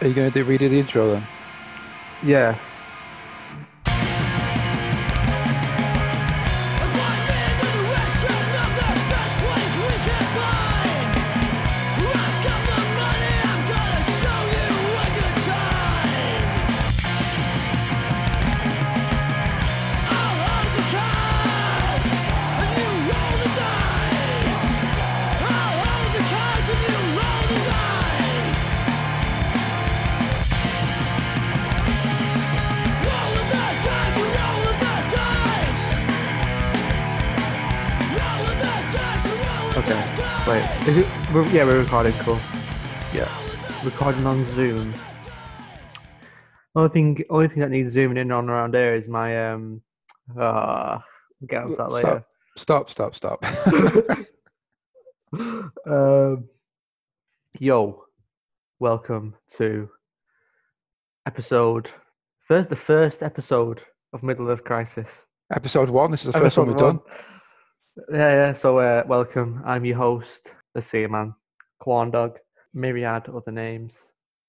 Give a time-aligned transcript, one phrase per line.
[0.00, 1.22] Are you going to do redo the intro then?
[2.22, 2.56] Yeah.
[41.32, 42.12] We're, yeah, we're recording.
[42.14, 42.40] Cool.
[43.14, 43.28] Yeah.
[43.84, 44.92] Recording on Zoom.
[46.74, 49.80] Only thing, only thing that needs zooming in on around here is my um.
[50.36, 50.98] Uh,
[51.40, 52.24] we'll get onto that later.
[52.56, 54.16] Stop, stop, stop, stop.
[55.86, 56.48] um,
[57.60, 58.02] yo,
[58.80, 59.88] welcome to
[61.28, 61.92] episode
[62.48, 65.26] first, the first episode of Middle Earth Crisis.
[65.54, 66.10] Episode one.
[66.10, 68.18] This is the first one we've Episode done.
[68.18, 68.52] Yeah, yeah.
[68.52, 69.62] So, uh, welcome.
[69.64, 71.34] I'm your host, the Seaman,
[71.78, 72.38] Quan Dog,
[72.74, 73.94] myriad other names,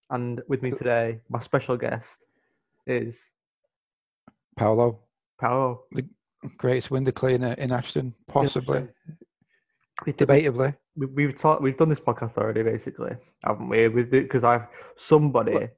[0.09, 2.19] and with me today, my special guest
[2.85, 3.21] is
[4.57, 4.99] Paolo,
[5.39, 5.83] Paolo.
[5.91, 6.05] The
[6.57, 8.87] greatest window cleaner in Ashton, possibly,
[10.05, 10.75] this- debatably.
[10.95, 11.61] we- We've talked.
[11.61, 13.87] We've done this podcast already, basically, haven't we?
[13.87, 15.69] With because I've somebody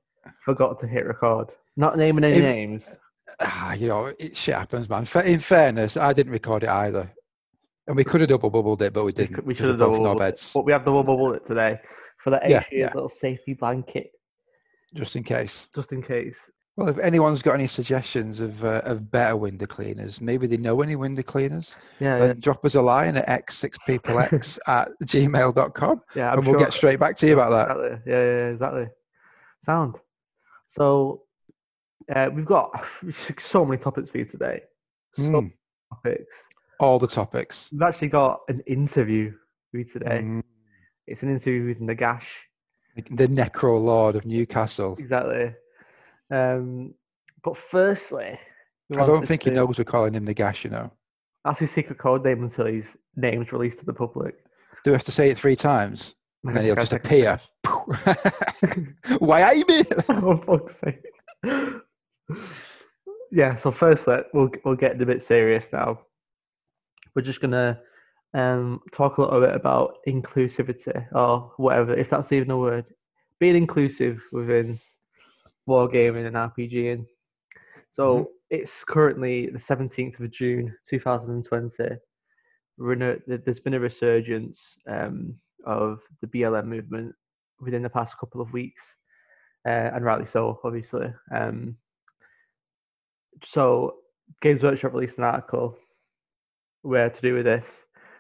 [0.44, 1.50] forgot to hit record.
[1.76, 2.98] Not naming any If- names.
[3.40, 5.06] Ah, you know, it shit happens, man.
[5.26, 7.14] In fairness, I didn't record it either,
[7.88, 9.36] and we could have double bubbled it, but we We didn't.
[9.36, 10.20] could- we should have double bubbled it.
[10.20, 11.80] beds, But we have double bubble it today
[12.24, 12.92] for that Yeah, extra yeah.
[12.94, 14.12] little safety blanket,
[14.94, 15.70] just in case.
[15.76, 16.40] just in case.
[16.76, 20.82] Well, if anyone's got any suggestions of uh, of better window cleaners, maybe they know
[20.82, 26.22] any window cleaners, Yeah, then drop us a line at x6peoplex at gmail.com yeah.
[26.24, 27.78] yeah I'm and we'll sure- get straight back to you about that.
[27.78, 28.12] Exactly.
[28.12, 28.88] Yeah, yeah, yeah, exactly.
[29.62, 30.00] Sound.
[30.70, 31.22] So
[32.14, 32.84] uh, we've got
[33.40, 34.62] so many topics for you today.
[35.16, 35.54] So Mm,
[35.94, 36.34] topics.
[36.84, 37.70] All the topics.
[37.72, 39.34] We've actually got an interview
[39.72, 40.20] for you today.
[40.24, 40.44] Mm,
[41.08, 42.24] It's an interview with Nagash.
[43.10, 44.96] the Necro Lord of Newcastle.
[45.00, 45.54] Exactly.
[46.32, 46.94] Um,
[47.44, 48.40] but firstly,
[48.98, 50.92] I don't think he knows we're calling him the Gash, you know.
[51.46, 54.36] That's his secret code name until his name's released to the public.
[54.84, 56.16] Do we have to say it three times?
[56.46, 57.40] And then he'll just appear.
[59.20, 59.86] Why I mean?
[60.10, 61.02] oh fuck's sake.
[63.32, 66.02] yeah, so firstly, we'll we'll get a bit serious now.
[67.16, 67.80] We're just gonna
[68.34, 72.86] um talk a little bit about inclusivity or whatever, if that's even a word.
[73.40, 74.80] Being inclusive within
[75.68, 77.06] wargaming and RPGing.
[77.92, 78.28] So Mhm.
[78.50, 81.98] it's currently the seventeenth of June, two thousand and twenty.
[82.78, 85.36] We're in a, th- there's been a resurgence um,
[85.66, 87.14] of the BLM movement
[87.60, 88.84] within the past couple of weeks
[89.66, 91.14] uh, and rightly so, obviously.
[91.32, 91.78] Um,
[93.44, 93.98] so,
[94.42, 95.78] Games Workshop released an article
[96.84, 97.66] where to do with this,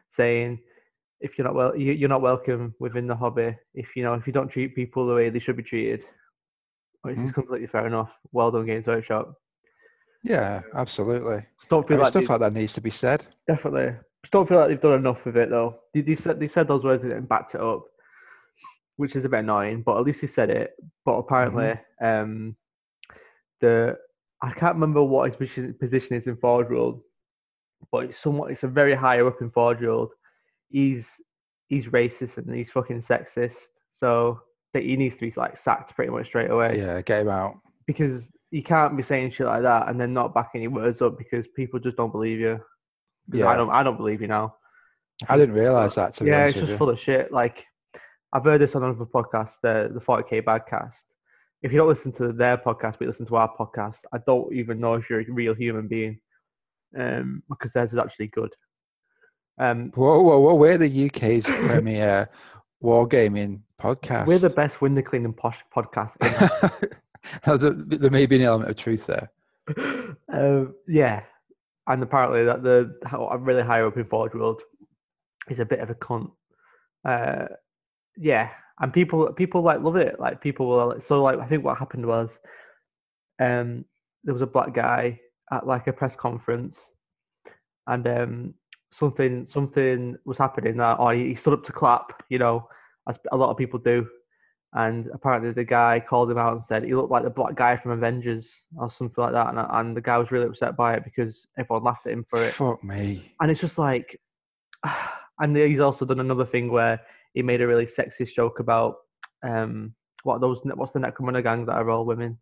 [0.09, 0.59] saying
[1.21, 3.55] if you're not well, you, you're not welcome within the hobby.
[3.73, 6.03] If you know, if you don't treat people the way they should be treated,
[7.03, 7.33] which is Mhm.
[7.33, 8.11] completely fair enough.
[8.31, 9.33] Well done, Games Workshop.
[10.23, 11.45] Yeah, absolutely.
[11.69, 13.25] Don't feel I mean, like stuff like that needs to be said.
[13.47, 13.93] Definitely.
[14.23, 15.79] Just don't feel like they've done enough with it though.
[15.93, 17.83] They, they've said they've said those words and backed it up,
[18.95, 19.81] which is a bit annoying.
[19.81, 20.75] But at least he said it.
[21.03, 22.55] But apparently, um,
[23.59, 23.97] the
[24.41, 27.01] I can't remember what his position, position is in Forge World,
[27.91, 30.11] but it's somewhat it's a very high up in Forge World.
[30.69, 31.09] He's
[31.67, 33.57] he's racist and he's fucking sexist.
[33.91, 34.41] So
[34.73, 37.55] that he needs to be like sacked pretty much straight away Yeah, get him out.
[37.85, 41.17] because you can't be saying shit like that and then not back any words up
[41.17, 42.59] because people just don't believe you.
[43.31, 43.47] Yeah.
[43.47, 43.69] I don't.
[43.69, 44.55] I don't believe you now.
[45.29, 46.77] I didn't realise that, to yeah, it's just you.
[46.77, 47.31] full of shit.
[47.31, 47.65] Like
[48.33, 51.03] I've heard this on another podcast, the the 40k Badcast.
[51.61, 54.51] If you don't listen to their podcast, but you listen to our podcast, I don't
[54.53, 56.19] even know if you're a real human being,
[56.97, 58.53] um, because theirs is actually good.
[59.59, 60.55] Um, Whoa, whoa, whoa.
[60.55, 62.29] We're the UK's premier
[62.83, 64.25] wargaming podcast.
[64.25, 66.13] we're the best window cleaning posh podcast.
[67.45, 69.31] Now, there, there may be an element of truth there.
[70.31, 71.21] um, yeah,
[71.87, 74.61] and apparently that the how I'm really high up in Forge World
[75.49, 76.31] is a bit of a cunt.
[77.05, 77.47] Uh,
[78.17, 78.49] yeah,
[78.79, 80.19] and people people like love it.
[80.19, 82.37] Like people will like, so like I think what happened was,
[83.39, 83.85] um,
[84.23, 85.19] there was a black guy
[85.53, 86.81] at like a press conference,
[87.87, 88.53] and um,
[88.91, 92.67] something something was happening that or he, he stood up to clap, you know,
[93.07, 94.07] as a lot of people do.
[94.75, 97.77] And apparently, the guy called him out and said he looked like the black guy
[97.77, 99.49] from Avengers or something like that.
[99.49, 102.43] And, and the guy was really upset by it because everyone laughed at him for
[102.43, 102.53] it.
[102.53, 103.31] Fuck me.
[103.39, 104.19] And it's just like,
[105.39, 106.99] and he's also done another thing where
[107.35, 108.95] he made a really sexist joke about
[109.43, 112.39] um, what those what's the Necromunda gang that are all women?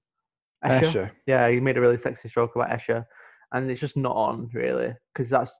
[0.63, 0.81] Escher?
[0.83, 1.11] Escher.
[1.25, 3.05] Yeah, he made a really sexy joke about Escher,
[3.51, 5.51] and it's just not on really because that's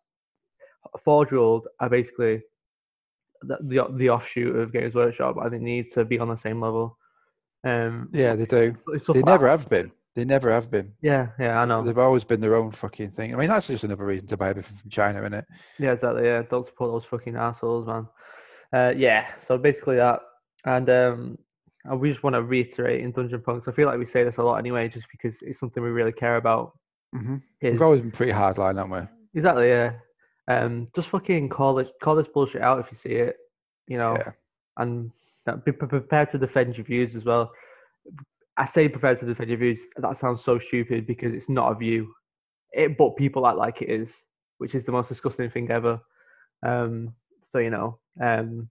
[1.04, 2.42] Forge World are basically
[3.44, 6.62] the, the the offshoot of Games Workshop, and they need to be on the same
[6.62, 6.98] level.
[7.64, 8.76] Um, Yeah, they do.
[8.88, 9.92] They like never that- have been.
[10.14, 10.92] They never have been.
[11.02, 11.82] Yeah, yeah, I know.
[11.84, 13.34] They've always been their own fucking thing.
[13.34, 15.46] I mean, that's just another reason to buy everything from China, isn't it?
[15.80, 16.26] Yeah, exactly.
[16.26, 18.08] Yeah, don't support those fucking assholes, man.
[18.74, 20.20] Uh, yeah, so basically that,
[20.66, 21.38] and um,
[21.86, 23.68] and we just want to reiterate in Dungeon Punks.
[23.68, 26.12] I feel like we say this a lot anyway, just because it's something we really
[26.12, 26.74] care about.
[27.14, 29.00] hmm Is We've always been pretty hardline, haven't we?
[29.34, 29.94] exactly yeah.
[30.48, 33.38] Um, just fucking call it, call this bullshit out if you see it,
[33.88, 34.32] you know, Yeah.
[34.78, 35.12] and
[35.66, 37.52] be prepared to defend your views as well.
[38.58, 39.80] I say prepared to defend your views.
[39.98, 42.14] That sounds so stupid because it's not a view,
[42.74, 44.14] it, but people act like it is,
[44.58, 46.00] which is the most disgusting thing ever.
[46.64, 47.14] Um,
[47.44, 48.70] so you know, um,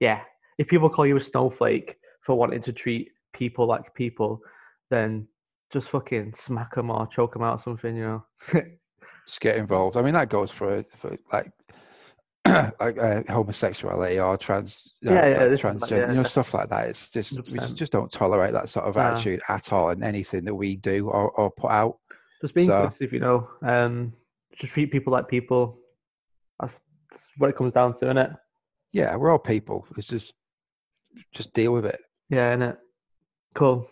[0.00, 0.20] yeah,
[0.58, 4.40] if people call you a snowflake for wanting to treat people like people,
[4.90, 5.26] then
[5.72, 8.24] just fucking smack them or choke them out or something, you know.
[9.26, 9.96] Just get involved.
[9.96, 11.52] I mean, that goes for for like
[12.80, 16.52] like uh, homosexuality or trans, uh, Yeah, yeah, like is like- transgender, you know, stuff
[16.54, 16.88] like that.
[16.88, 17.60] It's just we 100%.
[17.60, 19.12] just, just don't tolerate that sort of Nah.
[19.12, 21.98] attitude at all in anything that we do or, or put out.
[22.40, 23.48] just be So- inclusive, you know.
[23.62, 24.12] Um,
[24.58, 25.78] just treat people like people.
[26.60, 26.78] That's,
[27.10, 28.30] that's what it comes down to, isn't it?
[28.92, 29.86] Yeah, we're all people.
[29.96, 30.34] It's just
[31.32, 32.00] just deal with it.
[32.30, 32.76] Yeah, innit?
[33.54, 33.86] Cool.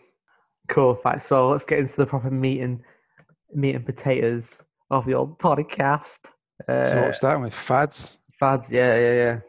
[0.67, 0.99] Cool.
[1.03, 2.81] Right, so let's get into the proper meat and
[3.53, 4.49] meat and potatoes
[4.89, 6.19] of the old podcast.
[6.67, 8.19] Uh, so we're starting with fads.
[8.39, 9.39] fads, yeah, yeah, yeah.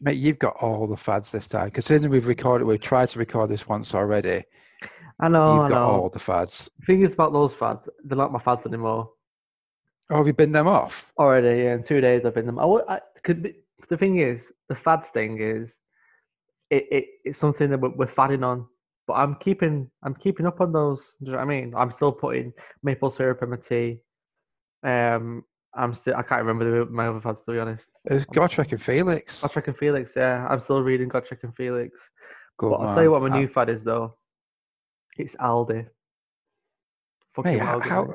[0.00, 1.70] Mate, you've got all the fads this time.
[1.70, 4.42] Considering we've recorded, we've tried to record this once already.
[5.20, 6.02] I know, you've I got know.
[6.02, 6.70] all the fads.
[6.80, 9.10] The thing is about those fads, they're not my fads anymore.
[10.08, 11.12] Oh, have you been them off?
[11.18, 12.58] Already, yeah, in two days I've been them.
[12.58, 13.56] I, I could be,
[13.90, 15.78] the thing is, the fads thing is,
[16.70, 18.66] it, it it's something that we're, we're fadding on.
[19.06, 21.16] But I'm keeping I'm keeping up on those.
[21.20, 21.74] Do you know what I mean?
[21.76, 22.52] I'm still putting
[22.82, 24.00] maple syrup in my tea.
[24.82, 25.44] Um,
[25.74, 27.88] I'm still I can't remember the, my other fads to be honest.
[28.04, 29.42] It's Gotrek and Felix.
[29.42, 31.98] Gotrek and Felix, yeah, I'm still reading Gotrek and Felix.
[32.58, 33.40] Good but I'll tell you what my man.
[33.40, 34.16] new fad is though.
[35.16, 35.86] It's Aldi.
[37.34, 38.14] Fucking Mate, how, Aldi, how.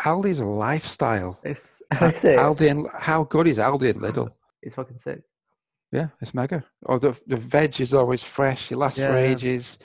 [0.00, 1.40] Aldi's a lifestyle.
[1.44, 2.38] It's, it's, it.
[2.38, 4.30] Aldi and how good is Aldi and Lidl?
[4.62, 5.20] it's fucking sick.
[5.92, 6.64] Yeah, it's mega.
[6.86, 8.72] Oh, the the veg is always fresh.
[8.72, 9.30] It lasts for Yeah, yeah.
[9.36, 9.78] ages.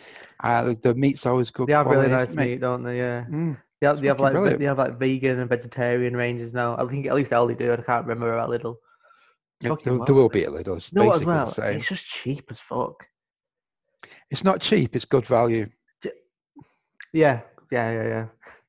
[0.44, 1.68] Uh, the, the meat's always good.
[1.68, 2.50] They have really quality, nice mate.
[2.51, 2.98] meat, don't they?
[2.98, 3.25] Yeah.
[3.30, 4.59] Mm, They have, they have like brilliant.
[4.59, 6.75] they have like vegan and vegetarian ranges now.
[6.77, 7.71] I think at least Aldi do.
[7.74, 8.75] I can't remember about Lidl.
[9.62, 10.77] yeah, there, there will be a Lidl.
[10.77, 11.45] It's You know what as basically well?
[11.45, 11.80] the same.
[11.80, 13.06] It's just cheap as fuck.
[14.31, 14.95] It's not cheap.
[14.95, 15.68] It's good value.
[17.13, 18.25] Yeah, yeah, yeah, yeah.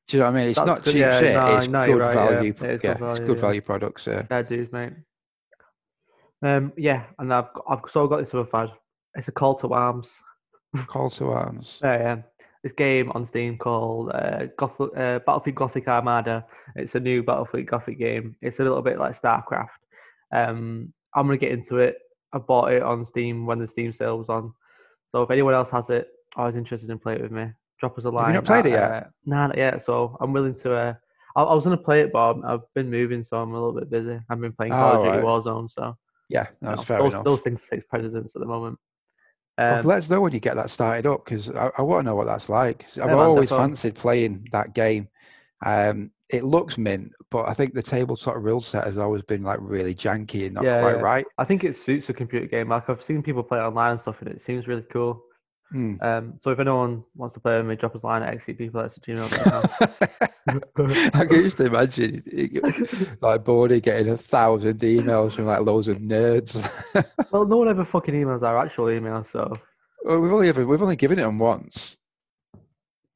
[0.07, 0.49] Do you know what I mean?
[0.49, 1.33] It's That's not good, cheap yeah, shit.
[1.35, 2.29] no, it's no, good right, yeah.
[2.29, 2.49] value.
[2.49, 3.41] It is good yeah, it's good yeah.
[3.41, 4.05] value products.
[4.07, 4.23] Yeah.
[4.23, 4.93] Fair dues, mate.
[6.43, 8.69] Um, yeah, and I've got, I've so got this other fad.
[9.15, 10.11] It's a call to arms.
[10.87, 11.79] Call to arms.
[11.83, 12.17] Yeah, yeah.
[12.63, 16.45] This game on Steam called uh, Goth- uh, Battlefleet Gothic Armada.
[16.75, 18.35] It's a new Battlefleet Gothic game.
[18.41, 19.67] It's a little bit like StarCraft.
[20.33, 21.97] Um, I'm gonna get into it.
[22.33, 24.51] I bought it on Steam when the Steam sale was on.
[25.11, 27.45] So if anyone else has it, I was interested in playing it with me.
[27.79, 28.29] Drop us a line.
[28.29, 28.91] you not played at, it yet?
[28.91, 29.85] Uh, nah, not yet.
[29.85, 30.73] So I'm willing to.
[30.73, 30.93] Uh,
[31.35, 33.79] I, I was gonna play it, but I've- I've been moving, so I'm a little
[33.79, 34.19] bit busy.
[34.29, 35.23] I've been playing Call Oh, of Duty right.
[35.25, 35.95] Warzone, so
[36.33, 37.25] Yeah, that's know, fair those, enough.
[37.25, 38.79] those things take precedence at the moment.
[39.57, 42.01] Well, Um, let us know when you get that started up because I, I want
[42.03, 42.85] to know what that's like.
[42.97, 45.09] I've always fancied playing that game.
[45.65, 49.59] Um, it looks mint, but I think the tabletop rule set has always been like
[49.61, 51.01] really janky and not Yeah, quite yeah.
[51.01, 51.25] right.
[51.37, 52.69] I think it suits a computer game.
[52.69, 55.23] Like I've seen people play it online and stuff, and it seems really cool.
[55.71, 55.95] Hmm.
[56.01, 59.63] Um, so if anyone wants to play with me, drop us a line at xcpeople@gmail.com.
[61.19, 62.21] I can just imagine
[63.21, 66.61] like Bordy getting a thousand emails from like loads of nerds.
[67.31, 69.57] well, no one ever fucking emails our actual emails, so
[70.03, 71.97] well, we've only ever we've only given it them once.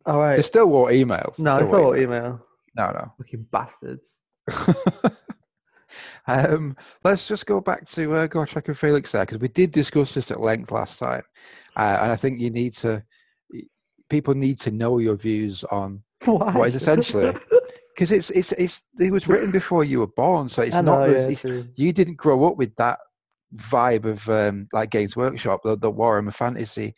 [0.06, 0.38] all right.
[0.38, 1.38] They still want emails.
[1.38, 2.25] no, Still it's all want email.
[2.25, 2.94] email.
[2.94, 4.18] No, Fucking bastards.
[6.27, 10.13] um, let's just go back to uh, Gotrek and Felix there because we did discuss
[10.13, 11.24] this at length last time,
[11.75, 13.04] uh, and I think you need to.
[14.10, 16.68] People need to know your views on Why?
[16.68, 17.36] is essentially-
[17.96, 21.00] because it's it's it's it was written before you were born, so it's I not
[21.00, 23.00] know, the, yeah, it's- you didn't grow up with that
[23.56, 26.96] vibe of um, like Games Workshop, the, the Warhammer Fantasy.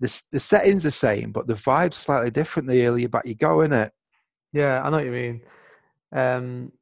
[0.00, 3.62] The the setting's the same, but the vibe's slightly different the earlier back you go,
[3.62, 3.92] in it.
[4.52, 5.40] Yeah, I know what you mean.
[6.12, 6.72] Um,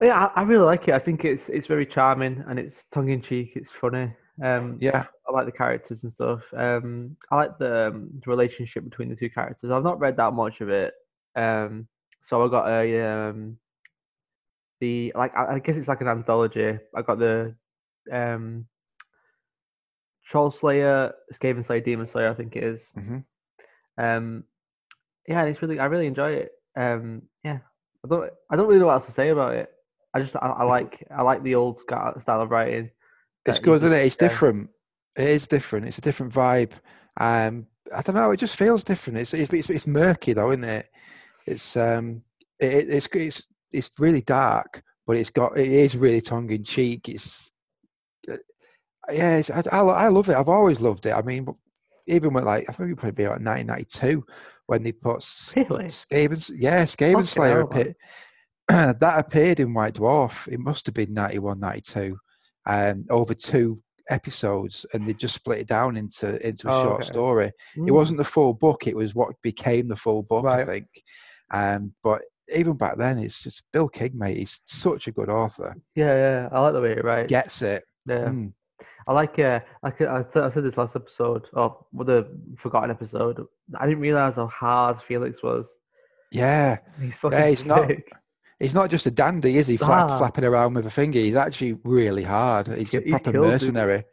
[0.00, 0.94] yeah, I, I really like it.
[0.94, 3.52] I think it's it's very charming and it's tongue in cheek.
[3.56, 4.12] It's funny.
[4.42, 6.42] Um, Yeah, I like the characters and stuff.
[6.54, 9.70] Um, I like the, um, the relationship between the two characters.
[9.70, 10.94] I've not read that much of it,
[11.36, 11.86] um,
[12.22, 13.58] so I got a um,
[14.80, 16.78] the like I, I guess it's like an anthology.
[16.94, 17.54] I got the
[18.10, 18.66] um,
[20.24, 22.82] Troll Slayer, Skaven Slayer, Demon Slayer, I think it is.
[22.94, 23.18] hmm
[23.98, 24.44] Um,
[25.28, 26.52] yeah, and it's really I really enjoy it.
[26.76, 27.58] Um, yeah,
[28.04, 29.70] I don't I don't really know what else to say about it.
[30.14, 32.90] I just I, I like I like the old style of writing.
[33.46, 34.06] It's good, isn't it?
[34.06, 34.28] It's yeah.
[34.28, 34.70] different.
[35.16, 35.86] It is different.
[35.86, 36.72] It's a different vibe.
[37.18, 38.30] Um, I don't know.
[38.30, 39.18] It just feels different.
[39.18, 40.86] It's it's, it's, it's murky though, isn't it?
[41.46, 42.22] It's um,
[42.58, 47.08] it, it's it's it's really dark, but it's got it is really tongue in cheek.
[47.08, 47.50] It's
[48.30, 48.36] uh,
[49.12, 50.36] yeah, it's, I, I I love it.
[50.36, 51.12] I've always loved it.
[51.12, 51.46] I mean,
[52.06, 54.24] even when like I think it probably be like 1992
[54.66, 55.24] when they put
[55.56, 55.86] Really?
[55.86, 57.96] Skaven, yeah, Skaven Slayer appeared.
[59.00, 60.48] that appeared in White Dwarf.
[60.48, 62.16] It must have been 91, 92,
[62.66, 67.00] um, over two episodes, and they just split it down into into a Oh, short
[67.02, 67.06] okay.
[67.12, 67.46] story.
[67.76, 67.90] It Mm.
[67.92, 70.86] wasn't the full book; it was what became the full book, I think.
[71.52, 72.22] Um, but
[72.54, 74.36] even back then, it's just Bill King, mate.
[74.38, 75.76] He's such a good author.
[75.94, 76.48] Yeah, yeah.
[76.52, 77.28] I like the way he writes.
[77.30, 77.84] Gets it.
[78.06, 78.28] Yeah.
[78.28, 78.52] Mm.
[79.06, 82.90] I like uh like I, th- I said this last episode or with the forgotten
[82.90, 83.44] episode.
[83.78, 85.66] I didn't realize how hard Felix was.
[86.32, 88.10] Yeah, He's fucking he's not- sick.
[88.60, 89.76] He's not just a dandy, is he?
[89.76, 90.18] Flap, Ah.
[90.18, 91.18] flapping around with a finger.
[91.18, 92.68] He's actually really hard.
[92.68, 94.04] He's a proper killed mercenary.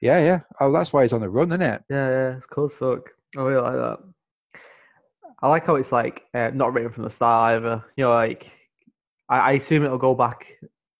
[0.00, 0.40] Yeah, yeah.
[0.60, 1.82] Oh, that's why he's on the run, isn't it?
[1.90, 3.10] Yeah, yeah, it's cool as fuck.
[3.36, 3.98] I really like that.
[5.42, 7.84] I like how it's like uh, not written from the start either.
[7.96, 8.50] You know, like
[9.28, 10.46] I, I assume it'll go back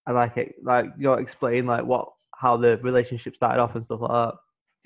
[0.07, 3.85] and like it, like you know, explain like what how the relationship started off and
[3.85, 4.35] stuff like that.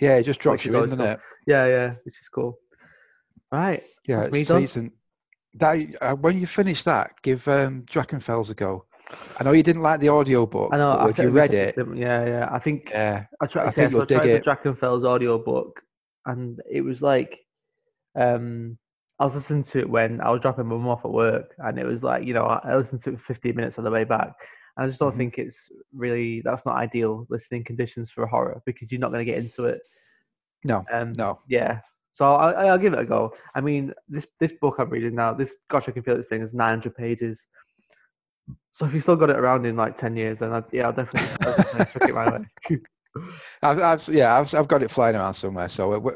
[0.01, 1.21] Yeah, it just drops you in, doesn't it?
[1.47, 2.59] Yeah, yeah, which is cool.
[3.51, 3.83] Right.
[4.07, 4.91] Yeah, it's done.
[5.55, 8.87] That uh, when you finish that, give um, Drakenfels a go.
[9.39, 10.93] I know you didn't like the audio book, I know.
[10.93, 12.49] I if you read it, Yeah, yeah.
[12.51, 13.67] I think yeah, I tried.
[13.67, 14.45] I think you'll I tried dig the it.
[14.47, 15.83] Drakenfels audio book,
[16.25, 17.39] and it was like,
[18.19, 18.79] um,
[19.19, 21.79] I was listening to it when I was dropping my mum off at work, and
[21.79, 24.05] it was like, you know, I listened to it for 15 minutes on the way
[24.05, 24.33] back.
[24.79, 25.19] And I just don't Mhm.
[25.19, 29.25] think it's really that's not ideal listening conditions for a horror because you're not going
[29.27, 29.83] to get into it.
[30.65, 31.81] no, Um, no, yeah.
[32.15, 33.35] So I, I'll give it a go.
[33.55, 36.43] I mean, this this book I'm reading now, this Gosh, I can feel this thing
[36.43, 37.41] is 900 pages.
[38.75, 40.93] So if you still got it around in like 10 years, then I'd, yeah, I'll
[40.93, 42.79] definitely, I'll definitely chuck it my way.
[43.63, 46.13] I've, I've yeah, I've, I've got it flying around somewhere, so we,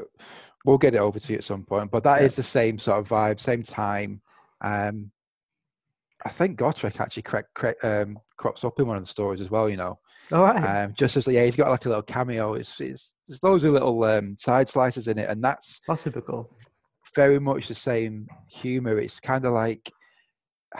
[0.65, 1.91] we'll get it over to you at some point.
[1.91, 2.37] But that is Yeah.
[2.37, 4.21] the same sort of vibe, same time.
[4.61, 5.11] Um,
[6.25, 9.51] I think Gotrek actually cre- cre- um, crops up in one of the stories as
[9.51, 9.69] well.
[9.69, 9.99] You know,
[10.31, 10.83] All right.
[10.85, 12.53] um, just as yeah, he's got like a little cameo.
[12.53, 16.21] It's, it's there's loads of little um, side slices in it, and that's That's super
[16.21, 16.49] cool.
[17.15, 18.97] very much the same humor.
[18.99, 19.91] It's kind of like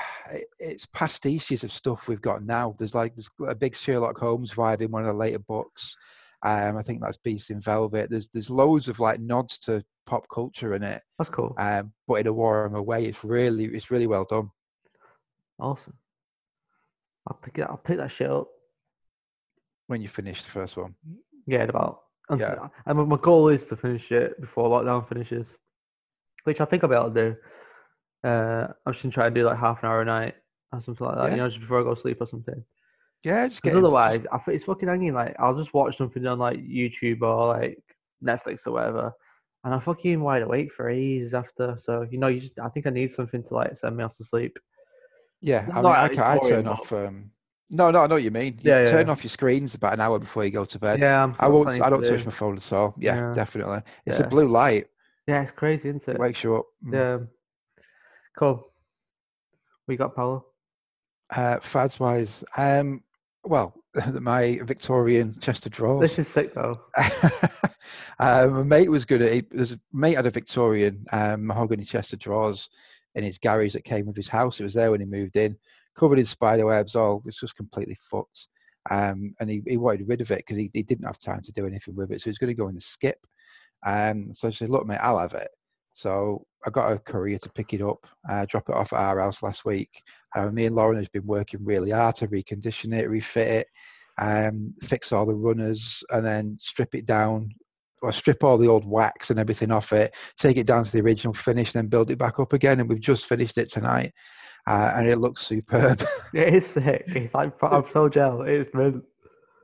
[0.59, 2.75] it's pastiches of stuff we've got now.
[2.77, 5.95] There's like there's a big Sherlock Holmes vibe in one of the later books.
[6.43, 8.09] Um, I think that's Beast in Velvet.
[8.09, 11.53] There's there's loads of like nods to pop culture in it, That's cool.
[11.57, 13.05] um, but in a warmer way.
[13.05, 14.49] It's really it's really well done.
[15.59, 15.93] Awesome.
[17.27, 17.65] I'll pick it.
[17.67, 18.47] I'll pick that shit up.
[19.87, 20.95] When you finish the first one,
[21.45, 22.01] Yeah, about.
[22.29, 22.67] and- Yeah.
[22.85, 25.55] And my- goal is to finish it before lockdown finishes,
[26.43, 27.37] which I think I'll be able to do.
[28.27, 30.35] Uh, I'm just gonna try and do like half an hour a night
[30.73, 31.23] or something like that.
[31.25, 31.31] Yeah.
[31.31, 32.63] You know, just before I go to sleep or something.
[33.23, 35.13] yeah, just get Because just- otherwise, I think it's fucking hanging.
[35.13, 37.81] Like, I'll just watch something on like YouTube or like
[38.23, 39.13] Netflix or whatever,
[39.63, 41.77] and I'm fucking wide awake for ages after.
[41.81, 44.17] So you know, you just I think I need something to like send me off
[44.17, 44.57] to sleep.
[45.41, 45.65] yeah.
[45.71, 46.91] I mean, that I, can, I turn off.
[46.91, 47.31] Um,
[47.69, 48.53] no, no, I know what you mean.
[48.61, 49.11] You Yeah, turn yeah.
[49.11, 50.99] off your screens about an hour before you go to bed.
[50.99, 51.69] Yeah, I'm, I won't.
[51.69, 52.09] I don't do.
[52.09, 52.95] touch my phone at all.
[52.99, 53.33] Yeah, Yeah.
[53.33, 53.81] definitely.
[54.05, 54.87] It's a blue light.
[55.27, 56.19] Yeah, it's crazy, isn't It it?
[56.19, 56.65] wakes you up.
[56.85, 56.93] Mm.
[56.93, 57.25] Yeah.
[58.37, 58.65] Cool.
[59.87, 60.45] We got Paolo.
[61.35, 63.03] Uh, fads wise, um,
[63.43, 63.73] well,
[64.21, 66.11] my Victorian Chester drawers.
[66.15, 66.79] This is sick though.
[68.19, 69.49] um, my mate was good at it.
[69.51, 72.69] There's a mate had a Victorian um, mahogany chest of drawers
[73.15, 74.59] in his garage that came with his house.
[74.59, 75.57] It was there when he moved in,
[75.97, 76.95] covered in spider webs.
[76.95, 78.47] All it's just completely fucked.
[78.89, 81.51] Um, and he, he wanted rid of it because he, he didn't have time to
[81.51, 82.21] do anything with it.
[82.21, 83.19] So he was going to go in the skip.
[83.85, 85.49] Um, so I said, "Look, mate, I'll have it."
[85.93, 89.19] So I got a courier to pick it up, uh, drop it off at our
[89.19, 89.89] house last week.
[90.35, 93.67] Uh, me and Lauren has been working really hard to recondition it, refit it,
[94.19, 97.49] um, fix all the runners, and then strip it down,
[98.03, 101.01] or strip all the old wax and everything off it, take it down to the
[101.01, 102.79] original finish, then build it back up again.
[102.79, 104.13] And we've just finished it tonight,
[104.67, 106.03] uh, and it looks superb.
[106.33, 107.03] It is sick.
[107.07, 108.47] It's like I'm so jealous.
[108.49, 109.03] It's mint.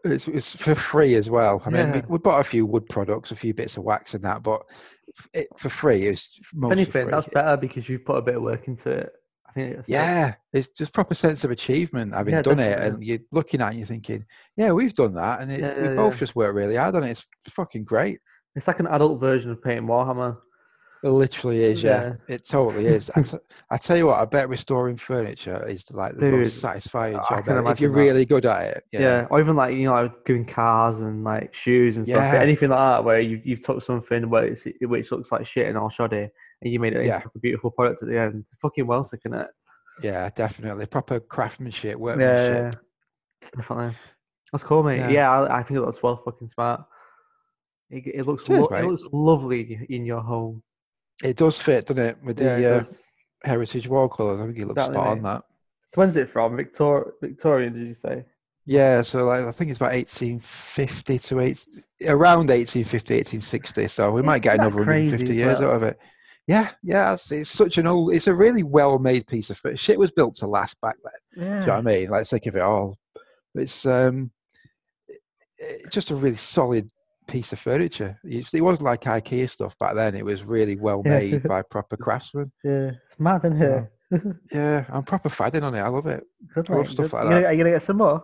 [0.05, 1.61] it's, it's for free as well.
[1.65, 2.05] I mean, we, Yeah.
[2.07, 4.61] we bought a few wood products, a few bits of wax and that, but
[5.33, 7.11] it, for free, it's mostly anything, free.
[7.11, 9.11] that's better because you've put a bit of work into it.
[9.47, 9.93] I think it's sick.
[9.93, 13.67] Yeah, it's just proper sense of achievement having Yeah, done it, and you're looking at
[13.67, 14.25] it and you're thinking,
[14.57, 16.19] yeah, we've done that, and it, Yeah, we yeah, both yeah.
[16.19, 17.11] just worked really hard on it.
[17.11, 18.19] It's fucking great.
[18.55, 20.37] It's like an adult version of painting Warhammer.
[21.03, 22.13] It literally is, yeah.
[22.29, 22.35] Yeah.
[22.35, 23.11] It totally is.
[23.15, 23.37] I, t-
[23.69, 27.27] I tell you what, I bet restoring furniture is like the Dude, most satisfying I
[27.27, 27.97] job ever, if you're that.
[27.99, 28.83] really good at it.
[28.93, 28.99] Yeah.
[29.01, 32.33] Yeah, or even like you know, like doing cars and like shoes and stuff.
[32.33, 32.39] Yeah.
[32.41, 35.77] Anything like that, where you you've took something where it's, which looks like shit and
[35.77, 36.29] all shoddy,
[36.61, 37.17] and you made it Yeah.
[37.17, 38.45] into a beautiful product at the end.
[38.61, 39.47] Fucking well sick, is it?
[40.01, 40.85] yeah, definitely.
[40.85, 42.73] Proper craftsmanship, workmanship.
[43.43, 43.95] yeah, definitely.
[44.53, 45.11] That's cool, mate.
[45.11, 45.29] Yeah.
[45.29, 46.81] I, I think it looks well fucking smart.
[47.89, 50.63] It, it looks Cheers, lo- it looks lovely in your home.
[51.23, 52.17] It does fit, doesn't it?
[52.23, 52.83] With the Yeah, it uh,
[53.43, 54.39] heritage wall colours.
[54.41, 55.29] I think it looks Exactly, spot on mate.
[55.29, 55.43] that.
[55.95, 56.55] When's it from?
[56.57, 58.25] Victor Victorian, did you say?
[58.65, 61.65] Yeah, so like I think it's about 1850 to eight,
[62.07, 63.87] around 1850, 1860.
[63.89, 65.69] So we might get Isn't another 150 crazy as years well?
[65.71, 65.99] out of it.
[66.47, 68.13] Yeah, yeah, it's, it's such an old.
[68.13, 69.79] It's a really well-made piece of fit.
[69.79, 71.43] Shit was built to last back then.
[71.45, 71.53] Yeah.
[71.53, 72.09] Do you know what I mean?
[72.09, 72.97] Like think of it all.
[73.55, 74.31] It's um,
[75.07, 75.19] it-
[75.59, 76.89] it's just a really solid
[77.27, 78.19] piece of furniture.
[78.23, 80.15] It wasn't like IKEA stuff back then.
[80.15, 81.19] It was really well Yeah.
[81.19, 82.51] made by proper craftsmen.
[82.63, 83.91] Yeah, it's mad in here.
[84.53, 85.79] Yeah, I'm proper fadding on it.
[85.79, 86.23] I love it.
[86.53, 87.17] Good, I love stuff good.
[87.17, 87.45] like that.
[87.45, 88.23] Are you gonna get some more?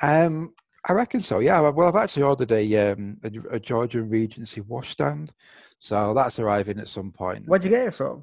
[0.00, 0.54] Um,
[0.88, 1.40] I reckon so.
[1.40, 1.60] Yeah.
[1.60, 5.32] Well, I've actually ordered a um a, a Georgian Regency washstand,
[5.78, 7.46] so that's arriving at some point.
[7.46, 8.22] Where'd you get it from?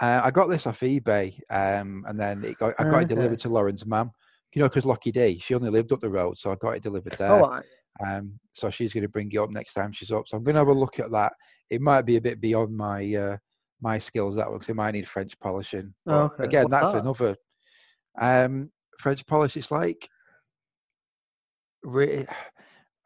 [0.00, 3.08] Uh, I got this off eBay, um, and then it got, I got Oh, it
[3.08, 4.10] delivered to Lauren's mum.
[4.54, 6.82] You know, because Lucky D, she only lived up the road, so I got it
[6.82, 7.30] delivered there.
[7.32, 7.60] Oh,
[8.04, 10.28] Um, so she's going to bring you up next time she's up.
[10.28, 11.32] So I'm going to have a look at that.
[11.70, 13.36] It might be a bit beyond my uh,
[13.80, 15.94] my skills that one because it might need French polishing.
[16.06, 16.44] Oh, okay.
[16.44, 17.02] Again, What's that's that?
[17.02, 17.36] another
[18.18, 19.56] um, French polish.
[19.56, 20.08] It's like
[21.84, 22.26] re-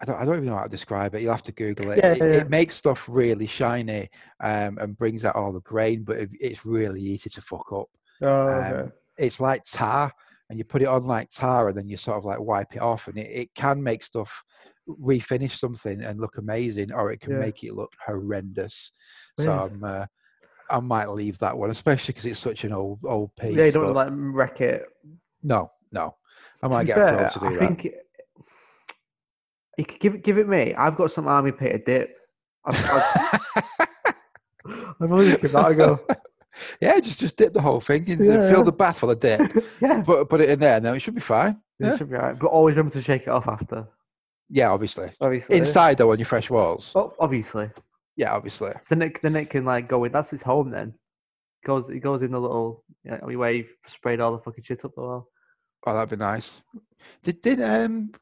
[0.01, 1.23] I don't I don't even know how to describe it.
[1.23, 1.99] You'll have to Google it.
[1.99, 4.09] Yeah, it, yeah, it makes stuff really shiny
[4.43, 7.89] um, and brings out all the grain, but it, it's really easy to fuck up.
[8.23, 8.81] oh, okay.
[8.81, 10.13] Um, it's like tar,
[10.51, 12.83] and you put it on like tar, and then you sort of like wipe it
[12.83, 14.43] off, and it, it can make stuff
[15.01, 17.39] refinish something and look amazing, or it can Yeah.
[17.39, 18.93] make it look horrendous.
[19.41, 20.07] So I'm, uh,
[20.71, 23.57] I might leave that one, especially because it's such an old old piece.
[23.57, 24.85] yeah, don't like wreck it.
[25.43, 26.17] no, no,
[26.63, 27.59] I might get a fair, pro to do I that.
[27.59, 27.99] think it-
[29.79, 30.75] you could give it, give it me.
[30.75, 32.17] I've got some Army Painter dip.
[32.65, 33.89] I've, I've,
[35.01, 35.99] I've always give that a go.
[36.81, 38.63] yeah, just just dip the whole thing, in, Yeah, fill yeah.
[38.65, 39.41] the bath full of dip,
[39.81, 41.61] yeah, put put it in there, Now it should be fine.
[41.81, 42.39] it Yeah, should be alright.
[42.39, 43.89] But always remember to shake it off after.
[44.53, 45.11] Yeah, obviously.
[45.21, 46.93] Obviously, Inside though, on your fresh walls.
[46.95, 47.71] Oh, obviously.
[48.17, 48.73] Yeah, obviously.
[48.89, 50.13] Then Nick, then it can like go in.
[50.13, 50.71] That's his home.
[50.71, 50.95] Then
[51.65, 54.85] goes it goes in the little you know, where you've sprayed all the fucking shit
[54.85, 55.29] up the wall.
[55.87, 56.63] Oh, that'd be nice.
[57.23, 58.13] Did did um,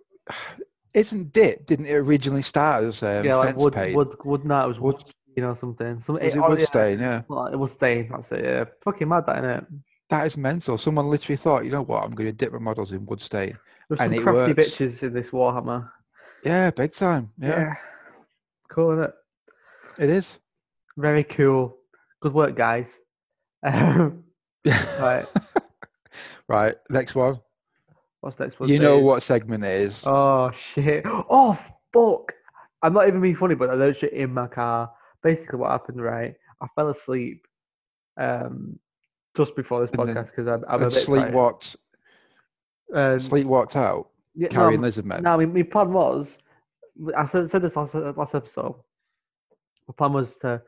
[0.94, 1.66] isn't dip?
[1.66, 3.96] Didn't it originally start as um, yeah, like wood, paint?
[3.96, 4.44] wood, wood.
[4.44, 5.04] No, it was Wood-.
[5.36, 6.00] You know something.
[6.00, 6.98] Some, Was it oh, wood yeah, stain?
[6.98, 8.08] Yeah, well, it was stain.
[8.10, 8.44] That's it.
[8.44, 9.66] Yeah, fucking mad that innit?
[10.10, 10.76] that is mental.
[10.76, 13.56] Someone literally thought, you know what, I'm going to dip my models in wood stain.
[13.88, 14.76] There's And some it crafty works.
[14.76, 15.88] bitches in this Warhammer.
[16.44, 17.32] Yeah, big time.
[17.38, 17.74] Yeah,
[18.70, 19.14] Cool, isn't it?
[19.98, 20.38] it is.
[20.96, 21.76] Very cool.
[22.20, 22.88] Good work, guys.
[23.62, 24.24] Um,
[24.98, 25.26] right.
[26.48, 26.74] right.
[26.88, 27.40] Next one.
[28.20, 28.70] What's next one?
[28.70, 29.04] You know saying?
[29.04, 30.04] what segment it is.
[30.06, 31.02] Oh shit!
[31.06, 31.58] Oh
[31.92, 32.32] fuck!
[32.82, 34.90] I'm not even being funny, but I learned shit in my car.
[35.22, 36.34] Basically, what happened, right?
[36.62, 37.46] I fell asleep
[38.18, 38.78] um,
[39.36, 41.76] just before this podcast because I'm, I'm a bit sleepwalked,
[42.94, 45.22] Um, sleepwalked out, yeah, no, carrying I'm- lizard men.
[45.22, 46.38] No, I mean, my plan was,
[47.16, 48.76] I said, said this last, last episode.
[49.88, 50.62] My plan was to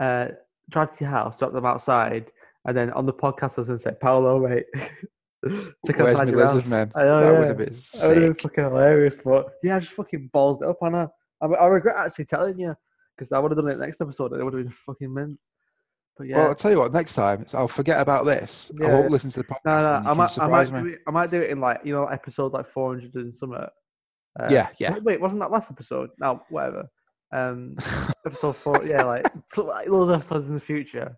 [0.00, 0.28] uh,
[0.70, 2.30] drive to your house, drop them outside,
[2.66, 6.24] and then on the podcast I was going to say, Paolo, mate, check Where's my
[6.24, 6.54] your house.
[6.54, 6.92] lizard men?
[6.96, 7.46] I know, that would yeah.
[7.48, 10.68] have been That would have been fucking hilarious, but yeah, I just fucking ballsed it
[10.68, 11.08] up on her.
[11.42, 12.74] I, I regret actually telling you
[13.16, 15.38] because I would have done it next episode and it would have been fucking mint.
[16.16, 16.92] But yeah, Well, I'll tell you what.
[16.92, 18.70] Next time, I'll forget about this.
[18.80, 18.94] I Yeah.
[18.94, 19.58] won't listen to the podcast.
[19.64, 21.80] no, no, you I might, I might, do it, I might do it in like
[21.84, 23.58] you know episode like four hundred and something.
[23.58, 24.94] Uh, Yeah, yeah.
[24.94, 26.10] Wait, wait, wasn't that last episode?
[26.18, 26.88] No, whatever.
[27.32, 27.74] Um,
[28.26, 31.16] episode four, yeah, like, so, like those episodes in the future,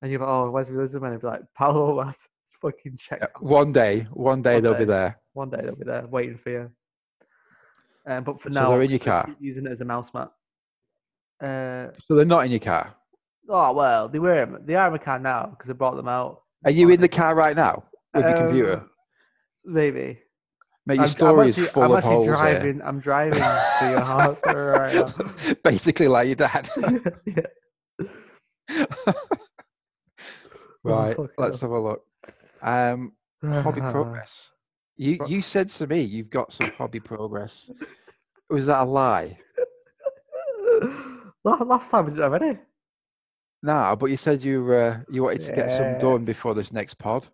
[0.00, 1.12] and you're like, oh, where's man?
[1.12, 2.14] And be like, Paolo, lad,
[2.62, 3.18] fucking check.
[3.20, 4.78] Yeah, one day, one day One they'll day.
[4.78, 5.18] be there.
[5.34, 6.70] One day they'll be there waiting for you.
[8.06, 9.28] Um, but for So now, they're in your car?
[9.40, 10.30] using it as a mouse mat.
[11.42, 12.94] Uh, So they're not in your car.
[13.48, 16.42] Oh well, they were they are in my car now because I brought them out.
[16.64, 17.84] Are you in the car right now
[18.14, 18.72] with your computer?
[18.74, 18.90] Um,
[19.64, 20.18] Maybe.
[20.86, 23.90] Mate, your I'm- I'm story is actually- full I'm of holes driving, I'm driving to
[23.90, 25.54] your house right here.
[25.62, 26.68] Basically, like your dad.
[30.84, 32.04] right, fuck let's have a look.
[32.62, 34.52] Um, hobby progress.
[34.96, 37.70] You you said to me you've got some hobby progress.
[38.50, 39.38] Was that a lie?
[41.44, 42.58] La- Last time I didn't have any.
[43.62, 45.98] No, but you said you uh, you wanted to get some Yeah.
[45.98, 47.28] done before this next pod.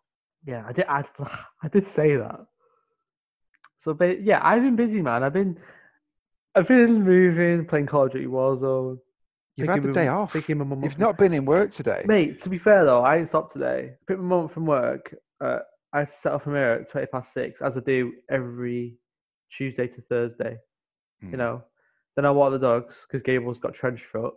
[0.47, 0.87] Yeah, I did.
[0.89, 1.05] I,
[1.63, 2.41] I did say that.
[3.79, 5.23] So, ba- yeah, I've been busy, man.
[5.23, 5.59] I've been,
[6.55, 8.99] I've been moving, playing Call of Duty Warzone.
[9.57, 10.33] You've had the day off.
[10.33, 12.03] taking my mum You've not been in work today.
[12.07, 13.93] Mate, to be fair though, I ain't stopped today.
[14.09, 15.15] Picked my mum up from work.
[15.41, 15.59] Uh,
[15.93, 18.97] I set off from here at twenty past six, as I do every
[19.57, 20.57] Tuesday to Thursday.
[21.23, 21.31] Mm.
[21.31, 21.63] You know.
[22.17, 24.35] Then I walk the dogs because Gable's got trench foot.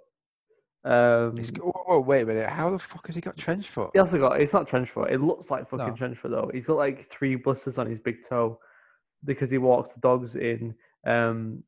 [0.87, 2.49] Um, whoa, whoa, wait a minute.
[2.49, 3.89] How the fuck has he got trench foot?
[3.93, 4.39] he also got.
[4.41, 5.11] It's not trench foot.
[5.11, 5.93] It looks like fucking No.
[5.95, 6.49] trench foot though.
[6.53, 8.59] He's got like three blisters on his big toe
[9.25, 10.73] because he walks the dogs in.
[11.05, 11.63] Um,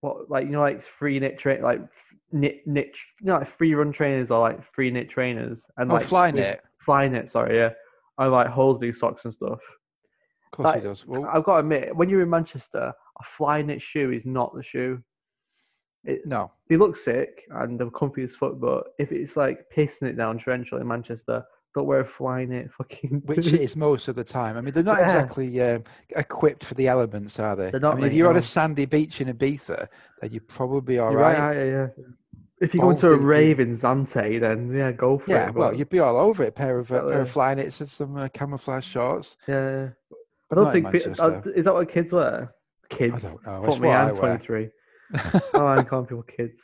[0.00, 1.80] what like you know like free knit train like
[2.32, 5.94] knit knit you know like free run trainers or like free knit trainers and Oh,
[5.96, 6.62] like fly knit.
[6.78, 7.30] fly knit.
[7.30, 7.70] Sorry, yeah.
[8.18, 9.60] I like holes these socks and stuff.
[10.46, 11.06] Of course he does.
[11.06, 14.52] Well, I've got to admit, when you're in Manchester, a fly knit shoe is not
[14.54, 15.02] the shoe.
[16.04, 16.50] It, no.
[16.68, 20.38] they look sick and they're comfy as fuck, but if it's like pissing it down
[20.38, 23.22] torrential in Manchester, don't wear a fly knit fucking.
[23.26, 24.56] Which it is most of the time.
[24.56, 25.04] I mean, they're not Yeah.
[25.04, 25.84] exactly um,
[26.16, 27.70] equipped for the elements, are they?
[27.70, 29.88] They're not, I mean, if you're on a sandy beach in Ibiza,
[30.20, 31.38] then you're probably all You're right.
[31.38, 31.86] right, yeah, yeah.
[32.60, 35.54] If you go into a rave in Zante, then yeah, go for Yeah, it.
[35.54, 36.48] well, you'd be all over it.
[36.48, 37.12] A pair of uh, Exactly.
[37.12, 39.36] pair of fly knits and some uh, camouflage shorts.
[39.48, 39.88] yeah.
[40.52, 42.52] I don't think pe- uh, is that what kids wear?
[42.88, 43.24] Kids.
[43.24, 43.62] I don't know.
[43.64, 44.14] That's me, I'm wear.
[44.38, 44.68] 23.
[45.54, 46.62] Oh, people kids.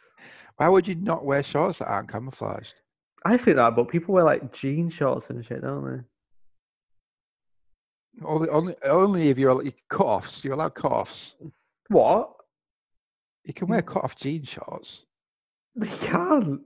[0.56, 2.80] Why would you not wear shorts that aren't camouflaged?
[3.24, 6.02] I think that, but people wear like jean shorts and shit, don't they?
[8.24, 10.44] Only, only, only if you're like, cut-offs.
[10.44, 11.34] You're allowed cut-offs.
[11.88, 12.30] What?
[13.44, 15.04] You can wear cut-off jean shorts.
[15.74, 16.60] You can't.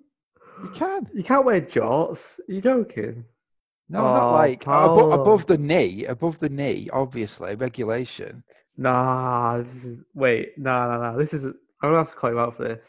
[0.62, 1.08] You can.
[1.14, 2.38] You can't wear jorts.
[2.48, 3.24] Are you joking?
[3.88, 5.10] No, not Oh, like abo- Paolo.
[5.22, 6.04] above the knee.
[6.04, 8.44] Above the knee, obviously, regulation.
[8.76, 9.62] Nah.
[9.62, 10.56] This is, wait.
[10.56, 11.16] Nah, nah, nah.
[11.18, 11.46] This is.
[11.82, 12.84] I'm gonna have to call you out for this.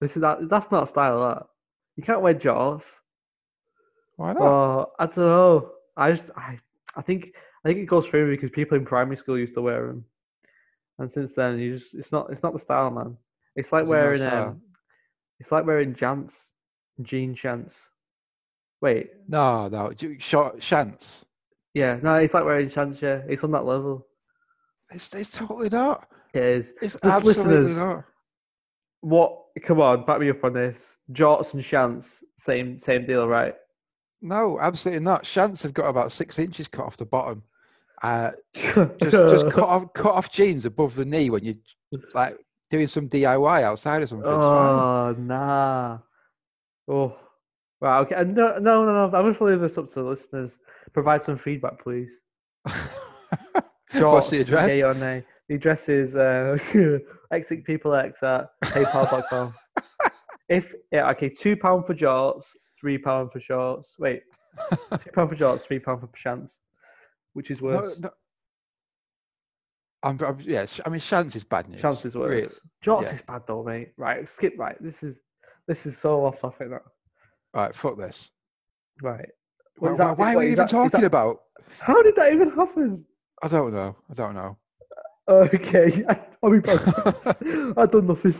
[0.00, 0.48] This is that.
[0.48, 1.20] That's not style.
[1.20, 1.46] That
[1.96, 2.84] you can't wear jorts.
[4.16, 4.42] Why not?
[4.42, 5.70] Oh, I don't know.
[5.96, 6.30] I just.
[6.36, 6.58] I.
[6.96, 7.32] I think.
[7.64, 10.04] I think it goes through because people in primary school used to wear them,
[10.98, 11.94] and since then you just.
[11.94, 12.30] It's not.
[12.30, 13.16] It's not the style, man.
[13.56, 14.22] It's like Is it not wearing.
[14.22, 14.60] Um,
[15.40, 16.34] it's like wearing jants,
[17.02, 17.74] jean shants.
[18.80, 19.10] Wait.
[19.28, 19.92] no, no.
[20.18, 21.24] Short chance.
[21.72, 21.98] Yeah.
[22.02, 22.16] No.
[22.16, 23.00] It's like wearing shants.
[23.00, 23.22] Yeah.
[23.28, 24.06] It's on that level.
[24.90, 26.06] It's, it's totally not.
[26.34, 26.72] It is.
[26.82, 28.04] It's Just absolutely listeners, not.
[29.00, 29.40] What?
[29.62, 30.96] Come on, back me up on this.
[31.12, 33.54] Jorts and shants, same same deal, right?
[34.20, 35.22] No, absolutely not.
[35.24, 37.42] Shants have got about six inches cut off the bottom.
[38.02, 42.36] Uh, just just cut off cut off jeans above the knee when you're like
[42.68, 44.26] doing some DIY outside or something.
[44.26, 45.98] Oh nah.
[46.88, 47.16] Oh.
[47.80, 48.00] Wow.
[48.00, 48.16] Okay.
[48.24, 49.16] No, no, no, no.
[49.16, 50.58] I'm just leave this up to the listeners.
[50.92, 52.12] Provide some feedback, please.
[53.92, 54.68] What's the address?
[54.68, 55.24] Yay or nay?
[55.48, 56.56] The address is uh,
[57.32, 59.54] exitpeoplex at paypal.com.
[60.48, 62.46] if yeah, okay, two pound for jorts,
[62.80, 63.96] three pound for shorts.
[63.98, 64.22] Wait,
[64.70, 66.52] two pound for jorts, three pound for shants.
[67.34, 67.98] Which is worse?
[67.98, 68.10] no.
[70.02, 71.80] I'm, I'm, yeah, I mean, Shants is bad news.
[71.80, 72.30] Shants is worse.
[72.30, 72.48] really.
[72.84, 73.14] Jorts yeah.
[73.14, 73.92] is bad though, mate.
[73.96, 74.52] Right, skip.
[74.58, 75.20] Right, this is
[75.66, 76.80] this is so off topic now.
[77.54, 78.30] Right, fuck this.
[79.02, 79.28] Right.
[79.78, 81.40] Why, why, that- why are we even that- talking that- about?
[81.80, 83.04] How did that even happen?
[83.42, 83.96] I don't know.
[84.10, 84.58] I don't know.
[85.28, 88.34] Okay, I, I mean, I've done nothing.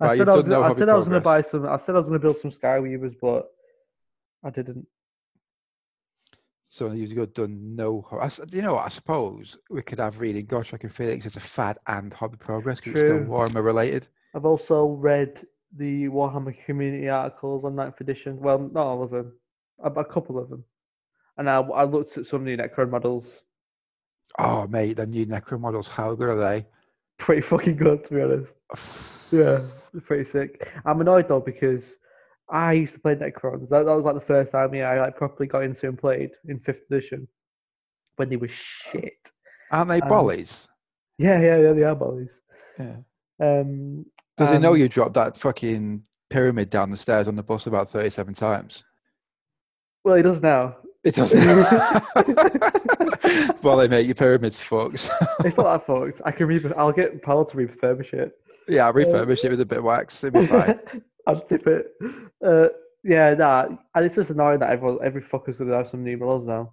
[0.00, 1.66] I Right, said I was, no gonna- I said I was going to buy some.
[1.66, 3.48] I said I was going to build some Skyweavers, but
[4.44, 4.86] I didn't.
[6.64, 8.06] So you've got done no.
[8.52, 8.84] you know what?
[8.84, 12.78] I suppose we could have reading Gotrek and Felix as a fad and hobby progress
[12.78, 13.20] because it's still.
[13.20, 14.06] Warhammer related.
[14.34, 18.38] I've also read the Warhammer community articles on Ninth Edition.
[18.38, 19.32] Well, not all of them,
[19.82, 20.64] a, couple of them.
[21.38, 23.24] And I, I looked at some new Necron models.
[24.38, 26.66] Oh, mate, the new Necro models, how good are they?
[27.18, 28.52] Pretty fucking good, to be honest.
[29.30, 29.60] Yeah,
[30.06, 30.66] pretty sick.
[30.86, 31.92] I'm annoyed though because
[32.48, 33.68] I used to play Necrons.
[33.68, 36.30] That, that was like the first time yeah, I like properly got into and played
[36.48, 37.28] in fifth edition
[38.16, 39.30] when they were shit.
[39.70, 40.66] Aren't they Um, bollies?
[41.18, 42.40] Yeah, yeah, yeah, they are boys.
[42.78, 42.96] Yeah.
[43.38, 44.06] Um,
[44.38, 47.66] Does he know um, you dropped that fucking pyramid down the stairs on the bus
[47.66, 48.84] about 37 times?
[50.04, 50.76] Well, he does now.
[51.04, 51.40] It doesn't.
[53.62, 55.10] well, they make your pyramids fucks.
[55.44, 56.20] It's not that fucked.
[56.24, 58.32] I can re- I'll get Paul to refurbish it.
[58.68, 60.22] yeah, I'll refurbish it with a bit of wax.
[60.24, 60.80] It'll be fine.
[61.26, 61.92] I'll just tip it.
[62.44, 62.68] Uh,
[63.04, 66.46] yeah, nah, and it's just annoying that everyone, every fucker's gonna have some new models
[66.46, 66.72] now.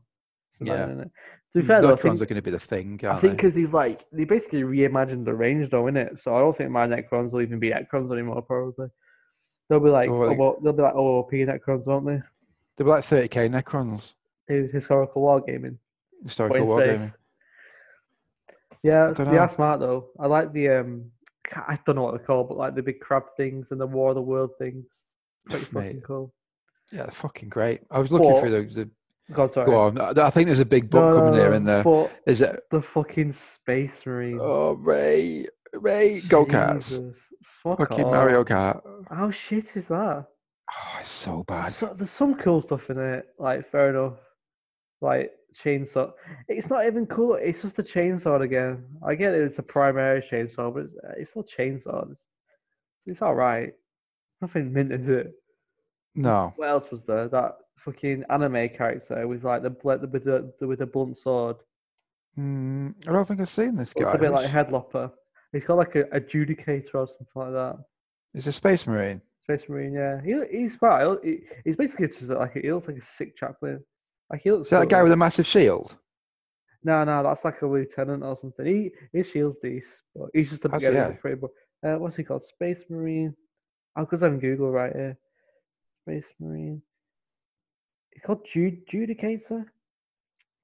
[0.60, 0.84] It's Yeah.
[0.86, 1.12] annoying?
[1.54, 3.38] To be fair, though, I Necrons think, are going to be the thing, I think
[3.38, 6.20] because they've like they basically reimagined the range, though, innit?
[6.20, 8.42] So I don't think my Necrons will even be Necrons anymore.
[8.42, 8.88] Probably
[9.70, 12.22] they'll be like, Oh, oh, well, they'll be like OOP Necrons, won't they?
[12.78, 14.14] They're like 30k Necrons.
[14.48, 15.78] Dude, historical wargaming.
[16.26, 17.14] Historical wargaming.
[18.84, 20.10] Yeah, they are smart though.
[20.20, 21.12] I like the um,
[21.56, 24.10] I don't know what they're called, but like the big crab things and the War
[24.10, 24.86] of the World things.
[25.48, 26.34] Pretty fucking cool.
[26.92, 27.82] Yeah, they're fucking great.
[27.90, 28.90] I was looking But- through the, the
[29.34, 29.66] Go on, sorry.
[29.66, 30.00] Go on.
[30.20, 31.84] I think there's a big book No, coming here in there.
[32.28, 32.62] Is it?
[32.70, 34.38] the fucking Space Marine.
[34.40, 35.48] Oh, Ray.
[35.74, 37.02] Ray, go karts.
[37.64, 38.12] Fuck Fucking off.
[38.12, 38.82] Mario Kart.
[39.10, 40.28] How shit is that?
[40.72, 41.74] Oh, it's so bad.
[41.74, 43.28] So, there's some cool stuff in it.
[43.38, 44.18] Like fair enough.
[45.02, 45.32] Like
[45.64, 46.12] chainsaw.
[46.48, 47.36] It's not even cool.
[47.36, 48.84] It's just a chainsaw again.
[49.06, 49.44] I get it.
[49.44, 52.12] It's a primary chainsaw, but it's, it's still chainsaw.
[52.12, 52.26] It's,
[53.06, 53.74] it's all right.
[54.42, 55.34] Nothing mint, is it?
[56.16, 56.54] No.
[56.56, 57.28] What else was there?
[57.28, 61.58] That fucking anime character with like the bl- with the, with the blunt sword.
[62.38, 64.08] Mm, I don't think I've seen this guy.
[64.08, 65.12] It's a bit like Headlopper.
[65.52, 67.78] He's got like a adjudicator or something like that.
[68.34, 69.22] It's a Space Marine.
[69.46, 70.22] Space Marine, yeah.
[70.24, 71.24] He, he's smart.
[71.24, 73.84] He, he's basically just like he looks like a sick chaplain.
[74.32, 74.68] Like he looks.
[74.68, 75.96] Is that the guy with a massive shield?
[76.84, 78.66] No, no, that's like a lieutenant or something.
[78.66, 80.96] He his shield's decent, but he's just a beginner.
[80.96, 81.12] yeah.
[81.12, 81.42] Pretty,
[81.86, 82.46] uh, what's he called?
[82.46, 83.36] Space Marine.
[83.96, 85.18] Oh, because I'm Google right here.
[86.02, 86.82] Space Marine.
[88.12, 89.66] He's called Jude Judicator.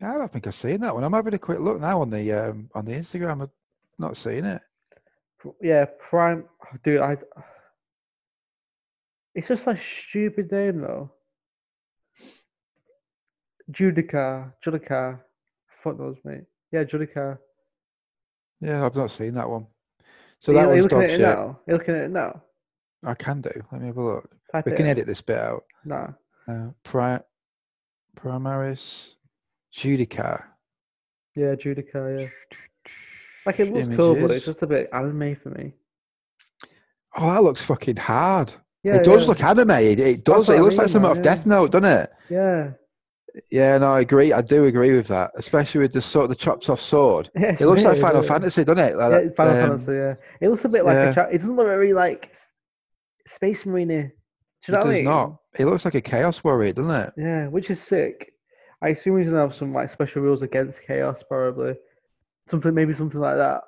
[0.02, 1.04] I don't think I've seen that one.
[1.04, 3.44] I'm having a quick look now on the um, on the Instagram.
[3.44, 3.50] I've
[4.00, 4.62] not seen it.
[5.62, 6.46] Yeah, Prime.
[6.84, 7.18] dude, I.
[9.34, 9.78] It's just a
[10.10, 11.12] stupid name though.
[13.72, 15.20] Judica, Judica.
[15.84, 16.44] Fuck knows, mate.
[16.72, 17.38] Yeah, Judica.
[18.60, 19.68] Yeah, I've not seen that one.
[20.40, 21.22] So Are you- that are you one's looking dog at it shit.
[21.22, 21.60] now?
[21.68, 22.44] You're looking at it now.
[23.06, 23.52] I can do.
[23.72, 24.36] Let me have a look.
[24.52, 24.92] Type We it can in.
[24.92, 25.64] edit this bit out.
[25.86, 26.14] No.
[26.48, 27.24] Uh, Pri-
[28.16, 29.16] Primaris
[29.74, 30.44] Judica.
[31.36, 32.22] Yeah, Judica.
[32.24, 32.30] Yeah.
[33.46, 34.38] Like it looks cool, but Images.
[34.38, 35.74] it's just a bit anime for me.
[37.16, 38.54] Oh, that looks fucking hard.
[38.84, 39.28] Yeah, it does yeah.
[39.30, 39.70] look anime.
[39.72, 40.50] It, it does.
[40.50, 42.10] It looks like mean, something man, off Death Note, doesn't it?
[42.30, 42.72] Yeah.
[43.50, 44.34] Yeah, no, I agree.
[44.34, 47.30] I do agree with that, especially with the sort of the chopped off sword.
[47.40, 48.22] yeah It looks like Final?
[48.24, 48.98] Fantasy, doesn't it?
[48.98, 49.92] Like Yeah, that, Final um, Fantasy.
[49.94, 50.16] Yeah.
[50.42, 51.10] It looks a bit like yeah.
[51.12, 51.16] a.
[51.16, 52.34] Cha- it doesn't look very like
[53.28, 53.88] Space Marine.
[53.88, 54.10] Do you
[54.68, 55.04] It know what I does mean?
[55.06, 55.38] not.
[55.58, 57.14] It looks like a Chaos Warrior, doesn't it?
[57.18, 58.34] Yeah, which is sick.
[58.82, 61.76] I assume he's gonna have some like special rules against chaos, probably.
[62.50, 63.62] Something, maybe something like that.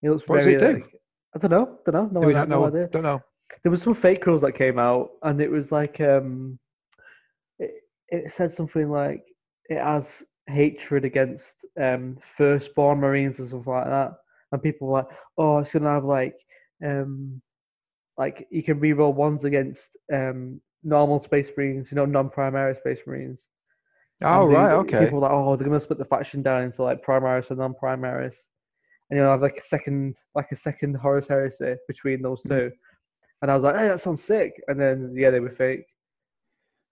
[0.00, 0.56] He looks What does very.
[0.56, 0.72] it do?
[0.82, 1.00] Like,
[1.36, 1.78] I don't know.
[1.84, 2.20] Don't know.
[2.20, 2.88] No, Do I no idea.
[2.90, 3.22] Don't know.
[3.62, 6.58] There was some fake rules that came out, and it was like um,
[7.58, 7.72] it,
[8.08, 9.24] it said something like
[9.68, 14.12] it has hatred against um firstborn Marines or something like that,
[14.52, 15.08] and people were like,
[15.38, 16.36] oh, it's gonna have like
[16.84, 17.40] um,
[18.16, 23.40] like you can reroll ones against um normal Space Marines, you know, non-primary Space Marines.
[24.22, 25.04] Oh And the- right, okay.
[25.04, 28.34] People were like, oh, they're gonna split the faction down into like Primaris and non-Primaris,
[29.10, 32.72] and you'll have like a second, like a second Horus Heresy between those two.
[33.42, 34.62] And I was like, hey, that sounds sick.
[34.68, 35.84] And then yeah, they were fake.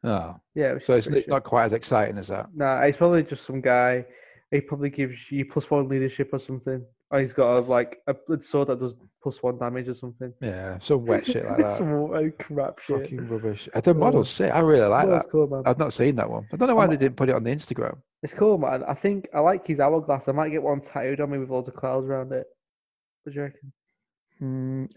[0.05, 0.75] Oh, Yeah.
[0.77, 2.49] it so it's li- not quite as exciting as that.
[2.55, 4.05] No, Nah, he's probably just some guy.
[4.51, 6.85] He probably gives you plus one leadership or something.
[7.11, 10.33] Or he's got a, like a sword that does plus one damage or something.
[10.41, 11.79] Yeah, some wet shit like that.
[11.79, 13.01] some uh, crap shit.
[13.01, 13.69] Fucking rubbish.
[13.75, 14.53] Uh, The model's sick.
[14.55, 15.23] I really like that.
[15.25, 15.63] it's cool, man.
[15.67, 16.47] I've not seen that one.
[16.53, 17.99] I don't know why I'm- they didn't put it on the Instagram.
[18.23, 18.85] It's cool, man.
[18.85, 20.29] I think I like his hourglass.
[20.29, 22.47] I might get one tattooed on me with loads of clouds around it.
[23.25, 23.73] What do you reckon?
[24.43, 24.93] Mm,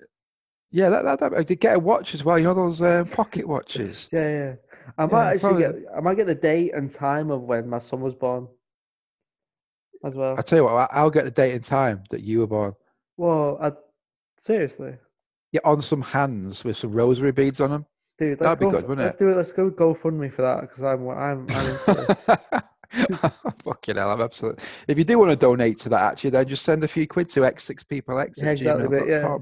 [0.71, 1.33] yeah, that, that, that.
[1.33, 2.37] I did get a watch as well.
[2.39, 4.09] You know those uh, pocket watches.
[4.13, 4.53] Yeah, yeah.
[4.97, 5.91] I might Yeah, actually probably- get.
[5.95, 8.47] I might get the date and time of when my son was born,
[10.03, 10.35] as well.
[10.37, 12.73] I tell you what, I'll get the date and time that you were born.
[13.17, 13.71] Well, I,
[14.39, 14.95] seriously,
[15.51, 17.85] Yeah, on some hands with some rosary beads on them.
[18.17, 19.19] dude, That'd let's be go, good, wouldn't let's it?
[19.19, 19.37] do it.
[19.37, 22.61] Let's go GoFundMe for that because I'm, I'm, I'm.
[23.63, 24.63] Fucking hell, I'm absolutely.
[24.87, 27.29] If you do want to donate to that, actually, then just send a few quid
[27.29, 29.37] to x6peoplex Yeah, exactly, yeah.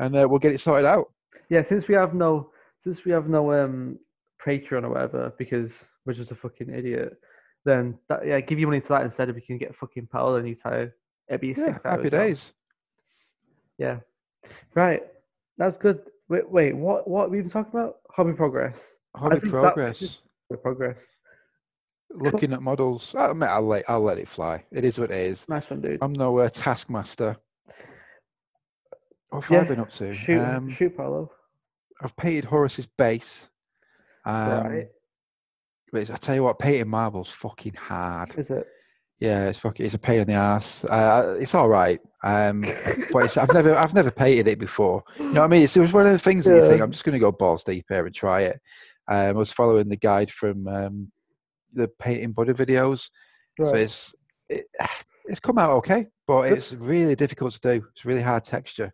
[0.00, 1.12] And uh, we'll get it sorted out.
[1.48, 3.98] Yeah, since we have no, since we have no um
[4.44, 7.16] Patreon or whatever, because we're just a fucking idiot.
[7.64, 9.28] Then that, yeah, give you money to that instead.
[9.28, 10.88] If you can get fucking pal and you tie,
[11.28, 12.52] it'd be a Yeah, six happy days.
[13.76, 13.98] Yeah.
[14.74, 15.02] Right.
[15.58, 16.00] That's good.
[16.30, 16.74] Wait, wait.
[16.74, 17.06] What?
[17.06, 17.96] What have we been talking about?
[18.10, 18.76] Hobby progress.
[19.14, 20.22] Hobby progress.
[20.48, 20.98] Hobby progress.
[22.12, 23.14] Looking at models.
[23.16, 24.64] I mean, I'll let, I'll let it fly.
[24.72, 25.46] It is what it is.
[25.48, 25.98] Nice one, dude.
[26.02, 27.36] I'm no uh, taskmaster.
[29.30, 30.14] What have Yeah, I been up to?
[30.14, 31.30] Shoot, Um, shoot, Paolo.
[32.02, 33.48] I've painted Horace's base.
[34.24, 34.88] Um, right.
[35.92, 38.36] but I tell you what, painting marbles fucking hard.
[38.38, 38.66] Is it?
[39.18, 39.84] Yeah, it's fucking.
[39.84, 40.84] It's a pain in the ass.
[40.84, 42.00] Uh, it's all right.
[42.24, 42.62] Um,
[43.12, 45.02] but it's, I've never, I've never painted it before.
[45.18, 45.62] You know what I mean?
[45.62, 46.84] It's, it was one of the things that you think Yeah.
[46.84, 48.60] I'm just going to go balls deep here and try it.
[49.08, 51.12] Um, I was following the guide from um,
[51.72, 53.10] the Painting Buddha videos,
[53.58, 53.68] right.
[53.68, 54.14] so it's
[54.48, 54.66] it,
[55.26, 57.84] it's come out okay, but it's really difficult to do.
[57.92, 58.92] It's really hard texture.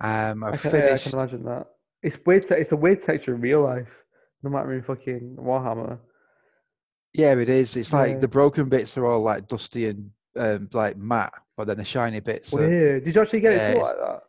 [0.00, 1.66] Um, I I've can, yeah, I can imagine that.
[2.02, 2.46] It's weird.
[2.48, 3.88] te- it's a weird texture in real life.
[4.42, 5.98] No matter in fucking Warhammer.
[7.12, 7.76] Yeah, it is.
[7.76, 8.18] It's like Yeah.
[8.18, 12.20] the broken bits are all like dusty and um, like matte, but then the shiny
[12.20, 12.54] bits.
[12.54, 13.04] Are, Weird.
[13.04, 14.22] Did you actually get yeah, it like that?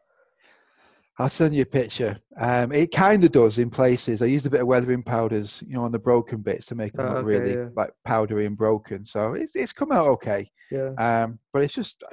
[1.19, 2.19] I'll send you a picture.
[2.37, 4.21] Um, it kind of does in places.
[4.21, 6.93] I used a bit of weathering powders, you know, on the broken bits to make
[6.93, 7.69] them Oh, look okay, really yeah.
[7.75, 9.05] like powdery and broken.
[9.05, 10.49] So it's it's come out okay.
[10.71, 10.89] Yeah.
[10.97, 12.03] Um, but it's just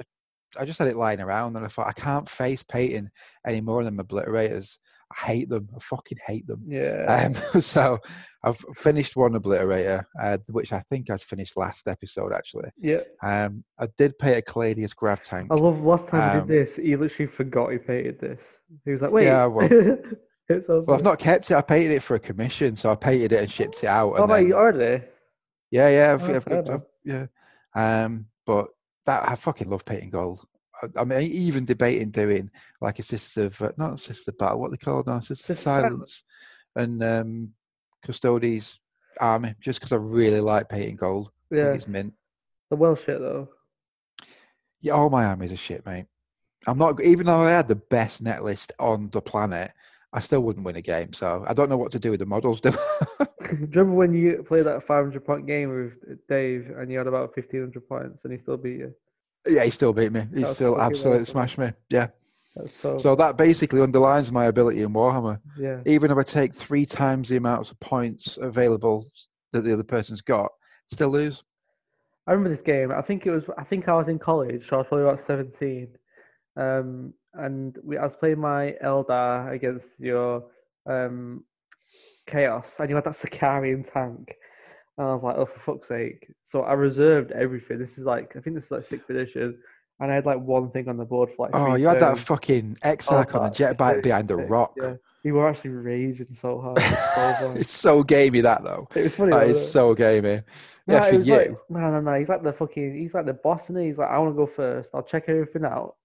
[0.57, 3.09] I just had it lying around, and I thought I can't face painting
[3.45, 4.77] any more than obliterators.
[5.11, 5.67] I hate them.
[5.75, 6.63] I fucking hate them.
[6.67, 7.31] Yeah.
[7.53, 7.97] Um, so
[8.43, 12.69] I've finished one obliterator, uh, which I think I'd finished last episode actually.
[12.79, 12.99] yeah.
[13.23, 15.47] Um, I did paint a Caladius grav tank.
[15.51, 18.39] I love last time Um, did this, he literally forgot he painted this.
[18.85, 19.25] He was like, wait.
[19.25, 19.67] Yeah, well-
[20.61, 21.55] so Well, I've not kept it.
[21.57, 24.13] I painted it for a commission, so I painted it and shipped it out.
[24.15, 25.03] Oh, and mate, then- already?
[25.71, 27.25] Yeah, yeah, I've, Oh, I've, I've- yeah.
[27.75, 28.67] Um, but
[29.09, 30.45] that I fucking love painting gold.
[30.83, 35.03] I, I mean, even debating doing like assistive, uh, not assistive battle, what they call
[35.05, 36.23] now, Assistive silence.
[36.75, 37.53] and um,
[38.05, 38.79] Custodes
[39.19, 41.31] army, just because I really like painting gold.
[41.49, 41.73] Yeah.
[41.73, 42.13] it's mint.
[42.69, 43.49] The well shit, though.
[44.81, 46.05] Yeah, all my armies are shit, mate.
[46.67, 49.71] I'm not even though I had the best net list on the planet,
[50.11, 51.13] I still wouldn't win a game.
[51.13, 52.59] So I don't know what to do with the models.
[52.61, 52.77] Do Do
[53.47, 57.35] you remember when you played that 500 point game with Dave and you had about
[57.35, 58.93] 1500 points and he still beat you?
[59.47, 60.21] yeah, he still beat me.
[60.33, 61.31] He That's still absolutely awesome.
[61.33, 61.71] smashed me.
[61.89, 62.07] Yeah.
[62.65, 65.39] So, So that basically underlines my ability in Warhammer.
[65.57, 65.79] yeah.
[65.85, 69.05] Even if I take three times the amount of points available
[69.53, 70.51] that the other person's got,
[70.91, 71.43] still lose.
[72.27, 72.91] I remember this game.
[72.91, 73.43] I think it was.
[73.57, 75.87] I think I was in college, so I was probably about seventeen.
[76.57, 80.43] Um, and we, I was playing my Eldar against your
[80.85, 81.43] um,
[82.27, 84.35] Chaos, and you had that Sicaran tank.
[84.97, 86.27] And I was like, oh, for fuck's sake!
[86.45, 87.79] So I reserved everything.
[87.79, 89.57] This is like, I think this is like sixth edition,
[89.99, 91.55] and I had like one thing on the board for like.
[91.55, 92.23] Oh, you had that turns.
[92.23, 94.73] fucking Oh, Exarch on a jet bike behind a rock.
[94.77, 96.79] Yeah, you were actually raging so hard.
[97.39, 98.87] So it's so gamey that though.
[98.93, 99.31] It was funny.
[99.31, 99.65] That is it?
[99.67, 100.41] so gamey.
[100.85, 101.33] No, Yeah, for you.
[101.35, 102.13] like- no, no, no.
[102.19, 102.97] He's like the fucking.
[102.99, 104.89] He's like the boss, and he's like, I want to go first.
[104.93, 105.95] I'll check everything out.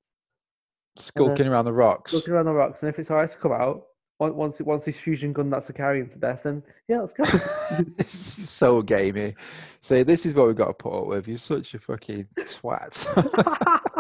[0.97, 2.13] Skulking around the rocks.
[2.13, 3.87] Skulking around the rocks, and if it's alright to come out,
[4.19, 7.25] once it, once he's fusion gun that carrying to death, then yeah, let's go.
[7.99, 9.35] it's so gamey.
[9.81, 11.29] See, this is what we've got to put up with.
[11.29, 13.81] You're such a fucking twat.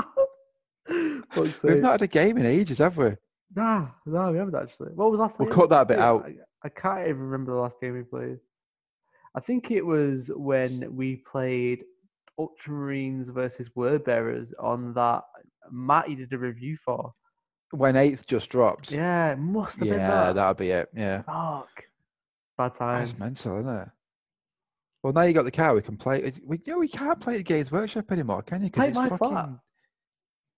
[1.37, 1.81] We've sake.
[1.81, 3.17] not had a game in ages, have we?
[3.57, 4.93] Nah, no, we haven't actually.
[4.95, 6.25] What was last We'll cut that bit out.
[6.25, 8.39] I, I can't even remember the last game we played.
[9.35, 11.85] I think it was when we played
[12.38, 15.23] Ultramarines versus Word Bearers on that
[15.70, 17.12] Matt you did a review for.
[17.70, 18.92] When eighth just dropped.
[18.92, 20.35] Yeah, it must have been Yeah, that.
[20.37, 20.88] that'll be it.
[20.94, 21.23] Yeah.
[21.23, 21.68] Fuck.
[22.57, 23.11] Bad times.
[23.11, 23.88] That's mental, isn't it?
[25.03, 26.33] Well, now you got the car, we can play.
[26.47, 28.70] We, no, we can't play the Games Workshop anymore, can you?
[28.70, 29.59] Take it's my fucking.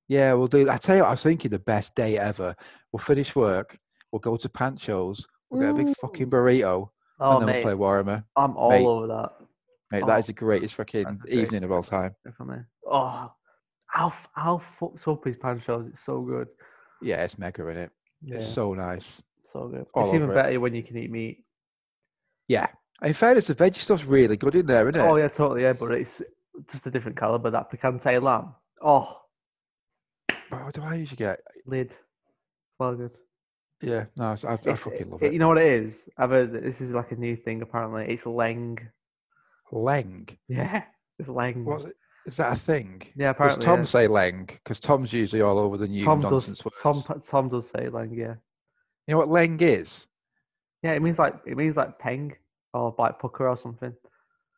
[0.09, 0.71] Yeah, we'll do.
[0.71, 2.55] I tell you, what, I was thinking the best day ever.
[2.93, 3.77] We'll finish work.
[4.13, 5.27] We'll go to Pancho's.
[5.51, 8.25] We'll get a big fucking burrito, Oh, and then mate, we'll play Warhammer.
[8.37, 8.85] I'm all mate.
[8.87, 9.33] over that.
[9.93, 12.15] Mate, Oh, that is the greatest fucking evening of all time.
[12.25, 12.65] Definitely.
[12.87, 13.31] Oh,
[13.87, 15.87] how how fucked up is Pancho's?
[15.93, 16.49] It's so good.
[17.03, 17.91] Yeah, it's mega in it.
[18.23, 19.23] Yeah, It's so nice.
[19.53, 19.87] so good.
[19.95, 20.43] all it's even over it.
[20.43, 21.45] better when you can eat meat.
[22.49, 22.67] Yeah.
[23.03, 25.07] In fairness, the veggie stuff's really good in there, isn't it?
[25.07, 25.63] Oh yeah, totally.
[25.63, 26.23] Yeah, but it's
[26.73, 27.51] just a different caliber.
[27.51, 28.55] That picante lamb.
[28.83, 29.19] Oh,
[30.51, 31.41] But what do I usually get?
[31.67, 31.95] lid.
[32.79, 33.11] Well good.
[33.83, 35.33] Yeah, no, I, I fucking love it- it.
[35.35, 36.09] You know what it is?
[36.17, 37.61] I've heard that this is like a new thing.
[37.63, 38.79] Apparently, it's leng.
[39.73, 40.37] Leng.
[40.49, 40.85] Yeah,
[41.19, 41.65] it's leng.
[41.65, 41.97] What's it?
[42.27, 43.03] Is that a thing?
[43.15, 43.61] Yeah, apparently.
[43.61, 43.65] Does.
[43.65, 43.85] Tom yeah.
[43.85, 44.47] say Leng?
[44.49, 46.73] Because Tom's usually all over the new Tom nonsense does.
[46.83, 47.27] Tom words.
[47.29, 48.17] Tom does say leng.
[48.17, 48.35] Yeah.
[49.07, 50.09] You know what Leng is?
[50.83, 52.35] Yeah, it means like it means like peng
[52.75, 53.95] or like pukka or something.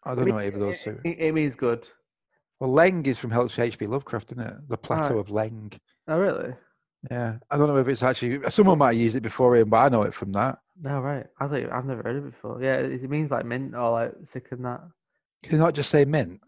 [0.05, 1.01] I don't know either of those it, two.
[1.05, 1.87] it, it means good.
[2.59, 3.87] Well, Leng is from H.P.
[3.87, 4.69] Lovecraft, isn't it?
[4.69, 5.21] The plateau Right.
[5.21, 5.79] of Leng.
[6.09, 6.55] Oh really?
[7.11, 9.77] Yeah, I don't know if it's actually someone might have used it before him, but
[9.77, 10.59] I know it from that.
[10.81, 11.27] No, right.
[11.39, 12.63] I thought I've never heard it before.
[12.63, 14.81] Yeah, it, it means like mint or like sick and that.
[15.43, 16.41] Can you not just say mint?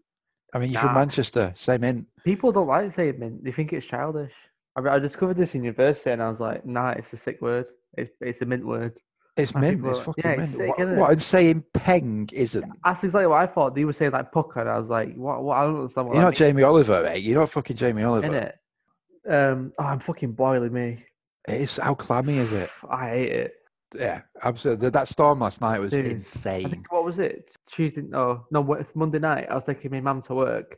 [0.52, 1.52] I mean, you're from Manchester.
[1.54, 2.08] Say mint.
[2.24, 3.44] People don't like saying mint.
[3.44, 4.32] They think it's childish.
[4.76, 7.66] I, I discovered this in university and I was like, nah, it's a sick word.
[7.96, 8.98] It's it's a mint word.
[9.36, 9.86] It's And mint.
[9.86, 10.50] It's are- fucking yeah, mint.
[10.50, 11.10] sick, what, what?
[11.12, 12.64] And saying peng isn't.
[12.84, 13.74] That's exactly what I thought.
[13.74, 15.42] They were saying like pukka, and I was like, what?
[15.42, 15.56] What?
[15.56, 17.22] I don't understand what You're not that Jamie Oliver, mate.
[17.22, 18.28] You're not fucking Jamie Oliver.
[18.30, 19.52] means, innit?
[19.52, 21.04] Um, oh, I'm fucking boiling me.
[21.48, 22.70] It's how clammy is it?
[22.90, 23.54] I hate it.
[23.98, 24.90] Yeah, absolutely.
[24.90, 26.68] That storm last night was Dude, insane.
[26.70, 27.50] think what was it?
[27.70, 28.02] Tuesday?
[28.02, 28.84] No, no.
[28.94, 29.46] Monday night.
[29.50, 30.76] I was taking my mum to work.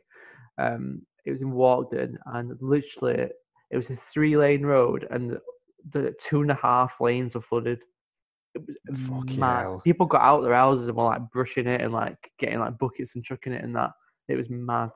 [0.57, 3.29] Um, it was in Walkden, and literally,
[3.71, 5.37] it was a three-lane road, and
[5.91, 7.79] the two and a half lanes were flooded.
[8.55, 9.61] It was Fucking mad.
[9.61, 9.81] hell.
[9.83, 13.15] People got out their houses and were like brushing it and like getting like buckets
[13.15, 13.91] and chucking it and that.
[14.27, 14.89] It was mad.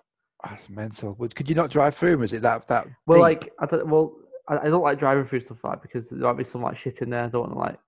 [0.43, 1.15] That's mental.
[1.15, 2.18] Could you not drive through?
[2.20, 2.88] Was it that that?
[3.07, 3.24] Well, deep?
[3.24, 3.88] like I don't.
[3.88, 4.15] Well,
[4.47, 6.78] I, I don't like driving through stuff like that because there might be some like
[6.78, 7.24] shit in there.
[7.24, 7.80] I don't want to like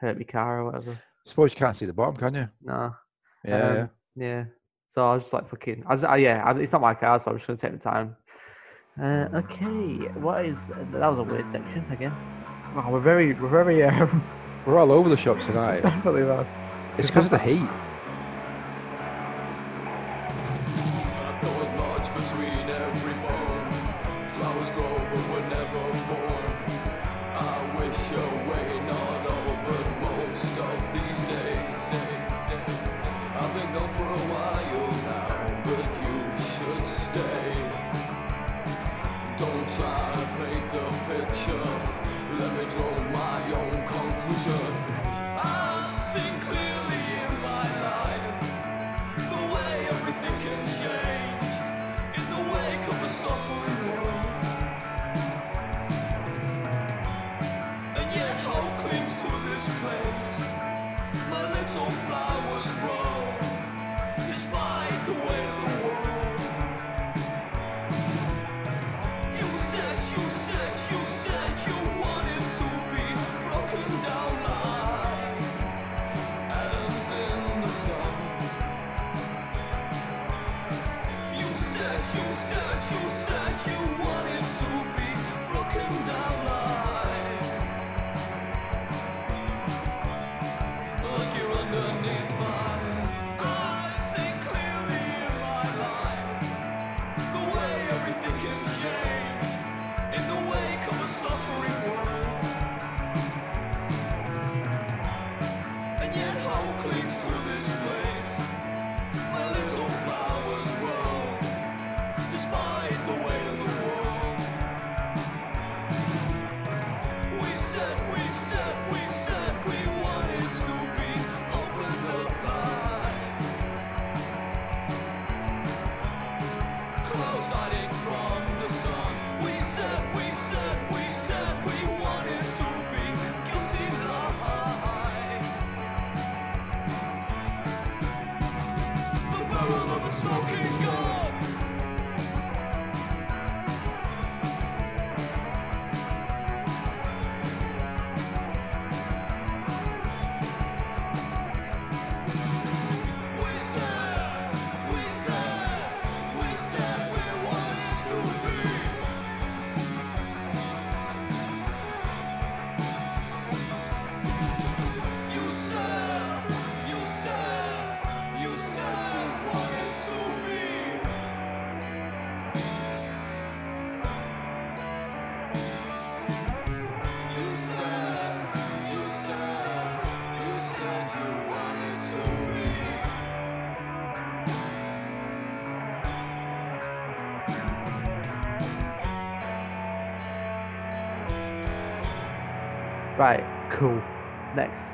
[0.00, 0.92] hurt my car or whatever.
[0.92, 2.48] I suppose you can't see the bottom, can you?
[2.62, 2.94] No.
[3.44, 3.86] Yeah, Um, yeah.
[4.16, 4.44] Yeah.
[4.90, 5.84] So I was just like fucking.
[5.86, 6.42] I, just, I yeah.
[6.44, 8.16] I, it's not my car, so I'm just gonna take the time.
[9.00, 10.08] Uh, okay.
[10.18, 10.92] What is that?
[10.92, 12.12] Was a weird section again.
[12.76, 14.26] Oh, we're very, we're very um,
[14.66, 15.80] We're all over the shop tonight.
[15.82, 16.46] definitely man.
[16.98, 17.68] It's because of the heat.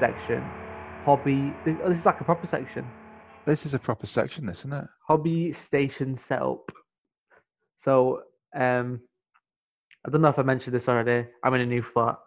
[0.05, 0.45] Section.
[1.07, 1.53] Hobby.
[1.65, 2.85] This this is like a proper section.
[3.47, 4.87] This is a proper section, this, isn't it?
[5.07, 6.71] Hobby station setup.
[7.79, 8.21] So,
[8.55, 9.01] um,
[10.07, 11.27] I don't know if I mentioned this already.
[11.43, 12.19] I'm in a new flat.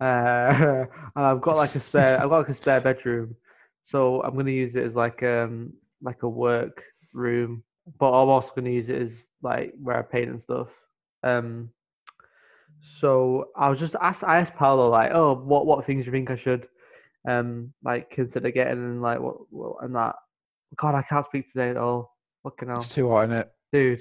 [0.00, 0.86] Uh,
[1.16, 2.20] and I've got like a spare.
[2.20, 3.36] I've got like a spare bedroom,
[3.84, 6.82] so I'm gonna use it as like um like a work
[7.12, 7.62] room.
[7.98, 10.68] But I'm also gonna use it as like where I paint and stuff.
[11.22, 11.70] Um,
[12.80, 14.24] so I was just asked.
[14.24, 16.66] I asked Paolo like, oh, what what things do you think I should
[17.26, 20.14] um like consider getting and like what, what and that.
[20.76, 22.16] God, I can't speak today at all.
[22.42, 23.52] Fucking hell, It's too hot, isn't it?
[23.72, 24.00] dude.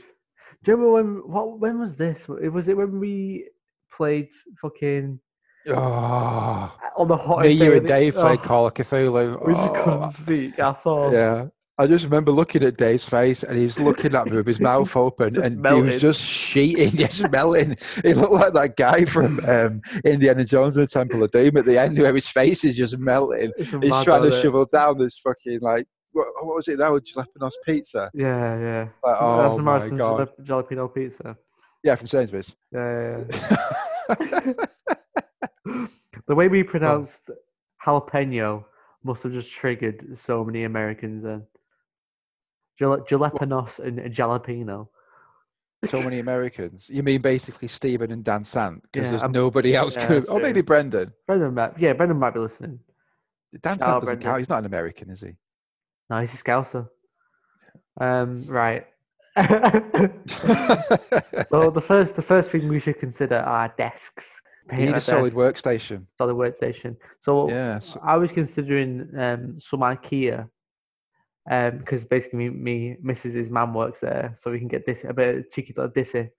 [0.63, 1.31] Do you remember when?
[1.31, 1.59] What?
[1.59, 2.25] When was this?
[2.41, 3.49] It was it when we
[3.95, 4.29] played
[4.61, 5.19] fucking
[5.67, 7.41] Oh, on the hot.
[7.41, 9.45] me, you, and Dave played Call of Cthulhu.
[9.45, 11.13] We just Oh, couldn't speak at all.
[11.13, 11.45] yeah.
[11.79, 14.59] I just remember looking at Dave's face and he was looking at me with his
[14.59, 17.75] mouth open and he was just sheeting, just melting.
[18.03, 21.65] He looked like that guy from um, Indiana Jones and the Temple of Doom at
[21.65, 23.51] the end where his face is just melting.
[23.57, 24.41] It's He's trying to it?
[24.41, 26.97] shovel down this fucking, like, what, what was it now?
[26.99, 28.11] Jalapenos pizza?
[28.13, 28.87] Yeah, yeah.
[29.03, 30.29] Like, That's oh the my Morrison's God.
[30.43, 31.35] jalapeno pizza.
[31.83, 32.55] Yeah, from Sainsbury's.
[32.71, 33.57] Yeah, yeah,
[34.19, 34.45] yeah.
[36.27, 37.31] the way we pronounced
[37.83, 38.63] jalapeno
[39.03, 41.47] must have just triggered so many Americans then.
[42.79, 44.87] Jala- jalapenos and jalapeno.
[45.85, 46.87] so many Americans.
[46.89, 48.81] You mean basically Stephen and Dan Sant?
[48.83, 49.95] Because Yeah, there's I'm- nobody else.
[49.95, 50.47] yeah, could, or true.
[50.47, 51.13] maybe Brendan.
[51.27, 52.79] Brendan might, yeah, Brendan might be listening.
[53.61, 54.23] Dan Oh, Sant doesn't Brendan.
[54.25, 54.37] count.
[54.39, 55.35] He's not an American, is he?
[56.09, 56.87] No, he's a scouser.
[57.99, 58.87] Um, right.
[61.51, 64.41] well, the first the first thing we should consider are desks.
[64.71, 66.05] you need a our solid workstation.
[66.17, 66.95] solid workstation.
[67.19, 67.49] So-
[68.03, 70.47] I was considering um, some IKEA
[71.45, 75.35] because basically me, me his mum works there, so we can get this a bit
[75.37, 76.29] of cheeky little dissy.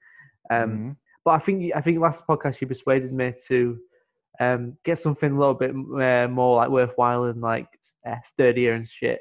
[0.50, 0.96] Um, Mhm.
[1.24, 3.78] But I think I think last podcast you persuaded me to
[4.40, 7.66] um, get something a little bit uh, more like worthwhile and like
[8.06, 9.20] uh, sturdier and shit.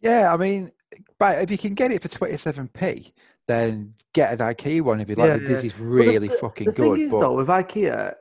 [0.00, 0.70] Yeah, I mean,
[1.18, 3.12] but if you can get it for 27p,
[3.48, 5.30] then get an IKEA one if you like.
[5.30, 5.60] Yeah, the yeah.
[5.60, 6.94] The- really the- fucking the good.
[6.94, 8.14] thing is, but though, with IKEA,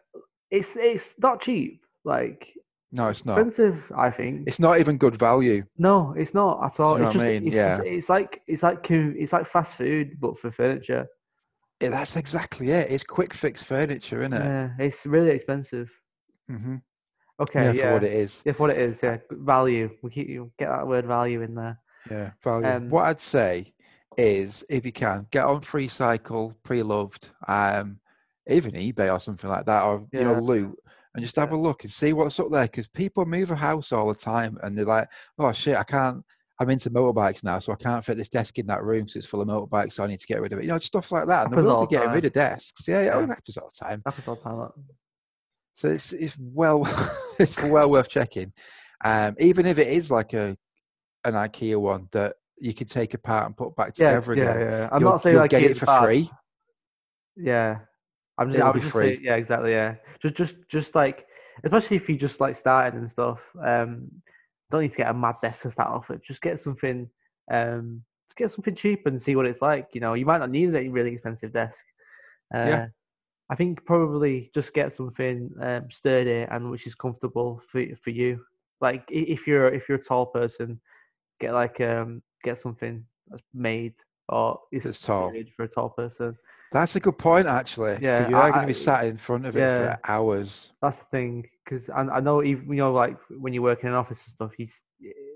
[0.49, 1.83] it's it's not cheap.
[2.03, 2.47] Like
[2.91, 3.37] no, it's not.
[3.39, 4.47] expensive, I think.
[4.47, 5.63] It's not even good value.
[5.77, 6.93] no, it's not at all.
[6.97, 7.47] you know it's what I mean?
[7.47, 7.77] it's, Yeah.
[7.77, 11.07] just- it's like it's like it's like fast food, but for furniture.
[11.81, 12.89] Yeah, that's exactly it.
[12.89, 14.45] It's quick fix furniture, isn't it?
[14.45, 15.91] Yeah, it's really expensive.
[16.49, 16.77] hmm
[17.39, 18.41] Okay, Yeah, yeah, for what it is.
[18.45, 18.99] yeah, for what it is.
[19.03, 19.91] Yeah, value.
[20.01, 21.79] We keep you get that word value in there.
[22.09, 22.67] Yeah, value.
[22.67, 23.73] Um, what I'd say
[24.17, 27.99] is, if you can, get on Free Cycle, pre-loved, um,
[28.47, 30.79] even eBay or something like that, or you know, loot,
[31.17, 32.63] and just have a look and see what's up there.
[32.63, 35.07] Because people move a house all the time, and they're like,
[35.39, 36.23] "Oh shit, I can't."
[36.59, 39.27] I'm into motorbikes now, so I can't fit this desk in that room because it's
[39.27, 40.63] full of motorbikes, so I need to get rid of it.
[40.63, 41.45] You know, stuff like that.
[41.47, 42.87] And they will be getting rid of desks.
[42.87, 43.23] Yeah, yeah, Yeah.
[43.25, 44.01] it happens all the time.
[44.05, 44.69] Happens all the time.
[45.73, 46.81] So it's it's well
[47.39, 48.53] it's well worth checking.
[49.05, 50.55] Um, even if it is like a
[51.25, 54.61] an IKEA one that you can take apart and put back Yeah, together yeah, again.
[54.71, 54.89] yeah.
[54.91, 56.03] I'm you'll- not saying you'll like get it for bad.
[56.03, 56.31] free.
[57.35, 57.79] Yeah,
[58.37, 58.59] I'm just.
[58.59, 59.07] It'll I was just free.
[59.15, 59.71] saying, yeah, exactly.
[59.71, 61.25] Yeah, just, just, just like,
[61.63, 63.39] especially if you just like started and stuff.
[63.63, 64.09] Um,
[64.69, 66.23] don't need to get a mad desk to start off with.
[66.25, 67.09] Just get something.
[67.49, 69.87] Um, just get something cheap and see what it's like.
[69.93, 71.79] You know, you might not need a really expensive desk.
[72.53, 72.87] Uh, Yeah.
[73.49, 78.43] I think probably just get something um, sturdy and which is comfortable for for you.
[78.81, 80.81] Like if you're if you're a tall person,
[81.39, 83.93] get like um get something that's made
[84.29, 85.33] or is That's tall.
[85.55, 86.37] for a tall person.
[86.71, 87.97] That's a good point, actually.
[88.01, 90.73] Yeah, you are I- going to be sat in front of it for hours.
[90.81, 93.89] That's the thing, because I, I know even you know like when you work in
[93.89, 94.67] an office and stuff, you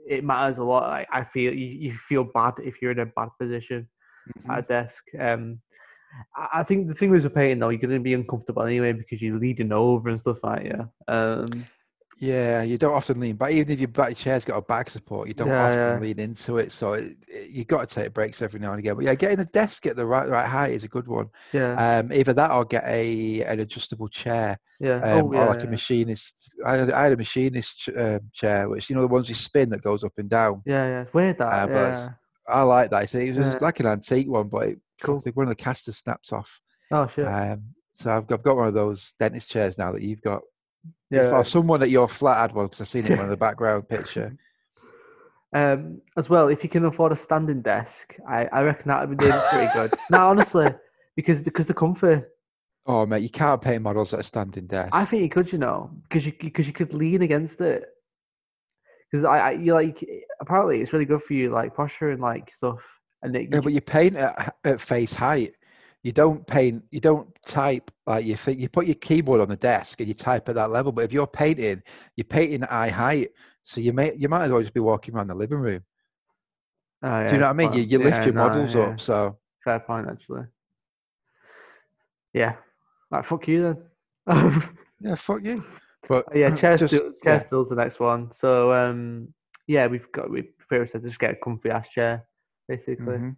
[0.08, 0.90] it matters a lot.
[0.90, 3.88] Like I feel you, you feel bad if you're in a bad position
[4.46, 4.52] Mhm.
[4.54, 5.04] at a desk.
[5.20, 5.62] Um,
[6.36, 9.22] I, think the thing with the painting though, you're going to be uncomfortable anyway because
[9.22, 10.86] you're leaning over and stuff like yeah.
[11.08, 11.66] Um,
[12.22, 13.52] Yeah, you don't often lean back.
[13.52, 15.98] Even if your back chair's got a back support, you don't Yeah, often yeah.
[16.00, 16.72] lean into it.
[16.72, 18.94] So it, it, you got to take breaks every now and again.
[18.94, 21.30] But yeah, getting the desk at the right right height is a good one.
[21.52, 24.60] yeah, Um, either that or get a an adjustable chair.
[24.80, 24.98] yeah.
[24.98, 26.54] um, oh, yeah, or like a machinist.
[26.64, 29.34] I had, I had a machinist ch- uh, chair, which you know the ones you
[29.34, 30.62] spin that goes up and down.
[30.64, 31.06] Yeah, yeah.
[31.14, 31.48] Weird that.
[31.48, 32.10] Uh, but yeah.
[32.48, 33.10] I like that.
[33.10, 35.20] See, it was like an antique one, but it, Cool.
[35.34, 36.62] one of the casters snapped off.
[36.92, 37.26] Oh shit.
[37.28, 37.64] Um,
[37.96, 40.42] so I've got, I've got one of those dentist chairs now that you've got.
[41.10, 41.28] Yeah.
[41.28, 43.88] If, or someone at your flat had one because I've seen it in the background
[43.90, 44.36] picture.
[45.54, 49.18] Um, as well, if you can afford a standing desk, I, I reckon that would
[49.18, 49.94] be doing pretty good.
[50.12, 50.68] no, honestly,
[51.16, 52.32] because because the comfort,
[52.86, 54.90] Oh mate, you can't paint models at a standing desk.
[54.94, 57.86] I think you could, you know, because you because you could lean against it.
[59.12, 60.04] Because I, I you like
[60.40, 62.80] apparently it's really good for you like posture and like stuff.
[63.22, 65.54] And it, yeah, but you paint at, at face height.
[66.04, 66.84] You don't paint.
[66.90, 68.60] You don't type like you think.
[68.60, 70.92] You put your keyboard on the desk and you type at that level.
[70.92, 71.84] But if you're painting,
[72.16, 73.30] you're painting at eye height.
[73.64, 75.84] So you may you might as well just be walking around the living room.
[77.04, 77.70] oh, yeah, Do you know what I mean?
[77.70, 79.00] well, You, you lift yeah, your no, models yeah, up.
[79.00, 80.46] So Fair point, actually.
[82.34, 82.56] Yeah,
[83.12, 83.76] like fuck you
[84.28, 84.64] then.
[85.02, 85.64] yeah, fuck you.
[86.08, 88.32] But Oh, yeah, chair, just- stool, chair stool's the next one.
[88.32, 89.34] So um,
[89.68, 92.26] yeah, we've got we Farah said just get a comfy ass chair,
[92.68, 93.18] basically.
[93.18, 93.36] Mhm.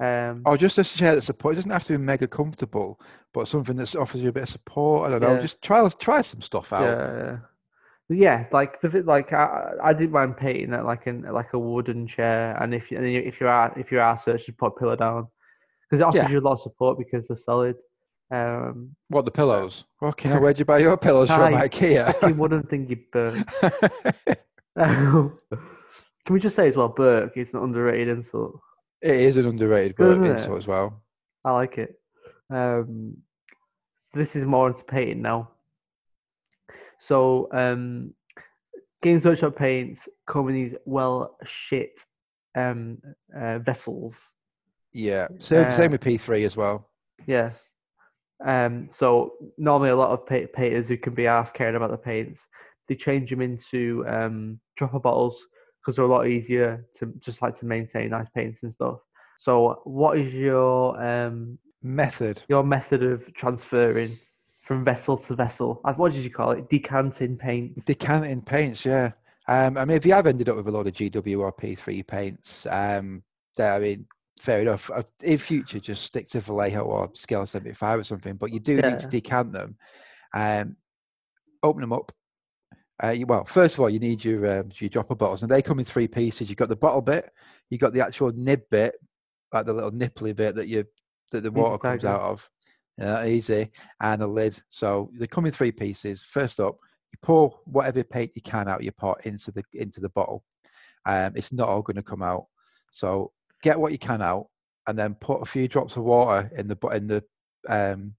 [0.00, 1.52] Um, Or just a chair that support.
[1.54, 3.00] It doesn't have to be mega comfortable,
[3.32, 5.06] but something that offers you a bit of support.
[5.06, 5.34] I don't know.
[5.34, 5.40] Yeah.
[5.40, 6.82] Just try try some stuff out.
[6.82, 7.36] yeah, yeah.
[8.08, 12.06] Yeah, like the like I, I did mind painting at like an like a wooden
[12.06, 14.66] chair, and if you and you- if you're out if you're out search, just put
[14.66, 15.28] a pillow down
[15.88, 16.28] because it offers Yeah.
[16.30, 17.76] you a lot of support because they're solid.
[18.30, 19.84] Um, What the pillows?
[20.02, 21.52] Okay, where'd you buy your pillows from?
[21.54, 22.12] IKEA.
[22.16, 23.46] fucking wooden thing you burnt.
[24.76, 28.60] Can we just say as well, Burke is an underrated insult.
[29.02, 31.02] It is an underrated book insult as well.
[31.44, 31.98] I like it.
[32.50, 33.16] Um,
[34.02, 35.50] so this is more into painting now.
[36.98, 38.14] So, um,
[39.02, 42.04] Games Workshop paints come in these well shit
[42.56, 42.98] um,
[43.36, 44.20] uh, vessels.
[44.92, 46.88] Yeah, same, Uh, same with P3 as well.
[47.26, 47.50] Yeah.
[48.44, 51.96] Um, so normally a lot of pa- painters who can be asked caring about the
[51.96, 52.46] paints,
[52.88, 55.40] they change them into um, dropper bottles
[55.82, 58.98] because they're a lot easier to just like to maintain nice paints and stuff.
[59.40, 62.42] So, what is your um, Method.
[62.48, 64.16] your method of transferring
[64.62, 65.80] from vessel to vessel?
[65.96, 66.70] What did you call it?
[66.70, 67.84] Decanting paint.
[67.84, 69.12] Decanting paints, yeah.
[69.48, 72.06] Um, I mean, if you have ended up with a lot of GW or P3
[72.06, 73.24] paints, um,
[73.58, 74.06] I mean,
[74.38, 74.90] fair enough.
[74.90, 78.80] Uh, In future, just stick to Vallejo or Scale 75 or something, but you do
[78.80, 79.76] need to decant them.
[80.32, 80.76] Um,
[81.64, 82.12] open them up.
[83.02, 85.62] Uh, you, well, first of all, you need your um, your dropper bottles, and they
[85.62, 86.48] come in three pieces.
[86.48, 87.30] You've got the bottle bit,
[87.68, 88.94] you've got the actual nib bit,
[89.52, 90.84] like the little nipply bit that you
[91.32, 92.48] that the water comes out of.
[92.98, 94.60] Yeah, easy, and a lid.
[94.68, 96.22] So they come in three pieces.
[96.22, 96.76] First up,
[97.10, 100.44] you pour whatever paint you can out of your pot into the into the bottle.
[101.04, 102.46] Um, it's not all going to come out.
[102.90, 103.32] So
[103.62, 104.46] get what you can out,
[104.86, 107.24] and then put a few drops of water in the in the
[107.68, 108.14] um,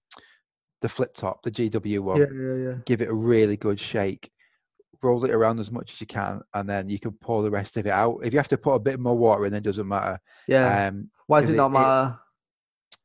[0.81, 2.17] the flip top, the GW one.
[2.19, 2.75] Yeah, yeah, yeah.
[2.85, 4.29] Give it a really good shake.
[5.03, 7.75] Roll it around as much as you can, and then you can pour the rest
[7.75, 8.19] of it out.
[8.23, 10.19] If you have to put a bit more water in, then it doesn't matter.
[10.47, 10.87] Yeah.
[10.87, 12.19] Um, Why does it not it- it- matter?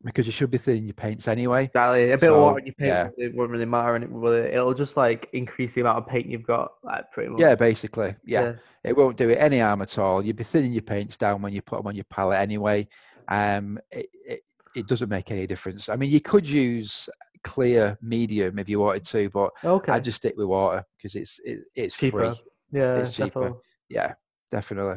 [0.05, 1.64] because you should be thinning your paints anyway.
[1.64, 2.12] Exactly.
[2.12, 3.09] A bit So, of water in your paint yeah.
[3.18, 4.32] it won't really matter, and it will.
[4.32, 7.40] It'll just like increase the amount of paint you've got, like pretty much.
[7.40, 8.14] Yeah, basically.
[8.24, 8.55] Yeah.
[8.84, 10.24] It won't do it any harm at all.
[10.24, 12.86] You'd be thinning your paints down when you put them on your palette anyway.
[13.26, 14.40] Um, it, it,
[14.76, 15.88] it doesn't make any difference.
[15.88, 17.09] I mean, you could use
[17.43, 19.93] clear medium if you wanted to, but Okay.
[19.93, 22.34] I just stick with water because it's it, it's Cheaper.
[22.34, 22.43] free.
[22.72, 22.97] yeah.
[22.97, 23.26] it's cheaper.
[23.41, 23.59] definitely.
[23.89, 24.12] Yeah,
[24.51, 24.97] definitely.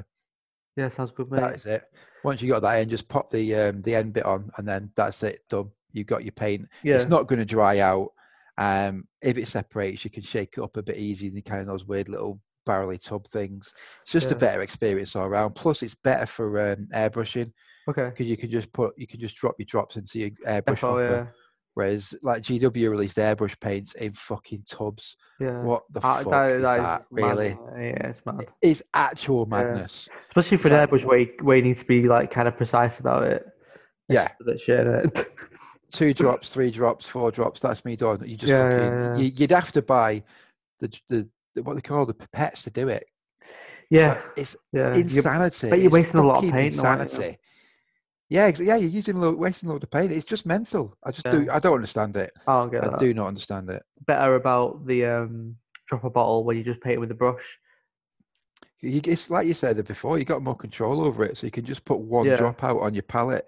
[0.75, 1.41] Yeah, sounds good, mate.
[1.41, 1.83] That is it.
[2.23, 4.91] Once you got that in, just pop the um, the end bit on, and then
[4.95, 5.41] that's it.
[5.49, 5.71] Done.
[5.91, 6.67] You've got your paint.
[6.83, 6.95] yeah.
[6.95, 8.09] It's not going to dry out.
[8.57, 11.67] Um, if it separates, you can shake it up a bit easier than kind of
[11.67, 13.73] those weird little barrely tub things.
[14.03, 15.55] It's just a better experience all around.
[15.55, 17.51] Plus, it's better for um, airbrushing
[17.89, 18.09] okay.
[18.09, 21.09] because you can just put you can just drop your drops into your airbrush Defo,
[21.09, 21.33] hopper.
[21.73, 25.15] Whereas, like GW released airbrush paints in fucking tubs.
[25.39, 25.47] yeah.
[25.47, 25.61] Yeah.
[25.61, 27.49] What the Uh, fuck that- is that mad, Really?
[27.75, 27.95] mate.
[27.97, 28.45] Yeah, it's mad.
[28.61, 29.57] It's actual Yeah.
[29.63, 30.09] madness.
[30.29, 32.99] Especially for an airbrush where you, where you need to be like kind of precise
[32.99, 33.45] about it.
[34.09, 34.27] Yeah.
[34.57, 35.25] Shit, innit?
[35.91, 37.61] Two drops, three drops, four drops.
[37.61, 38.21] That's me done.
[38.25, 38.99] You just Yeah, yeah, fucking.
[39.01, 39.15] yeah.
[39.17, 40.23] You, you'd have to buy
[40.79, 43.05] the, the the what they call the pipettes to do it.
[43.89, 44.09] yeah.
[44.09, 44.87] Like, it's Yeah.
[44.89, 45.69] You're- insanity.
[45.69, 46.73] bet you're wasting a lot of paint?
[46.73, 47.37] Insanity.
[48.31, 50.13] Yeah, yeah, you're using a wasting a lot of paint.
[50.13, 50.95] It's just mental.
[51.03, 51.49] I just do.
[51.51, 52.31] I don't understand it.
[52.47, 52.51] I
[52.93, 53.83] I do not understand it.
[54.07, 55.57] Better about the um,
[55.89, 57.43] drop a bottle where you just paint it with the brush.
[58.79, 60.17] You, it's like you said before.
[60.17, 62.37] You got more control over it, so you can just put one Yeah.
[62.37, 63.47] drop out on your palette.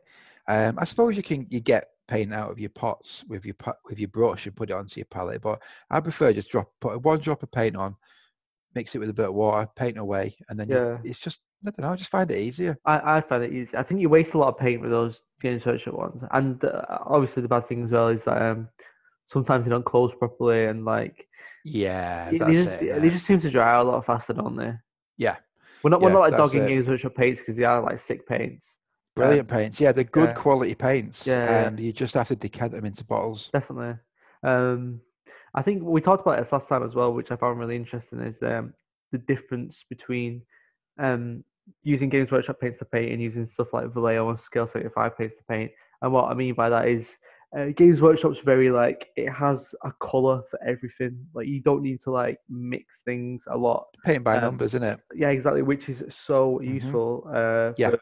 [0.50, 3.56] Um, I suppose you can you get paint out of your pots with your
[3.86, 7.02] with your brush and put it onto your palette, but I prefer just drop put
[7.02, 7.96] one drop of paint on,
[8.76, 10.98] mix it with a bit of water, paint away, and then you- Yeah.
[11.06, 11.94] it's just I don't know.
[11.94, 12.78] I just find it easier.
[12.86, 13.78] I, I find it easy.
[13.78, 16.84] I think you waste a lot of paint with those Games Workshop ones, and uh,
[17.06, 18.68] obviously the bad thing as well is that um,
[19.32, 21.28] sometimes they don't close properly, and like
[21.64, 23.02] Yeah, they, that's they just, it.
[23.02, 24.74] they just seem to dry out a lot faster, don't they?
[25.18, 25.38] Yeah.
[25.84, 26.68] We're not we're not like dogging it.
[26.70, 28.68] Games Workshop paints because they are like sick paints.
[29.18, 29.80] Um, Brilliant paints.
[29.80, 30.34] Yeah, they're good yeah.
[30.34, 31.68] quality paints, Yeah, yeah.
[31.68, 33.50] and you just have to decant them into bottles.
[33.54, 33.96] Definitely.
[34.44, 35.02] Um,
[35.54, 38.20] I think we talked about this last time as well, which I found really interesting,
[38.22, 38.74] is um,
[39.12, 40.42] the difference between
[40.98, 41.44] um,
[41.84, 45.36] using Games Workshop paints to paint and using stuff like Vallejo and Scale 75 paints
[45.38, 45.72] to paint.
[46.02, 47.18] And what I mean by that is
[47.58, 51.26] uh, Games Workshop's very like, it has a colour for everything.
[51.34, 53.86] Like, you don't need to like mix things a lot.
[54.06, 55.00] Paint by Um, numbers, isn't it?
[55.14, 56.74] Yeah, exactly, which is so Mhm.
[56.76, 57.28] useful.
[57.34, 57.92] Uh, Yeah.
[57.92, 58.00] for-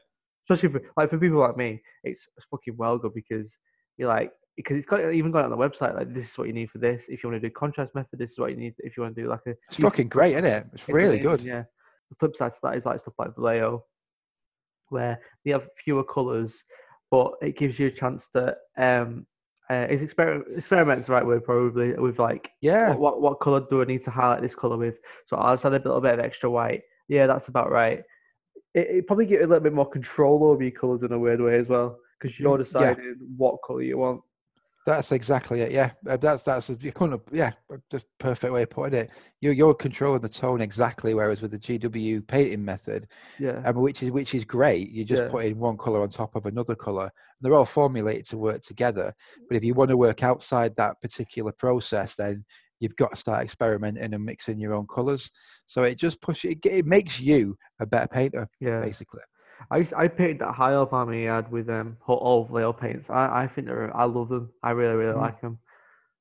[0.49, 3.57] especially for like for people like me, it's, fucking well good because
[3.97, 6.45] you're like because it's got even got it on the website like this is what
[6.47, 7.07] you need for this.
[7.07, 8.75] If you want to do contrast method, this is what you need.
[8.79, 10.67] If you want to do like a It's fucking great, isn't it?
[10.73, 11.41] It's really good.
[11.41, 11.63] Yeah.
[12.11, 13.83] The flip side to that is like stuff like Vallejo,
[14.89, 16.63] where they have fewer colours,
[17.09, 19.25] but it gives you a chance to um
[19.69, 23.65] uh, is experiment experiment's the right word probably with like Yeah, what, what what color
[23.69, 24.97] do I need to highlight this color with?
[25.27, 26.81] So I'll just add a little bit of extra white.
[27.07, 28.03] Yeah, that's about right.
[28.73, 31.19] It, it probably give you a little bit more control over your colors in a
[31.19, 32.93] weird way as well, because you're Mm, yeah.
[32.93, 34.21] deciding what color you want.
[34.85, 35.71] That's exactly it.
[35.71, 37.21] Yeah, Uh, that's that's a, you couldn't.
[37.31, 37.51] Yeah,
[37.91, 39.11] just perfect way of putting it.
[39.39, 43.07] You're you're controlling the tone exactly, whereas with the GW painting method,
[43.39, 44.89] Yeah, mean, which is which is great.
[44.89, 45.29] You just Yeah.
[45.29, 47.11] put in one color on top of another color.
[47.41, 49.13] They're all formulated to work together.
[49.47, 52.45] But if you want to work outside that particular process, then
[52.79, 55.29] you've got to start experimenting and mixing your own colors.
[55.67, 56.51] So it just pushes.
[56.51, 58.81] It, it makes you a better painter, yeah.
[58.81, 59.21] basically.
[59.69, 63.09] I used, I painted that high up army ad with um all Vallejo paints.
[63.09, 64.51] I I think they're I love them.
[64.63, 65.21] I really really Mm.
[65.21, 65.59] like them.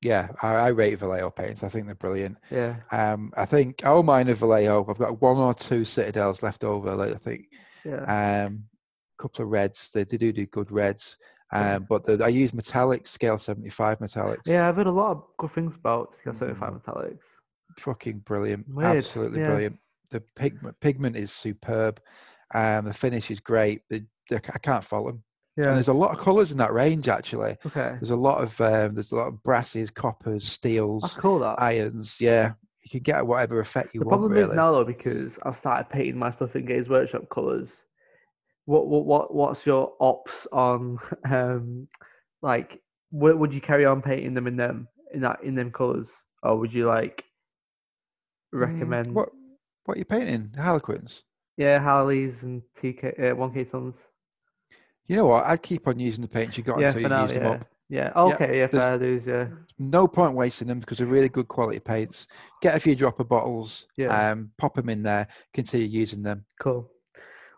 [0.03, 1.63] Yeah, I, I rate Vallejo paints.
[1.63, 2.39] I think they're brilliant.
[2.51, 4.87] Yeah, Um, I think all mine are Vallejo.
[4.89, 6.95] I've got one or two Citadels left over.
[6.95, 7.47] Like I think
[7.85, 8.65] yeah, um,
[9.19, 9.91] a couple of reds.
[9.93, 11.19] They, they do do good reds.
[11.53, 14.47] Um, but the, I use metallics, scale seventy five metallics.
[14.47, 14.69] yeah.
[14.69, 16.39] I've heard a lot of good things about Scale Mm.
[16.39, 17.19] 75 metallics.
[17.79, 18.69] fucking brilliant.
[18.69, 19.47] Weird, Absolutely yeah.
[19.47, 19.79] brilliant.
[20.13, 22.01] The pigment pigment is superb.
[22.55, 23.83] Um, the finish is great.
[23.89, 25.23] The, the, I can't fault them.
[25.57, 25.67] Yeah.
[25.67, 27.09] And there's a lot of colours in that range.
[27.09, 27.97] Actually, Okay.
[28.01, 31.41] there's a lot of um, there's a lot of brasses, coppers, That's steels, cool.
[31.41, 31.61] That.
[31.61, 32.19] irons.
[32.21, 34.21] Yeah, you can get whatever effect you the want.
[34.23, 34.51] problem really.
[34.51, 37.85] is now though because I've started painting my stuff in Games Workshop colours.
[38.65, 40.99] What what what what's your ops on
[41.29, 41.89] um
[42.43, 42.81] like
[43.11, 46.11] would would you carry on painting them in them in that in them colours
[46.43, 47.25] or would you like
[48.53, 49.31] Mm, recommend what
[49.85, 50.55] what you painting?
[50.57, 51.25] Harlequins.
[51.57, 53.97] Yeah Harleys and TK uh, one K tons
[55.07, 55.45] You know what?
[55.47, 57.51] I'd keep on using the paints you got yeah until you now use them yeah
[57.51, 57.65] up.
[57.89, 59.47] yeah okay yeah, fair dues yeah
[59.79, 62.27] No point wasting them because they're really good quality paints.
[62.63, 64.31] Get a few dropper bottles, Yeah.
[64.31, 66.45] um, pop them in there, continue using them.
[66.61, 66.91] cool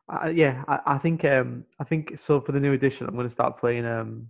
[0.08, 3.30] I, yeah, I, I think um I think so for the new edition I'm gonna
[3.30, 4.28] start playing um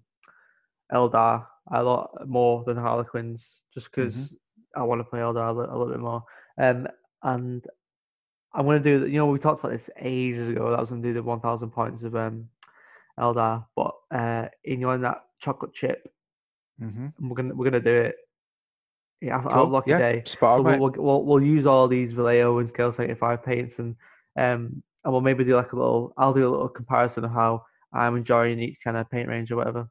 [0.93, 4.35] Eldar a lot more than Harlequins just because
[4.77, 6.23] I want to play Eldar a, li- a little bit more.
[6.59, 6.87] Um
[7.23, 7.65] and
[8.55, 11.03] I'm gonna do you know we talked about this ages ago that I was gonna
[11.03, 12.49] do the 1,000 points of um
[13.19, 16.13] Eldar, but uh in you know, that chocolate chip
[16.81, 17.29] mm-hmm.
[17.29, 18.17] we're gonna we're gonna do it.
[19.21, 19.53] Yeah, I'll, Cool.
[19.53, 20.23] I'll lock yeah, a day.
[20.25, 23.79] spot So on, we'll, we'll, we'll, we'll use all these Vallejo and Scale 75 paints
[23.79, 23.97] and
[24.37, 27.65] um and we'll maybe do like a little I'll do a little comparison of how
[27.93, 29.89] I'm enjoying each kind of paint range or whatever.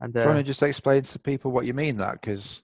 [0.00, 2.20] And Do you want uh, to just explain to people what you mean that?
[2.20, 2.62] Because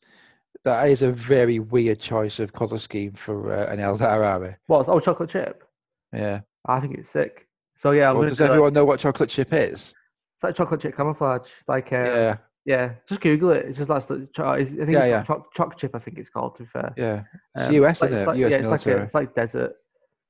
[0.64, 4.54] that is a very weird choice of colour scheme for uh, an Eldar army.
[4.66, 5.64] what oh chocolate chip?
[6.12, 6.40] Yeah.
[6.66, 7.46] I think it's sick.
[7.76, 9.94] So yeah, I'm well, does do like, everyone know what chocolate chip is?
[10.34, 11.48] it's like chocolate chip camouflage.
[11.68, 12.36] Like uh, yeah.
[12.64, 12.92] yeah.
[13.08, 13.66] just Google it.
[13.66, 15.22] It's just like I think Yeah, yeah.
[15.22, 15.92] choc choc chip.
[15.94, 16.56] I think it's called.
[16.56, 17.22] To be fair, Yeah.
[17.54, 18.26] It's Um, US, like- isn't it?
[18.26, 19.72] like- US yeah, it's like a, it's like desert.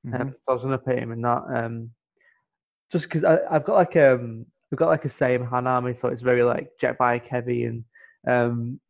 [0.07, 0.21] Mhm.
[0.21, 1.43] Um, so I was gonna paint him in that.
[1.55, 1.91] Um,
[2.93, 6.43] just because I've got like um, we've got like a Saim-Hann army, so it's very
[6.45, 7.85] like jet bike heavy and
[8.29, 8.81] um,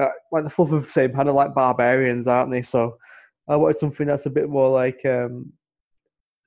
[0.00, 2.62] uh, like the fluff of same kind of like barbarians, aren't they?
[2.62, 2.96] So
[3.48, 5.52] I wanted something that's a bit more like um,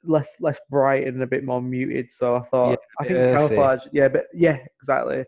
[0.03, 2.07] less less bright and a bit more muted.
[2.11, 3.55] So I thought Yeah, I think earthy.
[3.55, 5.19] camouflage, yeah, but yeah, exactly.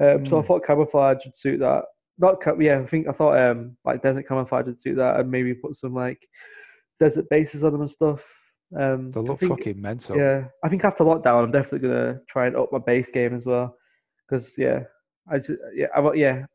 [0.00, 0.46] Um, So I Mm.
[0.46, 1.84] thought camouflage would suit that.
[2.18, 5.30] Not ca- yeah, I think I thought um like desert camouflage would suit that, and
[5.30, 6.20] maybe put some like
[7.00, 8.24] desert bases on them and stuff.
[8.78, 10.16] Um, They I look think- fucking mental.
[10.16, 13.44] yeah, I think after lockdown, I'm definitely gonna try and up my base game as
[13.46, 13.76] well.
[14.28, 14.84] Because yeah,
[15.28, 16.46] I just yeah, I've, yeah,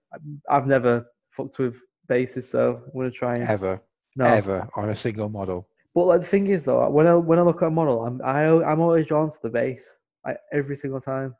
[0.50, 1.76] I've never fucked with
[2.08, 3.82] bases, so I'm gonna try and Ever.
[4.16, 4.26] no.
[4.26, 5.68] Ever on a single model.
[5.96, 8.22] But like the thing is though, when I when I look at a model, I'm
[8.24, 9.84] I, al- I'm always drawn to the base,
[10.26, 11.36] like every single time.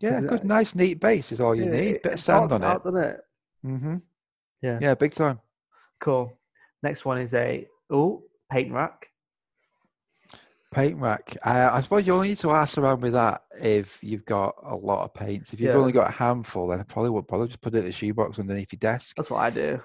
[0.00, 2.02] Yeah, good, nice, neat base is all you Yeah, need.
[2.02, 2.84] Bit of sand on it.
[2.84, 3.20] doesn't it?
[3.62, 3.96] hmm
[4.62, 4.78] Yeah.
[4.80, 5.40] Yeah, big time.
[6.00, 6.32] Cool.
[6.82, 9.06] Next one is a oh paint rack.
[10.70, 11.34] Paint rack.
[11.44, 14.76] Uh, I suppose you only need to ask around with that if you've got a
[14.76, 15.52] lot of paints.
[15.54, 15.78] If you've Yeah.
[15.78, 18.38] only got a handful, then I probably would probably just put it in a shoebox
[18.38, 19.16] underneath your desk.
[19.16, 19.80] That's what I do.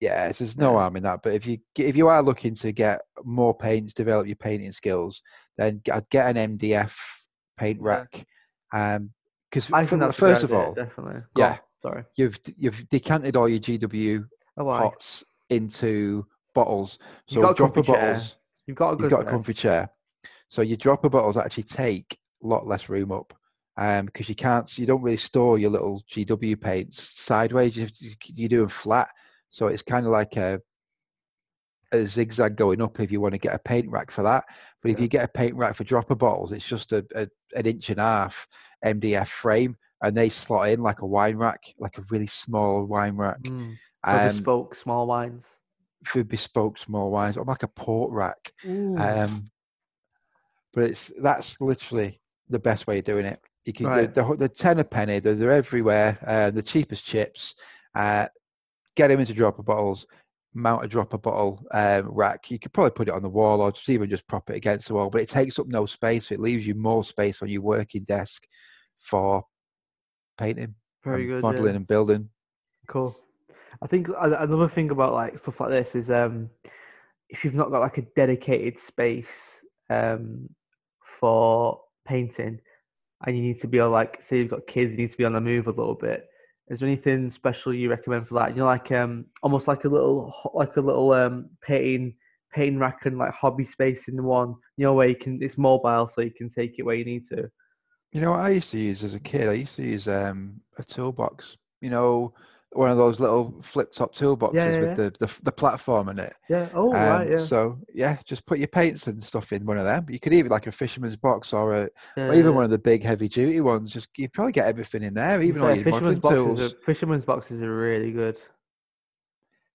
[0.00, 1.20] Yeah, so there's no harm in that.
[1.22, 5.22] But if you if you are looking to get more paints, develop your painting skills,
[5.58, 6.96] then g- I'd get an MDF
[7.58, 7.88] paint Yeah.
[7.88, 8.26] rack.
[8.72, 9.12] Um,
[9.50, 11.20] because I think that's a good first of idea, all, definitely.
[11.34, 11.50] Go yeah.
[11.52, 12.04] on, Sorry.
[12.16, 16.98] you've d- you've decanted all your GW Oh, pots into bottles.
[17.28, 18.00] You've So got a dropper comfy chair.
[18.14, 18.36] bottles.
[18.66, 19.90] You've got a good You've got a comfy chair.
[20.48, 23.32] So your dropper bottles actually take a lot less room up.
[23.76, 27.76] Um, because you can't, you don't really store your little GW paints sideways.
[27.76, 29.08] You, you, you do them flat,
[29.50, 30.60] so it's kind of like a
[31.92, 34.44] a zigzag going up if you want to get a paint rack for that.
[34.82, 35.02] But if Yeah.
[35.02, 37.98] you get a paint rack for dropper bottles, it's just a, a an inch and
[37.98, 38.46] a half
[38.84, 43.16] MDF frame, and they slot in like a wine rack, like a really small wine
[43.16, 43.40] rack.
[43.42, 43.76] Mm.
[44.04, 45.46] For Um, bespoke small wines.
[46.04, 48.52] for bespoke small wines, or like a port rack.
[48.64, 49.50] Um,
[50.74, 53.40] but it's that's literally the best way of doing it.
[53.64, 54.12] You can Right.
[54.12, 55.18] the, the, the ten a penny.
[55.20, 56.18] They're, they're everywhere.
[56.26, 57.54] Uh, the cheapest chips.
[57.94, 58.26] Uh,
[58.96, 60.06] get them into dropper bottles.
[60.52, 62.50] Mount a dropper bottle um, rack.
[62.50, 64.88] You could probably put it on the wall, or just even just prop it against
[64.88, 65.10] the wall.
[65.10, 66.28] But it takes up no space.
[66.28, 68.46] So it leaves you more space on your working desk
[68.98, 69.44] for
[70.38, 71.42] painting, Very good.
[71.42, 71.76] modeling, yeah.
[71.76, 72.28] and building.
[72.86, 73.16] Cool.
[73.82, 76.50] I think another thing about like stuff like this is um,
[77.28, 80.48] if you've not got like a dedicated space um,
[81.18, 82.60] for painting,
[83.26, 85.24] and you need to be on like say you've got kids, you need to be
[85.24, 86.26] on the move a little bit.
[86.68, 88.50] Is there anything special you recommend for that?
[88.50, 92.14] You know, like um, almost like a little like a little um painting
[92.52, 94.54] painting rack and like hobby space in one.
[94.76, 97.28] You know, where you can it's mobile, so you can take it where you need
[97.28, 97.50] to.
[98.12, 99.48] You know what I used to use as a kid?
[99.48, 101.56] I used to use um, a toolbox.
[101.80, 102.32] You know,
[102.76, 104.94] one of those little flip top toolboxes yeah, with yeah.
[104.94, 106.34] the, the the platform in it.
[106.48, 106.68] Yeah.
[106.74, 107.30] Oh Um, right.
[107.30, 107.38] Yeah.
[107.38, 110.06] So yeah, just put your paints and stuff in one of them.
[110.08, 112.56] You could even like a fisherman's box or, a, yeah, or even yeah.
[112.56, 113.92] one of the big heavy duty ones.
[113.92, 116.72] Just you probably get everything in there, even all your fisherman's boxes tools.
[116.72, 118.40] Are, fisherman's boxes are really good.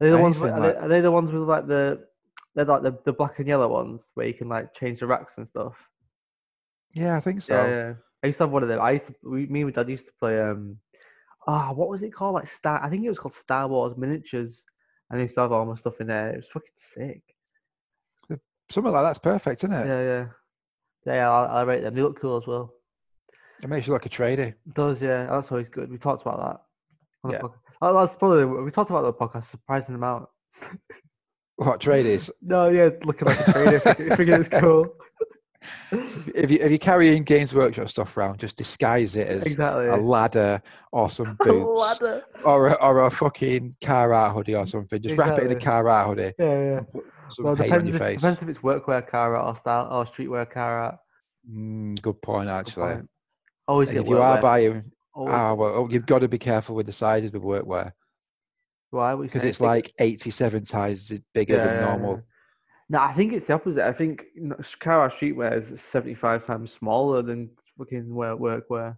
[0.02, 0.38] Are they the ones?
[0.39, 2.06] With, are, they, like- are they the ones with like the?
[2.56, 5.38] They're like the, the black and yellow ones where you can like change the racks
[5.38, 5.76] and stuff.
[6.93, 7.54] Yeah, I think so.
[7.54, 7.93] Yeah, yeah.
[8.24, 8.82] I used to have one of them.
[8.82, 10.41] I used to, we, me and my dad used to play.
[10.41, 10.78] Um,
[11.50, 12.36] ah, what was it called?
[12.36, 12.84] Like Star.
[12.84, 14.64] I think it was called Star Wars miniatures.
[15.10, 16.30] And they used to have all my stuff in there.
[16.30, 17.22] It was fucking sick.
[18.70, 19.88] Something like that's perfect, isn't it?
[19.88, 20.26] Yeah, yeah,
[21.14, 21.30] yeah.
[21.32, 21.95] I, I rate them.
[21.95, 22.72] They look cool as well.
[23.64, 24.50] It makes you look a tradie.
[24.50, 25.26] It does yeah.
[25.26, 25.89] That's always good.
[25.89, 26.62] We talked about that.
[27.24, 27.56] On Yeah.
[27.82, 30.28] Oh, that's probably we talked about the podcast surprising amount.
[31.56, 32.30] What tradies?
[32.41, 34.93] No, yeah, looking like a trader, figuring figuring it's cool.
[35.91, 39.88] If you if you carry in Games Workshop stuff around, just disguise it as exactly.
[39.88, 41.80] a ladder or some A boots.
[42.01, 42.24] ladder.
[42.45, 45.01] or a, or a fucking Carhartt hoodie or something.
[45.01, 45.70] Just wrap it in a Exactly.
[45.72, 46.34] Carhartt hoodie.
[46.39, 47.01] Yeah, yeah.
[47.30, 48.16] Some Well, paint on depends your if, face.
[48.22, 50.97] depends if it's workwear car or style or streetwear Carhartt.
[51.51, 52.93] Mm, good point, Good actually.
[52.93, 53.10] point.
[53.68, 56.86] Always if you are buying, Always- ah, well, oh, you've got to be careful with
[56.86, 57.91] the sizes with workwear
[58.91, 59.14] Why?
[59.16, 62.24] Because it's like 87 times bigger Yeah, than normal.
[62.92, 63.86] No, I think it's the opposite.
[63.86, 68.98] I think Carhartt streetwear is seventy-five times smaller than fucking work workwear.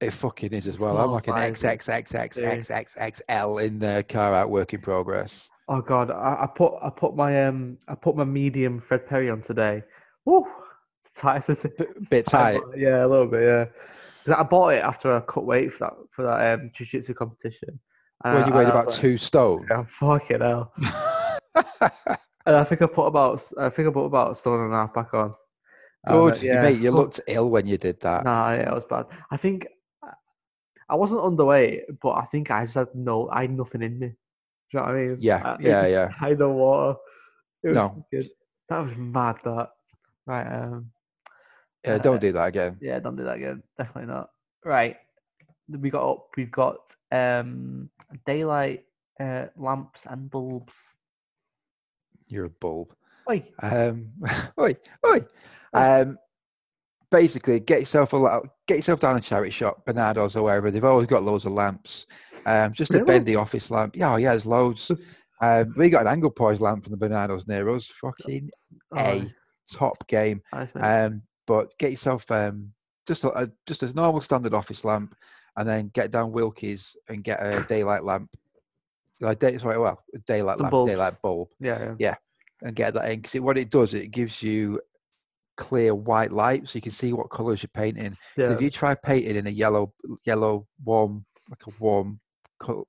[0.00, 0.96] It fucking is as well.
[0.98, 1.86] I'm like an sizes.
[1.88, 5.48] XXXXXXXL in the Carhartt work in progress.
[5.68, 9.30] Oh god, I, I put I put my um I put my medium Fred Perry
[9.30, 9.82] on today.
[10.24, 10.46] Woo,
[11.16, 12.60] tight as it- bit tight.
[12.76, 13.42] Yeah, a little bit.
[14.26, 17.78] Yeah, I bought it after I cut weight for that for that um jiu-jitsu competition.
[18.24, 19.66] And When I- you weighed and I was about like, two stone.
[19.70, 20.72] "Yeah, fucking hell.
[22.46, 24.76] And I think I put about I think I put about a stone and a
[24.76, 25.34] half back on.
[26.06, 26.80] Uh, Good, you mate.
[26.80, 28.24] You looked ill when you did that.
[28.24, 29.06] Nah, yeah, it was bad.
[29.30, 29.66] I think
[30.88, 34.08] I- wasn't underweight, but I think I just had no, I had nothing in me.
[34.08, 34.14] Do
[34.72, 35.16] you know what I mean?
[35.20, 36.08] Yeah, I- yeah, yeah.
[36.20, 36.98] I had no water.
[37.62, 38.04] It was No.
[38.10, 38.28] good.
[38.68, 39.36] That was mad.
[39.44, 39.70] That
[40.26, 40.46] right.
[40.64, 40.90] Um.
[41.84, 42.78] Yeah, uh, don't do that again.
[42.80, 43.62] Yeah, don't do that again.
[43.78, 44.30] Definitely not.
[44.64, 44.96] Right.
[45.68, 46.28] We got up.
[46.36, 47.88] We've got um
[48.26, 48.84] daylight
[49.20, 50.72] uh, lamps and bulbs.
[52.32, 52.94] You're a bulb.
[53.30, 53.44] Oi.
[53.62, 54.12] Um,
[54.58, 54.74] oi,
[55.06, 55.18] oi.
[55.74, 56.18] Um,
[57.10, 58.46] basically, get yourself a lot.
[58.66, 60.70] Get yourself down a charity shop, Barnardo's or wherever.
[60.70, 62.06] They've always got loads of lamps.
[62.46, 63.94] Um, just a bendy office lamp.
[63.96, 64.90] Yeah, oh, yeah, there's loads.
[65.40, 67.86] Um, we got an angle poise lamp from the Barnardo's near us.
[67.86, 68.50] Fucking
[68.92, 69.26] Oh, a
[69.70, 70.40] top game.
[70.52, 70.70] nice.
[70.74, 72.72] Um, but get yourself um,
[73.06, 75.14] just a just a normal standard office lamp,
[75.56, 78.30] and then get down Wilkie's and get a daylight lamp.
[79.22, 80.90] Like day, sorry, well, daylight lamp, bulbs.
[80.90, 82.16] daylight bulb, yeah, yeah.
[82.62, 84.80] and get that in because what it does, it gives you
[85.56, 88.16] clear white light, so you can see what colours you're painting.
[88.36, 88.52] yeah.
[88.52, 89.94] If you try painting in a yellow,
[90.26, 92.20] yellow warm, like a warm,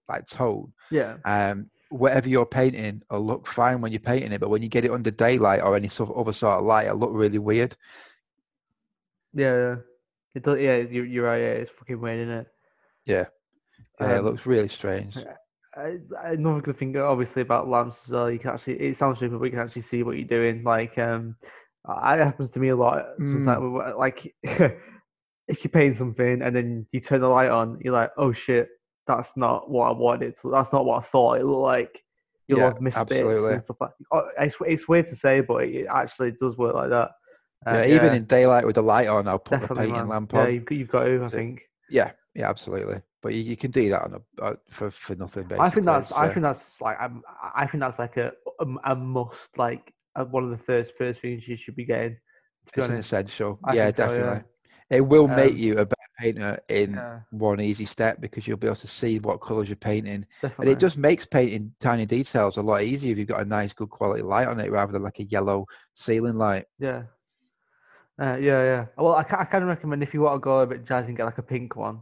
[0.09, 1.17] like tone, yeah.
[1.25, 4.85] um, whatever you're painting will look fine when you're painting it, but when you get
[4.85, 7.75] it under daylight or any sort of other sort of light, it'll look really weird.
[9.33, 9.75] Yeah, yeah.
[10.35, 10.59] It does.
[10.59, 11.37] Yeah, you're, you're right.
[11.41, 12.47] Yeah, it's fucking weird, isn't it?
[13.05, 13.25] Yeah,
[13.99, 15.15] yeah, it Um, looks really strange.
[15.75, 18.29] I, another good thing, obviously, about lamps as well.
[18.31, 18.79] You can actually.
[18.79, 20.63] It sounds stupid, but you can actually see what you're doing.
[20.63, 21.35] Like, um,
[21.87, 23.05] it happens to me a lot.
[23.17, 27.93] Sometimes, with- like, if you're painting something and then you turn the light on, you're
[27.93, 28.69] like, "Oh shit,
[29.07, 30.35] that's not what I wanted.
[30.41, 31.99] to- That's not what I thought it looked like."
[32.47, 33.91] You'll Yeah, have missed bits and stuff like.
[34.11, 37.11] Oh, it's it's weird to say, but it actually does work like that.
[37.65, 40.07] Uh, yeah, even in daylight with the light on, I'll put the painting man.
[40.09, 40.53] lamp Yeah, on.
[40.53, 41.23] you've, got- you've got to.
[41.23, 41.61] I So- think.
[41.89, 43.01] Yeah, yeah, absolutely.
[43.23, 45.45] But you, you can do that on a uh, for for nothing.
[45.45, 46.11] Basically, I think that's.
[46.11, 46.97] I think that's like.
[46.99, 47.23] I'm,
[47.55, 49.57] I think that's like a a, a must.
[49.57, 52.17] Like uh, one of the first first things you should be getting.
[52.75, 53.59] Be it's an essential.
[53.63, 54.41] I yeah, think so, yeah.
[54.41, 54.43] definitely.
[54.89, 58.57] It will make Um, you a better painter in Yeah, one easy step because you'll
[58.57, 60.25] be able to see what colours you're painting,
[60.59, 63.73] and it just makes painting tiny details a lot easier if you've got a nice,
[63.73, 66.65] good quality light on it rather than like a yellow ceiling light.
[66.79, 67.03] Yeah.
[68.19, 68.85] Uh, yeah, yeah.
[68.97, 71.17] Well, I, I kind of recommend if you want to go a bit jazzy and
[71.17, 72.01] get like a pink one,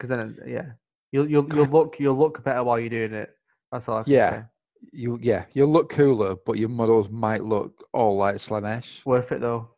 [0.00, 0.66] because then yeah,
[1.12, 3.30] you'll you'll you'll look you'll look better while you're doing it.
[3.70, 3.98] That's all.
[3.98, 4.30] I can Yeah.
[4.30, 4.44] say.
[4.92, 9.04] You, yeah, you'll look cooler, but your models might look all like Slaanesh.
[9.04, 9.68] Worth it though.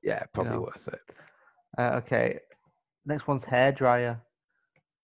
[0.00, 0.60] Yeah, probably know.
[0.60, 1.00] worth it.
[1.76, 2.38] Uh, okay.
[3.04, 4.20] Next one's hair dryer.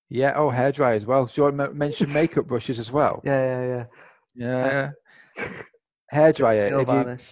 [0.09, 0.34] Yeah.
[0.36, 1.24] Oh, hairdryer as well.
[1.26, 3.22] Do you want to mention makeup brushes as well?
[3.24, 3.84] Yeah, yeah,
[4.36, 4.92] Yeah.
[5.36, 5.48] yeah.
[6.12, 6.70] Hairdryer.
[6.70, 7.22] Nail If you varnish.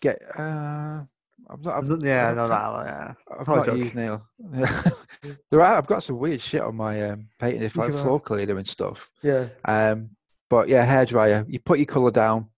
[0.00, 1.02] get, uh,
[1.50, 1.74] I'm not.
[1.74, 2.86] I've, yeah, I've, no, that.
[2.86, 3.14] Yeah.
[3.38, 3.78] I've Not a not joke.
[3.78, 4.26] used nail.
[5.50, 5.76] there are.
[5.76, 8.68] I've got some weird shit on my um, painting, if like uh, floor cleaner and
[8.68, 9.10] stuff.
[9.22, 9.48] Yeah.
[9.64, 10.10] Um,
[10.48, 11.44] but yeah, hair dryer.
[11.48, 12.48] You put your colour down.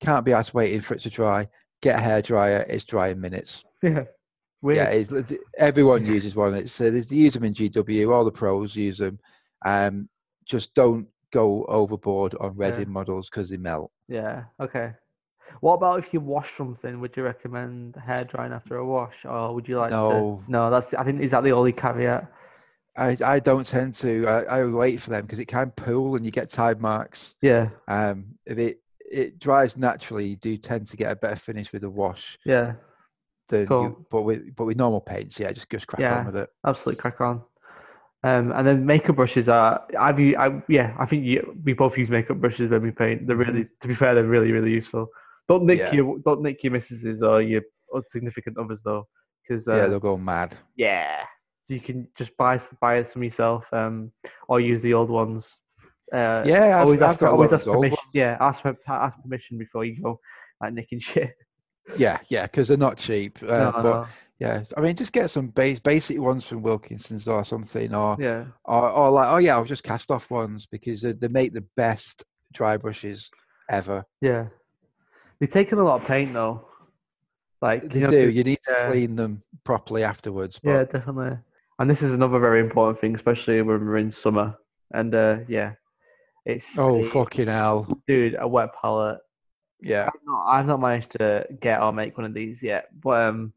[0.00, 1.48] Can't be asked waiting for it to dry.
[1.82, 2.66] Get a hairdryer.
[2.68, 3.64] It's dry in minutes.
[3.82, 4.04] Yeah.
[4.62, 4.76] Weird.
[4.78, 6.54] Yeah, it's, everyone uses one.
[6.54, 8.12] It's uh, they use them in GW.
[8.12, 9.18] All the pros use them.
[9.64, 10.08] Um,
[10.44, 13.90] just don't go overboard on resin models because they melt.
[14.08, 14.44] Yeah.
[14.60, 14.92] Okay.
[15.60, 17.00] What about if you wash something?
[17.00, 20.42] Would you recommend hair drying after a wash, or would you like No.
[20.46, 20.50] to?
[20.52, 20.70] No.
[20.70, 20.94] That's.
[20.94, 22.30] I think is that the only caveat?
[22.98, 24.26] I, I don't tend to.
[24.26, 27.34] I, I wait for them because it can pool and you get tide marks.
[27.42, 27.68] Yeah.
[27.88, 31.84] Um, if it it dries naturally, you do tend to get a better finish with
[31.84, 32.74] a wash Yeah.
[33.48, 33.82] than Cool.
[33.82, 36.18] you, but with but with normal paints, yeah, just just crack Yeah.
[36.20, 36.48] on with it.
[36.66, 37.42] Absolutely crack on.
[38.24, 39.84] Um, and then makeup brushes are.
[39.98, 40.96] I've I, yeah.
[40.98, 43.26] I think you, we both use makeup brushes when we paint.
[43.26, 45.08] They're really, to be fair, they're really really useful.
[45.48, 45.78] Don't nick.
[45.78, 45.92] Yeah.
[45.92, 47.62] your don't nick your missuses or your
[48.06, 49.06] significant others though,
[49.48, 50.56] because yeah, uh, they'll go mad.
[50.76, 51.22] yeah,
[51.68, 54.12] you can just buy buy some yourself, um,
[54.48, 55.50] or use the old ones.
[56.12, 57.98] Uh, Yeah, I've, always I've ask, got always ask permission.
[58.12, 60.20] Yeah, ask for ask permission before you go
[60.60, 61.32] like nicking shit.
[61.96, 63.38] Yeah, yeah, because they're not cheap.
[63.42, 64.06] Uh, No, but no.
[64.40, 68.46] yeah, I mean, just get some base basic ones from Wilkinson's or something, or Yeah,
[68.64, 71.64] or, or like, oh yeah, I'll just cast off ones because they, they make the
[71.76, 73.30] best dry brushes
[73.70, 74.04] ever.
[74.20, 74.46] yeah.
[75.38, 76.66] They've taken a lot of paint though.
[77.60, 78.30] Like They you know, do.
[78.30, 78.90] You need to yeah.
[78.90, 80.60] clean them properly afterwards.
[80.62, 81.38] But Yeah, definitely.
[81.78, 84.56] And this is another very important thing, especially when we're in summer.
[84.92, 85.72] And uh, yeah,
[86.44, 87.88] it's oh a- fucking hell!
[88.06, 89.18] dude, a wet palette.
[89.80, 93.28] Yeah, I've not, I've not managed to get or make one of these yet, but
[93.28, 93.52] um,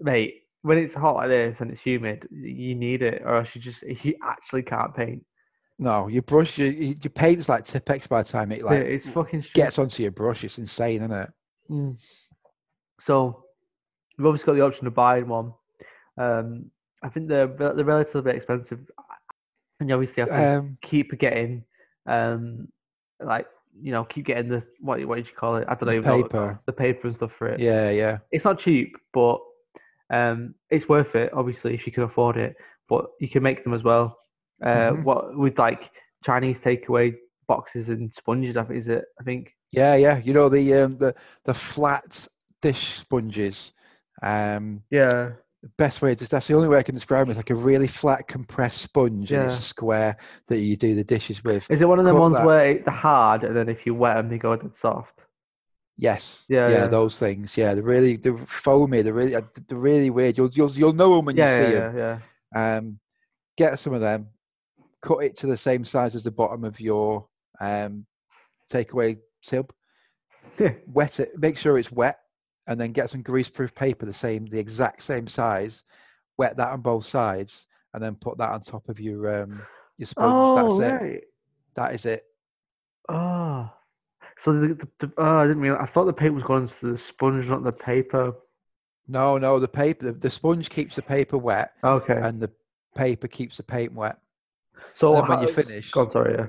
[0.00, 3.60] mate, when it's hot like this and it's humid, you need it, or else you
[3.60, 5.24] just you actually can't paint.
[5.82, 9.46] No, your brush, your, your paint's like Tipp-Ex by the time it like it's fucking
[9.54, 10.44] gets onto your brush.
[10.44, 11.30] It's insane, isn't it?
[11.70, 11.96] Mm.
[13.00, 13.44] So
[14.18, 15.54] we've obviously got the option of buying one.
[16.18, 16.70] Um,
[17.02, 18.80] I think they're they're relatively expensive,
[19.80, 21.64] and you obviously have to Um, keep getting,
[22.06, 22.68] um,
[23.18, 23.46] like
[23.80, 25.64] you know, keep getting the what what did you call it?
[25.66, 26.60] I don't The know paper.
[26.66, 27.58] the paper and stuff for it.
[27.58, 28.18] yeah, yeah.
[28.30, 29.38] It's not cheap, but
[30.10, 31.32] um, it's worth it.
[31.32, 32.54] Obviously, if you can afford it,
[32.86, 34.18] but you can make them as well.
[34.62, 35.04] Uh, Mhm.
[35.04, 35.90] what with like
[36.24, 37.14] Chinese takeaway
[37.48, 38.56] boxes and sponges?
[38.56, 39.04] I think is it.
[39.20, 40.18] I think Yeah, yeah.
[40.18, 42.26] You know the um, the the flat
[42.62, 43.72] dish sponges.
[44.22, 45.30] Um, yeah.
[45.76, 47.30] best way to that's the only way I can describe it.
[47.32, 50.16] It's like a really flat compressed sponge, and it's a square
[50.48, 51.70] that you do the dishes with.
[51.70, 52.46] Is it one of them Cut ones that.
[52.46, 55.20] where they're hard and then if you wet them they go dead soft?
[55.96, 56.44] Yes.
[56.48, 56.78] Yeah, Yeah.
[56.78, 56.86] yeah.
[56.86, 57.56] Those things.
[57.56, 57.74] Yeah.
[57.74, 59.02] They're really they're foamy.
[59.02, 60.38] They're really they're really weird.
[60.38, 61.96] You'll you'll you'll know them when Yeah, you see yeah, them.
[61.96, 62.18] yeah,
[62.54, 62.76] yeah.
[62.76, 63.00] Um,
[63.56, 64.28] get some of them.
[65.02, 67.26] Cut it to the same size as the bottom of your
[67.60, 68.06] um
[68.72, 69.72] takeaway tub.
[70.58, 70.72] Yeah.
[70.86, 71.38] wet it.
[71.38, 72.18] Make sure it's wet,
[72.66, 75.82] and then get some greaseproof paper the same, the exact same size.
[76.36, 79.62] Wet that on both sides, and then put that on top of your um
[79.96, 80.32] your sponge.
[80.34, 81.04] Oh, That's it.
[81.04, 81.22] right.
[81.74, 82.24] That is it.
[83.08, 83.70] Oh.
[84.38, 85.82] So the, the, the oh, I didn't realize.
[85.82, 88.32] I thought the paper was going to the sponge, not the paper.
[89.08, 92.14] No, no, the paper, the, the sponge keeps the paper wet, Okay.
[92.22, 92.50] and the
[92.96, 94.18] paper keeps the paint wet.
[94.94, 96.46] So when how- you finish- go on, sorry, yeah,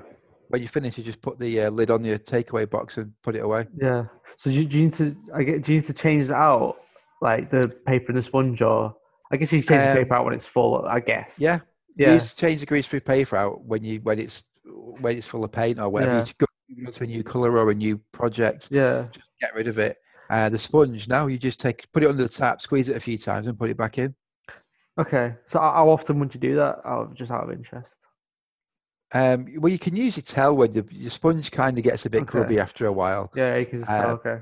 [0.48, 3.34] When you finish, you just put the uh, lid on your takeaway box and put
[3.36, 3.66] it away.
[3.76, 4.04] yeah.
[4.38, 5.16] So do you, do you need to?
[5.34, 5.62] I get.
[5.62, 6.76] Do you need to change it out,
[7.20, 8.96] like the paper and the sponge, or
[9.30, 10.84] I guess you change the Um, paper out when it's full.
[10.86, 11.34] I guess.
[11.38, 11.60] Yeah,
[11.96, 12.14] Yeah.
[12.14, 14.44] Use change the greaseproof paper out when you when it's
[15.00, 16.12] when it's full of paint or whatever.
[16.12, 16.18] Yeah.
[16.20, 16.46] You just go
[16.90, 18.68] to a new color or a new project.
[18.70, 19.06] Yeah.
[19.12, 19.98] Just get rid of it.
[20.30, 23.00] Uh, the sponge now you just take put it under the tap, squeeze it a
[23.00, 24.14] few times, and put it back in.
[24.98, 25.34] Okay.
[25.46, 26.80] So how how often would you do that?
[26.84, 27.92] Out of, just out of interest.
[29.14, 32.22] Um, well, you can usually tell when the, your sponge kind of gets a bit
[32.22, 32.30] Okay.
[32.30, 33.30] grubby after a while.
[33.34, 34.10] Yeah, you can just tell.
[34.10, 34.38] Uh, Okay.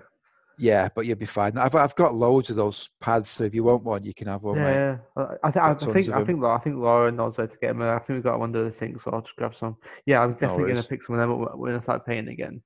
[0.63, 1.57] Yeah, but you'll be fine.
[1.57, 4.43] I've I've got loads of those pads, so if you want one, you can have
[4.43, 4.59] one.
[4.59, 5.25] yeah, mate.
[5.43, 7.69] I- I, th- I think I think Laura, I think Laura knows where to get
[7.69, 7.81] them.
[7.81, 9.79] I think we've got them under the sink, so I'll just grab some.
[10.05, 12.61] Yeah, I'm definitely gonna pick some of them up when I start painting again.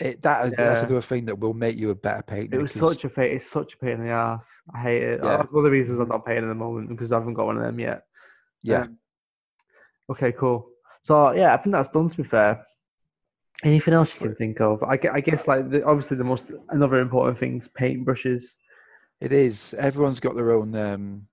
[0.00, 0.86] It, that that's Yeah.
[0.86, 2.58] another thing that will make you a better painter.
[2.58, 3.36] It was such a pain.
[3.36, 4.46] It's such a pain in the ass.
[4.74, 5.20] I hate it.
[5.22, 5.36] Yeah.
[5.36, 7.44] That's one of the reasons I'm not painting at the moment because I haven't got
[7.44, 8.04] one of them yet.
[8.62, 8.84] yeah.
[8.84, 8.96] Um,
[10.10, 10.70] okay, cool.
[11.02, 12.08] So yeah, I think that's done.
[12.08, 12.64] To be fair,
[13.64, 14.82] anything else you can think of?
[14.82, 18.56] I, I guess like the, obviously the most another important thing is paint brushes.
[19.20, 19.74] It is.
[19.74, 21.28] Everyone's got their own um,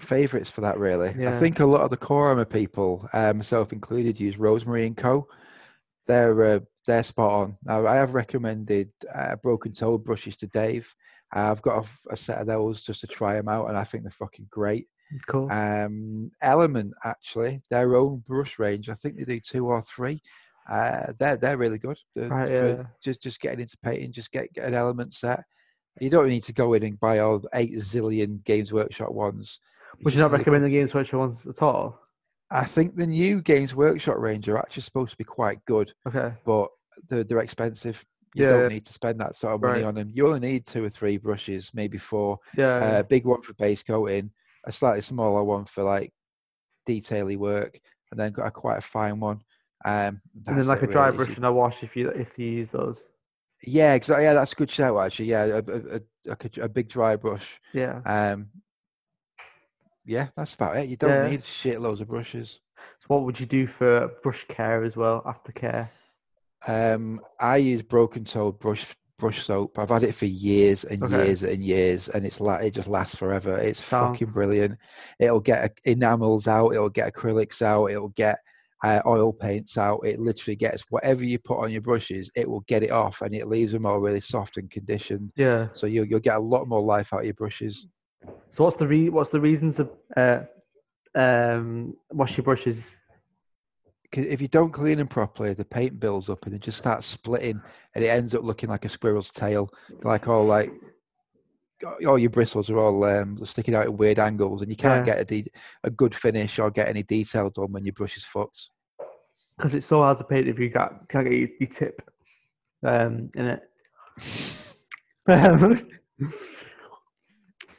[0.00, 1.10] favorites for that, really.
[1.26, 4.96] I think a lot of the core armor people, uh, myself included, use Rosemary and
[4.96, 5.28] Co.
[6.06, 7.58] They're uh, they're spot on.
[7.62, 10.94] Now, I have recommended uh, Broken Toad brushes to Dave.
[11.34, 14.02] Uh, I've got a set of those just to try them out, and I think
[14.02, 14.88] they're fucking great.
[15.28, 15.50] Cool.
[15.50, 18.88] Um, Element actually, their own brush range.
[18.88, 20.22] I think they do two or three.
[20.68, 21.98] Uh, they're they're really good.
[22.16, 22.82] Right, yeah.
[23.02, 25.42] Just just getting into painting, just get, get an element set.
[26.00, 29.58] You don't need to go in and buy all eight zillion Games Workshop ones.
[30.04, 31.98] Would you not recommend the Games Workshop ones at all?
[32.52, 36.32] I think the new Games Workshop range are actually supposed to be quite good, Okay.
[36.44, 36.68] but
[37.08, 38.04] they're, they're expensive.
[38.34, 38.68] You Yeah, don't yeah.
[38.68, 39.86] need to spend that sort of money Right.
[39.88, 40.10] on them.
[40.14, 42.38] You only need two or three brushes, maybe four.
[42.56, 42.98] Yeah.
[42.98, 44.30] a big one for base coating,
[44.64, 46.12] a slightly smaller one for like
[46.88, 47.80] detaily work,
[48.10, 49.42] and then got a quite a fine one.
[49.84, 51.16] Um, and then like a dry really.
[51.16, 53.00] brush and a wash if you if you use those.
[53.62, 54.24] Yeah, exactly.
[54.24, 55.26] Yeah, that's a good shout actually.
[55.26, 56.00] Yeah, a, a,
[56.32, 57.60] a, a, big dry brush.
[57.74, 58.00] Yeah.
[58.06, 58.48] Um,
[60.04, 60.88] yeah, that's about it.
[60.88, 61.30] You don't Yeah.
[61.30, 62.60] need shitloads of brushes.
[63.00, 65.88] So what would you do for brush care as well, aftercare?
[66.66, 68.86] Um, I use Broken Toad brush
[69.20, 69.78] brush soap.
[69.78, 71.26] I've had it for years and Okay.
[71.26, 73.56] years and years, and it's la- it just lasts forever.
[73.56, 74.78] It's fucking brilliant.
[75.18, 76.70] It'll get enamels out.
[76.70, 77.86] It'll get acrylics out.
[77.86, 78.38] It'll get
[78.82, 80.00] uh, oil paints out.
[80.06, 82.30] It literally gets whatever you put on your brushes.
[82.34, 85.32] It will get it off, and it leaves them all really soft and conditioned.
[85.36, 85.68] Yeah.
[85.74, 87.86] So you'll you'll get a lot more life out of your brushes.
[88.52, 90.40] So what's the re- what's the reasons of uh
[91.14, 92.90] um wash your brushes?
[94.12, 97.60] If you don't clean them properly, the paint builds up and it just starts splitting,
[97.94, 99.70] and it ends up looking like a squirrel's tail,
[100.02, 100.72] like all like
[102.06, 105.14] all your bristles are all um, sticking out at weird angles, and you can't Yeah.
[105.14, 105.50] get a, de-
[105.84, 108.68] a good finish or get any detail done when your brush is fucked.
[109.56, 112.02] Because it's so hard to paint if you got can't get your, your tip
[112.84, 113.62] um in it.
[115.28, 115.86] Um,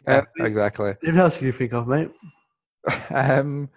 [0.08, 0.94] Yeah, Uh, exactly.
[1.04, 2.12] What else do you think of, mate?
[3.10, 3.70] Um,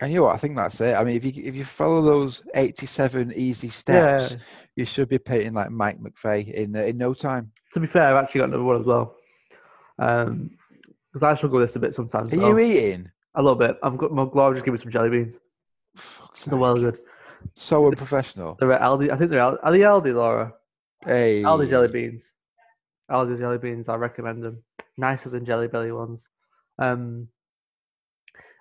[0.00, 0.34] and you know what?
[0.34, 0.96] I think that's it.
[0.96, 4.38] I mean, if you if you follow those eighty-seven easy steps, Yeah.
[4.76, 7.52] you should be painting like Mike McVey in uh, in no time.
[7.74, 9.14] To be fair, I've actually got another one as well.
[9.98, 10.50] Um,
[11.12, 12.32] because I struggle with this a bit sometimes.
[12.32, 13.10] Are you eating?
[13.36, 13.76] A little bit.
[13.82, 14.54] I've got my glove.
[14.54, 15.36] Just give me some jelly beans.
[15.96, 16.98] Fuck's They're well good.
[17.54, 18.56] So unprofessional.
[18.60, 19.10] They're at Aldi.
[19.12, 19.58] I think they're Aldi.
[19.62, 20.54] Are they Aldi, Laura?
[21.04, 22.24] Hey, Aldi jelly beans.
[23.10, 23.88] Aldi jelly beans.
[23.88, 24.62] I recommend them.
[24.96, 26.22] Nicer than Jelly Belly ones.
[26.78, 27.28] Um,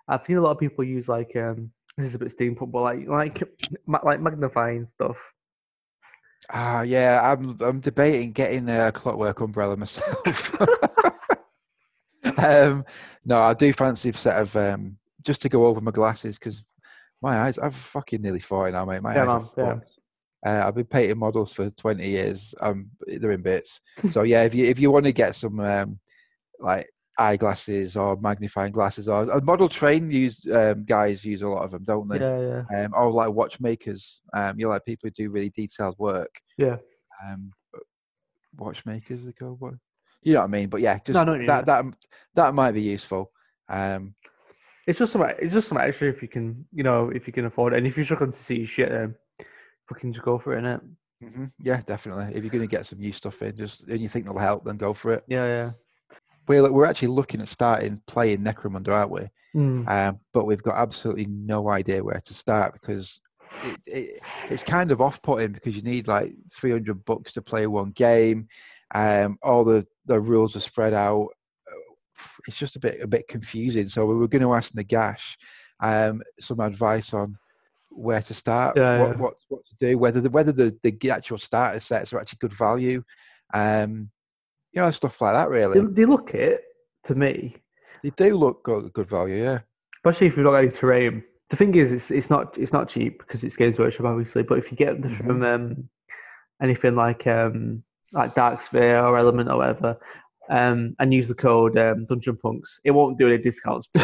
[0.07, 1.71] I've seen a lot of people use like um.
[1.97, 3.43] This is a bit steampunk, but like like
[3.87, 5.17] ma- like magnifying stuff.
[6.49, 7.21] Ah, yeah.
[7.23, 10.59] I'm I'm debating getting a clockwork umbrella myself.
[12.37, 12.83] um,
[13.25, 16.63] no, I do fancy a set of um, just to go over my glasses because
[17.21, 17.57] my eyes.
[17.57, 19.01] I'm fucking nearly forty now, mate.
[19.03, 19.81] My Yeah, eyes man,
[20.43, 20.51] yeah.
[20.63, 22.53] Uh, I've been painting models for 20 years.
[22.59, 23.79] Um, they're in bits.
[24.11, 25.99] So yeah, if you if you want to get some um,
[26.59, 31.63] like eyeglasses or magnifying glasses or uh, model train use um, guys use a lot
[31.63, 32.19] of them, don't they?
[32.19, 34.21] Yeah, yeah, Um, or like watchmakers.
[34.33, 36.41] Um, you know, like people who do really detailed work.
[36.57, 36.77] yeah.
[37.23, 37.51] Um,
[38.57, 39.55] watchmakers, they go.
[39.59, 39.75] What?
[40.21, 40.69] You know what I mean?
[40.69, 41.85] But yeah, just No, know that that
[42.35, 43.31] that might be useful.
[43.69, 44.15] Um,
[44.87, 45.21] It's just some.
[45.39, 47.95] It's just extra if you can, you know, if you can afford it, and if
[47.97, 49.15] you're struggling to see shit, then
[49.89, 50.81] fucking just go for it, innit?
[51.23, 52.25] mhm, yeah, definitely.
[52.35, 54.65] If you're going to get some new stuff in, just and you think they'll help,
[54.65, 55.23] then go for it.
[55.27, 55.71] Yeah, yeah.
[56.47, 59.27] We're we're actually looking at starting playing Necromunda, aren't we?
[59.55, 59.87] Mm.
[59.89, 63.21] Um, but we've got absolutely no idea where to start because
[63.63, 67.91] it, it, it's kind of off-putting because you need like 300 bucks to play one
[67.91, 68.47] game.
[68.95, 71.27] Um, all the, the rules are spread out.
[71.67, 71.93] Uh,
[72.47, 73.89] It's just a bit a bit confusing.
[73.89, 75.35] So we were going to ask Nagash
[75.79, 77.37] um, some advice on
[77.89, 79.15] where to start, Yeah, what, yeah.
[79.17, 82.53] what what to do, whether the whether the, the actual starter sets are actually good
[82.53, 83.03] value,
[83.53, 84.09] um,
[84.73, 85.49] you know, stuff like that.
[85.49, 86.63] Really, They, they look it
[87.05, 87.55] to me,
[88.03, 89.35] they do look good, good value.
[89.43, 89.59] Yeah.
[89.97, 91.23] especially if you've not got any terrain.
[91.49, 94.43] The thing is, it's it's not it's not cheap because it's Games Workshop, obviously.
[94.43, 95.25] But if you get them Mm-hmm.
[95.27, 95.89] from um,
[96.61, 99.97] anything like um, like Dark Sphere or Element or whatever,
[100.49, 103.87] um, and use the code um, Dungeon Punks, it won't do any discounts.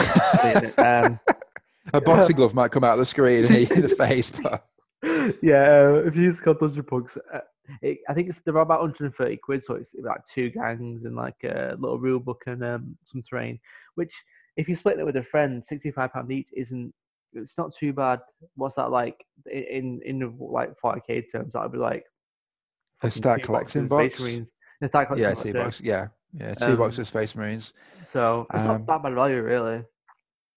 [0.77, 1.19] um,
[1.93, 4.29] A boxing glove might come out of the screen and hit you in the face,
[4.29, 4.65] but
[5.41, 7.39] yeah, uh, if you use code Dungeon Punks, uh,
[7.81, 11.43] it, I think it's they're about 130 quid, so it's like two gangs and like
[11.43, 13.59] a little rule book and um, some terrain.
[13.95, 14.13] Which,
[14.57, 16.93] if you split it with a friend, 65 pound each isn't.
[17.33, 18.21] It's not too bad.
[18.55, 21.53] What's that like in in, like 40k terms?
[21.53, 22.05] That would be like
[23.03, 24.41] a start collecting boxes, box.
[24.81, 25.63] Yeah, start collecting Yeah, box, two yeah.
[25.63, 25.85] boxes.
[25.85, 27.73] Yeah, yeah, two Um, boxes of Space Marines.
[28.11, 29.83] So it's Um, not that bad value, really.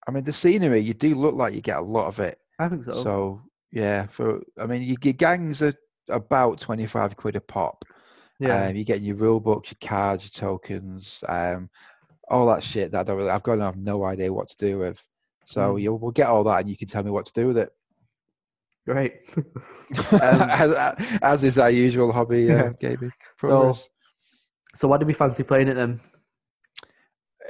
[0.06, 2.38] I mean, the scenery you do look like you get a lot of it.
[2.58, 2.92] I think so.
[3.02, 5.74] So yeah, for I mean, you, your gangs are
[6.08, 7.84] about twenty five quid a pop.
[8.38, 11.70] yeah, Um, you get your rule books, your cards, your tokens, um,
[12.28, 13.30] all that shit that I don't really.
[13.30, 15.06] I've got to have no idea what to do with.
[15.44, 15.82] So Mm.
[15.82, 17.70] you we'll get all that, and you can tell me what to do with it.
[18.86, 19.14] great.
[20.12, 20.72] as,
[21.22, 23.74] as is our usual hobby uh, Um, gaming So-
[24.74, 26.00] so why do we fancy playing it then?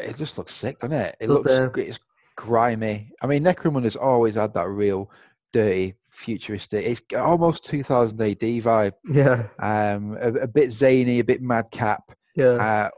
[0.01, 1.17] It just looks sick, doesn't it?
[1.21, 2.01] It Does, looks uh, it's
[2.37, 3.13] grimy.
[3.23, 5.09] I mean, Necromunda's always had that real
[5.53, 6.85] dirty, futuristic.
[6.85, 8.93] It's almost 2000 AD vibe.
[9.11, 12.03] Yeah, Um, a, a bit zany, a bit madcap.
[12.37, 12.91] yeah,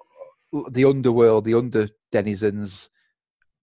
[0.53, 2.91] Uh, the underworld, the under denizens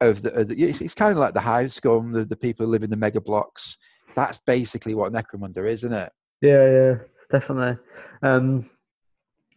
[0.01, 0.31] of the.
[0.33, 2.83] Of the it's, it's kind of like the hive scum, the, the people who live
[2.83, 3.77] in the mega blocks.
[4.15, 6.11] That's basically what Necromunda is, isn't it?
[6.41, 6.95] Yeah, yeah,
[7.31, 7.77] definitely.
[8.23, 8.69] Um,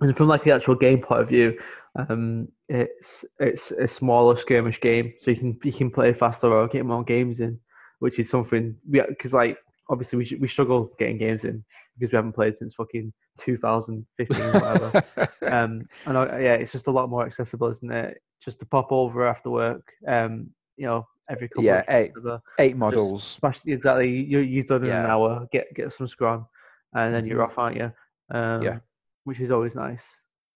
[0.01, 1.59] and from like the actual game point of view,
[1.97, 6.69] um, it's it's a smaller skirmish game, so you can you can play faster or
[6.69, 7.59] get more games in,
[8.05, 9.57] which is something we because like
[9.89, 11.65] obviously we we struggle getting games in
[11.97, 15.05] because we haven't played since fucking 2015 or whatever.
[15.57, 18.21] um, and I, yeah, it's just a lot more accessible, isn't it?
[18.45, 22.13] Just to pop over after work, um, you know, every couple Yeah, of eight.
[22.59, 23.25] Eight models.
[23.25, 24.11] smash exactly.
[24.11, 25.49] You you've done in an hour.
[25.51, 26.47] Get get some scrum,
[26.95, 27.49] and then you're Mhm.
[27.49, 27.91] off, aren't you?
[28.39, 28.79] Um, Yeah.
[29.25, 30.05] which is always nice.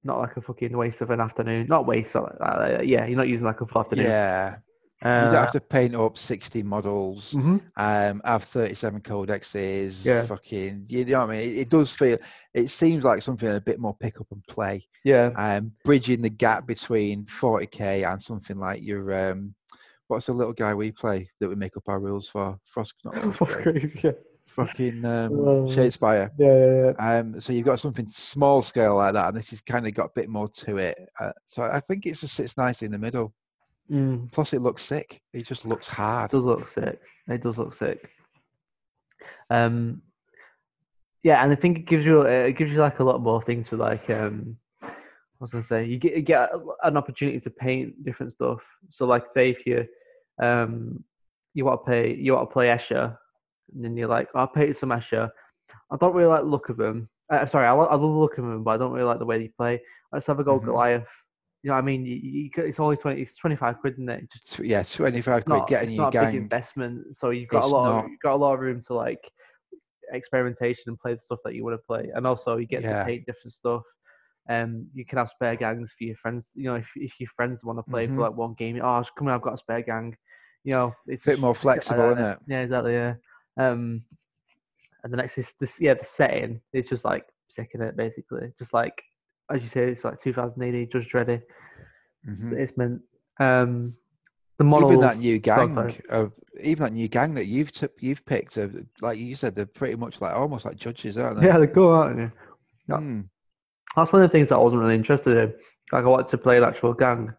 [0.05, 1.66] Not like a fucking waste of an afternoon.
[1.66, 2.12] Not waste.
[2.12, 2.25] That.
[2.51, 4.05] uh, yeah, you're not using like a full afternoon.
[4.07, 4.59] Yeah.
[5.05, 7.33] Uh, you don't have to paint up 60 models.
[7.33, 7.61] mhm.
[7.77, 10.05] um, have 37 codexes.
[10.05, 10.23] Yeah.
[10.25, 11.41] Fucking, you know what I mean?
[11.49, 12.19] It, it does feel,
[12.53, 14.83] it seems like something a bit more pick up and play.
[15.05, 15.31] Yeah.
[15.37, 19.55] Um, bridging the gap between 40k and something like your, um,
[20.09, 22.59] what's the little guy we play that we make up our rules for?
[22.65, 24.03] Frost, not Frostgrave.
[24.03, 24.12] Yeah.
[24.47, 25.65] Fucking um, Oh.
[25.66, 26.31] Shadespire.
[26.39, 27.19] Yeah, yeah, yeah.
[27.19, 30.07] Um, so you've got something small scale like that, and this has kind of got
[30.07, 30.99] a bit more to it.
[31.20, 33.35] Uh, so I think it just sits nicely in the middle.
[33.90, 34.31] Mm.
[34.32, 35.23] Plus, it looks sick.
[35.32, 36.31] It just looks hard.
[36.31, 37.01] It does look sick.
[37.28, 38.10] It does look sick.
[39.51, 40.02] Um,
[41.23, 43.43] yeah, and I think it gives you uh, it gives you like a lot more
[43.43, 44.56] things to like um
[45.40, 46.51] was gonna say you get you get
[46.82, 48.60] an opportunity to paint different stuff.
[48.90, 49.86] So like say if you
[50.43, 51.02] um
[51.55, 53.16] you want to play you want to play Escher,
[53.74, 55.31] and then you're like, "Oh, I painted some Escher.
[55.90, 57.09] I don't really like the look of them.
[57.31, 59.19] Uh, sorry, I, lo- I love the look of them, but I don't really like
[59.19, 59.81] the way they play.
[60.12, 60.65] Let's have a go Mhm.
[60.65, 61.06] Goliath.
[61.62, 62.06] You know what I mean?
[62.06, 63.22] You, you, it's only twenty.
[63.22, 64.30] It's twenty five quid, isn't it?
[64.30, 67.16] Just Yeah, twenty five quid not, getting it's your not a big investment.
[67.18, 67.85] So you've got It's a lot.
[67.85, 68.05] not.
[68.05, 69.30] Of, you've got a lot of room to like
[70.12, 73.01] experimentation and play the stuff that you want to play, and also you get Yeah.
[73.01, 73.82] to paint different stuff.
[74.48, 76.48] Um, you can have spare gangs for your friends.
[76.55, 78.14] You know, if if your friends want to play Mhm.
[78.14, 80.16] for like one game, oh, come on, I've got a spare gang.
[80.64, 82.39] You know, it's a Bit just more like flexible, isn't it?
[82.47, 82.93] Yeah, exactly.
[82.93, 83.14] Yeah.
[83.56, 84.05] Um,
[85.02, 85.80] and the next is this.
[85.80, 88.52] Yeah, the setting is just like sick in it, basically.
[88.59, 89.02] Just like
[89.51, 91.41] as you say, it's like 2000 AD, Judge Dreddy.
[92.29, 92.53] Mhm.
[92.53, 93.01] It's meant.
[93.41, 93.95] Um,
[94.59, 94.93] the models.
[94.93, 96.01] Even that new gang sorry.
[96.11, 98.69] of even that new gang that you've t- you've picked, uh,
[99.01, 101.47] like you said, they're pretty much like almost like judges, aren't they?
[101.47, 102.31] Yeah, they're cool, aren't they?
[102.89, 102.97] yeah.
[102.97, 103.29] Mm.
[103.95, 105.55] That's one of the things that I wasn't really interested in.
[105.93, 107.33] Like, I wanted to play an actual gang.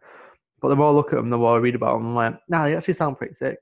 [0.62, 2.40] But the more I look at them, the more I read about them, I'm like,
[2.50, 3.60] nah, they actually sound pretty sick.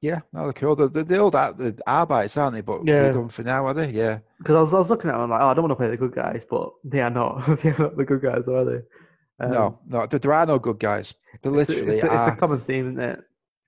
[0.00, 0.76] Yeah, no, they're cool.
[0.76, 2.60] They're, they're the old the Arbites, aren't they?
[2.60, 3.02] But Yeah.
[3.02, 3.90] they're done for now, are they?
[3.90, 4.20] Yeah.
[4.38, 5.90] Because I was, I was looking at them, like, oh, I don't want to play
[5.90, 7.44] the good guys, but they are not.
[7.62, 8.80] they are not the good guys, are they?
[9.44, 11.14] Um, no, no, there, are no good guys.
[11.34, 12.32] It's, literally it's, a, it's are.
[12.32, 13.24] a common theme, isn't it?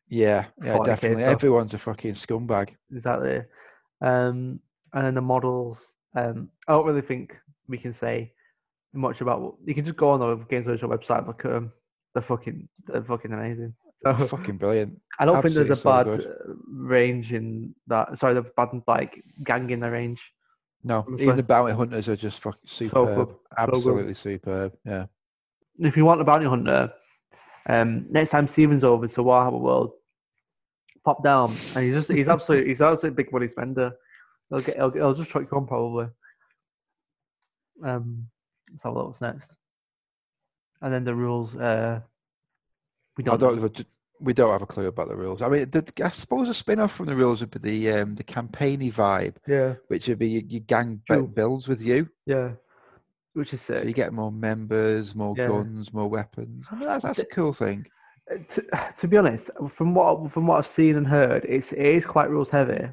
[0.08, 1.24] yeah, yeah, 40K definitely.
[1.24, 2.74] Everyone's a fucking scumbag.
[2.92, 3.42] Exactly.
[4.00, 4.60] Um,
[4.92, 5.84] and then the models,
[6.16, 7.36] um, I don't really think
[7.68, 8.32] we can say
[8.92, 9.40] much about.
[9.40, 11.72] what- You can just go on the Games Workshop website and look at them.
[12.14, 13.74] They're fucking, they're fucking amazing.
[14.02, 15.00] So, fucking brilliant.
[15.18, 18.18] I don't think there's a absolutely bad so uh, range in that.
[18.18, 20.20] Sorry, the bad like gang in the range.
[20.82, 21.24] No, Honestly.
[21.24, 23.08] even the bounty hunters are just fucking superb.
[23.08, 23.36] so good.
[23.58, 24.72] Absolutely superb.
[24.84, 25.06] Yeah.
[25.78, 26.90] If you want a bounty hunter,
[27.68, 29.92] um, next time Steven's over to Warhammer World,
[31.04, 33.92] pop down, and he's just he's absolutely he's absolutely a big money spender.
[34.48, 36.06] He'll get he'll, he'll just truck you on probably.
[37.84, 38.28] Um,
[38.70, 39.54] let's have a look what's next,
[40.80, 41.54] and then the rules.
[41.54, 42.00] Uh,
[43.24, 43.60] we I don't.
[43.60, 43.86] don't.
[44.22, 45.40] We don't have a clue about the rules.
[45.40, 48.22] I mean, the, I suppose a spin-off from the rules would be the um, the
[48.22, 51.26] campaigny vibe, yeah, which would be your, your gang True.
[51.26, 52.10] builds with you.
[52.26, 52.50] yeah,
[53.32, 55.46] which is So you get more members, more Yeah.
[55.48, 56.66] guns, more weapons.
[56.70, 57.86] I mean, that's, that's a cool thing.
[58.30, 58.66] Uh, to,
[58.98, 62.28] to be honest, from what from what I've seen and heard, it's it is quite
[62.28, 62.90] rules heavy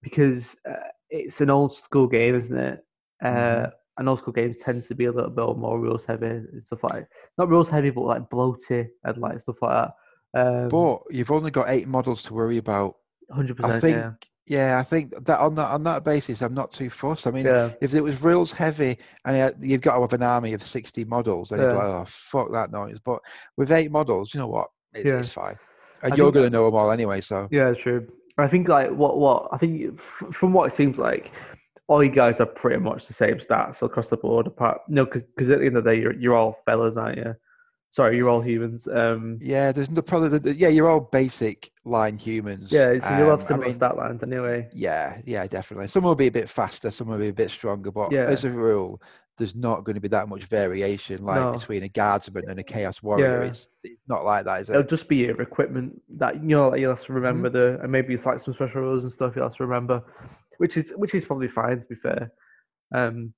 [0.00, 0.74] because uh,
[1.10, 2.84] it's an old school game, isn't it?
[3.20, 3.72] Uh, Mhm.
[3.96, 6.82] And old school games tend to be a little bit more rules heavy and stuff
[6.82, 7.06] like
[7.38, 9.88] not rules heavy, but like bloated and like stuff like
[10.34, 10.40] that.
[10.40, 12.96] Um, But you've only got eight models to worry about.
[13.30, 13.74] Hundred percent.
[13.74, 13.96] I think.
[13.96, 14.10] yeah,
[14.46, 17.26] Yeah, I think that on that on that basis, I'm not too fussed.
[17.26, 20.22] I mean, yeah, if it was rules heavy and uh, you've got to have an
[20.24, 22.98] army of 60 models, then you'd be like, oh, fuck that noise.
[22.98, 23.20] But
[23.56, 24.68] with eight models, you know what?
[24.92, 25.18] It's, Yeah.
[25.20, 25.56] it's fine.
[26.02, 27.20] And I you're going to know them all anyway.
[27.22, 28.06] So, yeah, true.
[28.36, 31.30] I think like what what I think from what it seems like,
[31.86, 34.46] all you guys are pretty much the same stats across the board.
[34.46, 37.34] Apart, no, because at the end of the day, you're you're all fellas, aren't you?
[37.90, 38.88] Sorry, you're all humans.
[38.88, 42.72] Um, yeah, there's no the- yeah, you're all basic line humans.
[42.72, 44.68] yeah, so you'll Um, have I similar mean, stat lines anyway.
[44.74, 45.86] Yeah, yeah, definitely.
[45.86, 48.22] Some will be a bit faster, some will be a bit stronger, but Yeah.
[48.24, 49.00] as a rule,
[49.38, 51.52] there's not going to be that much variation like No.
[51.52, 53.42] between a guardsman and a chaos warrior.
[53.42, 53.48] Yeah.
[53.48, 56.80] It's, it's not like that, is It'll just be your equipment that you know like
[56.80, 59.44] you'll have to remember the and maybe it's like some special rules and stuff you'll
[59.48, 60.02] have to remember,
[60.58, 62.32] which is which is probably fine to be fair.
[62.94, 63.34] Um,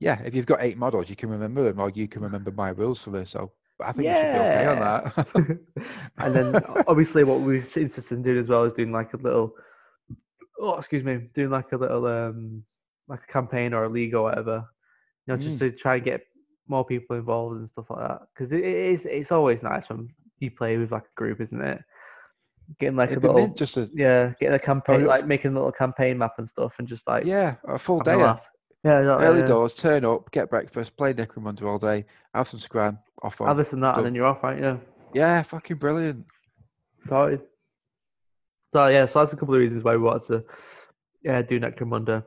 [0.00, 2.70] Yeah, if you've got eight models, you can remember them, or you can remember my
[2.70, 3.24] rules for me.
[3.24, 5.58] So I think we should be okay on that.
[6.18, 9.54] and then obviously what we're interested in doing as well is doing like a little
[10.60, 12.62] oh excuse me doing like a little um
[13.08, 14.64] like a campaign or a league or whatever
[15.26, 15.58] you know just Mm.
[15.58, 16.22] to try and get
[16.68, 20.50] more people involved and stuff like that because it is it's always nice when you
[20.50, 21.80] play with like a group isn't it
[22.80, 25.72] getting like It'd a little just a yeah getting a campaign like making a little
[25.72, 28.16] campaign map and stuff and just like yeah, a full a day.
[28.16, 28.40] laugh.
[28.84, 29.46] yeah exactly, Early yeah.
[29.46, 32.04] doors, turn up, get breakfast, play Necromunda all day,
[32.34, 33.56] have some scran, off have on.
[33.56, 33.98] this and that Go.
[33.98, 34.76] and then you're off right yeah
[35.12, 36.24] Yeah, fucking brilliant.
[37.06, 37.38] Sorry.
[38.72, 40.44] So yeah, so that's a couple of reasons why we wanted to
[41.22, 42.24] yeah, do Necromunda.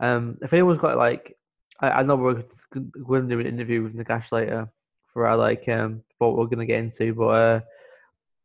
[0.00, 1.36] Um, if anyone's got like,
[1.80, 2.42] I, I know we're
[2.72, 4.68] going to do an interview with Nagash later
[5.12, 7.60] for our like um what we're going to get into, but uh,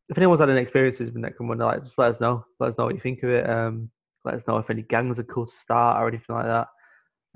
[0.09, 2.43] if anyone's had any experiences with Necromunda, like just let us know.
[2.59, 3.47] Let us know what you think of it.
[3.49, 3.91] Um,
[4.25, 6.67] let us know if any gangs are cool to start or anything like that.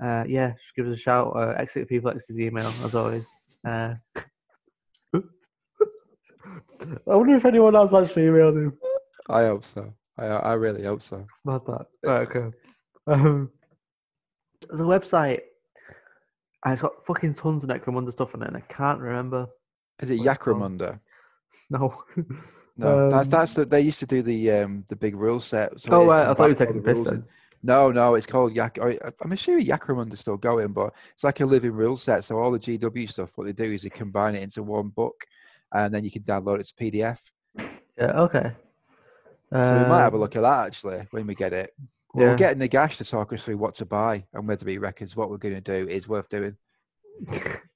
[0.02, 1.32] Uh, yeah, just give us a shout.
[1.36, 3.28] Uh, exit people, exit the email as always.
[3.66, 3.94] Uh,
[5.14, 5.20] I
[7.06, 8.76] wonder if anyone else actually emailed him.
[9.28, 9.94] I hope so.
[10.18, 11.26] I I really hope so.
[11.44, 11.86] Not that.
[12.04, 12.56] Right, okay.
[13.06, 13.50] Um,
[14.68, 15.40] the website,
[16.64, 19.46] and it's got fucking tons of Necromunda stuff on it, and I can't remember.
[20.02, 20.58] Is it What's it called?
[20.60, 21.00] Yakromunda?
[21.70, 22.02] No.
[22.76, 25.80] No, that's Um, that's the, they used to do the um the big rule set.
[25.80, 26.12] So oh, it'd.
[26.12, 27.14] I thought you were taking the piss then.
[27.14, 27.24] in.
[27.62, 28.78] No, no, it's called Yak.
[28.78, 28.92] uh,
[29.22, 32.22] I'm assuming Yakramunda's still going, but it's like a living rule set.
[32.24, 35.24] So all the GW stuff, what they do is they combine it into one book,
[35.72, 37.18] and then you can download it to PDF.
[37.96, 38.20] Yeah.
[38.20, 38.52] Okay.
[39.52, 41.70] So we might have a Um, look at that actually when we get it.
[42.12, 42.36] Well, yeah.
[42.36, 45.38] Get Nagash to talk us through what to buy and whether he reckons what we're
[45.38, 46.56] going to do is worth doing.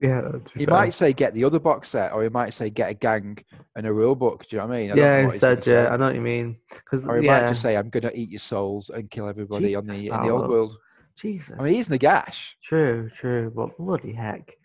[0.00, 0.32] Yeah.
[0.54, 0.74] He fair.
[0.74, 3.38] might say get the other box set, or he might say get a gang
[3.76, 4.46] and a rule book.
[4.48, 4.92] Do you know what I mean?
[4.92, 5.18] I Yeah.
[5.18, 5.88] Instead, yeah.
[5.90, 6.56] I know what you mean.
[6.70, 7.40] Because Or he yeah.
[7.40, 10.22] might just say, "I'm going to eat your souls and kill everybody on the in
[10.22, 10.76] the old world."
[11.16, 11.54] Jesus.
[11.58, 12.54] I mean, he's Nagash.
[12.64, 14.56] True, true, but bloody heck.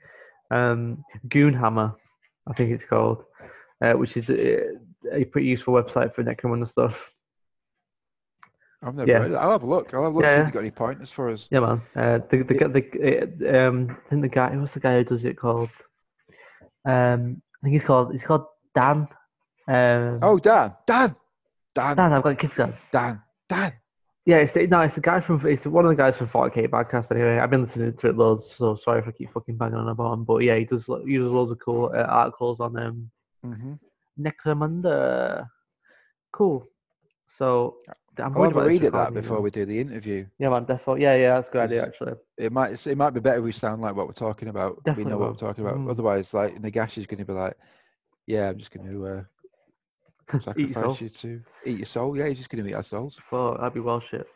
[0.52, 1.96] Um, Goonhammer,
[2.48, 3.24] I think it's called,
[3.82, 4.70] uh, which is a,
[5.12, 7.12] a pretty useful website for Necromunda stuff.
[8.84, 9.20] I've never Yeah.
[9.20, 9.42] heard that.
[9.42, 9.94] I'll have a look.
[9.94, 10.24] I'll have a look.
[10.26, 11.48] Yeah, see if you've got any pointers for us.
[11.52, 11.82] Yeah, man.
[11.96, 15.04] Uh, the the, guy- the uh, um, I think the guy, what's the guy who
[15.04, 15.70] does it called?
[16.86, 19.08] Um, I think he's called he's called Dan.
[19.68, 21.16] Um, Oh, Dan, Dan,
[21.74, 22.74] Dan, Dan, I've got kids Dan.
[22.92, 23.72] Dan, Dan.
[24.28, 26.68] Yeah, it's the, no, it's the guy from it's one of the guys from 40k
[26.70, 27.12] podcast.
[27.12, 29.88] Anyway, I've been listening to it loads, so sorry if I keep fucking banging on
[29.90, 30.24] about him.
[30.24, 33.12] But yeah, he does he does loads of cool uh, articles on um
[33.44, 33.74] hmm
[34.20, 35.48] Necromunda.
[36.32, 36.66] Cool.
[37.28, 37.78] So
[38.20, 40.26] I'm I'll worried have a about this read at that before we do the interview.
[40.40, 41.02] Yeah, man, definitely.
[41.04, 42.14] Yeah, yeah, that's a good idea actually.
[42.38, 44.78] It might it might be better if we sound like what we're talking about.
[44.78, 45.78] we Definitely know what we're talking about.
[45.78, 45.90] Mm.
[45.90, 47.56] Otherwise, like Nagash is going to be like,
[48.28, 49.24] "Yeah, I'm just going to uh,
[50.34, 50.54] Eat your soul.
[50.54, 53.20] sacrifice you to eat your soul." Yeah, he's just going to eat our souls.
[53.32, 54.28] Well, that'd be well shit.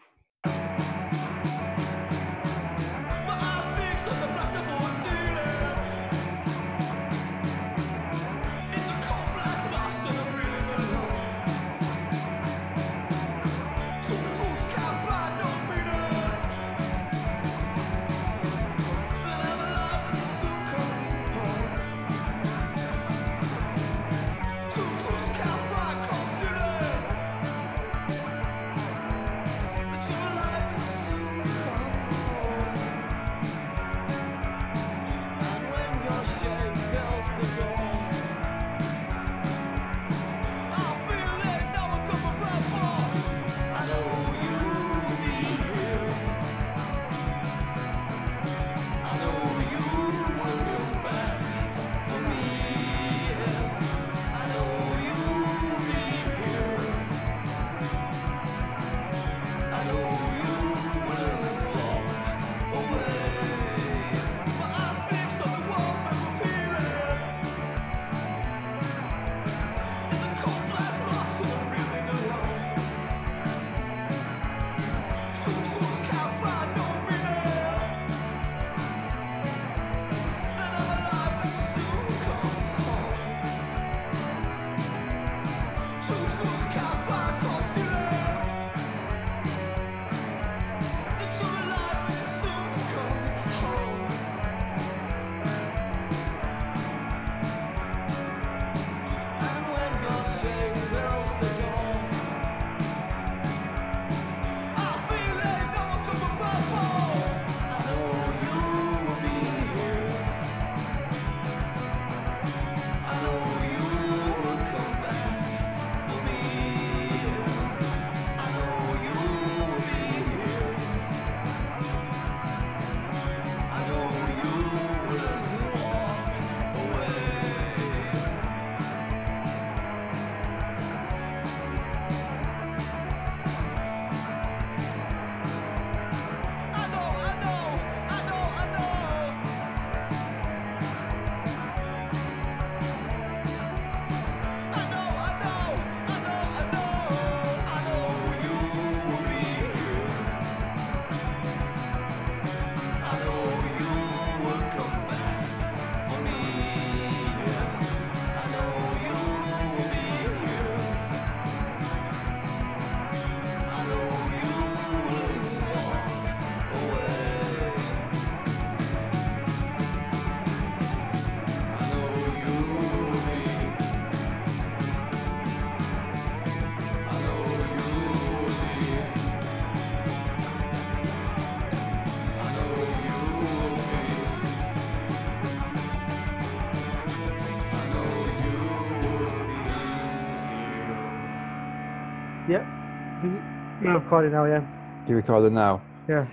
[193.90, 194.62] You're recording now, yeah.
[195.08, 195.82] You recording now?
[196.08, 196.28] Yeah.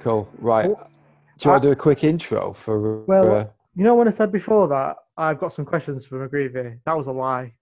[0.00, 0.26] Cool.
[0.38, 0.68] Right.
[0.70, 0.90] Well,
[1.38, 3.04] Do you want I- to do a quick intro for?
[3.04, 6.78] Well, uh, You know when I said before that I've got some questions for McGreevy?
[6.86, 7.52] That was a lie.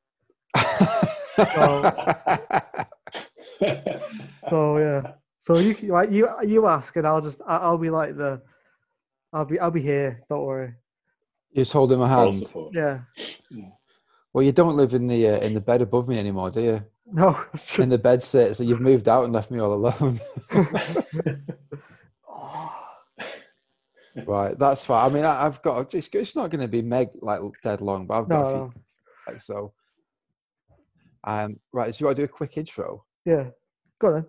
[4.48, 5.12] So yeah.
[5.40, 8.40] So you like you you ask and I'll just I- I'll be like the
[9.32, 10.22] I'll be I'll be here.
[10.28, 10.72] Don't worry.
[11.50, 12.44] You just holding my Moral hand.
[12.44, 12.74] support.
[12.74, 13.00] Yeah.
[14.32, 16.84] Well, you don't live in the uh, in the bed above me anymore, do you?
[17.12, 17.38] No.
[17.78, 20.20] In the bed sit, so you've moved out and left me all alone.
[24.26, 25.10] Right, that's fine.
[25.10, 25.94] I mean, I, I've got.
[25.94, 28.50] It's, it's not going to be meg like dead long, but I've got no, a
[28.50, 28.56] few.
[28.58, 28.72] no.
[29.26, 29.72] Like, so,
[31.24, 31.94] um, right.
[31.94, 33.04] So you want to do a quick intro?
[33.24, 33.46] Yeah.
[33.98, 34.26] Go on then.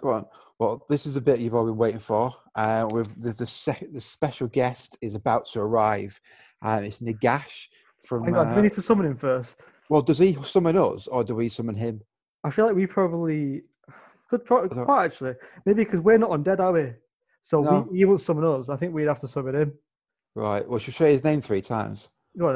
[0.00, 0.26] Go on.
[0.58, 2.34] Well, this is a bit you've all been waiting for.
[2.54, 6.20] Uh, with the the, sec- the special guest is about to arrive.
[6.60, 7.68] Um, it's Nagash
[8.04, 8.24] from.
[8.24, 9.56] Hang on, do we uh, need to summon him first?
[9.88, 12.00] well, does he summon us or do we summon him?
[12.44, 13.62] I feel like we probably
[14.30, 15.34] could pro- don't- quite actually.
[15.66, 16.92] Maybe because we're not undead, are we?
[17.42, 17.88] So No.
[17.90, 18.68] we, he won't summon us.
[18.68, 19.72] I think we'd have to summon him.
[20.34, 20.66] Right.
[20.66, 22.10] Well, should we say his name three times?
[22.38, 22.54] Go on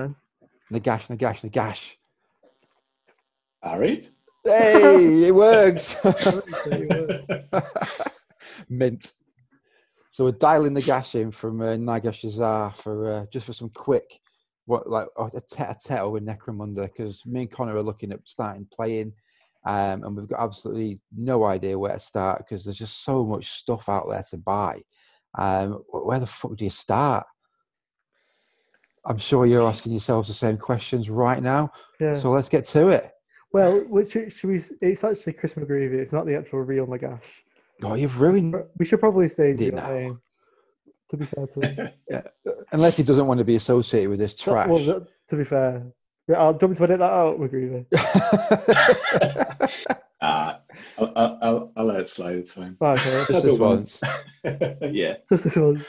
[0.71, 0.81] then.
[0.81, 1.95] Nagash, Nagash, Nagash.
[3.63, 4.09] All right.
[4.45, 5.97] Hey, it works.
[8.69, 9.13] Mint.
[10.09, 14.19] So we're dialing the gash in from uh, Nagashizzar for uh, just for some quick,
[14.65, 18.67] what like oh, a tete-a-tete with Necromunda because me and Connor are looking at starting
[18.73, 19.13] playing,
[19.67, 23.51] um, and we've got absolutely no idea where to start because there's just so much
[23.51, 24.81] stuff out there to buy.
[25.37, 27.27] Um, where the fuck do you start?
[29.05, 31.73] I'm sure you're asking yourselves the same questions right now.
[32.01, 32.17] Yeah.
[32.17, 33.11] So let's get to it.
[33.53, 34.65] well, which should we?
[34.81, 35.95] It's actually Chris McGreevy.
[35.95, 37.21] It's not the actual real Nagash.
[37.83, 40.21] Oh, you've ruined We should probably say the name.
[41.11, 41.91] To be fair to him.
[42.73, 44.69] unless he doesn't want to be associated with this trash.
[44.69, 45.87] Well, to be fair,
[46.29, 47.87] Yeah, I'll jump to edit that out, McGreevy.
[50.23, 50.61] Ah,
[50.99, 52.37] I'll, I'll, I'll, I'll let it slide.
[52.37, 52.77] It's fine.
[52.81, 54.01] Right, okay, Just this don't want- once.
[54.93, 55.17] yeah.
[55.31, 55.85] just this once.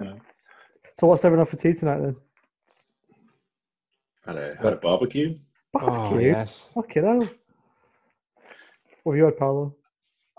[0.00, 0.12] Yeah.
[0.98, 2.16] So what's everyone have for tea tonight then?
[4.24, 5.36] Had a, had a barbecue.
[5.72, 5.92] Barbecue.
[5.92, 6.28] Oh Barbecue?
[6.28, 7.28] yes, Fucking hell.
[9.02, 9.74] What have you had, Paolo?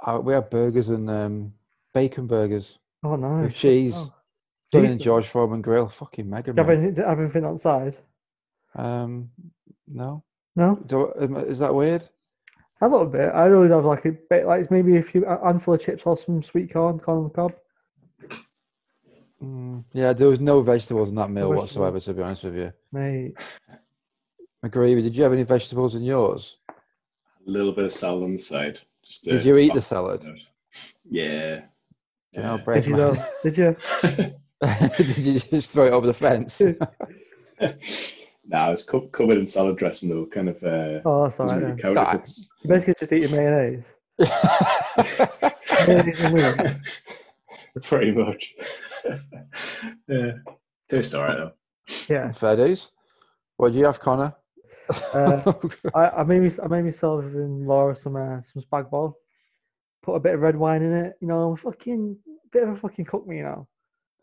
[0.05, 1.53] uh, we had burgers and um,
[1.93, 3.43] bacon burgers Oh, nice.
[3.47, 4.13] with cheese, Oh.
[4.71, 5.01] done in Decent.
[5.03, 5.89] George Foreman grill.
[5.89, 6.85] Fucking mega Do you have man.
[6.87, 7.97] anything, have anything outside?
[8.75, 9.29] Um,
[9.87, 10.23] no,
[10.55, 10.79] No?
[10.85, 12.07] Do, um, is that weird?
[12.81, 13.29] A little bit.
[13.33, 16.15] I always have like a bit, like maybe a few a handful of chips or
[16.17, 17.53] some sweet corn, corn on the cob.
[19.43, 21.99] Mm, yeah, there was no vegetables in that meal No whatsoever.
[21.99, 23.33] To be honest with you, Mate,
[24.65, 26.57] McGreevy, did you have any vegetables in yours?
[26.69, 26.73] A
[27.49, 28.79] little bit of salad on the side.
[29.03, 30.23] Just Did you eat the salad?
[30.23, 30.37] it out.
[31.09, 31.61] Yeah.
[32.33, 32.63] You know, Yeah.
[32.63, 33.13] brave did you man.
[33.13, 33.25] though?
[33.49, 33.75] Did you?
[34.97, 36.61] did you just throw it over the fence?
[38.49, 40.25] nah, it's co- covered in salad dressing though.
[40.25, 40.61] Kind of.
[40.63, 42.09] Uh, Oh, that's alright really count Nah.
[42.15, 43.85] it's- You basically just eating mayonnaise.
[45.87, 47.01] Mayonnaise and wings.
[47.83, 48.55] Pretty much.
[50.07, 50.31] yeah.
[50.89, 51.53] Tastes alright though.
[52.09, 52.31] Yeah.
[52.31, 52.91] Fair dues.
[53.57, 54.35] What do you have, Connor?
[55.13, 55.53] Uh,
[55.93, 59.15] I, I made me I made myself and Laura some uh, some spag bol.
[60.01, 61.13] Put a bit of red wine in it.
[61.21, 62.17] You know, fucking
[62.51, 63.67] bit of a fucking cook me, you know.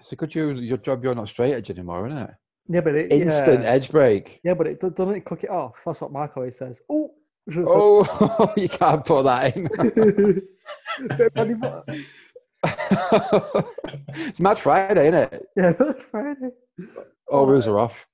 [0.00, 1.04] it's a good you, your job.
[1.04, 2.30] You're not straight edge anymore, isn't it?
[2.68, 4.40] Yeah, but it Instant yeah, edge break.
[4.42, 5.74] yeah, but it doesn't it cook it off.
[5.84, 6.76] That's what Mark always says.
[6.90, 7.12] Oh,
[7.58, 9.68] Oh, you can't put that in.
[11.16, 11.84] Bit of bloody butter.
[14.08, 15.46] it's Mad Friday, isn't it?
[15.56, 16.50] Yeah, that's Friday.
[17.30, 18.06] Oh, All rules are off.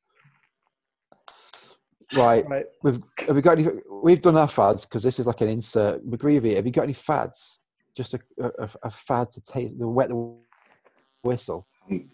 [2.15, 2.47] Right.
[2.47, 2.67] Right.
[2.83, 3.69] We've have we got any?
[4.03, 6.07] We've done our fads because this is like an insert.
[6.07, 7.61] McGreevy, have you got any fads?
[7.97, 10.35] Just a, a, a fad to take the wet the
[11.23, 11.67] whistle.
[11.91, 12.09] Mm.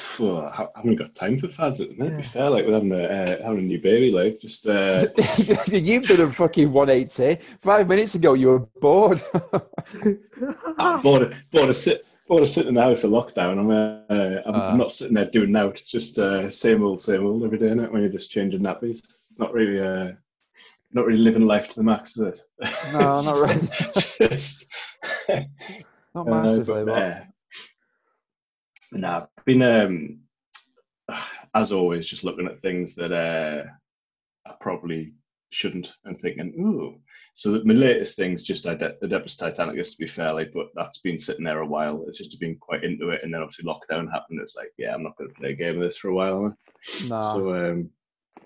[0.00, 2.10] Phew, I haven't got time for fads at the minute.
[2.12, 5.06] To be fair, like with having a uh, having a new baby, like just uh,
[5.66, 7.44] You've done a fucking 180.
[7.58, 9.20] Five minutes ago, you were bored.
[10.78, 13.58] I'm bored, bored of sit, bored of sitting in the house in lockdown.
[13.58, 14.76] I'm uh, I'm Ah.
[14.76, 15.68] not sitting there doing now.
[15.68, 17.66] It's just uh, same old, same old every day.
[17.66, 17.90] Innit?
[17.92, 20.12] When you're just changing nappies, it's not really uh,
[20.92, 22.42] not really living life to the max, is it?
[22.92, 23.38] No, not
[24.20, 24.28] really.
[24.30, 24.66] just-
[26.14, 27.20] Not Uh, massively, but, but uh,
[28.92, 30.20] nah, I've been um,
[31.54, 33.64] as always just looking at things that uh,
[34.48, 35.14] I probably
[35.50, 37.00] shouldn't and thinking, ooh.
[37.34, 41.18] So that my latest thing's just Ade- Adeptus Titanicus, to be fairly, but that's been
[41.18, 42.04] sitting there a while.
[42.06, 44.40] It's just been quite into it, and then obviously lockdown happened.
[44.40, 46.46] It's like, yeah, I'm not going to play a game of this for a while.
[46.46, 46.54] I?
[47.34, 47.90] So um,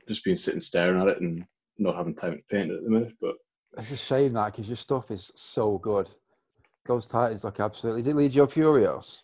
[0.08, 1.44] just been sitting staring at it and
[1.78, 3.14] not having time to paint it at the minute.
[3.20, 3.34] But
[3.78, 6.10] It's a shame that because your stuff is so good.
[6.86, 8.02] Those titans look absolutely.
[8.02, 9.22] Did Legio Furios?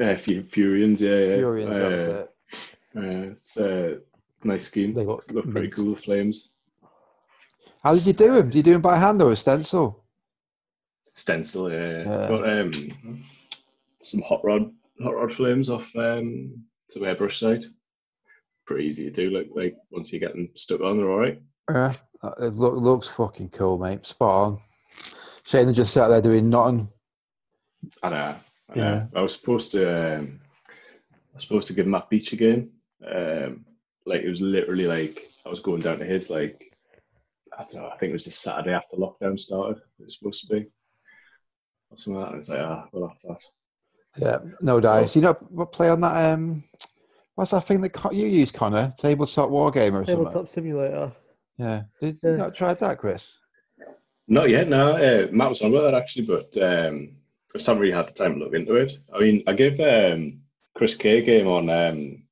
[0.00, 1.36] Uh, Fu- Fureans, yeah, yeah.
[1.38, 2.30] Fureans, that's uh, it.
[2.96, 3.98] Uh, it's a
[4.44, 4.92] nice scheme.
[4.94, 5.94] They look look pretty cool.
[5.94, 6.50] The flames
[7.82, 8.46] How did you do them?
[8.50, 10.02] Did you do them by hand or a stencil?
[11.14, 11.70] stencil.
[11.72, 12.28] Yeah, Yeah.
[12.28, 13.24] got um,
[14.02, 14.70] some hot rod
[15.02, 17.64] hot rod flames off um, some airbrush side.
[18.66, 19.30] Pretty easy to do.
[19.30, 21.40] Like like once you get them stuck on, they're all right.
[21.70, 24.04] Yeah, Uh, it look, looks fucking cool, mate.
[24.04, 24.60] Spot on.
[25.44, 26.88] Shane just sat there doing nothing.
[28.02, 28.34] I know.
[28.70, 28.84] I, know.
[28.84, 29.06] Yeah.
[29.14, 30.18] I was supposed to.
[30.18, 32.70] Um, I was supposed to give Matt Beach a game.
[33.06, 33.64] Um,
[34.06, 36.72] like it was literally like I was going down to his like.
[37.58, 37.88] I don't know.
[37.88, 39.78] I think it was the Saturday after lockdown started.
[39.98, 40.66] It was supposed to be.
[41.90, 42.32] Or something like that.
[42.32, 43.38] And it's like, ah, well, that's that.
[44.18, 45.16] Yeah, no dice.
[45.16, 46.32] You know what play on that?
[46.32, 46.64] Um,
[47.34, 48.92] what's that thing that you use, Connor?
[48.98, 50.16] Tabletop war game or something?
[50.16, 51.12] Tabletop simulator.
[51.58, 51.84] Yeah.
[52.00, 52.30] Did Yeah.
[52.32, 53.38] you not try that, Chris?
[54.28, 54.92] Not yet, no.
[54.92, 58.12] Uh, Matt was on about that actually, but um, I just haven't really had the
[58.12, 58.92] time to look into it.
[59.14, 60.40] I mean, I gave um,
[60.74, 62.22] Chris K a game on um,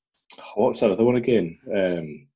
[0.54, 1.58] what's that other one again?
[1.66, 2.26] Um,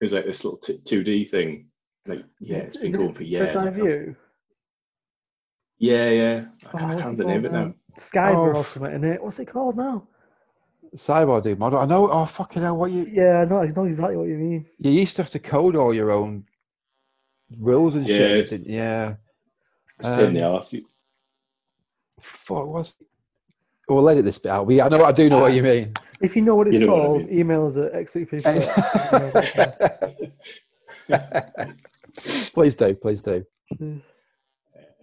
[0.00, 1.68] it was like this little two D thing.
[2.06, 3.56] Like, yeah, it's been going for years.
[3.56, 4.16] I Eye View?
[5.78, 6.44] Yeah, yeah.
[6.64, 7.74] I Oh, can't what's remember it the name of it now.
[7.98, 9.22] Skyver Oh, or f- something in it.
[9.22, 10.06] What's it called now?
[10.94, 11.78] Cyber do model.
[11.78, 12.10] I know.
[12.10, 12.76] Oh fucking hell!
[12.76, 14.66] What you Yeah, I know, I know exactly what you mean.
[14.78, 16.44] you used to have to code all your own
[17.58, 18.52] rules and Yeah, shit.
[18.66, 19.16] Yeah.
[19.98, 20.72] It's a pain in the Um, arse.
[20.72, 20.86] You-
[22.20, 22.94] Fuck was.
[23.88, 24.66] We'll edit this bit out.
[24.66, 25.04] We, I know.
[25.04, 25.92] I do know what you mean.
[26.20, 27.38] If you know what it's You know what I called, mean.
[27.38, 28.42] email us at xcp.
[32.54, 32.94] please do.
[32.94, 33.44] Please do.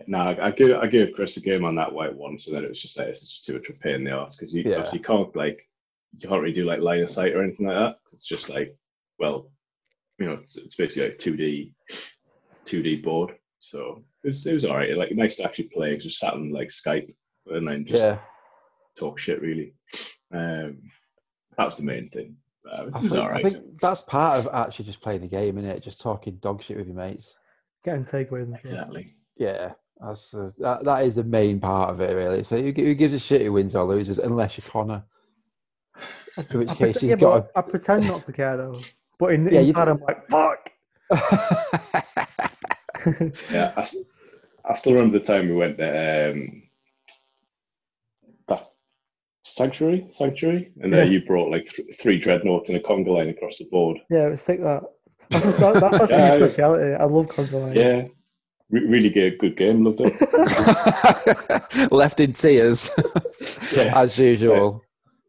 [0.05, 2.65] No, I, I give I give Chris a game on that white one, so then
[2.65, 4.53] it was just like it's just too much of a pain in the ass because
[4.53, 4.75] you Yeah.
[4.77, 5.65] obviously can't like
[6.17, 7.99] you can't really do like line of sight or anything like that.
[8.11, 8.75] It's just like
[9.19, 9.49] well,
[10.19, 11.73] you know, it's, it's basically like two D
[12.65, 13.35] two D board.
[13.59, 14.95] So it was it was alright.
[14.97, 17.13] Like nice to actually play because we sat on like Skype
[17.47, 18.19] and then just Yeah.
[18.97, 19.73] talk shit really.
[20.33, 20.81] Um,
[21.57, 22.35] that was the main thing.
[22.65, 25.57] Uh, it I was think, I think that's part of actually just playing a game,
[25.57, 25.83] isn't it?
[25.83, 27.35] Just talking dog shit with your mates.
[27.83, 28.71] Getting takeaways and shit.
[28.71, 29.07] Exactly.
[29.35, 32.43] Yeah, that's the, that, that is the main part of it, really.
[32.43, 35.03] So who, gi- who gives a shit who wins or loses, unless you're Connor.
[36.49, 37.53] In which I case pret- he's yeah, got.
[37.53, 38.79] but I pretend not to care though.
[39.19, 39.91] But in Yeah, you inside, do.
[39.91, 40.69] I'm like, fuck.
[43.51, 43.97] Yeah, I, s-
[44.65, 46.63] I still remember the time we went to um,
[48.47, 48.71] that
[49.43, 51.11] sanctuary, sanctuary, and then Yeah.
[51.13, 53.97] you brought like th- three dreadnoughts and a conga line across the board.
[54.09, 54.83] yeah, it was sick that.
[55.29, 56.93] That's, just, that, that's Yeah, I- my speciality.
[56.95, 57.75] I love controlling.
[57.75, 58.07] Yeah,
[58.69, 59.83] re- really good, good game.
[59.83, 60.13] Loved it.
[61.91, 62.89] Left in tears,
[63.75, 63.99] Yeah.
[63.99, 64.81] as usual.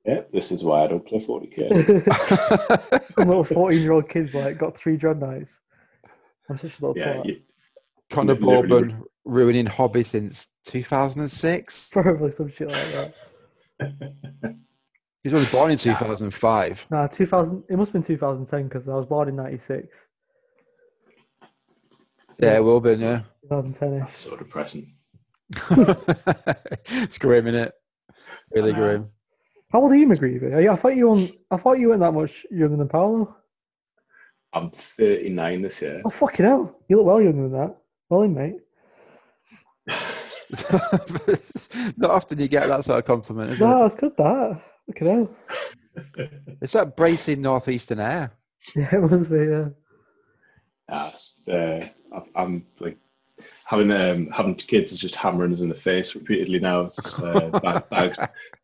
[0.06, 3.02] Yeah, this is why I don't play 40k.
[3.14, 5.56] Some little 14 year old kids like got three dreadnoughts.
[6.50, 7.24] I'm such a little yeah, twat.
[7.26, 7.40] you,
[8.10, 11.88] Connor Li- Bourbon ruining hobby since 2006.
[11.92, 13.14] Probably some shit like that.
[15.22, 16.86] He's only born in 2005.
[16.90, 17.64] Nah, 2000.
[17.70, 19.88] It must have been 2010 because I was born in 96.
[22.38, 23.22] Yeah, it will be, yeah.
[23.44, 24.86] 2010 that's so depressing.
[26.90, 27.72] it's grim, is it?
[28.50, 28.78] Really I know.
[28.78, 29.10] grim.
[29.72, 30.68] How old are you, McGreevy?
[30.68, 31.32] I thought you weren't.
[31.50, 33.34] I thought you weren't that much younger than Paolo.
[34.52, 36.02] I'm 39 this year.
[36.04, 36.80] Oh fucking hell!
[36.88, 37.76] You look well younger than that.
[38.14, 38.60] Well mate.
[41.96, 43.82] Not often you get that sort of compliment, is No, it?
[43.88, 44.16] that's good.
[44.16, 44.60] That.
[44.86, 45.30] Fucking hell.
[46.62, 48.32] It's that bracing northeastern air.
[48.74, 49.36] Yeah, it must be.
[49.44, 49.68] Yeah.
[50.88, 52.96] That's, uh, I'm- I'm like
[53.66, 56.80] having um, having kids is just hammering us in the face repeatedly now.
[56.82, 58.18] It's just, uh, bag, bags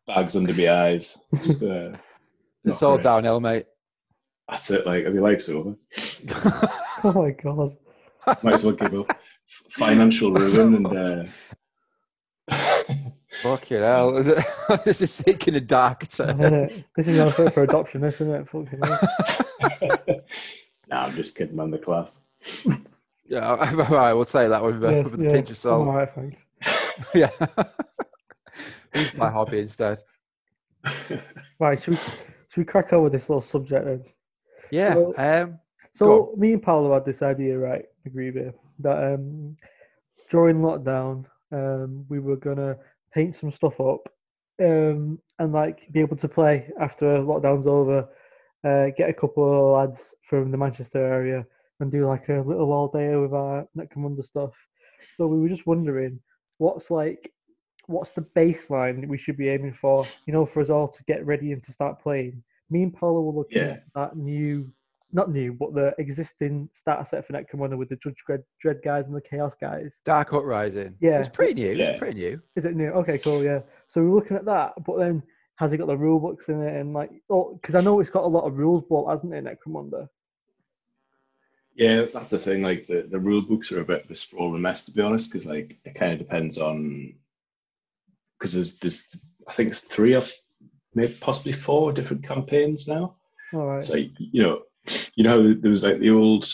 [0.07, 1.19] bags under my eyes.
[1.43, 1.91] Just, uh,
[2.65, 3.03] It's all great.
[3.03, 3.65] downhill, mate.
[4.49, 4.87] That's it.
[4.87, 5.75] Like, your life's over.
[7.03, 7.77] Oh my god.
[8.43, 9.13] Might as well give up.
[9.51, 10.87] F- Financial ruin and.
[10.87, 11.25] Uh,
[13.43, 14.11] Fucking hell.
[14.85, 16.37] this is taking a dark turn.
[16.97, 18.49] This is also for adoption, isn't it?
[18.49, 20.21] Fucking hell.
[20.89, 21.71] nah, I'm just kidding, man.
[21.71, 22.23] The class.
[23.25, 25.87] Yeah, all right, we'll take that with, uh, Yes, with a yeah, pinch of salt.
[25.87, 26.41] alright, thanks.
[27.15, 27.29] yeah.
[28.93, 30.01] Use my hobby instead.
[31.57, 34.03] Right, should we, should we crack on with this little subject then?
[34.71, 34.93] Yeah.
[34.95, 35.59] So- Um,
[35.93, 37.85] So me and Paolo had this idea, right?
[38.05, 38.53] Agree with
[38.83, 39.55] that um,
[40.29, 42.77] during lockdown, um, we were gonna
[43.13, 44.01] paint some stuff up,
[44.61, 48.07] um, and like be able to play after lockdown's over.
[48.63, 51.43] Uh, get a couple of lads from the Manchester area
[51.79, 54.51] and do like a little all day with our Necromunda stuff.
[55.15, 56.19] So we were just wondering,
[56.59, 57.31] what's like,
[57.87, 60.05] what's the baseline that we should be aiming for?
[60.27, 62.43] You know, for us all to get ready and to start playing.
[62.69, 63.71] Me and Paolo were looking Yeah.
[63.73, 64.71] at that new
[65.13, 69.05] not new, but the existing starter set for Necromunda with the Judge Dredd, Dread guys
[69.05, 69.93] and the Chaos guys.
[70.05, 70.95] Dark Uprising.
[70.99, 71.19] Yeah.
[71.19, 71.73] It's pretty new.
[71.73, 71.89] Yeah.
[71.89, 72.41] It's pretty new.
[72.55, 72.89] Is it new?
[72.89, 73.59] Okay, cool, yeah.
[73.87, 75.23] So we're looking at that, but then
[75.55, 78.09] has it got the rule books in it and like, oh, because I know it's
[78.09, 80.07] got a lot of rules, but hasn't it, Necromunda?
[81.75, 82.61] Yeah, that's the thing.
[82.61, 85.01] Like the, the rule books are a bit of a sprawl and mess, to be
[85.01, 87.13] honest, because like it kind of depends on
[88.37, 89.15] because there's there's
[89.47, 90.23] I think it's three or
[90.93, 93.15] maybe possibly four different campaigns now.
[93.53, 93.81] All right.
[93.81, 94.61] So you know,
[95.15, 96.47] you know, there was like the old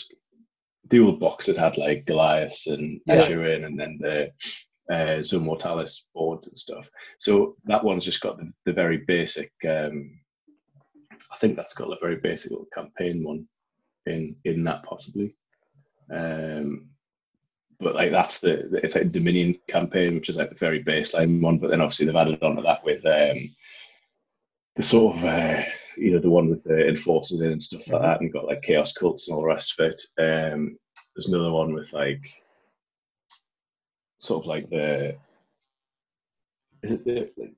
[0.90, 3.64] the old box that had like Goliaths and Yeah.
[3.64, 4.32] And then the
[4.90, 6.88] uh, Zone Mortalis boards and stuff.
[7.18, 9.52] So that one's just got the, the very basic.
[9.68, 10.18] Um,
[11.30, 13.46] I think that's got a very basic little campaign one
[14.06, 15.34] in in that possibly.
[16.10, 16.88] Um,
[17.80, 21.40] but like that's the the- it's like Dominion campaign, which is like the very baseline
[21.42, 21.58] one.
[21.58, 23.54] But then obviously they've added on to that with um,
[24.76, 25.62] the sort of uh,
[25.98, 28.62] you know the one with the enforcers in and stuff like that, and got like
[28.62, 30.00] chaos cults and all the rest of it.
[30.18, 30.78] Um,
[31.14, 32.28] there's another one with like
[34.18, 35.16] sort of like the
[36.82, 37.52] is it the like,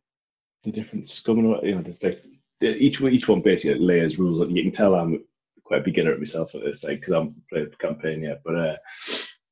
[0.62, 2.22] the different scum and what you know there's like
[2.62, 5.24] each one each one basically layers rules and you can tell I'm
[5.64, 8.56] quite a beginner at myself at this like because I'm playing the campaign yet but
[8.56, 8.76] uh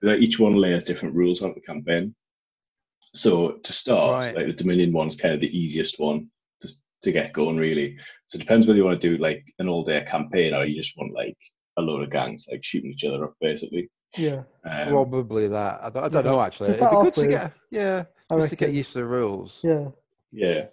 [0.03, 2.15] like each one layers different rules on the campaign
[3.15, 4.37] so to start Right.
[4.37, 6.29] like the Dominion one's kind of the easiest one
[7.03, 7.97] to get going really
[8.27, 10.77] so it depends whether you want to do like an all day campaign or you
[10.81, 11.37] just want like
[11.77, 14.43] a load of gangs like shooting each other up basically Yeah.
[14.65, 15.81] um, Probably that.
[15.85, 16.31] I don't, I don't Yeah.
[16.33, 16.71] know actually.
[16.71, 19.61] It'd be good to get yeah, I just to get used to the rules.
[19.63, 19.89] Yeah.
[20.31, 20.67] Yeah,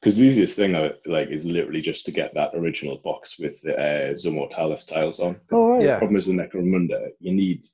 [0.00, 0.72] because the easiest thing
[1.06, 5.20] like is literally just to get that original box with the uh, Zone Mortalis tiles
[5.20, 5.38] on.
[5.52, 5.82] Oh, right.
[5.82, 5.92] Yeah.
[5.94, 7.64] The problem is the Necromunda, you need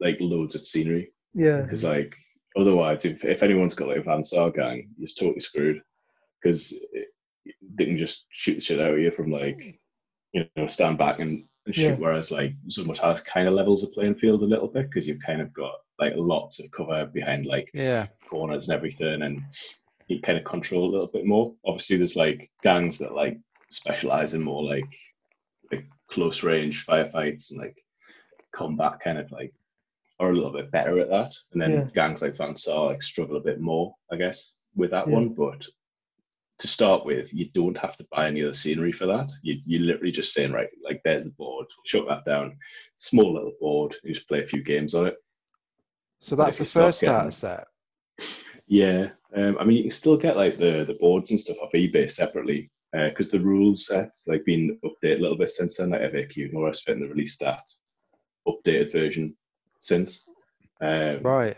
[0.00, 1.60] like loads of scenery Yeah.
[1.60, 2.16] because like
[2.56, 5.82] otherwise, if, if anyone's got like a Van Saar gang, you're totally screwed
[6.42, 6.74] because
[7.74, 9.78] they can just shoot the shit out of you from like
[10.32, 11.82] you know stand back and, and shoot.
[11.82, 11.94] Yeah.
[11.94, 15.22] Whereas like Zone Mortalis kind of levels the playing field a little bit because you've
[15.22, 19.42] kind of got like lots of cover behind like Yeah, corners and everything and
[20.08, 23.38] you kind of control a little bit more obviously there's like gangs that like
[23.70, 24.84] specialize in more like
[25.72, 27.76] like close range firefights and like
[28.52, 29.52] combat kind of like
[30.20, 31.88] are a little bit better at that and then Yeah.
[31.94, 35.14] gangs like Van Saar like struggle a bit more i guess with that Yeah.
[35.14, 35.66] one but
[36.58, 39.60] to start with you don't have to buy any of the scenery for that you,
[39.66, 42.56] you literally just saying right like there's the board shut that down
[42.96, 45.16] small little board you just play a few games on it
[46.20, 47.66] so that's the first starter set.
[48.66, 51.72] Yeah, um, I mean, you can still get like the the boards and stuff off
[51.72, 56.00] eBay separately because the rules set like been updated a little bit since then, like
[56.00, 57.62] FAQ and all the rest of it, and they released that
[58.48, 59.36] updated version
[59.80, 60.24] since.
[60.80, 61.56] Um, Right.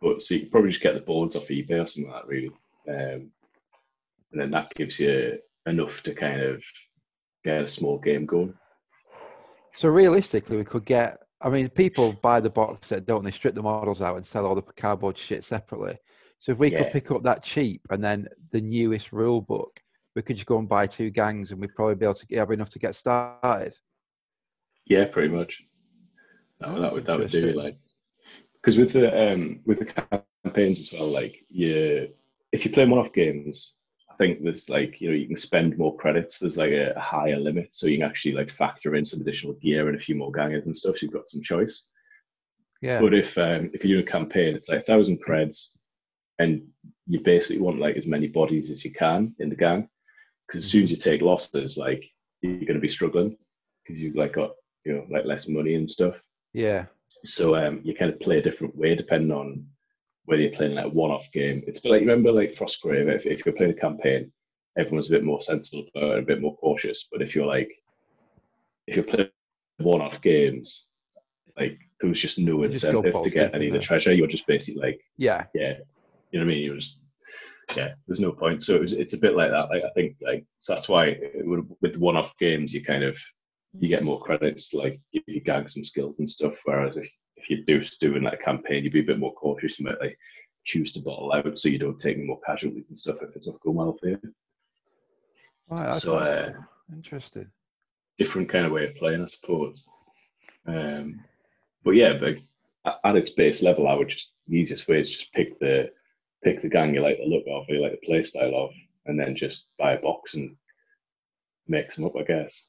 [0.00, 2.28] But so you can probably just get the boards off eBay or something like that,
[2.28, 2.50] really,
[2.88, 3.30] um,
[4.34, 6.62] and then that gives you enough to kind of
[7.44, 8.52] get a small game going.
[9.74, 11.18] So realistically, we could get.
[11.40, 13.30] I mean, people buy the box set, don't they?
[13.30, 15.96] Strip the models out and sell all the cardboard shit separately.
[16.38, 19.80] So if we could pick up that cheap and then the newest rule book,
[20.16, 22.38] we could just go and buy two gangs, and we'd probably be able to get
[22.38, 23.76] have enough to get started.
[24.86, 25.62] Yeah, pretty much.
[26.60, 27.76] That, Oh, that would that would do like
[28.54, 29.86] because with the um with the
[30.44, 32.08] campaigns as well, like you
[32.52, 33.74] if you play one-off games,
[34.14, 36.38] I think there's like you know you can spend more credits.
[36.38, 39.54] There's like a, a higher limit, so you can actually like factor in some additional
[39.54, 40.98] gear and a few more gangers and stuff.
[40.98, 41.86] So you've got some choice.
[42.80, 43.00] Yeah.
[43.00, 45.70] But if um, if you're doing a campaign, it's like a thousand creds,
[46.38, 46.62] and
[47.08, 49.88] you basically want like as many bodies as you can in the gang,
[50.46, 52.04] because as soon as you take losses, like
[52.40, 53.36] you're going to be struggling
[53.82, 54.52] because you've like got
[54.84, 56.22] you know like less money and stuff.
[56.52, 56.86] yeah.
[57.24, 59.66] So um, you kind of play a different way depending on
[60.26, 61.62] whether you're playing like a one-off game.
[61.66, 63.08] It's a bit like remember like Frostgrave.
[63.08, 64.32] If, if you're playing a campaign,
[64.78, 67.08] everyone's a bit more sensible about it, a bit more cautious.
[67.10, 67.70] But if you're like
[68.86, 69.30] if you're playing
[69.78, 70.88] one-off games,
[71.58, 74.12] like there was just no You incentive to get any of the treasure.
[74.12, 75.44] You're just basically like Yeah.
[75.54, 75.74] yeah,
[76.30, 76.58] you know what I mean.
[76.58, 77.00] You just
[77.76, 78.62] yeah, there's no point.
[78.62, 79.70] So it was, it's a bit like that.
[79.70, 83.16] Like I think like so that's why would, with one-off games you kind of
[83.78, 86.60] you get more credits like give you gangs some skills and stuff.
[86.64, 89.78] Whereas if if you do doing that campaign, you'd be a bit more cautious.
[89.78, 90.18] You might like
[90.64, 93.46] choose to bottle out so you don't take any more casualties and stuff if it's
[93.48, 94.20] not going well for you.
[95.68, 96.52] Right, that's, So, uh,
[96.94, 97.50] interesting.
[98.18, 99.86] Different kind of way of playing, I suppose.
[100.66, 101.20] Um,
[101.82, 102.38] but yeah, but
[103.04, 105.90] at- its base level, I would just the easiest way is just pick the
[106.42, 108.70] pick the gang you like the look of, you like the play style of,
[109.06, 110.56] and then just buy a box and
[111.66, 112.66] mix them up, I guess.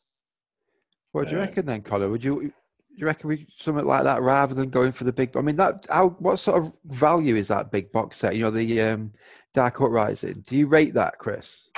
[1.12, 2.12] What do you uh, reckon then, Colin?
[2.12, 2.54] Would you?
[2.96, 5.36] You reckon we something like that rather than going for the big?
[5.36, 8.36] I mean, that how what sort of value is that big box set?
[8.36, 9.12] You know, the um,
[9.54, 10.44] Dark Uprising.
[10.48, 11.70] Do you rate that, Chris?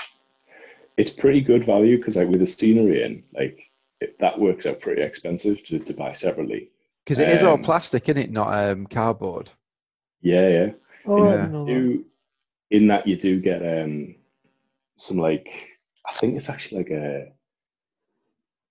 [0.97, 4.79] It's pretty good value because like with the scenery in, like it, that works out
[4.79, 6.69] pretty expensive to, to buy separately.
[7.03, 8.31] Because it is all Um, plastic, isn't it?
[8.31, 9.51] Not um, cardboard.
[10.21, 10.71] Yeah, yeah.
[11.05, 11.31] Oh, I Yeah.
[11.37, 11.71] didn't know that.
[11.73, 12.05] do
[12.69, 14.15] in that you do get um
[14.97, 15.47] some like
[16.05, 17.31] I think it's actually like a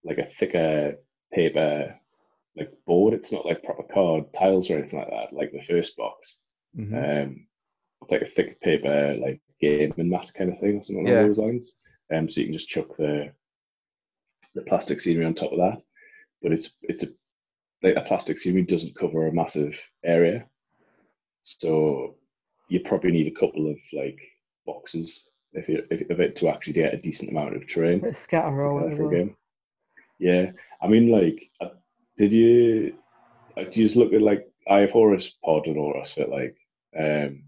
[0.05, 0.97] like a thicker
[1.33, 1.99] paper
[2.57, 3.15] like board.
[3.15, 6.39] It's not like proper card tiles or anything like that, like the first box.
[6.77, 6.95] Mhm.
[7.29, 7.47] Um
[8.03, 11.15] it's like a thick paper like game and mat kind of thing or something Yeah.
[11.21, 11.77] along those lines.
[12.15, 13.33] Um so you can just chuck the
[14.55, 15.83] the plastic scenery on top of that.
[16.43, 17.09] But it's it's a
[17.83, 20.47] like a plastic scenery doesn't cover a massive area,
[21.43, 22.17] so
[22.69, 24.19] you probably need a couple of like
[24.65, 28.11] boxes if you if, of it to actually get a decent amount of terrain Bit
[28.11, 29.25] of scatter or together for a whatever.
[29.27, 29.37] game.
[30.19, 31.51] Yeah, I mean, like,
[32.17, 32.95] did you
[33.57, 36.57] did you just look at like I have Horus pod and all the rest like,
[36.99, 37.43] um,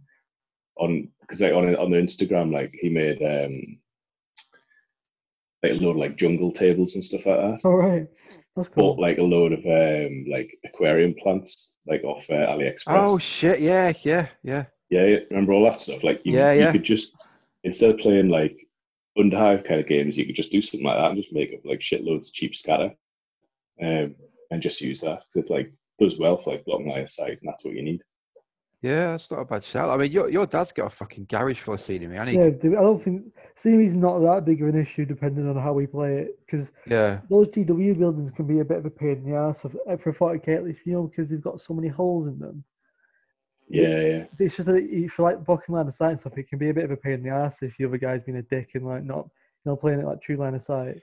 [0.77, 3.79] on because like on on their Instagram, like he made um
[5.63, 7.61] like a load of like jungle tables and stuff like that.
[7.65, 8.07] All right,
[8.57, 8.95] that's cool.
[8.95, 12.83] Bought like a load of um like aquarium plants like off uh, AliExpress.
[12.87, 13.61] Oh shit!
[13.61, 14.65] Yeah, yeah, yeah.
[14.91, 16.03] Yeah, yeah, remember all that stuff?
[16.03, 17.23] Like, you, Yeah, you could just
[17.63, 18.57] instead of playing like
[19.19, 21.61] Underhive kind of games, you could just do something like that and just make up
[21.65, 22.95] like shitloads of cheap scatter,
[23.83, 24.15] um,
[24.51, 27.39] and just use that 'cause it's like does well for like blocking line of sight,
[27.41, 28.03] and that's what you need.
[28.81, 29.91] Yeah, that's not a bad shout.
[29.91, 32.17] I mean, your your dad's got a fucking garage full of scenery.
[32.17, 33.25] I yeah, need, dude, I don't think
[33.61, 37.21] scenery's not that big of an issue depending on how we play it because yeah,
[37.29, 39.59] those GW buildings can be a bit of a pain in the ass
[39.89, 42.39] eh, for, for 40k at least, you know, because they've got so many holes in
[42.39, 42.63] them.
[43.69, 46.49] Yeah, yeah, It's just that if you like blocking line of sight and stuff, it
[46.49, 48.39] can be a bit of a pain in the ass if the other guy's being
[48.39, 49.25] a dick and like not,
[49.65, 51.03] you know, playing it like true line of sight.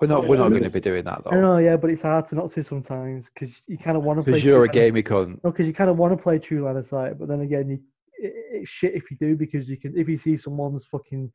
[0.00, 2.02] We're not we're not going to be doing that I though, know, yeah, but it's
[2.02, 4.32] hard to not to sometimes because you kind of want to play.
[4.32, 5.44] because you're a true line of- gamey cunt.
[5.44, 7.68] No, because you kind of want to play true line of sight, but then again,
[7.70, 7.80] you,
[8.18, 11.30] it, it's shit if you do because you can if you see someone's fucking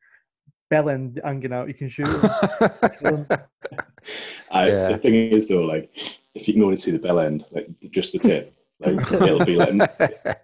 [0.70, 3.26] bell end hanging out, you can shoot them.
[4.50, 4.88] I, Yeah.
[4.92, 5.90] The thing is though, like
[6.34, 9.56] if you can only see the bell end, like just the tip, like it'll be
[9.56, 9.90] like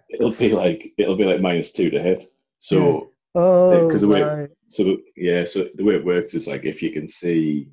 [0.09, 2.31] it'll be like it'll be like minus two to hit.
[2.59, 4.49] So oh, because the way- right.
[4.67, 7.69] So yeah, so the way it works is like if you can see,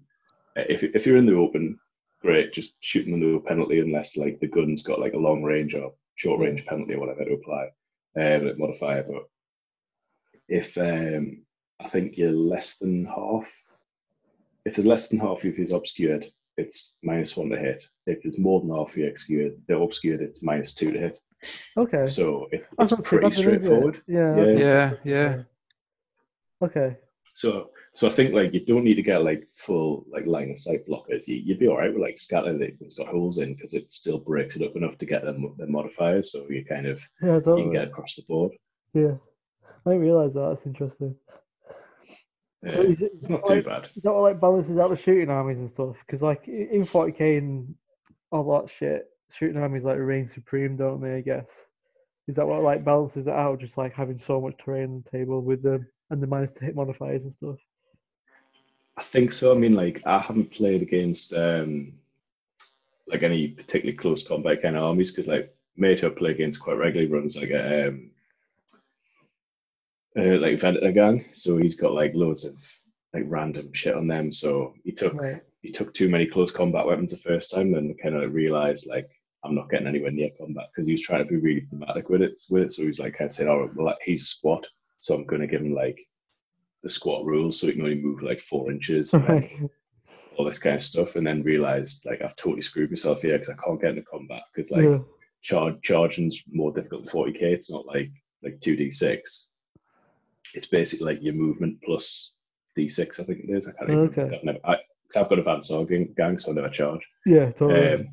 [0.56, 1.78] if if you're in the open,
[2.20, 5.42] great, just shoot them into a penalty unless like the gun's got like a long
[5.42, 7.68] range or short range penalty or whatever to apply,
[8.16, 9.02] um, like modifier.
[9.02, 9.24] But
[10.48, 11.42] if um,
[11.80, 13.52] I think you're less than half,
[14.64, 16.26] if there's less than half of you is obscured,
[16.56, 17.82] it's minus one to hit.
[18.06, 21.20] If there's more than half of you obscured, they're obscured, it's minus two to hit.
[21.76, 22.04] Okay.
[22.06, 23.64] So it, That's it's pretty bad then, is it?
[23.64, 24.02] straightforward.
[24.06, 24.36] Yeah.
[24.36, 24.52] Yeah.
[24.52, 25.42] yeah, yeah.
[26.62, 26.96] Okay.
[27.34, 30.58] So, so I think like you don't need to get like full like line of
[30.58, 31.28] sight blockers.
[31.28, 33.92] You, you'd be all right with like scatter that it's got holes in because it
[33.92, 36.32] still breaks it up enough to get them the modifiers.
[36.32, 38.52] So you kind of Yeah, you can get across the board.
[38.94, 39.14] Yeah.
[39.84, 40.48] I didn't realise that.
[40.48, 41.14] That's interesting.
[42.62, 43.84] Yeah, So it- it's not like- too bad.
[43.96, 45.96] Is that what like balances out the shooting armies and stuff?
[46.06, 47.74] Because like in 40k and
[48.30, 51.16] all that shit, shooting armies like reign supreme, don't they?
[51.16, 51.46] I guess.
[52.28, 53.58] Is that what like balances it out?
[53.60, 56.64] Just like having so much terrain on the table with them and the minus to
[56.64, 57.56] hit modifiers and stuff.
[59.02, 59.50] I think so.
[59.50, 61.94] I mean, like I haven't played against um
[63.08, 66.76] like any particularly close combat kind of armies because like mate I play against quite
[66.76, 68.12] regularly runs like a um
[70.16, 71.24] uh, like Venator gang.
[71.32, 72.54] So he's got like loads of
[73.12, 74.30] like random shit on them.
[74.30, 75.42] So he took Right.
[75.62, 79.10] he took too many close combat weapons the first time, and kind of realized like
[79.42, 82.22] I'm not getting anywhere near combat because he was trying to be really thematic with
[82.22, 82.40] it.
[82.50, 84.64] With it, so he's like kind of saying, "Oh, well, like, he's squat,
[84.98, 85.98] so I'm going to give him like
[86.82, 89.70] the squat rules, so he can only move like four inches, and
[90.36, 93.54] all this kind of stuff." And then realized like I've totally screwed myself here because
[93.54, 94.98] I can't get into combat because like yeah.
[95.42, 97.42] charge charging's more difficult than 40k.
[97.42, 98.10] It's not like
[98.42, 99.46] like 2d6.
[100.54, 102.34] It's basically like your movement plus
[102.76, 103.20] d6.
[103.20, 103.68] I think it is.
[103.68, 104.00] I can't even.
[104.04, 104.36] Okay.
[104.36, 107.06] I've, never, I've got a Van Saar gang, gang, so I never charge.
[107.26, 107.94] Yeah, totally.
[107.94, 108.08] Um,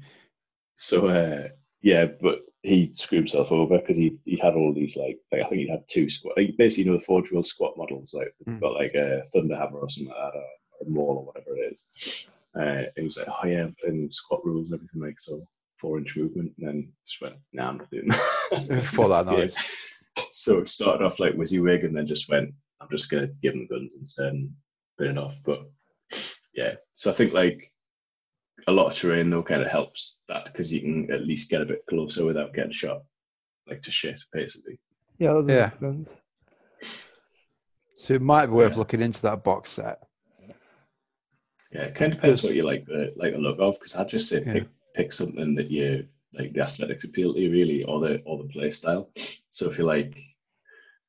[0.76, 1.48] so uh,
[1.82, 5.50] yeah, but he screwed himself over because he he had all these like, like I
[5.50, 6.36] think he had two squat.
[6.38, 8.14] Like, basically, you know the Forge World squat models.
[8.14, 8.60] Like Mm.
[8.60, 12.30] got like a Thunderhammer or something like that, or a Maul or whatever it is.
[12.56, 15.42] Uh, and he was like, oh yeah, I'm playing squat rules and everything like so,
[15.80, 18.84] four inch movement, and then just went, nah, I'm not doing that.
[18.94, 19.56] For that noise.
[20.34, 23.68] So it started off like WYSIWYG and then just went, I'm just gonna give him
[23.70, 24.50] the guns instead and
[24.98, 25.38] burn it off.
[25.46, 25.70] But
[26.54, 27.72] yeah, so I think like
[28.68, 31.62] a lot of terrain though kind of helps that because you can at least get
[31.62, 33.02] a bit closer without getting shot
[33.68, 34.80] like to shit basically.
[35.20, 35.80] yeah, that yeah.
[35.80, 36.10] sense.
[37.96, 38.80] So it might be worth Yeah.
[38.80, 40.00] looking into that box set.
[41.72, 44.10] Yeah, it kind of depends what you like the like the look of because I'd
[44.10, 44.54] just say Yeah.
[44.54, 48.38] pick pick something that you like the aesthetics appeal to you really or the or
[48.38, 49.12] the play style.
[49.50, 50.18] So if you like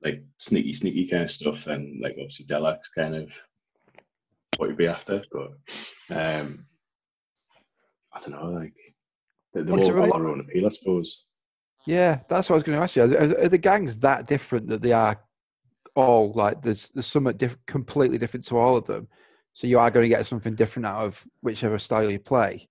[0.02, 3.32] like sneaky sneaky kind of stuff then like obviously Delaque kind of
[4.56, 5.22] what you'd be after.
[5.32, 5.50] But
[6.14, 6.58] um
[8.12, 8.74] I don't know, like
[9.52, 11.26] they- they've Is all got their own appeal, I suppose.
[11.86, 13.02] Yeah, that's what I was going to ask you.
[13.02, 15.16] Are, are, the gangs that different that they are
[15.94, 19.08] all like there's there's something diff- completely different to all of them?
[19.54, 22.68] So you are going to get something different out of whichever style you play.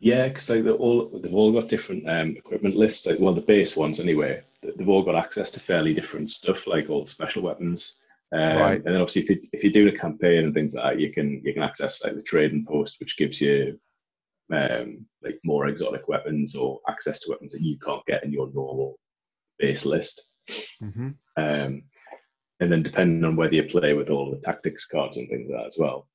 [0.00, 3.06] Yeah, because like they're all they've all got different um, equipment lists.
[3.06, 4.42] Like well, the base ones anyway.
[4.62, 7.96] They've all got access to fairly different stuff, like all the special weapons.
[8.32, 8.76] Um, Right.
[8.76, 11.12] And then obviously, if you if you're doing a campaign and things like that, you
[11.12, 13.80] can you can access like the trading post, which gives you
[14.52, 18.50] um, like more exotic weapons or access to weapons that you can't get in your
[18.52, 18.98] normal
[19.58, 20.22] base list.
[20.80, 21.82] hmm Um,
[22.60, 25.60] and then depending on whether you play with all the tactics cards and things like
[25.60, 26.08] that as well.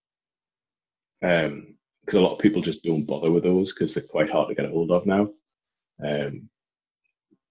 [1.22, 4.56] Because a lot of people just don't bother with those because they're quite hard to
[4.56, 5.30] get a hold of now.
[6.04, 6.50] Um,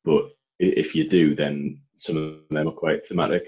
[0.04, 3.44] but if you do, then some of them are quite thematic,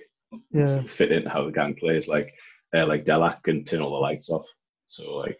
[0.50, 0.80] Yeah.
[0.82, 2.08] fit into how the gang plays.
[2.08, 2.32] Like
[2.74, 4.46] uh, like Delaque can turn all the lights off.
[4.86, 5.38] So like,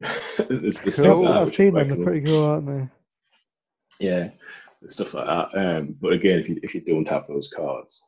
[0.00, 1.22] there's, there's things Cool.
[1.24, 1.88] like I've seen them.
[1.88, 2.88] They're pretty cool, aren't they?
[4.06, 4.30] Yeah,
[4.86, 5.58] stuff like that.
[5.58, 8.04] Um, but again, if you if you don't have those cards,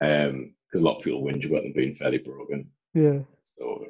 [0.00, 0.42] because
[0.74, 2.70] a lot of people whinge about them being fairly broken.
[2.94, 3.18] Yeah.
[3.44, 3.86] So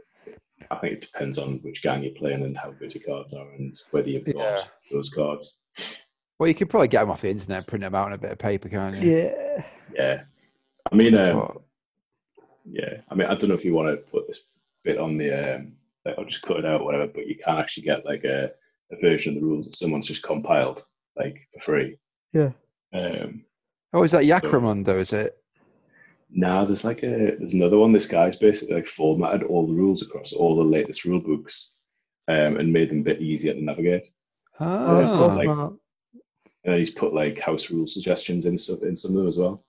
[0.71, 3.51] I think it depends on which gang you're playing and how good your cards are
[3.53, 4.63] and whether you've got Yeah.
[4.91, 5.59] those cards.
[6.39, 8.19] Well, you could probably get them off the internet, and print them out on a
[8.19, 9.13] bit of paper, can't you?
[9.13, 9.65] Yeah.
[9.95, 10.23] Yeah,
[10.91, 11.59] I mean, um,
[12.69, 14.43] yeah, I mean, I don't know if you want to put this
[14.83, 15.73] bit on the, um,
[16.05, 17.07] like, I'll just cut it out, or whatever.
[17.09, 18.53] But you can't actually get like a,
[18.93, 20.83] a version of the rules that someone's just compiled,
[21.17, 21.99] like for free.
[22.33, 22.51] Yeah.
[22.93, 23.45] Um,
[23.93, 24.97] oh, is that Yakramundo?
[24.99, 25.37] Is it?
[26.31, 27.93] Now there's like a there's another one.
[27.93, 31.71] This guy's basically like formatted all the rules across all the latest rule books,
[32.29, 34.05] um, and made them a bit easier to navigate.
[34.61, 35.75] Oh, Yeah, so Ah, like- smart.
[36.67, 39.63] And he's put like house rule suggestions in stuff in some of them as well.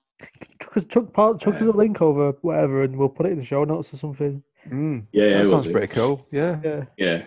[0.61, 1.71] Chuck us, chuck, part, chuck us Yeah.
[1.71, 4.41] a link over whatever, and we'll put it in the show notes or something.
[4.69, 6.25] Mm, Yeah, yeah, that sounds pretty cool.
[6.31, 6.83] Yeah, Yeah.
[6.97, 7.23] Yeah,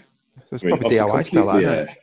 [0.46, 1.88] so it's I mean, probably obviously DIY style, completely, isn't it?
[1.88, 1.94] uh,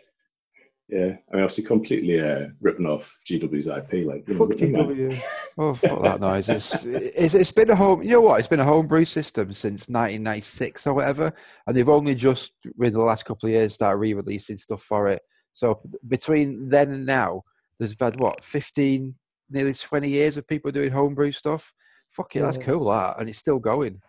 [0.87, 4.05] Yeah, I mean, obviously completely uh, ripping off GW's IP.
[4.05, 4.49] Like, Fuck.
[4.49, 5.21] GW.
[5.57, 6.49] Oh, fuck that noise!
[6.49, 8.03] It's, it's it's been a home.
[8.03, 8.39] You know what?
[8.39, 11.31] It's been a homebrew system since 1996 or whatever,
[11.65, 15.21] and they've only just, within the last couple of years, started re-releasing stuff for it.
[15.53, 17.43] So between then and now,
[17.79, 19.15] there's had what 15,
[19.49, 21.73] nearly 20 years of people doing homebrew stuff.
[22.09, 22.89] Fuck it, that's cool.
[22.89, 24.01] That, and it's still going.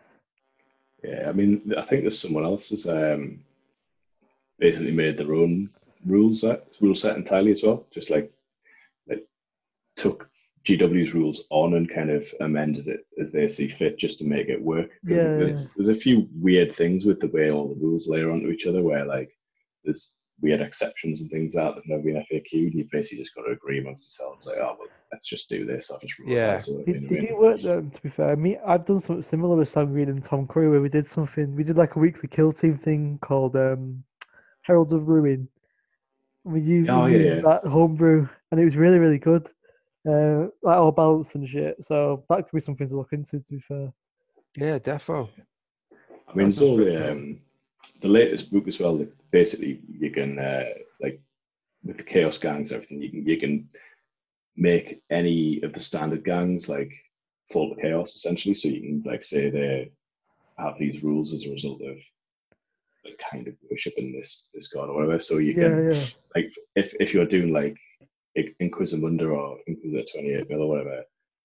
[1.06, 3.40] Yeah, I mean, I think there's someone else has um,
[4.58, 5.70] basically made their own
[6.04, 7.86] rules set, rule set entirely as well.
[7.92, 8.32] Just like
[9.08, 9.24] like
[9.96, 10.28] took
[10.64, 14.48] GW's rules on and kind of amended it as they see fit, just to make
[14.48, 14.90] it work.
[15.04, 18.50] Yeah, there's, there's a few weird things with the way all the rules layer onto
[18.50, 19.30] each other, where like
[19.84, 22.74] there's weird exceptions and things like that that have never been FAQ'd.
[22.74, 25.90] You basically just got to agree amongst yourselves, like, oh well, let's just do this.
[25.90, 26.54] I'll just rule it Yeah.
[26.54, 27.28] out, so, you know Did, what I did mean?
[27.30, 27.90] you work them?
[27.90, 30.80] To be fair, me, I've done something similar with Sam Green and Tom Curry, where
[30.82, 31.54] we did something.
[31.54, 34.02] We did like a weekly kill team thing called um,
[34.62, 35.48] Heralds of Ruin.
[36.44, 37.42] And We used, Oh, we yeah, used yeah.
[37.42, 39.48] that homebrew, and it was really, really good.
[40.08, 41.76] Uh, like all balanced and shit.
[41.84, 43.38] So that could be something to look into.
[43.38, 43.92] To be fair,
[44.56, 45.28] Yeah, defo.
[46.28, 47.40] I mean, That it's all the um,
[48.01, 48.97] the latest book as well.
[48.97, 50.64] That basically, you can uh,
[51.01, 51.20] like
[51.85, 53.02] with the chaos gangs, everything.
[53.02, 53.68] You can you can
[54.56, 56.93] make any of the standard gangs like
[57.52, 58.55] fall to chaos essentially.
[58.55, 59.90] So you can like say they
[60.59, 61.97] have these rules as a result of
[63.05, 65.20] like kind of worshiping this this god or whatever.
[65.20, 66.05] So you yeah, can yeah,
[66.35, 67.77] like if if you're doing like
[68.60, 71.02] Inquisimunda or Inquisitor 28 mil or whatever,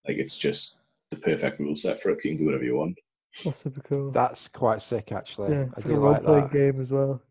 [0.07, 0.79] like it's just
[1.09, 2.23] the perfect rule set for it.
[2.23, 2.97] You can do whatever you want.
[3.43, 4.11] That's super cool.
[4.11, 5.51] That's quite sick, actually.
[5.53, 6.53] yeah, I do a like role-playing that.
[6.53, 7.21] game as well.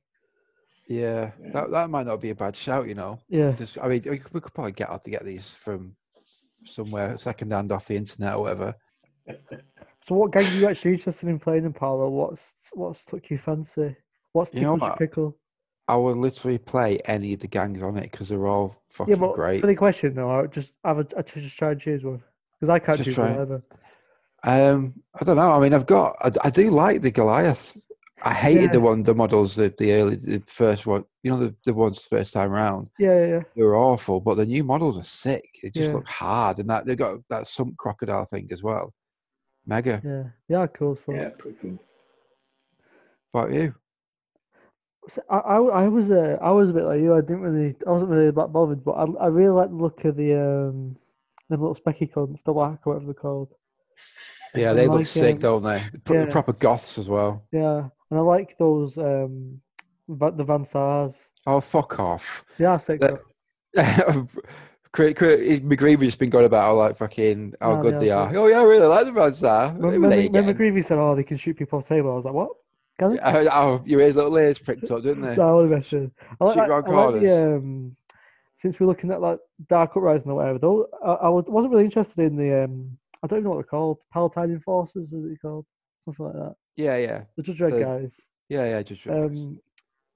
[0.89, 1.51] Yeah, Yeah.
[1.53, 3.19] that that might not be a bad shout, you know.
[3.29, 5.95] Yeah, Just, I mean, we could, we could probably get out to get these from
[6.65, 8.75] somewhere second hand off the internet or whatever.
[10.09, 12.09] So what game are you actually interested in playing in Paolo?
[12.09, 13.95] What's what's took you fancy?
[14.33, 14.99] What's You know tickled your what?
[14.99, 15.39] pickle?
[15.87, 19.21] I would literally play any of the gangs on it because they're all fucking Yeah,
[19.21, 19.61] but great.
[19.61, 22.03] for the question though, I would just have a I should just try and choose
[22.03, 22.21] one
[22.59, 23.31] because I can't Just choose try.
[23.33, 23.61] one either.
[24.43, 25.53] Um, I don't know.
[25.53, 26.17] I mean, I've got.
[26.21, 27.77] I, I do like the Goliath.
[28.23, 31.05] I hated the one, the models, the the early, the first one.
[31.23, 32.89] You know, the the ones first time round.
[32.99, 33.43] Yeah, yeah, yeah.
[33.57, 35.49] They were awful, but the new models are sick.
[35.62, 35.95] They just Yeah.
[35.95, 38.93] look hard, and that they've got that sump crocodile thing as well.
[39.67, 40.01] Mega.
[40.05, 40.93] Yeah, yeah, cool.
[40.93, 41.15] as fuck.
[41.17, 41.79] Yeah, pretty cool.
[43.33, 43.75] What about you?
[45.09, 47.15] So I, I, I was uh, I was a bit like you.
[47.15, 50.05] I didn't really, I wasn't really that bothered, but I, I really like the look
[50.05, 50.97] of the um,
[51.49, 53.49] the little specky cunts, the whack, whatever they're called.
[54.55, 55.83] Yeah, I they look like, sick, um, don't they?
[56.05, 56.27] Pro- yeah.
[56.27, 57.45] Proper goths as well.
[57.53, 59.61] Yeah, and I like those um,
[60.09, 61.15] the Van Saars.
[61.47, 62.45] Oh, fuck off.
[62.59, 63.01] Yeah, sick.
[63.01, 63.21] That-
[63.75, 64.27] though.
[64.93, 68.11] Cra- Cra- McGreevy's just been going about how like fucking how No, good they they
[68.11, 68.37] are.
[68.37, 69.69] Oh yeah, I really like the Van Saar.
[69.75, 72.25] When, when, when McGreevy said, "Oh, they can shoot people off the table," I was
[72.25, 72.51] like, "What?"
[72.99, 73.21] Can they?
[73.53, 75.41] Oh, your ears little ears pricked up, didn't they?
[75.41, 76.11] I would have mentioned.
[76.41, 77.97] I like, Shoot that- round I like the, um,
[78.57, 81.85] since we're looking at like Dark Uprising or whatever, though, I, I was- wasn't really
[81.85, 83.99] interested in the um, I don't even know what they're called.
[84.13, 85.67] Palatine Enforcers, is it called?
[86.05, 86.55] Something like that.
[86.77, 88.21] Yeah, yeah, The Judge Dredd The- guys.
[88.49, 88.83] yeah, yeah.
[88.83, 89.43] Just remembers.
[89.45, 89.61] Um,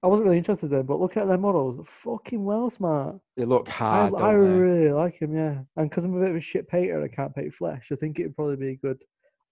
[0.02, 3.16] I wasn't really interested in them, but looking at their models, they're fucking well smart.
[3.36, 4.58] they look hard, I don't they?
[4.60, 5.58] really like them, yeah.
[5.76, 7.96] And because I'm a bit of a shit painter and I can't paint flesh, I
[7.96, 9.02] think it'd probably be a good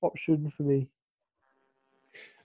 [0.03, 0.89] option for me.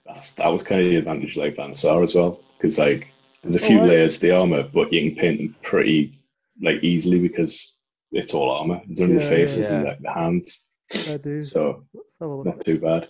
[0.06, 3.08] That's that was kind of the advantage like Van Saar as well, because like
[3.42, 3.90] There's a few Alright.
[3.90, 6.18] layers to the armor, but you can paint them pretty
[6.62, 7.74] like easily because
[8.10, 8.80] it's all armor.
[8.88, 11.42] It's only the Yeah, faces and like the hands, I do.
[11.44, 12.46] so Let's have a look.
[12.46, 13.08] not too bad.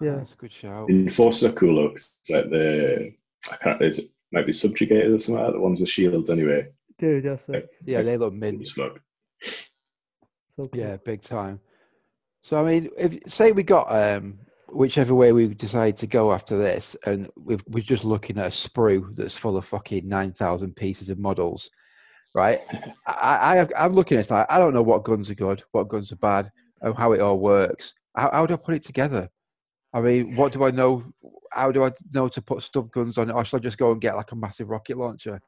[0.00, 0.16] Yeah.
[0.16, 0.88] That's a good shout.
[0.88, 3.12] The enforcers are cool looks It's like the
[3.50, 3.82] I can't.
[3.82, 5.58] Is it might be subjugated or something like that.
[5.58, 6.68] The ones with shields anyway.
[6.98, 7.68] Dude, that's it.
[7.84, 8.60] Yeah, they look mint.
[8.60, 8.92] It's like
[9.42, 10.68] So cool.
[10.74, 11.60] Yeah, big time.
[12.42, 16.56] So I mean, if say we got um whichever way we decide to go after
[16.56, 20.76] this, and we've, we're just looking at a sprue that's full of fucking nine thousand
[20.76, 21.70] pieces of models,
[22.34, 22.60] right?
[23.06, 25.62] I, I have, I'm looking at it like I don't know what guns are good,
[25.72, 26.50] what guns are bad,
[26.80, 27.94] and how it all works.
[28.14, 29.28] How, how do I put it together?
[29.92, 31.04] I mean, what do I know?
[31.52, 33.92] How do I know to put stub guns on it, or should I just go
[33.92, 35.40] and get like a massive rocket launcher?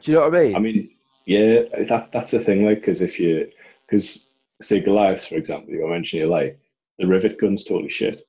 [0.00, 0.56] Do you know what I mean?
[0.56, 0.90] I mean,
[1.26, 2.64] yeah, that that's the thing.
[2.64, 3.50] Like, because if you,
[3.86, 4.26] because
[4.62, 6.58] say Goliath, for example, you were mentioning like
[6.98, 8.22] the rivet gun's totally shit.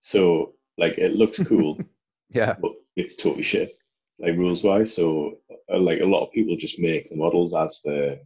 [0.00, 1.78] So like it looks cool,
[2.30, 3.72] yeah, but it's totally shit,
[4.20, 4.94] like rules wise.
[4.94, 5.38] So
[5.72, 8.20] uh, like a lot of people just make the models as the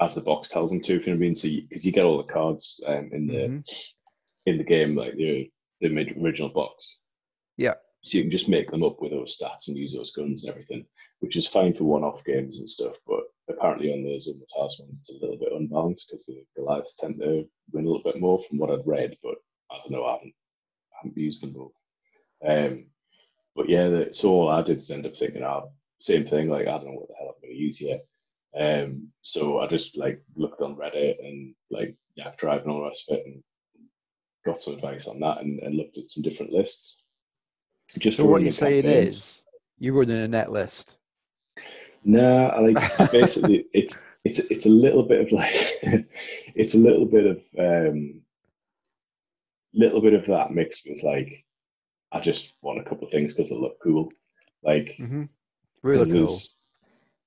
[0.00, 0.94] as the box tells them to.
[0.96, 1.36] If you know what I mean.
[1.36, 3.64] So because you, get all the cards um, in the Mhm.
[4.46, 5.88] in the game, like the the
[6.22, 7.00] original box.
[7.56, 7.74] Yeah.
[8.02, 10.50] So you can just make them up with those stats and use those guns and
[10.50, 10.84] everything,
[11.20, 12.96] which is fine for one-off games and stuff.
[13.06, 16.96] But apparently on those other task ones, it's a little bit unbalanced because the Goliaths
[16.96, 19.16] tend to win a little bit more from what I've read.
[19.22, 19.36] But
[19.70, 20.04] I don't know.
[20.04, 20.34] I haven't,
[20.92, 21.72] I haven't used them all.
[22.46, 22.86] Um,
[23.54, 25.70] but yeah, so all I did is end up thinking, oh,
[26.00, 26.48] same thing.
[26.48, 28.04] Like I don't know what the hell I'm going to use yet.
[28.56, 33.10] Um, so I just like looked on Reddit and like Yaktribe and all the rest
[33.10, 33.42] of it, and
[34.44, 37.04] got some advice on that, and, and looked at some different lists.
[37.98, 39.16] Just So what you're saying campaigns.
[39.16, 39.44] is
[39.78, 40.98] you're running a net list.
[42.04, 45.54] Nah, I like basically it's it's it's a little bit of like
[46.54, 48.20] it's a little bit of um
[49.72, 51.43] little bit of that mixed with like
[52.14, 54.12] I just want a couple of things because they look cool.
[54.62, 55.24] Like hmm
[55.82, 56.38] Really cool.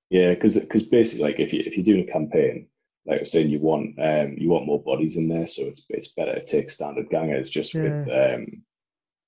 [0.09, 2.67] Yeah, because because basically like if you if you're doing a campaign,
[3.05, 5.85] like I was saying, you want um you want more bodies in there, so it's
[5.89, 8.63] it's better to take standard gangers just with um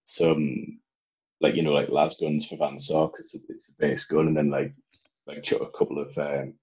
[0.05, 0.79] some
[1.41, 4.37] like you know like las guns for Van Saar because it's the base gun, and
[4.37, 4.73] then like
[5.27, 6.53] like chuck a couple of um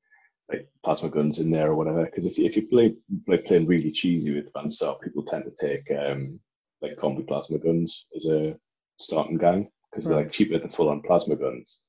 [0.51, 2.05] like plasma guns in there or whatever.
[2.05, 2.97] Because if you if you play
[3.29, 6.41] like playing really cheesy with Van Saar, people tend to take um
[6.83, 8.57] like combi plasma guns as a
[8.99, 11.81] starting gang because they're like cheaper than full on plasma guns.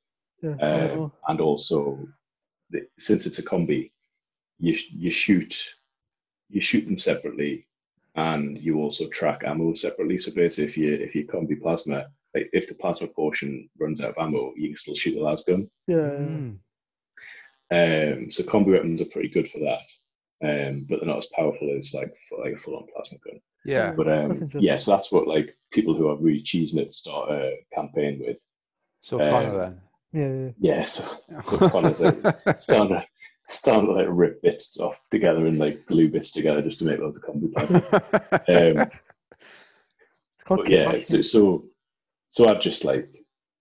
[0.42, 1.10] Yeah, Um, totally.
[1.30, 2.08] and also,
[2.70, 3.92] the, since it's a combi,
[4.60, 5.74] you you shoot
[6.50, 7.68] you shoot them separately,
[8.16, 10.18] and you also track ammo separately.
[10.18, 14.12] So basically, if you if you combi plasma, like if the plasma portion runs out
[14.12, 15.70] of ammo, you can still shoot the last gun.
[15.88, 16.58] yeah, Mm.
[17.70, 19.82] Um, so combi weapons are pretty good for that,
[20.44, 23.40] um, but they're not as powerful as like for, like a full on plasma gun.
[23.68, 23.92] Yeah.
[23.92, 24.62] But um, interesting.
[24.62, 28.38] yeah, so that's what like people who are really cheesing it start a campaign with.
[29.02, 29.82] So Um, Connor then.
[30.14, 30.52] yeah, yeah.
[30.78, 31.04] Yeah, so
[31.44, 32.16] So Connor's like
[32.60, 33.04] starting to,
[33.48, 37.00] starting to like rip bits off together and like glue bits together just to make
[37.00, 37.82] loads of combi plasma.
[38.80, 38.90] Um,
[40.48, 41.66] but yeah, so, so
[42.30, 43.10] so I'd just like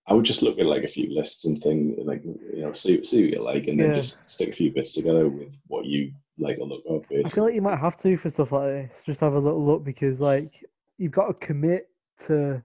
[0.09, 3.03] I would just look at like a few lists and things like you know see
[3.03, 3.97] see what you like and then Yeah.
[3.97, 7.45] just stick a few bits together with what you like a look of I feel
[7.45, 9.03] like you might have to for stuff like this.
[9.05, 10.65] Just have a little look because like
[10.99, 11.89] you've got to commit
[12.27, 12.63] to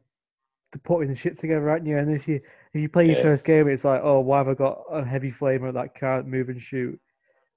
[0.73, 1.85] to putting the shit together, right?
[1.85, 2.35] You and if you
[2.73, 3.21] if you play your Yeah.
[3.23, 6.49] first game, it's like, oh, why have I got a heavy flamer that can't move
[6.49, 6.99] and shoot?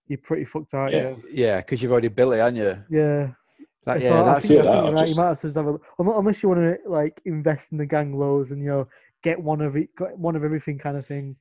[0.08, 0.94] You're pretty fucked out.
[0.94, 1.00] Yeah.
[1.00, 2.84] Yeah, yeah, because you've already built it, haven't you?
[2.88, 3.28] yeah.
[3.86, 4.66] That, yeah, I that's think, I it.
[4.66, 5.14] think I'll you're right.
[5.14, 8.18] Might have to just have a unless you want to like invest in the gang
[8.18, 8.88] lows and you know
[9.22, 11.36] get one of it, get one of everything kind of thing.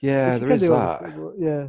[0.00, 1.02] yeah, Which you there can is do, that.
[1.02, 1.68] obviously, but Yeah,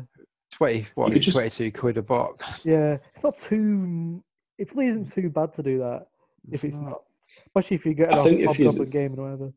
[0.56, 2.61] Twenty, what, just- twenty-two quid a box.
[2.65, 2.98] yeah.
[3.14, 4.23] It's not too.
[4.57, 6.07] It probably isn't too bad to do that
[6.52, 7.02] if it's not,
[7.45, 9.53] especially if you get it I off think if you- Hobgoblin game or whatever.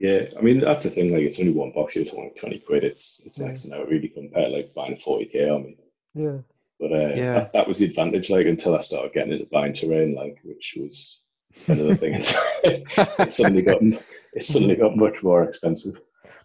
[0.00, 1.12] Yeah, I mean that's the thing.
[1.12, 1.94] Like it's only one box.
[1.94, 2.82] You're talking twenty quid.
[2.84, 3.46] It's it's Yeah.
[3.48, 5.76] next to now really compared to, like buying a forty k army.
[6.14, 6.38] Yeah.
[6.80, 7.34] But uh, Yeah.
[7.34, 8.30] that, that was the advantage.
[8.30, 11.22] Like until I started getting into buying terrain, like which was
[11.68, 12.14] another thing.
[12.64, 16.00] it suddenly got it suddenly got much more expensive.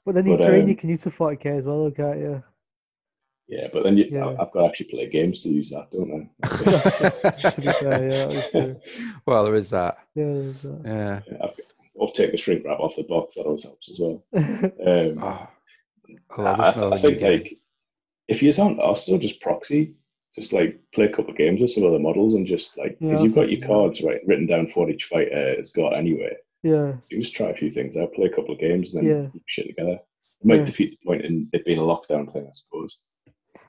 [0.06, 2.44] But then you But, terrain you um, can use for 40k as well, can't you?
[3.48, 4.26] Yeah, but then you, Yeah.
[4.26, 6.48] I, I've got to actually play games to use that, don't I?
[7.52, 8.82] To be fair, yeah, that is true.
[9.28, 9.98] well, there is that.
[10.16, 10.82] Yeah, there's that.
[11.30, 11.38] Yeah.
[11.44, 11.60] I've,
[11.96, 13.36] or take the shrink wrap off the box.
[13.36, 14.24] That always helps as well.
[14.86, 15.48] Um,
[16.38, 17.32] Oh, I I, I of the think game.
[17.32, 17.60] like
[18.28, 19.96] if you aren't Arsenal, just proxy,
[20.36, 23.22] just like play a couple of games with some other models and just like because
[23.22, 26.36] I you've got your cards right written down for what each fighter has got anyway.
[26.64, 29.24] yeah, You just try a few things out, play a couple of games, and then
[29.24, 29.30] Yeah.
[29.32, 30.00] keep shit together.
[30.42, 30.66] It might Yeah.
[30.66, 33.00] defeat the point in it being a lockdown thing, I suppose.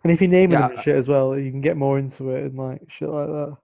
[0.06, 2.30] And if you name Yeah, them and shit as well, you can get more into
[2.30, 3.56] it and like shit like that.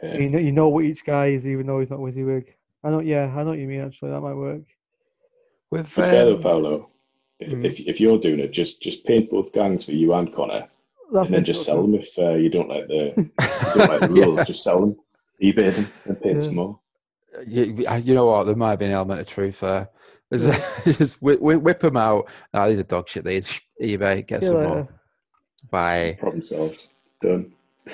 [0.00, 0.14] Yeah.
[0.16, 2.44] You know, you know what each guy is, even though he's not WYSIWYG.
[2.84, 3.80] I know, yeah, I know what you mean.
[3.80, 4.62] Actually, that might work.
[5.72, 6.90] With To though, um, Paolo,
[7.40, 7.64] If, Mhm.
[7.64, 10.68] if if you're doing it, just just paint both gangs for you and Connor,
[11.12, 13.12] That's and then just sell them if uh, you don't like the
[13.74, 14.38] don't like the rules.
[14.38, 14.44] Yeah.
[14.44, 14.96] Just sell them,
[15.42, 16.46] eBay them, and paint Yeah.
[16.46, 16.78] some more.
[17.48, 17.62] You,
[18.04, 18.44] you know what?
[18.46, 19.88] There might be an element of truth there.
[20.30, 20.44] There's
[20.98, 22.28] just whip, whip, whip them out.
[22.52, 23.24] No, these are dog shit.
[23.24, 24.68] These eBay, get See you some later.
[24.74, 24.88] more.
[25.74, 26.16] Bye.
[26.20, 26.86] Problem solved.
[27.20, 27.52] Done.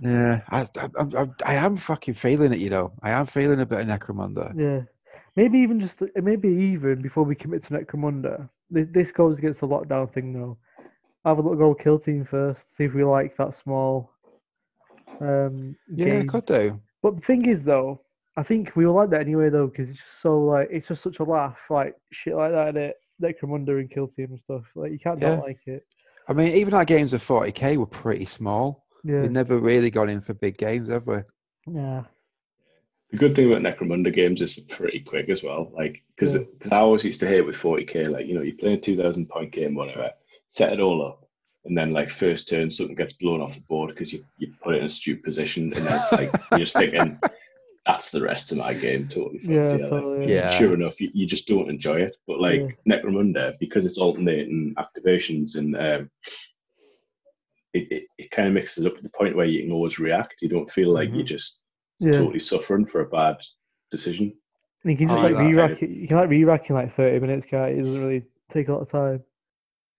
[0.00, 2.58] Yeah, I, I, I, I- I am fucking feeling it.
[2.60, 4.46] You know, I am feeling a bit of Necromunda.
[4.58, 4.80] Yeah.
[5.36, 8.48] Maybe even just maybe even before we commit to Necromunda.
[8.70, 10.56] This, this goes against the lockdown thing though.
[11.24, 12.62] Have a little go kill team first.
[12.76, 14.10] See if we like that small.
[15.20, 16.28] Um, Yeah, game.
[16.28, 16.80] could do.
[17.02, 18.00] But the thing is though,
[18.36, 21.02] I think we will like that anyway though because it's just so like it's just
[21.02, 22.68] such a laugh like shit like that.
[22.68, 25.34] In it Necromunda and kill team and stuff like you can't Yeah.
[25.36, 25.84] not like it.
[26.28, 28.84] I mean, even our games of 40k were pretty small.
[29.04, 29.22] Yeah.
[29.22, 31.18] We've never really gone in for big games, have we?
[31.66, 32.04] Yeah.
[33.10, 35.70] The good thing about Necromunda games is pretty quick as well.
[35.74, 36.44] Like, because Yeah.
[36.70, 39.52] I always used to hate with 40k, like, you know, you play a 2000 point
[39.52, 40.10] game, whatever,
[40.46, 41.28] set it all up,
[41.64, 44.74] and then, like, first turn, something gets blown off the board because you, you put
[44.74, 47.18] it in a stupid position, and then it's like, you're just thinking,
[47.84, 49.68] that's the rest of my game, totally fucked Yeah.
[49.68, 49.90] together.
[49.90, 50.32] Totally.
[50.32, 50.50] Yeah.
[50.50, 52.16] Sure enough, you, you just don't enjoy it.
[52.26, 56.10] But, like, Necromunda, because it's alternating activations and um,
[57.74, 60.42] it, it, it kind of mixes up to the point where you can always react.
[60.42, 61.16] You don't feel like Mhm.
[61.16, 61.60] you're just
[61.98, 62.12] Yeah.
[62.12, 63.38] totally suffering for a bad
[63.90, 64.32] decision.
[64.84, 65.90] And you can just I like like re-rack it.
[65.90, 67.68] You can like re-rack in like thirty minutes, guy.
[67.68, 69.22] It doesn't really take a lot of time.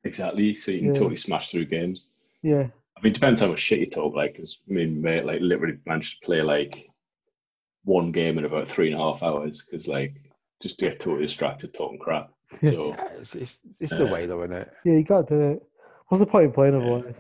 [0.04, 0.54] Exactly.
[0.56, 0.94] So you can Yeah.
[0.94, 2.10] totally smash through games.
[2.42, 2.68] Yeah.
[2.98, 4.14] I mean, it depends how much shit you talk.
[4.16, 6.90] Like, because me and mate, like, literally managed to play like
[7.84, 10.16] one game in about three and a half hours because, like,
[10.62, 12.32] just get totally distracted talking crap.
[12.62, 14.70] So Yeah, it's, it's, it's the Uh, way, though, isn't it?
[14.86, 15.64] Yeah, you gotta do it.
[16.08, 17.16] What's the point in playing otherwise?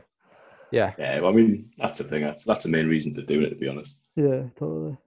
[0.72, 0.94] Yeah.
[0.98, 2.24] yeah, well, I mean, that's the thing.
[2.24, 3.98] That's that's the main reason to do it, to be honest.
[4.16, 4.98] Yeah, totally.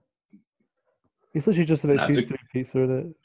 [1.35, 3.17] It's literally just an Nah, it's excuse to eat pizza, isn't it?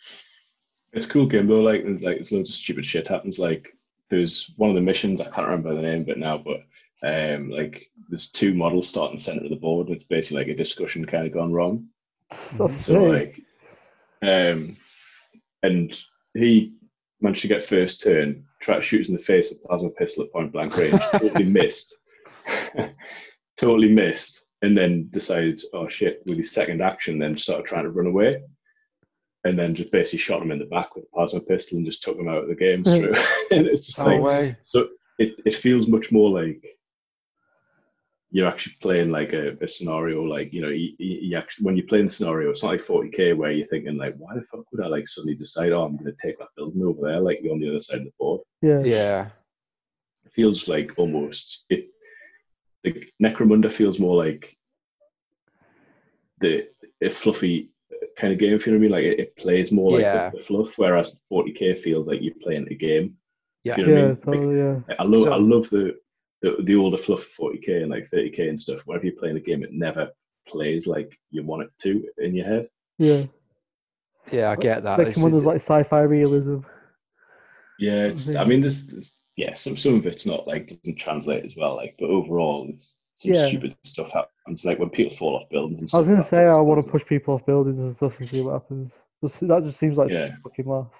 [0.93, 1.61] It's a cool game though.
[1.61, 3.39] Like, and, like, there's loads of stupid shit happens.
[3.39, 3.75] Like,
[4.09, 5.21] there's one of the missions.
[5.21, 6.61] I can't remember the name of it now, but
[7.03, 9.87] um, like, there's two models starting center of the board.
[9.87, 11.87] And it's basically like a discussion kind of gone wrong.
[12.57, 13.39] That's So like,
[14.21, 14.77] um,
[15.63, 15.97] and
[16.33, 16.73] he
[17.19, 19.89] managed to get first turn, try to shoot us in the face with a plasma
[19.91, 21.97] pistol at point blank range, totally missed,
[23.57, 27.89] totally missed, and then decided, oh shit, with his second action, then started trying to
[27.91, 28.41] run away,
[29.43, 32.03] and then just basically shot him in the back with a plasma pistol and just
[32.03, 33.17] took him out of the game straight.
[33.51, 34.55] and it's just No like, way.
[34.61, 34.87] so
[35.19, 36.63] it, it feels much more like
[38.33, 41.75] you're actually playing like a, a scenario like you know you, you you actually when
[41.75, 44.61] you're playing the scenario it's not like 40k where you're thinking like why the fuck
[44.71, 47.39] would i like suddenly decide oh i'm going to take that building over there like
[47.41, 48.79] you're on the other side of the board Yeah.
[48.83, 49.29] Yeah.
[50.25, 51.89] it feels like almost it
[52.83, 54.57] the necromunda feels more like
[56.39, 56.67] the
[57.03, 57.69] a fluffy
[58.17, 60.01] kind of game if you know what i mean like it, it plays more like
[60.01, 60.29] Yeah.
[60.29, 63.15] the, the fluff whereas 40k feels like you're playing a game
[63.63, 63.77] Yeah.
[63.77, 64.09] You know Yeah, I mean?
[64.09, 64.95] Like, totally, yeah.
[64.99, 65.95] I love I love the,
[66.41, 68.81] the the older fluff 40k and like 30k and stuff.
[68.85, 70.09] Whenever you're playing a game, it never
[70.47, 72.67] plays like you want it to in your head.
[72.97, 73.23] Yeah.
[74.31, 74.99] Yeah, I get that.
[74.99, 76.59] Like It's- one of like sci-fi realism.
[77.79, 78.35] Yeah, it's.
[78.35, 81.75] I mean, there's, there's yeah, some some of it's not like doesn't translate as well.
[81.75, 83.47] Like, but overall, it's some Yeah.
[83.47, 84.63] stupid stuff happens.
[84.65, 86.91] Like when people fall off buildings and I was gonna that say I want to
[86.91, 88.91] push people off buildings and stuff and see what happens.
[89.41, 90.35] That just seems like Yeah.
[90.35, 90.91] a fucking laugh.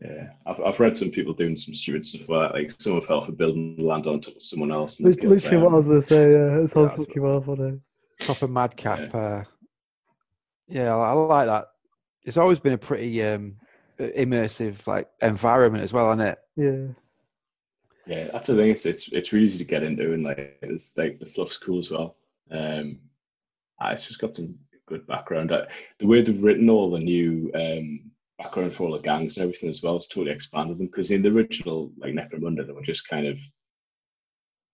[0.00, 3.32] Yeah, I've I've read some people doing some stupid stuff where like someone fell for
[3.32, 5.00] building, land landed on top of someone else.
[5.00, 6.32] And Lit- they killed Literally what I was gonna say.
[6.32, 7.60] Yeah, it sounds that's- fucking laugh on
[8.20, 8.24] it.
[8.24, 9.14] proper madcap.
[9.14, 9.42] Uh,
[10.68, 11.66] yeah, I, I like that.
[12.24, 13.56] It's always been a pretty um,
[13.98, 16.38] uh, immersive like environment as well, isn't it?
[16.56, 16.94] Yeah.
[18.06, 18.70] Yeah, that's the thing.
[18.70, 21.80] It's it's it's really easy to get into, and like it's like the fluff's cool
[21.80, 22.16] as well.
[22.50, 23.00] Um,
[23.82, 24.56] it's just got some
[24.86, 25.52] good background.
[25.52, 25.66] Uh,
[25.98, 28.07] the way they've written all the new um
[28.38, 30.86] background for all the gangs and everything as well, it's totally expanded them.
[30.86, 33.38] Because in the original like Necromunda, they were just kind of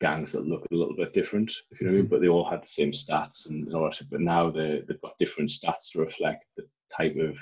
[0.01, 2.11] gangs that look a little bit different, if you know what I mean.
[2.11, 4.01] But they all had the same stats and all that.
[4.11, 7.37] But now they they've got different stats to reflect the type of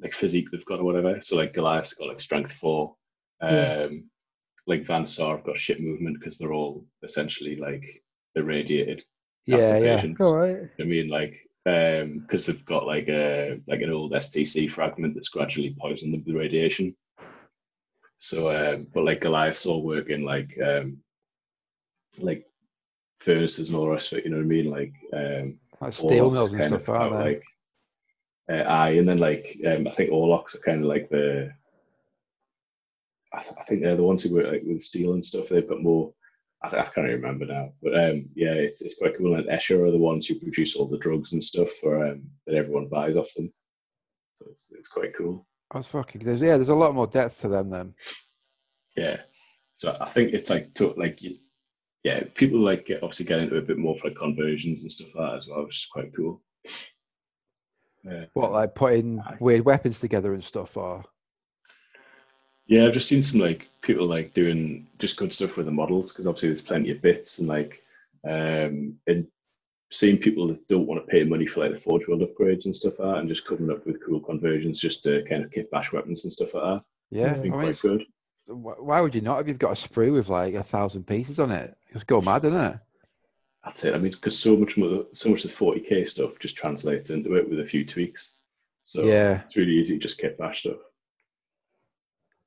[0.00, 1.20] like physique they've got or whatever.
[1.22, 2.96] So like Goliath's got like strength four.
[3.42, 3.88] Um, Yeah.
[4.66, 7.84] like Van Saar have got shit movement because they're all essentially like
[8.34, 9.04] irradiated.
[9.46, 10.04] Yeah, yeah.
[10.20, 10.68] All right.
[10.78, 11.36] I mean, like,
[11.70, 16.24] um, because they've got like a like an old STC fragment that's gradually poisoned them
[16.26, 16.96] with radiation.
[18.18, 20.98] So, um, but like Goliaths all working like um,
[22.20, 22.44] like
[23.20, 24.24] furnaces and all the rest of it.
[24.24, 24.70] You know what I mean?
[24.70, 27.24] Like, um, Like steel mills and stuff, out, they?
[27.24, 27.44] Like,
[28.50, 31.52] uh, aye, and then like um, I think Orlocks are kind of like the.
[33.32, 35.48] I, th- I think they're the ones who work like with steel and stuff.
[35.48, 36.12] They've got more.
[36.62, 39.34] I, I can't even remember now, but um, yeah, it's, it's quite cool.
[39.34, 42.56] And Escher are the ones who produce all the drugs and stuff for um, that
[42.56, 43.52] everyone buys off them.
[44.34, 45.46] So it's it's quite cool.
[45.70, 46.22] I was fucking.
[46.22, 46.56] There's yeah.
[46.56, 47.94] There's a lot more depth to them then.
[48.96, 49.20] Yeah.
[49.74, 51.20] So I think it's like to, like
[52.02, 55.14] yeah, people like get, obviously get into a bit more for like conversions and stuff
[55.14, 56.42] like that as well, which is quite cool.
[58.04, 58.24] Yeah.
[58.32, 59.36] What like putting Aye.
[59.40, 61.04] weird weapons together and stuff, or
[62.70, 66.12] Yeah, I've just seen some like people like doing just good stuff with the models
[66.12, 67.82] because obviously there's plenty of bits and like
[68.24, 69.26] um and
[69.90, 72.76] seeing people that don't want to pay money for like the Forge World upgrades and
[72.76, 75.68] stuff like that and just coming up with cool conversions just to kind of kit
[75.72, 76.82] bash weapons and stuff like that.
[77.10, 77.22] yeah.
[77.24, 77.30] Yeah.
[77.30, 78.04] I Been mean, quite it's- good.
[78.46, 81.50] why would you not if you've got a sprue with like a thousand pieces on
[81.50, 81.76] it?
[81.92, 82.78] Just go mad, isn't it?
[83.64, 83.94] That's it.
[83.94, 87.34] I mean, because so much more, so much of the 40k stuff just translates into
[87.34, 88.34] it with a few tweaks.
[88.84, 89.42] So Yeah.
[89.44, 90.78] it's really easy to just kit bash stuff.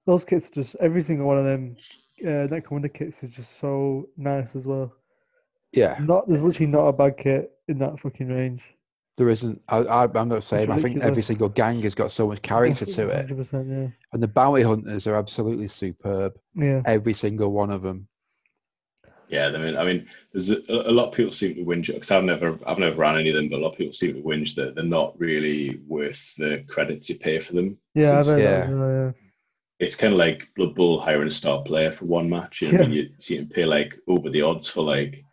[0.05, 1.75] Those kits, are just every single one of them,
[2.21, 4.93] uh, that Commander kits is just so nice as well.
[5.71, 5.97] Yeah.
[6.01, 8.61] Not there's literally not a bad kit in that fucking range.
[9.17, 9.61] There isn't.
[9.69, 10.71] I, I, I'm not saying.
[10.71, 13.87] I think every single gang has got so much character to it, Hundred percent, yeah,
[14.11, 16.33] and the bounty hunters are absolutely superb.
[16.55, 16.81] yeah.
[16.85, 18.07] Every single one of them.
[19.29, 22.11] Yeah, I mean, I mean, there's a, a lot of people seem to whinge because
[22.11, 24.21] I've never, I've never ran any of them, but a lot of people seem to
[24.21, 27.77] whinge that they're not really worth the credits you pay for them.
[27.95, 28.59] Yeah, Since- heard yeah.
[28.59, 29.22] that as yeah.
[29.79, 32.61] It's kind of like Blood Bowl hiring a star player for one match.
[32.61, 32.91] You know, I mean?
[32.91, 35.23] you see them pay like over the odds for like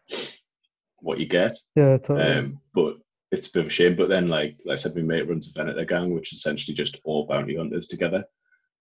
[0.98, 1.56] what you get.
[1.76, 2.22] Yeah, totally.
[2.22, 2.96] Um, but
[3.30, 3.96] it's a bit of a shame.
[3.96, 6.74] But then, like, like I said, my mate runs a Venator gang, which is essentially
[6.74, 8.24] just all bounty hunters together.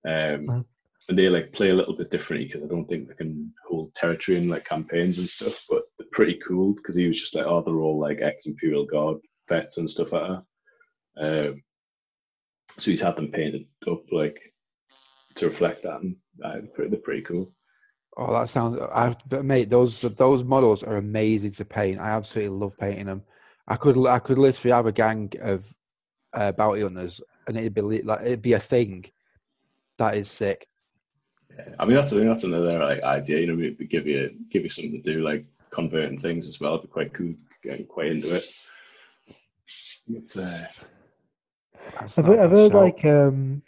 [0.08, 0.66] Um, Wow.
[1.10, 3.94] and they like play a little bit differently because I don't think they can hold
[3.96, 5.64] territory in like campaigns and stuff.
[5.70, 8.86] But they're pretty cool because he was just like, oh, they're all like ex Imperial
[8.86, 9.18] Guard
[9.50, 10.44] vets and stuff like that.
[11.52, 11.64] Um,
[12.72, 14.54] so he's had them painted up like
[15.36, 17.52] to reflect that, and uh, they're, pretty, cool.
[18.18, 18.80] Oh, that sounds.
[18.94, 22.00] I've, but mate, those those models are amazing to paint.
[22.00, 23.24] I absolutely love painting them.
[23.68, 25.74] I could I could literally have a gang of
[26.34, 29.06] uh, bounty hunters, and it'd be like it'd be a thing.
[29.98, 30.68] That is sick.
[31.56, 33.40] Yeah, I mean that's I think that's another like idea.
[33.40, 36.76] You know, maybe give you give you something to do, like converting things as well.
[36.76, 37.34] It'd be quite cool,
[37.64, 38.46] getting quite into it.
[40.12, 40.66] It's uh,
[42.00, 42.82] That's I've, not heard- a I've heard shout.
[42.82, 43.62] like um,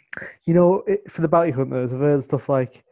[0.44, 2.82] you know, it, for the bounty hunters, I've heard stuff like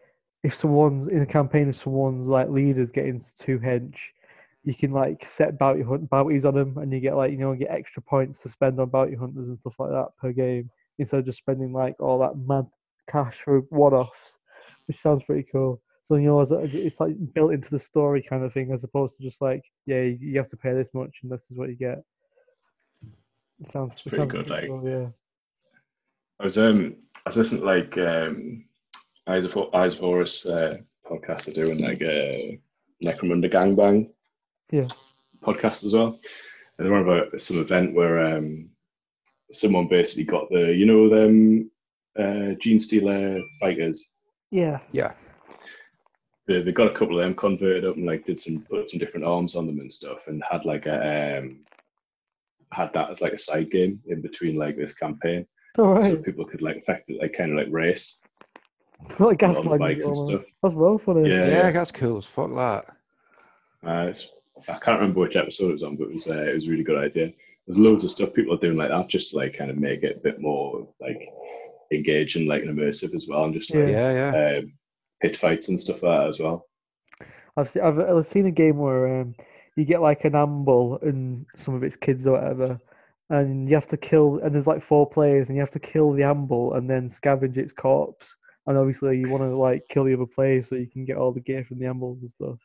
[0.43, 3.97] if someone's in a campaign, if someone's like leaders getting too hench,
[4.65, 7.55] you can like set bounty hunt bounties on them, and you get like you know
[7.55, 11.21] get extra points to spend on bounty hunters and stuff like that per game instead
[11.21, 12.67] of just spending like all that mad
[13.09, 14.37] cash for one-offs,
[14.87, 15.81] which sounds pretty cool.
[16.05, 19.23] So you know, it's like built into the story kind of thing, as opposed to
[19.23, 22.03] just like, yeah, you have to pay this much and this is what you get.
[23.61, 25.09] It sounds That's it pretty sounds good, like- cool, yeah.
[26.41, 26.97] I was um
[27.27, 28.65] I was listening to like um
[29.27, 30.79] Eyes of Ho- Eyes of Horus uh,
[31.09, 32.59] podcast are doing like a
[33.05, 34.11] Necromunda Gangbang
[34.71, 34.87] Yeah.
[35.43, 36.19] podcast as well.
[36.79, 38.71] And they were about some event where um
[39.53, 41.71] someone basically got the you know them
[42.19, 44.09] uh Gene Stealer fighters.
[44.51, 44.81] Yeah.
[44.91, 45.13] Yeah,
[46.47, 48.99] They, they got a couple of them converted up and like did some put some
[48.99, 51.61] different arms on them and stuff and had like a um
[52.73, 55.47] had that as like a side game in between like this campaign.
[55.79, 56.03] All right.
[56.03, 58.21] So people could like effectively like kind of like race
[59.19, 60.45] like on the gaslighting bikes and stuff.
[60.63, 61.29] That's well funny.
[61.29, 61.71] Yeah, yeah, yeah.
[61.71, 62.51] that's cool as fuck.
[62.51, 62.87] That.
[63.87, 64.31] Uh, it's,
[64.69, 66.71] I can't remember which episode it was on, but it was uh, it was a
[66.71, 67.33] really good idea.
[67.67, 70.03] There's loads of stuff people are doing like that just to like kind of make
[70.03, 71.29] it a bit more like
[71.93, 74.59] engaging, like and immersive as well, and just like Yeah, yeah.
[74.59, 74.73] um,
[75.21, 76.67] pit fights and stuff like that as well.
[77.57, 79.35] I've seen, I've, I've seen a game where um,
[79.77, 82.79] you get like an Ambull and some of its kids or whatever,
[83.31, 84.41] and you have to kill.
[84.43, 87.57] And there's like four players, and you have to kill the Ambull and then scavenge
[87.57, 88.27] its corpse.
[88.67, 91.33] And obviously, you want to like kill the other players so you can get all
[91.33, 92.59] the gear from the Ambulls and stuff.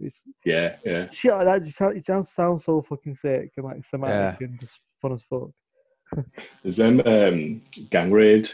[0.00, 1.08] It's, Yeah, yeah.
[1.10, 4.80] shit like that just it just sounds so fucking sick and like thematic and just
[5.00, 5.50] fun as fuck.
[6.62, 8.50] There's them um, gang raid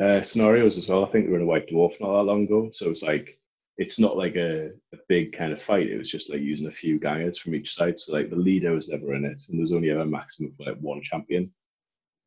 [0.00, 1.04] uh, scenarios as well.
[1.04, 3.38] I think they were in a White Dwarf not that long ago, so it's like
[3.78, 5.88] it's not like a, a big kind of fight.
[5.88, 7.98] It was just like using a few gangers from each side.
[7.98, 10.66] So like the leader was never in it, and there's only ever a maximum of
[10.66, 11.52] like one champion.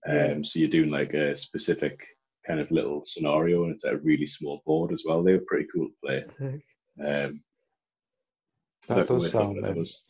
[0.08, 0.38] Um, Yeah.
[0.44, 2.06] So you're doing like a specific
[2.46, 5.24] kind of little scenario, and it's a really small board as well.
[5.24, 6.26] They were pretty cool to play.
[7.04, 7.42] Um,
[8.88, 10.04] That does sound, what it was.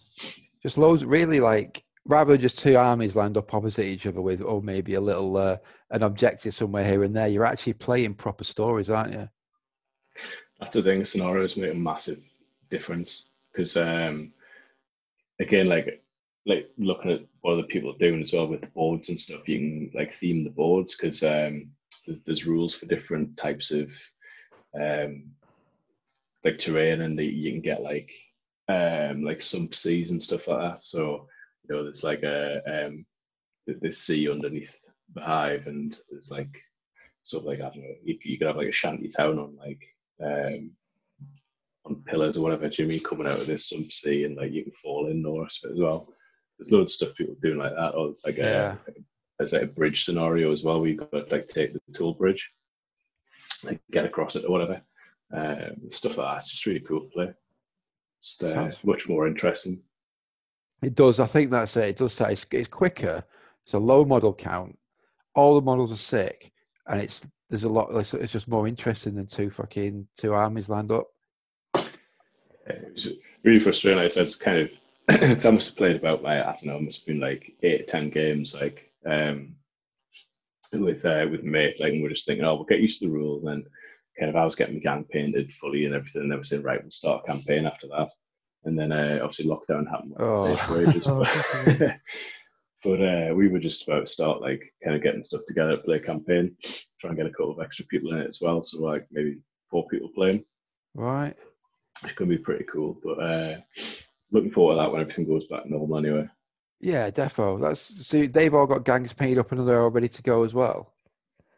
[0.61, 4.41] Just loads, really like rather than just two armies lined up opposite each other with,
[4.41, 5.57] or maybe a little uh,
[5.91, 7.27] an objective somewhere here and there.
[7.27, 9.29] You're actually playing proper stories, aren't you?
[10.59, 11.05] That's the thing.
[11.05, 12.23] Scenarios make a massive
[12.69, 14.33] difference because, um,
[15.39, 16.03] again, like
[16.45, 19.47] like looking at what other people are doing as well with the boards and stuff,
[19.47, 21.69] you can like theme the boards because um,
[22.05, 23.93] there's, there's rules for different types of
[24.79, 25.25] um,
[26.43, 28.11] like terrain, and the, you can get like
[28.67, 30.83] um, like sump seas and stuff like that.
[30.83, 31.27] So
[31.67, 33.05] you know, there's like a um,
[33.67, 34.75] this sea underneath
[35.13, 36.61] the hive, and there's like
[37.23, 39.55] sort of like I don't know, you, you could have like a shanty town on
[39.55, 39.81] like
[40.23, 40.71] um,
[41.85, 42.69] on pillars or whatever.
[42.79, 45.79] Mean coming out of this sump sea and like you can fall in Norris as
[45.79, 46.07] well.
[46.57, 47.95] There's loads of stuff people doing like that.
[47.95, 48.75] Or it's like Yeah.
[48.87, 48.91] a
[49.37, 52.13] there's like a bridge scenario as well where you've got to like take the tool
[52.13, 52.51] bridge,
[53.63, 54.81] like get across it or whatever.
[55.33, 56.37] Um, stuff like that.
[56.37, 57.33] It's just really cool to play.
[58.21, 59.81] Just uh, Sounds- much more interesting.
[60.83, 61.19] It does.
[61.19, 61.89] I think that's it.
[61.89, 63.23] It does say it's, it's quicker.
[63.63, 64.77] It's a low model count.
[65.35, 66.51] All the models are sick,
[66.87, 67.89] and it's there's a lot.
[67.93, 71.07] It's, it's just more interesting than two fucking two armies lined up.
[71.75, 73.13] it was
[73.43, 73.97] really frustrating.
[73.97, 74.71] Like I said, it's kind of
[75.09, 77.53] it's I must have played about like I don't know, it must have been like
[77.63, 79.55] eight, ten games like um
[80.73, 83.11] with uh with mate, like and we're just thinking, oh we'll get used to the
[83.11, 83.65] rule and then
[84.19, 86.63] kind of I was getting my gang painted fully and everything and they were saying,
[86.63, 88.09] right, we'll start a campaign after that.
[88.65, 90.53] And then uh, obviously lockdown happened Oh.
[92.81, 92.99] for ages.
[92.99, 95.41] Oh, but but uh, we were just about to start like kind of getting stuff
[95.47, 96.55] together, play a campaign,
[96.99, 98.63] try and get a couple of extra people in it as well.
[98.63, 99.37] So like maybe
[99.69, 100.43] four people playing
[100.95, 101.35] Right.
[102.03, 102.97] it's going to be pretty cool.
[103.03, 103.57] But uh,
[104.31, 106.27] looking forward to that when everything goes back normal anyway.
[106.81, 107.59] Yeah, defo.
[107.61, 110.53] That's so they've all got gangs painted up and they're all ready to go as
[110.53, 110.93] well.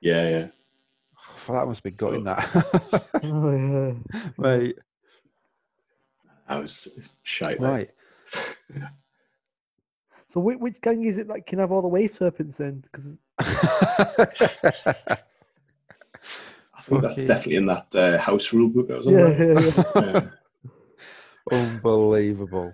[0.02, 0.48] Yeah, yeah.
[1.36, 3.10] For that must be So- gutting that.
[3.24, 3.94] Oh yeah.
[4.38, 4.76] right.
[6.50, 6.88] I was
[7.24, 7.60] shite.
[7.60, 7.90] Right.
[10.34, 12.84] So which, which gang is it that can have all the wave serpents in?
[12.92, 13.08] Because
[13.40, 13.46] I
[16.82, 18.88] think that's Fucking definitely in that uh, house rule book.
[18.88, 20.28] That yeah, yeah, yeah.
[21.52, 21.58] Yeah.
[21.58, 22.74] unbelievable.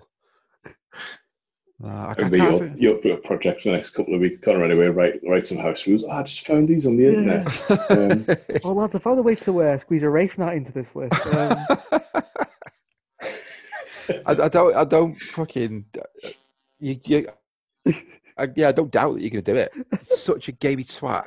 [1.80, 4.14] Nah, I, I It'll be can't your, think- your, your project for the next couple
[4.14, 4.38] of weeks.
[4.40, 6.04] Connor, anyway, write write some house rules.
[6.04, 7.10] Oh, I just found these on the Yeah.
[7.10, 7.90] internet.
[7.90, 8.26] Um,
[8.64, 11.14] Oh lads, I found a way to uh, squeeze a Wraith Knight into this list.
[11.34, 11.56] Um,
[14.26, 14.76] I, I don't.
[14.76, 15.84] I don't fucking.
[16.80, 17.26] You, you,
[17.86, 19.72] I, yeah, I don't doubt that you're going to do it.
[20.00, 21.24] It's such a gamey twat.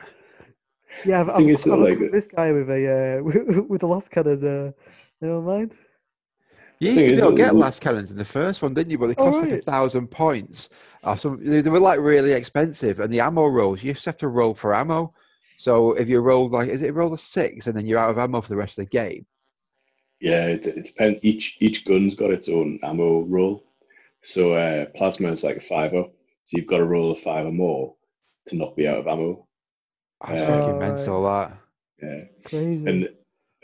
[1.03, 3.83] yeah, I've, The thing I've, I've like, like, this guy with a uh, with, with
[3.83, 4.69] a lascannon.
[4.69, 4.71] Uh,
[5.21, 5.73] never mind.
[6.79, 8.97] You used to be able to get lascannons in the first one, didn't you?
[8.97, 10.69] But they Oh, cost like a thousand points.
[11.03, 14.17] Or some, they, they were like really expensive, and the ammo rolls you just have
[14.17, 15.13] to roll for ammo.
[15.57, 18.17] So if you roll like, is it roll a six, and then you're out of
[18.17, 19.27] ammo for the rest of the game?
[20.19, 21.19] yeah, it, it depends.
[21.23, 23.63] Each each gun's got its own ammo roll.
[24.23, 26.05] So uh, plasma is like a fiver.
[26.51, 27.95] So you've got to roll a five or more
[28.47, 29.47] to not be out of ammo.
[30.27, 31.23] That's Uh, fucking mental.
[31.23, 31.57] That.
[32.03, 32.23] Yeah.
[32.43, 32.85] Crazy.
[32.85, 33.05] And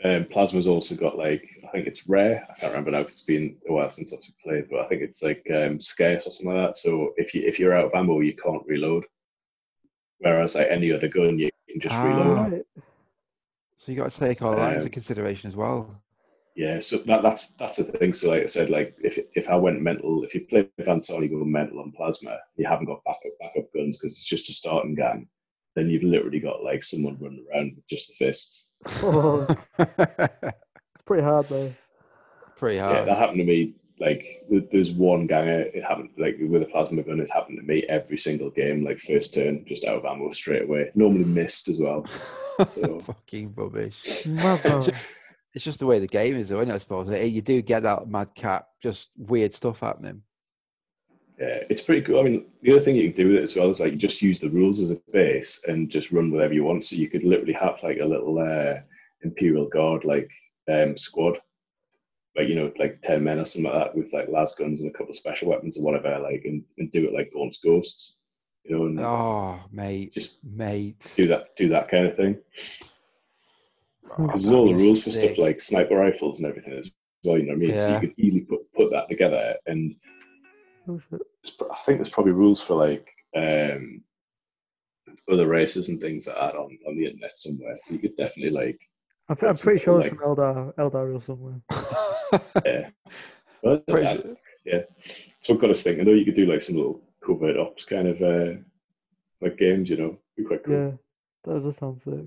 [0.04, 2.46] um, Plasma's also got like I think it's rare.
[2.48, 5.02] I can't remember now 'cause it's been a while since I've played, but I think
[5.02, 6.78] it's like um, scarce or something like that.
[6.78, 9.04] So if you if you're out of ammo, you can't reload.
[10.20, 12.04] Whereas like any other gun, you can just Ah.
[12.04, 12.64] reload.
[13.76, 16.02] So you got to take all that into Um, consideration as well.
[16.58, 18.12] Yeah, so that, that's that's the thing.
[18.12, 21.44] So like I said, like if if I went mental, if you play Vansani go
[21.44, 25.28] mental on Plasma, you haven't got backup backup guns because it's just a starting gang.
[25.76, 28.70] Then you've literally got like someone running around with just the fists.
[29.04, 29.46] Oh,
[29.78, 31.72] it's pretty hard though.
[32.56, 32.90] Pretty hard.
[32.90, 33.08] Yeah, hard.
[33.08, 33.76] that happened to me.
[34.00, 35.60] Like there's one ganger.
[35.60, 37.20] It happened like with a plasma gun.
[37.20, 38.84] It happened to me every single game.
[38.84, 40.90] Like first turn, just out of ammo straight away.
[40.96, 42.04] Normally missed as well.
[42.68, 44.26] so- fucking rubbish.
[45.54, 46.68] It's just the way the game is, though, it?
[46.68, 50.22] I suppose you do get that madcap, just weird stuff happening.
[51.38, 52.18] Yeah, it's pretty cool.
[52.18, 53.98] I mean, the other thing you can do with it as well is like you
[53.98, 56.84] just use the rules as a base and just run whatever you want.
[56.84, 58.80] So you could literally have like a little uh,
[59.22, 60.30] Imperial Guard like
[60.68, 61.38] um, squad,
[62.36, 64.90] like you know, like ten men or something like that with like las guns and
[64.90, 68.16] a couple of special weapons or whatever, like and, and do it like Gaunt's Ghosts,
[68.64, 71.12] you know, and Oh, mate, Just mate.
[71.16, 72.36] do that do that kind of thing.
[74.16, 76.74] Oh, Because there's all the that'd be rules for stuff like sniper rifles and everything
[76.74, 76.92] as
[77.24, 77.38] well.
[77.38, 77.80] You know what I mean?
[77.80, 79.94] So you could easily put put that together and
[81.42, 84.02] it's I think there's probably rules for like um,
[85.30, 87.76] other races and things like that on, on the internet somewhere.
[87.80, 88.80] So you could definitely like,
[89.28, 91.60] I'm, I'm pretty sure it's like- from Eldar, Eldar or somewhere.
[92.64, 92.88] yeah.
[93.62, 94.36] But Pretty that- sure-
[95.40, 98.06] so I've got us thinking though, you could do like some little covert ops kind
[98.06, 98.58] of uh,
[99.40, 100.74] like games, you know, be quite cool.
[100.74, 100.90] Yeah,
[101.54, 102.26] that does sound sick.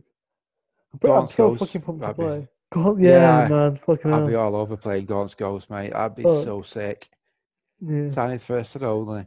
[0.94, 2.48] I'm, I'm Gaunt's so Ghost, fucking pumped to that'd be- play.
[2.74, 4.28] God, yeah, Yeah, man, fucking I'd hell.
[4.28, 5.94] be all over playing Gaunt's Ghost, mate.
[5.94, 6.40] I'd be Oh.
[6.42, 7.10] so sick.
[7.82, 8.10] Yeah.
[8.10, 9.26] Tanith First and only.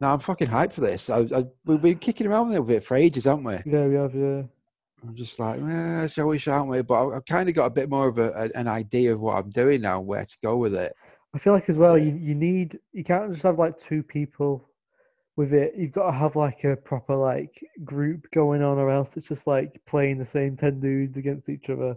[0.00, 1.08] No, I'm fucking hyped for this.
[1.08, 3.54] I, I, we've been kicking around a little bit for ages, haven't we?
[3.64, 4.42] yeah, we have, yeah.
[5.06, 6.82] I'm just like, eh, shall we, shan't we?
[6.82, 9.20] But I- I've kind of got a bit more of a, a- an idea of
[9.20, 10.92] what I'm doing now, where to go with it.
[11.34, 14.65] I feel like as well, you, you need, you can't just have like two people
[15.36, 15.74] with it.
[15.76, 19.46] You've got to have like a proper like group going on, or else it's just
[19.46, 21.94] like playing the same 10 dudes against each other.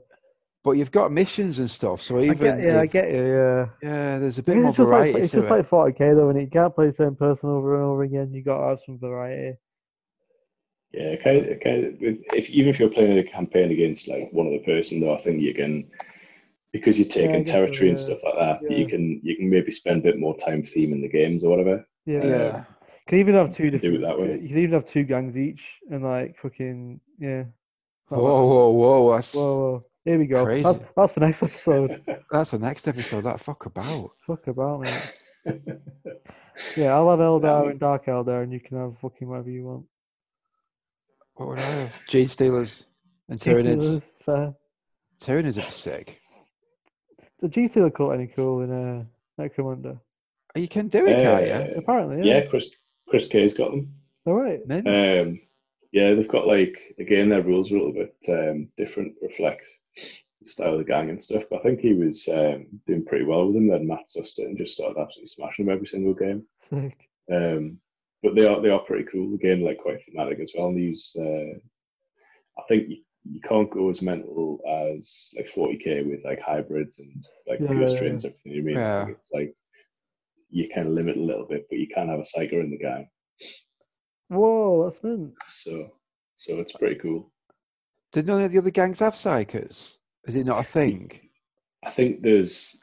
[0.63, 3.65] But you've got missions and stuff, so I even get, yeah, I get you, yeah.
[3.81, 5.51] yeah, there's a bit guess more it's just like variety it's to just it.
[5.51, 8.33] like 40k though, and you can't play the same person over and over again.
[8.33, 9.57] You got to have some variety.
[10.91, 11.93] Yeah, kind of, kind of.
[12.01, 15.41] If even if you're playing a campaign against like one other person, though, I think
[15.41, 15.89] you can
[16.73, 18.71] because you're I taking guess so, territory and stuff like that.
[18.71, 21.85] You can you can maybe spend a bit more time theming the games or whatever.
[22.05, 22.25] Yeah.
[22.25, 22.63] Yeah.
[23.09, 23.81] You can even have two different.
[23.81, 24.39] do it that way.
[24.39, 27.39] You can even have two gangs each, and like fucking yeah.
[27.39, 29.15] It's not Whoa, whoa, whoa!
[29.15, 29.85] That's whoa, whoa.
[30.05, 30.45] Here we go.
[30.45, 30.79] Crazy.
[30.95, 32.03] that's for next episode.
[32.31, 33.21] that's the next episode.
[33.21, 34.11] That fuck about.
[34.27, 35.11] Fuck about mate.
[36.75, 39.65] Yeah, I'll have Eldar Um, and Dark Eldar, and you can have fucking whatever you
[39.65, 39.85] want.
[41.33, 42.01] What would I have?
[42.07, 42.85] Genestealers
[43.27, 44.03] and Tyranids.
[44.23, 44.53] Fair.
[45.19, 46.21] Tyranids would be sick.
[47.41, 49.03] The Genestealer cult any cool in uh,
[49.41, 49.99] Necromunda?
[50.55, 51.53] You can do it, can't you?
[51.53, 52.45] Uh, Apparently, yeah, yeah.
[52.49, 52.75] Chris
[53.09, 53.93] Chris K's got them.
[54.25, 54.61] All right.
[54.69, 55.39] Um,
[55.91, 60.47] yeah, they've got like again their rules are a little bit um, different, reflect the
[60.47, 61.45] style of the gang and stuff.
[61.49, 63.67] But I think he was um, doing pretty well with them.
[63.67, 66.45] Then Matt Suster and just started absolutely smashing them every single game.
[66.69, 67.09] Sick.
[67.31, 67.79] Um,
[68.21, 69.33] but they are they are pretty cool.
[69.33, 70.67] Again, like quite thematic as well.
[70.67, 71.57] And they use uh,
[72.59, 72.97] I think you,
[73.31, 77.87] you can't go as mental as like 40k with like hybrids and like Yeah, pure
[77.87, 78.51] yeah, strains and everything.
[78.53, 79.07] You know what I mean?
[79.09, 79.15] Yeah.
[79.19, 79.55] It's like
[80.49, 83.09] you can limit a little bit, but you can have a psyker in the gang.
[84.29, 85.33] Whoa, that's mint.
[85.47, 85.91] So
[86.35, 87.31] so it's pretty cool.
[88.11, 89.97] Did none of the other gangs have psykers?
[90.23, 91.11] Is it not a thing?
[91.83, 92.79] I think there's,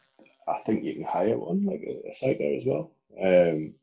[0.46, 2.92] I think you can hire one like a, a psyker as well.
[3.20, 3.74] Um,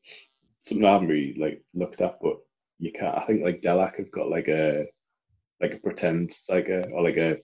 [0.61, 2.38] something I haven't really like looked at, but
[2.80, 3.18] you can't.
[3.18, 4.85] I think like Delaque have got like a,
[5.60, 7.38] like a pretend psycho or like a,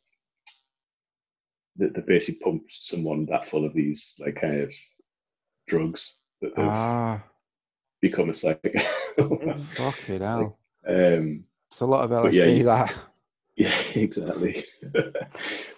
[1.77, 4.73] they, they basically pump someone that full of these like kind of
[5.67, 7.23] drugs that they've Ah,
[8.01, 8.69] become a psycho.
[9.75, 10.57] fucking hell.
[10.87, 12.95] um, It's a lot of But yeah, LSD, you- that.
[13.55, 14.63] Yeah, exactly.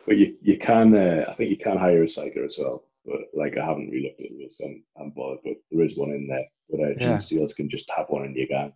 [0.06, 2.84] but you, you can, uh, I think you can hire a psyker as well.
[3.04, 4.60] But like, I haven't really looked at this.
[4.60, 5.40] so I'm, I'm bothered.
[5.44, 6.46] But there is one in there.
[6.70, 7.18] But uh, Yeah.
[7.18, 8.72] Gene Steelers can just have one in your gang.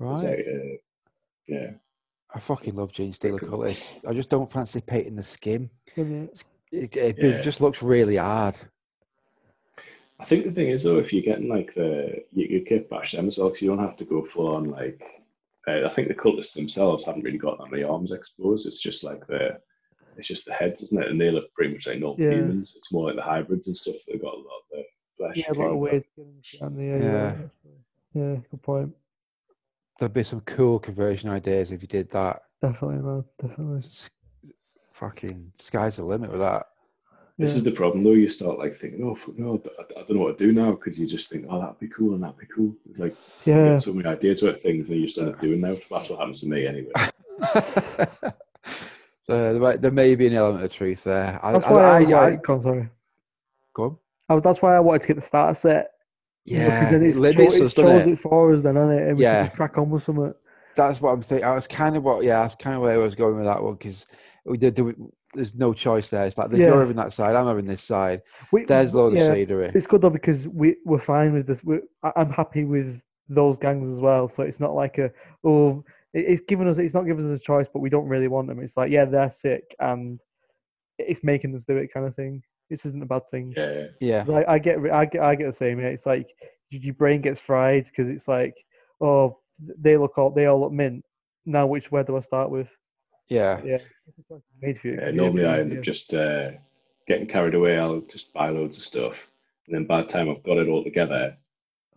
[0.00, 0.38] It's Right.
[0.38, 0.76] like, uh,
[1.46, 1.70] yeah,
[2.34, 4.04] I fucking love Genestealer cultists.
[4.08, 5.70] I just don't fancy painting the skin.
[5.94, 6.44] Isn't it?
[6.72, 7.24] It, it, Yeah.
[7.30, 8.56] it just looks really hard.
[10.20, 13.12] I think the thing is though, if you're getting like the you, you kit bash
[13.12, 15.02] them as well, because you don't have to go full on like.
[15.66, 18.66] Uh, I think the cultists themselves haven't really got that many arms exposed.
[18.66, 19.60] It's just like the,
[20.16, 21.10] it's just the heads, isn't it?
[21.10, 22.30] And they look pretty much like normal Yeah.
[22.36, 22.74] humans.
[22.74, 24.82] It's more like the hybrids and stuff that got a lot of the
[25.18, 25.36] flesh.
[25.36, 27.36] Yeah, a lot of weird skins around the yeah, you're Yeah.
[28.14, 28.94] yeah, good point.
[29.98, 32.40] There'd be some cool conversion ideas if you did that.
[32.62, 33.24] Definitely, man.
[33.38, 33.78] Definitely.
[33.80, 34.10] S-
[34.92, 36.64] Fucking sky's the limit with that.
[37.38, 37.56] This Yeah.
[37.58, 38.12] is the problem, though.
[38.12, 40.72] You start like thinking, "Oh, fuck, no, I, I don't know what to do now,"
[40.72, 43.54] because you just think, "Oh, that'd be cool and that'd be cool." It's like you
[43.54, 43.72] Yeah.
[43.72, 45.76] get so many ideas about things, and you just end up doing now.
[45.90, 46.90] That's what happens to me, anyway.
[49.24, 51.38] so there, there may be an element of truth there.
[51.42, 52.88] I, That's I, why I, I, I, I- go on, sorry.
[53.74, 53.96] go on.
[54.30, 55.90] Oh, that's why I wanted to get the starter set.
[56.44, 58.08] because Yeah, then it it limits show- us, it shows it?
[58.08, 59.08] it for us, then, doesn't it?
[59.08, 59.46] And we Yeah.
[59.46, 60.34] can crack on with something.
[60.74, 61.46] That's what I'm thinking.
[61.46, 63.62] I was kind of what, yeah, that's kind of where I was going with that
[63.62, 64.06] one because
[64.44, 64.78] we did.
[65.38, 66.26] Do- There's no choice there.
[66.26, 66.66] It's like Yeah.
[66.68, 68.22] you're having that side, I'm having this side.
[68.52, 69.70] We, There's a load yeah, of scenery.
[69.74, 71.62] It's good though because we we're fine with this.
[71.64, 74.28] We're, I- I'm happy with those gangs as well.
[74.28, 75.10] So it's not like a
[75.44, 75.84] oh,
[76.14, 76.78] it's giving us.
[76.78, 78.60] It's not giving us a choice, but we don't really want them.
[78.60, 80.18] It's like yeah, they're sick, and
[80.98, 82.42] it's making us do it, kind of thing.
[82.68, 83.54] Which isn't a bad thing.
[83.56, 85.80] Yeah, Yeah, 'Cause I, I get I get I get the same.
[85.80, 86.28] Yeah, it's like
[86.70, 88.54] your brain gets fried because it's like
[89.00, 89.38] oh
[89.78, 91.04] they look all they all look mint.
[91.46, 92.68] Now which where do I start with?
[93.28, 93.78] Yeah, Yeah,
[94.62, 94.98] made for you.
[95.00, 95.10] yeah.
[95.10, 96.52] Normally, I end up just uh,
[97.06, 97.78] getting carried away.
[97.78, 99.28] I'll just buy loads of stuff,
[99.66, 101.36] and then by the time I've got it all together,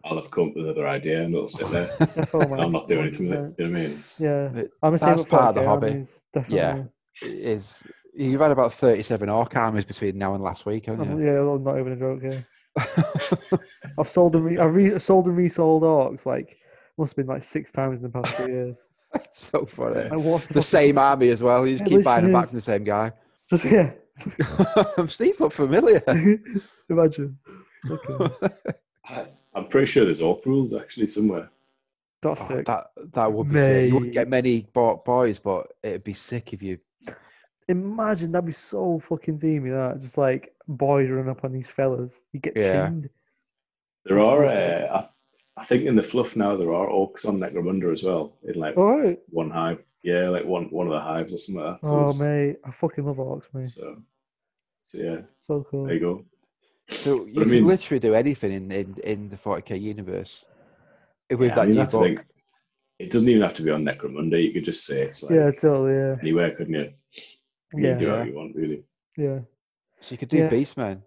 [0.04, 1.88] I'll have come up with another idea, and it'll sit there.
[2.00, 3.58] Defo, and I'll not do anything with it.
[3.58, 3.60] 100%.
[3.60, 3.92] You know what I mean?
[3.98, 6.08] It's, Yeah, It- I'm the that's part of the 40K hobby.
[6.34, 6.58] Definitely.
[6.58, 6.84] Yeah.
[7.24, 11.26] It is you've had about 37 orc armies between now and last week, haven't you?
[11.26, 12.22] yeah, well, not even a joke.
[12.24, 12.42] Yeah,
[14.00, 16.58] I've sold and re- I've re- sold and resold orcs like
[16.98, 18.78] must have been like six times in the past two years.
[19.34, 20.10] so funny.
[20.10, 21.66] Like, what's The fucking- same army as well.
[21.68, 23.12] You just Yeah, keep buying them back from the same guy.
[23.50, 23.92] Just yeah,
[25.08, 26.02] Steve look familiar.
[26.90, 27.38] imagine.
[27.90, 28.50] Okay.
[29.08, 31.50] I, I'm pretty sure there's orc rules actually somewhere.
[32.22, 32.66] That's Oh, sick.
[32.66, 33.88] that that would be sick.
[33.90, 36.78] You wouldn't get many boys, but it'd be sick if you.
[37.68, 39.72] Imagine that'd be so fucking themey.
[39.72, 42.12] That just like boys running up on these fellas.
[42.32, 42.86] You get Yeah.
[42.88, 43.10] chinned.
[44.06, 45.08] There are, uh,
[45.62, 48.60] I, I think in the fluff now there are orcs on Necromunda as well in
[48.60, 49.20] like All right.
[49.30, 49.80] one hive.
[50.04, 51.88] Yeah, like one one of the hives or something like that.
[51.88, 53.68] So Oh it's- mate, I fucking love orcs, mate.
[53.68, 53.98] So,
[54.84, 55.18] so yeah,
[55.48, 55.86] So cool.
[55.86, 56.26] there you go.
[56.90, 60.46] So you I can mean- literally do anything in, in, in the 40k universe
[61.30, 62.04] with Yeah, I that mean, new book.
[62.04, 62.18] thing.
[63.00, 64.44] It doesn't even have to be on Necromunda.
[64.44, 65.94] You could just say it's like Yeah, totally.
[65.94, 66.94] Yeah, anywhere, couldn't you?
[67.74, 68.12] You yeah, can do Yeah.
[68.12, 68.84] whatever you want, really.
[69.18, 69.40] yeah.
[70.02, 70.50] So you could do Yeah.
[70.50, 71.04] Beastman.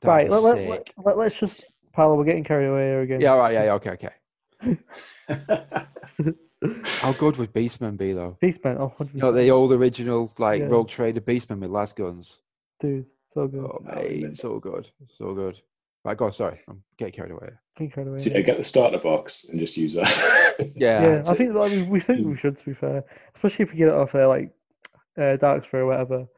[0.00, 1.64] That'd Right, be let, let, let, let, us just,
[1.98, 3.20] Paolo, we're getting carried away here again.
[3.20, 3.90] Yeah, all right, yeah, yeah, okay,
[4.60, 4.78] okay.
[6.84, 8.38] How good would Beastman be though?
[8.40, 9.14] Beastman, oh, 100%.
[9.14, 10.66] You know the old original like Yeah.
[10.68, 12.40] Rogue Trader Beastman with las guns.
[12.78, 13.64] dude, so good.
[13.64, 15.60] Oh that mate, so good, so good.
[16.04, 16.32] Right, go on.
[16.32, 17.50] Sorry, I'm getting carried away.
[17.76, 18.36] King Shredder, So, yeah.
[18.36, 20.06] yeah, get the starter box and just use that.
[20.76, 22.56] Yeah, yeah, I think like, we, we think we should.
[22.58, 23.02] To be fair,
[23.34, 24.52] especially if we get it off uh, like
[25.16, 26.28] uh, Darksphere or whatever.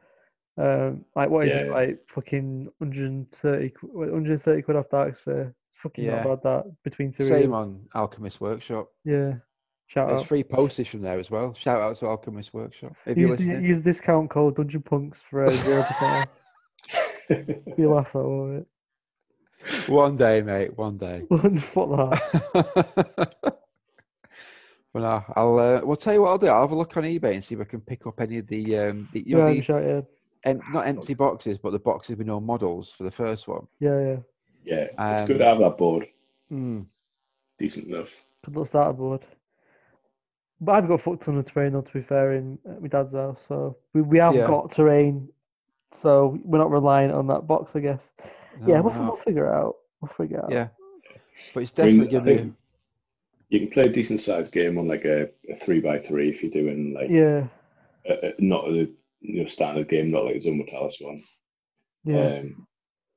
[0.61, 1.99] Um, like what is Yeah, it like?
[2.13, 5.47] Fucking 130, 130 quid off Darksphere.
[5.49, 6.23] It's fucking Yeah.
[6.23, 7.27] not bad that between two.
[7.27, 8.89] same on Alchemist Workshop.
[9.03, 9.35] Yeah.
[9.87, 10.27] Shout There's out.
[10.27, 11.53] free postage from there as well.
[11.53, 13.65] Shout out to Alchemist Workshop if you're Use, the- listening.
[13.69, 16.29] use discount code Dungeon Punks for uh, zero percent.
[17.77, 20.77] You laugh at all of One day, mate.
[20.77, 21.23] One day.
[21.31, 21.59] it.
[21.61, 23.31] Fuck that.
[24.93, 25.59] but no, I'll.
[25.59, 26.47] Uh, we'll tell you what I'll do.
[26.47, 28.47] I'll have a look on eBay and see if I can pick up any of
[28.47, 30.01] the, um, the you know, Yeah, the shout, yeah,
[30.45, 33.67] em- not empty boxes, but the boxes with no models for the first one.
[33.79, 34.17] yeah, yeah.
[34.63, 36.07] yeah, it's Um, good to have that board.
[36.51, 36.87] Mm.
[37.57, 38.09] Decent enough.
[38.43, 39.21] Could not start a board.
[40.59, 43.13] But I've got fucked ton of terrain, though, to be fair, in at my dad's
[43.13, 43.39] house.
[43.47, 44.47] So we, we have Yeah.
[44.47, 45.27] got terrain.
[46.01, 48.01] So we're not relying on that box, I guess.
[48.65, 49.03] yeah, No, we'll, no.
[49.05, 49.75] we'll figure it out.
[50.01, 50.51] We'll figure it out.
[50.51, 50.67] Yeah,
[51.53, 52.55] but it's I mean, definitely I giving think.
[53.49, 56.41] You can play a decent sized game on like a, a three by three if
[56.41, 57.47] you're doing like Yeah.
[58.07, 58.89] a, a- not a
[59.21, 61.23] you know standard game, not like a Zone Mortalis one.
[62.03, 62.39] Yeah.
[62.39, 62.67] Um,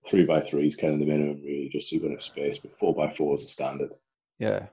[0.06, 2.58] three by three is kind of the minimum, really, just so you've got enough space.
[2.58, 3.90] But four by four is the standard.
[4.38, 4.66] Yeah,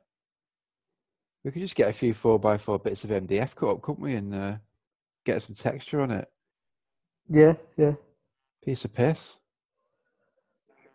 [1.44, 4.04] we could just get a few four by four bits of MDF cut up, couldn't
[4.04, 4.58] we, and uh,
[5.26, 6.30] get some texture on it.
[7.30, 7.54] yeah.
[7.78, 7.94] Yeah.
[8.64, 9.38] Piece of piss.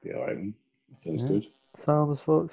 [0.03, 0.37] Be all right.
[0.95, 1.29] Sounds Yeah.
[1.29, 1.47] good.
[1.85, 2.51] Sound as fuck.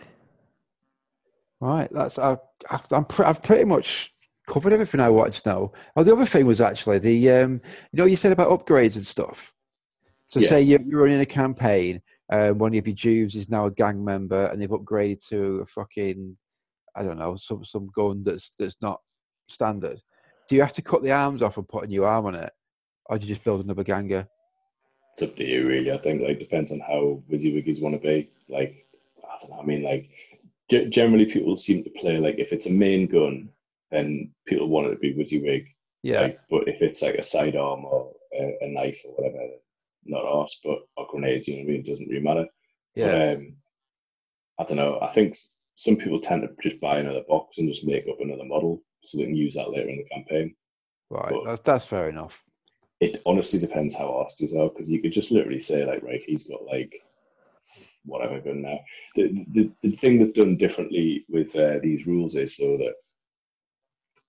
[1.60, 2.38] Right, that's I,
[2.70, 4.13] I've, I'm pre- I've pretty much
[4.48, 5.74] covered everything I wanted to know.
[5.96, 7.62] Oh, the other thing was actually the um,
[7.92, 9.54] you know you said about upgrades and stuff.
[10.30, 10.50] So Yeah.
[10.50, 12.02] say you're, you're running a campaign,
[12.32, 15.66] uh, one of your juves is now a gang member, and they've upgraded to a
[15.66, 16.38] fucking
[16.96, 19.02] I don't know some some gun that's that's not
[19.48, 20.02] standard.
[20.50, 22.52] Do you have to cut the arms off and put a new arm on it,
[23.06, 24.28] or do you just build another ganger?
[25.14, 25.92] It's up to you, really.
[25.92, 28.30] I think like depends on how WYSIWYGs want to be.
[28.50, 28.88] Like
[29.24, 29.60] I don't know.
[29.62, 30.10] I mean, like
[30.72, 33.50] ge- generally people seem to play like if it's a main gun,
[33.94, 35.68] then people want it to be WYSIWYG.
[36.04, 39.44] Yeah, Like, but if it's like a sidearm or a, a knife or whatever,
[40.06, 41.80] not us, but or grenades, you know what I mean?
[41.82, 42.46] It doesn't really matter.
[42.96, 43.54] yeah, But, um,
[44.60, 45.00] I don't know.
[45.02, 45.38] I think
[45.76, 49.18] some people tend to just buy another box and just make up another model so
[49.18, 50.56] they can use that later in the campaign.
[51.10, 51.30] right.
[51.30, 52.44] but- That's that's fair enough.
[53.00, 56.46] It honestly depends how artists are because you could just literally say like, right, he's
[56.46, 56.94] got like
[58.06, 58.80] whatever gun now.
[59.16, 62.94] The the, the thing that's done differently with uh, these rules is though that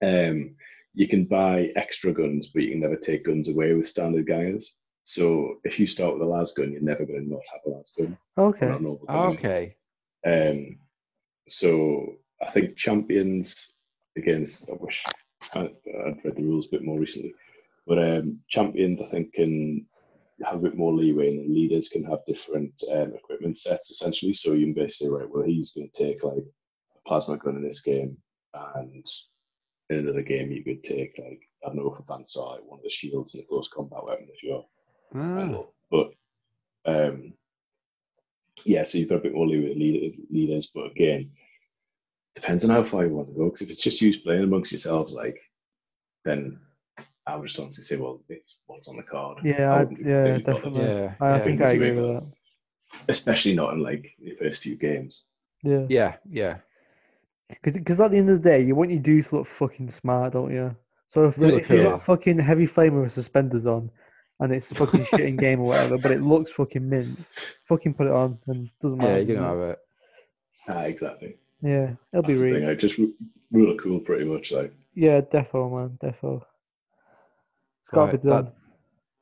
[0.02, 0.54] um,
[0.94, 4.76] you can buy extra guns, but you can never take guns away with standard gangers.
[5.04, 7.76] So if you start with a las gun, you're never going to not have a
[7.76, 8.16] las gun.
[8.38, 8.66] Okay.
[8.66, 9.32] Not a normal gun.
[9.34, 9.76] Okay,
[10.26, 10.78] Um,
[11.48, 13.72] so I think champions
[14.16, 14.42] again.
[14.42, 15.04] this- I wish
[15.54, 15.60] I,
[16.06, 17.34] I'd read the rules a bit more recently,
[17.86, 19.86] but um, champions I think can
[20.42, 24.32] have a bit more leeway, and leaders can have different um, equipment sets essentially.
[24.32, 27.56] So you can basically say, right, well, he's going to take like a plasma gun
[27.56, 28.16] in this game,
[28.76, 29.04] and
[29.90, 32.78] in another game you could take like I don't know if for Bansai, like one
[32.78, 34.64] of the shields and a close combat weapon if you're
[35.14, 35.62] Ah.
[35.90, 36.12] But
[36.86, 37.34] um,
[38.64, 39.68] yeah, so you've got a bit more leeway
[40.16, 41.30] with leaders, but again,
[42.34, 43.44] depends on how far you want to go.
[43.46, 45.38] Because if it's just you playing amongst yourselves, like,
[46.24, 46.58] then
[47.26, 49.38] I would just honestly say, well, it's what's on the card.
[49.44, 50.82] Yeah, I I- yeah, definitely.
[50.84, 51.44] yeah, I yeah.
[51.44, 51.66] think Yeah.
[51.66, 52.32] I agree with that.
[53.08, 55.24] Especially not in like the first few games.
[55.62, 55.86] Yeah.
[55.88, 56.58] yeah, yeah.
[57.62, 60.32] Because at the end of the day, you want your dudes to look fucking smart,
[60.32, 60.74] don't you?
[61.12, 61.90] So if, They look if you've cool.
[61.92, 63.90] got fucking heavy flamer with suspenders on,
[64.40, 67.18] and it's fucking shit in game or whatever, but it looks fucking mint,
[67.68, 69.10] fucking put it on and doesn't matter.
[69.12, 69.60] Yeah, you're gonna it?
[69.60, 69.78] have it.
[70.68, 71.36] Ah, exactly.
[71.62, 72.54] Yeah, it'll be That's the real.
[72.60, 72.68] thing.
[72.68, 73.14] I just ru-
[73.52, 74.50] rule of cool pretty much.
[74.52, 76.42] Like, Yeah, defo, man, defo.
[77.84, 78.52] It's Right, that-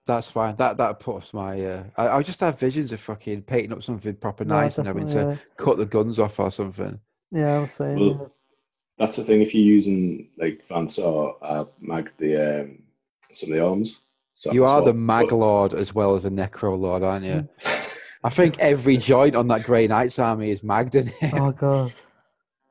[0.06, 0.56] That's fine.
[0.56, 1.60] That that puts my.
[1.60, 4.86] Uh, I, I just have visions of fucking painting up something proper No, nice and
[4.86, 6.98] having to definitely, cut the guns off or something.
[7.32, 7.98] Yeah, yeah I'm saying.
[7.98, 8.26] Well, yeah.
[8.98, 9.40] that's the thing.
[9.42, 12.78] If you're using like Van Saar, I mag the um,
[13.32, 14.02] some of the arms.
[14.34, 17.24] So You can are the Mag but- Lord as well as the Necro Lord, aren't
[17.24, 17.48] you?
[18.24, 21.34] I think every joint on that Grey Knights army is magged in it.
[21.34, 21.92] Oh god.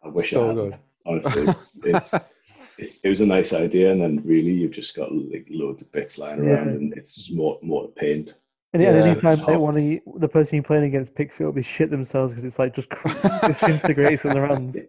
[0.04, 0.56] I wish So I had.
[0.56, 0.78] good.
[1.06, 2.14] Honestly, it's, it's
[2.78, 5.92] it's it was a nice idea, and then really you've just got like loads of
[5.92, 6.52] bits lying Yeah.
[6.52, 8.36] around, and it's just more more to paint.
[8.74, 8.96] And Yeah.
[8.96, 9.04] yeah.
[9.12, 9.46] any time Oh.
[9.48, 12.32] that one of you, the person you're playing against picks it up, they shit themselves
[12.34, 13.10] because it's like just cr-
[13.48, 14.78] disintegrates in their hands.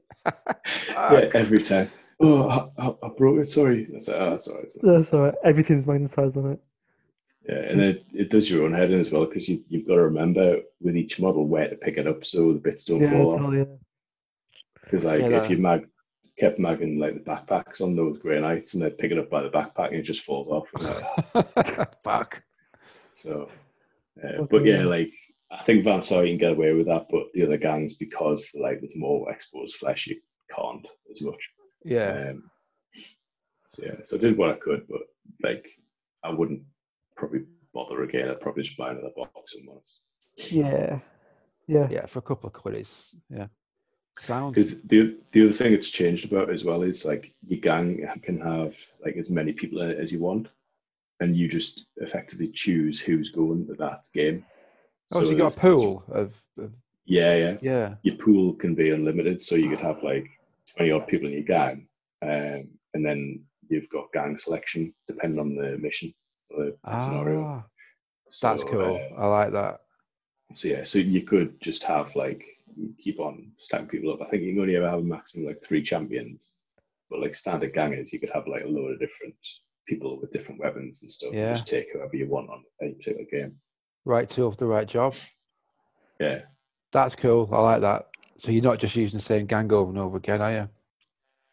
[0.89, 1.91] Yeah, every time.
[2.21, 2.49] Oh,
[2.79, 3.47] I, I- I broke it.
[3.47, 3.89] Sorry.
[3.95, 4.71] I said, oh, that's all right.
[4.83, 5.35] That's alright.
[5.43, 6.61] Everything's magnetized on it.
[7.49, 9.95] Yeah, and it, it does your own head in as well because you you've got
[9.97, 13.11] to remember with each model where to pick it up so the bits don't Yeah,
[13.11, 13.41] fall off.
[13.41, 13.67] totally.
[14.85, 15.89] Because like Yeah, if you mag
[16.39, 19.43] kept magging like the backpacks on those grey knights, and they'd pick it up by
[19.43, 20.69] the backpack and it just falls off.
[21.35, 22.45] And, uh, Fuck.
[23.11, 23.49] so,
[24.23, 25.13] uh, but yeah, like
[25.51, 28.51] I think Van Saar you can get away with that, but the other gangs because
[28.55, 30.17] like there's more exposed flesh, you
[30.55, 31.49] can't as much.
[31.85, 32.31] Yeah.
[32.31, 32.51] Um,
[33.67, 35.01] so yeah, so I did what I could, but
[35.43, 35.69] like
[36.23, 36.63] I wouldn't
[37.17, 38.29] probably bother again.
[38.29, 40.01] I'd probably just buy another box and once.
[40.37, 41.01] Yeah.
[41.67, 41.89] Yeah.
[41.91, 43.47] Yeah, for a couple of quid, it's yeah.
[44.19, 44.55] Sound.
[44.55, 48.39] Because the the other thing it's changed about as well is like your gang can
[48.41, 50.49] have like as many people in it as you want,
[51.23, 54.45] and you just effectively choose who's going to that game.
[55.13, 56.73] Oh, so you got a pool of, of
[57.05, 57.57] Yeah, yeah.
[57.63, 57.95] yeah.
[58.03, 60.29] Your pool can be unlimited, so you could have like
[60.75, 61.87] twenty odd people in your gang,
[62.23, 66.13] um, and then you've got gang selection depending on the mission
[66.51, 67.45] or the scenario.
[67.45, 67.65] Ah,
[68.43, 68.97] that's cool.
[68.97, 69.81] uh, I like that.
[70.53, 72.45] So yeah, so you could just have like
[72.99, 74.23] keep on stacking people up.
[74.23, 76.53] I think you can only ever have a maximum like three champions,
[77.09, 79.35] but like standard gangers, you could have like a load of different
[79.87, 81.31] people with different weapons and stuff.
[81.31, 81.53] and Yeah.
[81.55, 83.57] just take whoever you want on any particular game.
[84.05, 85.15] Right tool for the right job.
[86.21, 86.43] Yeah,
[86.93, 87.49] That's cool.
[87.53, 88.09] I like that.
[88.37, 90.69] So you're not just using the same gang over and over again, are you?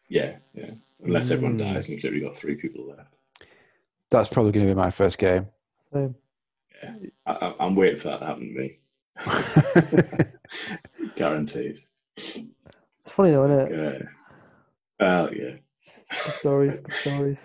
[0.08, 0.70] yeah, yeah.
[1.02, 1.74] Unless everyone Mm.
[1.74, 3.14] dies and you've literally got three people left.
[4.10, 5.46] That's probably going to be my first game.
[5.92, 6.14] Same.
[7.26, 8.78] I, I, I'm waiting for that to happen to me.
[11.16, 11.80] Guaranteed.
[12.16, 12.38] It's
[13.08, 14.02] funny though, isn't it?
[14.02, 14.06] Uh,
[14.98, 15.56] well, yeah.
[16.24, 17.38] Good stories, good stories.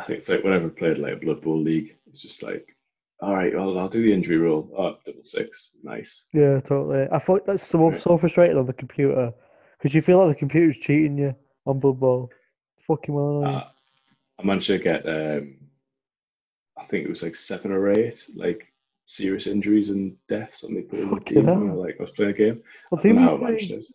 [0.00, 2.74] I think it's like whenever I played like a Blood Bowl League, it's just like,
[3.20, 4.70] all right, well, I'll do the injury rule.
[4.76, 5.72] Oh, double six.
[5.82, 6.24] Nice.
[6.32, 7.06] Yeah, totally.
[7.12, 9.32] I thought that's so so frustrating on the computer
[9.78, 11.34] because you feel like the computer's cheating you
[11.66, 12.30] on Blood Bowl.
[12.86, 13.54] Fucking well annoying.
[13.56, 13.68] Uh,
[14.38, 15.56] I managed to get, um,
[16.78, 18.72] I think it was like seven or eight, like
[19.04, 21.46] serious injuries and deaths on the team.
[21.46, 22.62] when I, like I was playing a game.
[22.88, 23.86] what I don't team know how I managed it.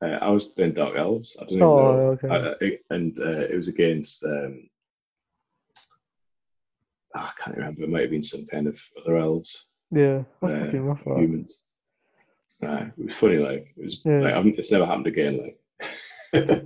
[0.00, 1.36] Uh, I was playing Dark Elves.
[1.40, 2.18] I don't Oh, know.
[2.24, 2.28] okay.
[2.28, 4.24] I- I- and uh, it was against.
[4.24, 4.70] Um,
[7.18, 7.82] I can't remember.
[7.82, 11.04] It might have been some kind of other elves, Yeah, that's uh, fucking rough.
[11.04, 11.18] that.
[11.18, 11.62] humans.
[12.62, 13.36] Uh, it was funny.
[13.36, 14.02] Like it was.
[14.04, 14.20] Yeah.
[14.20, 15.40] Like, I it's never happened again.
[15.42, 15.58] Like.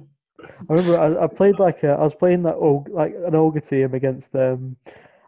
[0.69, 2.59] I remember I, I played like a, I was playing that
[2.91, 4.77] like an ogre team against um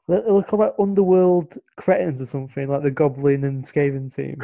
[0.08, 4.40] they called like underworld cretins or something like the goblin and skaven team.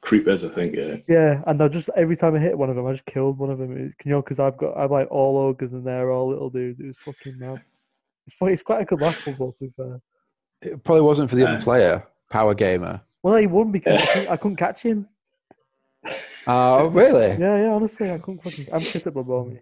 [0.00, 0.74] Creepers, I think.
[0.76, 0.96] Yeah.
[1.08, 3.50] Yeah, and I just every time I hit one of them, I just killed one
[3.50, 3.76] of them.
[3.76, 6.80] It- You know, because I've got I'm like all ogres and they're all little dudes.
[6.80, 7.60] It was fucking mad.
[8.40, 8.52] It's.
[8.52, 10.00] It's quite a good laugh football to be fair.
[10.62, 13.00] it probably wasn't for the other player, Power Gamer.
[13.22, 15.08] Well, he won because I couldn't, I couldn't catch him.
[16.50, 17.36] Oh, really?
[17.38, 17.72] Yeah, yeah.
[17.74, 18.68] Honestly, I couldn't fucking.
[18.72, 19.44] I'm shit at Blood Bowl.
[19.44, 19.58] me.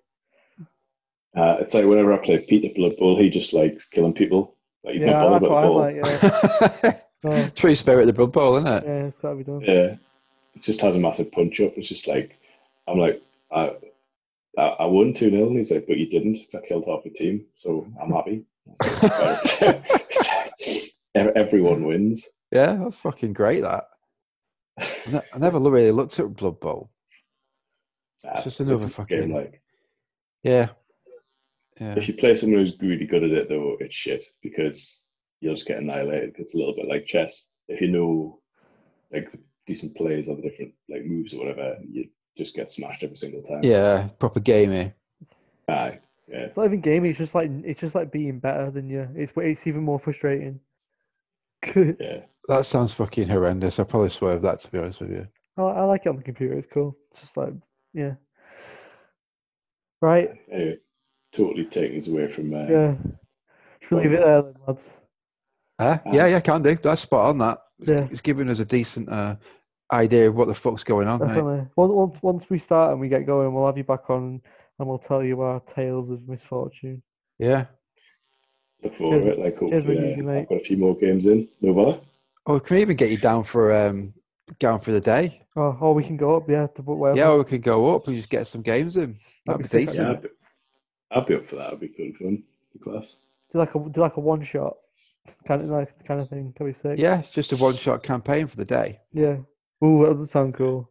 [1.37, 4.55] Uh, it's like whenever I play Peter Blood Bowl, he just likes killing people.
[4.85, 6.83] Like he's Yeah, not that's bothered about what the I'm ball.
[6.83, 6.93] like.
[7.25, 8.85] Yeah, oh, True spirit of the Blood Bowl, isn't it?
[8.87, 9.07] yeah.
[9.07, 9.61] It's gotta be done.
[9.63, 9.97] Yeah,
[10.55, 11.73] it just has a massive punch up.
[11.77, 12.39] It's just like
[12.87, 13.21] I'm like
[13.51, 13.73] I
[14.57, 16.39] I, I won two 0 and he's like, but you didn't.
[16.55, 18.45] I killed half the team, so I'm happy.
[18.69, 22.29] It's like, Ev- Everyone wins.
[22.53, 23.63] Yeah, that's fucking great.
[23.63, 23.85] That
[24.79, 26.91] I never really looked at Blood Bowl.
[28.25, 29.63] It's just another fucking- game, like
[30.43, 30.69] Yeah,
[31.81, 35.05] yeah, if you play someone who's really good at it though, it's shit because
[35.41, 36.35] you'll just get annihilated.
[36.39, 37.47] It's a little bit like chess.
[37.69, 38.41] If you know
[39.13, 43.03] like the decent plays or the different like moves or whatever, you just get smashed
[43.05, 43.61] every single time.
[43.63, 44.09] yeah.
[44.19, 44.93] Proper gamey.
[45.69, 45.99] Aye,
[46.29, 46.39] yeah.
[46.39, 47.11] It's not even gaming.
[47.11, 49.09] It's just like it's just like being better than you.
[49.15, 50.61] It's it's even more frustrating.
[51.75, 52.21] Yeah.
[52.49, 53.81] That sounds fucking horrendous.
[53.81, 55.27] I probably swerve that to be honest with you.
[55.59, 56.55] I like it on the computer.
[56.59, 56.97] It's cool.
[57.11, 57.53] It's just like
[57.93, 58.15] yeah.
[60.01, 60.31] Right.
[60.53, 60.79] Anyway,
[61.33, 62.95] totally taking us away from uh, Yeah.
[63.81, 64.91] Should we leave it there, then, lads?
[65.81, 65.99] Huh?
[66.07, 66.77] Uh, yeah, yeah, can do.
[66.77, 67.39] That's spot on.
[67.39, 68.07] That Yeah.
[68.11, 69.37] it's giving us a decent uh,
[69.93, 71.21] idea of what the fuck's going on.
[71.21, 71.67] Definitely.
[71.77, 74.41] Once, once once we start and we get going, we'll have you back on
[74.79, 77.03] and we'll tell you our tales of misfortune.
[77.39, 77.67] Yeah.
[78.83, 79.39] look forward to it.
[79.39, 80.41] Like cheers, hopefully, Ricky, uh, mate.
[80.41, 81.49] I've got a few more games in.
[81.61, 82.01] No bother.
[82.47, 84.15] Oh, we can even get you down for um,
[84.59, 85.43] down for the day.
[85.57, 87.19] Oh, or we can go up, yeah, to put wherever.
[87.19, 89.19] Yeah, or we can go up and just get some games in.
[89.47, 90.09] That'd be That'd be sick, decent.
[90.09, 90.29] Yeah, I'd be,
[91.11, 91.69] I'd be up for that.
[91.69, 92.43] It'd be good fun.
[92.73, 93.17] Be class.
[93.53, 94.77] Do like a do like a one shot
[95.47, 96.53] kind of like kind of thing.
[96.57, 96.95] Can we say?
[96.99, 99.01] Yeah, just a one-shot campaign for the day.
[99.13, 99.37] Yeah.
[99.85, 100.91] Ooh, that does sound cool.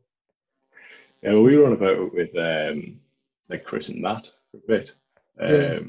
[1.21, 2.99] Yeah, well, we were on about it with um,
[3.49, 4.93] like Chris and Matt for a bit.
[5.39, 5.79] Um, Yeah.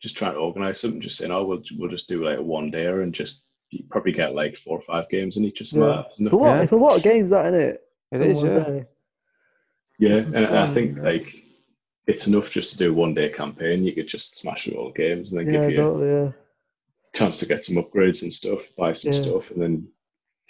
[0.00, 1.00] Just trying to organise something.
[1.00, 4.12] Just saying, oh, we'll we'll just do like a one day and just you probably
[4.12, 5.88] get like four or five games in each or something.
[5.88, 5.94] Yeah.
[5.96, 6.40] like that, It's isn't a it?
[6.40, 6.54] lot.
[6.56, 6.62] Yeah.
[6.62, 7.82] It's a lot of games, that isn't it?
[8.12, 8.64] It For is, one yeah.
[8.64, 8.84] day.
[9.98, 11.02] Yeah, and, and I think yeah.
[11.02, 11.44] like
[12.06, 13.84] it's enough just to do a one day campaign.
[13.84, 16.08] You could just smash through all games and then Yeah, give you totally.
[16.08, 16.32] Yeah.
[17.12, 19.18] a chance to get some upgrades and stuff, buy some Yeah.
[19.20, 19.88] stuff, and then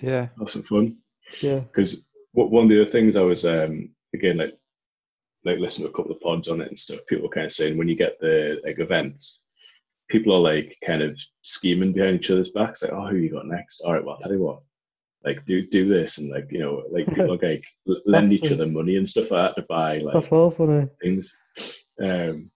[0.00, 0.28] Yeah.
[0.38, 0.96] have some fun.
[1.40, 1.56] Yeah.
[1.60, 4.56] because one of the other things I was um again like
[5.44, 7.00] like listened to a couple of pods on it and stuff.
[7.08, 9.44] People were kind of saying when you get the like events,
[10.08, 13.46] people are like kind of scheming behind each other's backs, like, oh, who you got
[13.46, 13.80] next?
[13.80, 14.60] All right, well, I'll tell you what,
[15.24, 17.64] like do do this and like you know, like people are like
[18.06, 20.88] lend each other money and stuff like that to buy like That's well funny.
[21.02, 21.36] things.
[22.02, 22.50] Um,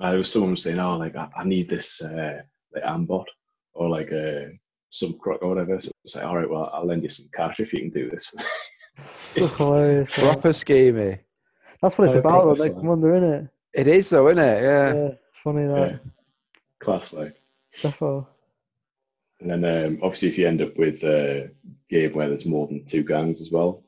[0.00, 2.42] I was someone was saying, oh, like I, I need this uh,
[2.74, 3.24] like Ambull
[3.74, 4.46] or like uh,
[4.90, 5.80] some croc or whatever.
[5.80, 8.10] So it's like, all right, well, I'll lend you some cash if you can do
[8.10, 8.32] this.
[8.96, 10.10] That's hilarious.
[10.12, 11.20] Proper schemy.
[11.82, 12.64] That's what it's Oh, about, proper though.
[12.64, 12.86] Next slang.
[12.86, 13.48] Wonder, isn't it?
[13.74, 14.62] It is though, isn't it?
[14.62, 14.94] Yeah.
[14.94, 15.10] Yeah,
[15.44, 15.90] funny that.
[15.90, 15.96] yeah.
[16.80, 17.36] Class, like.
[17.82, 18.24] Definitely.
[19.40, 21.50] And then um, obviously, if you end up with a
[21.88, 23.84] game where there's more than two gangs as well,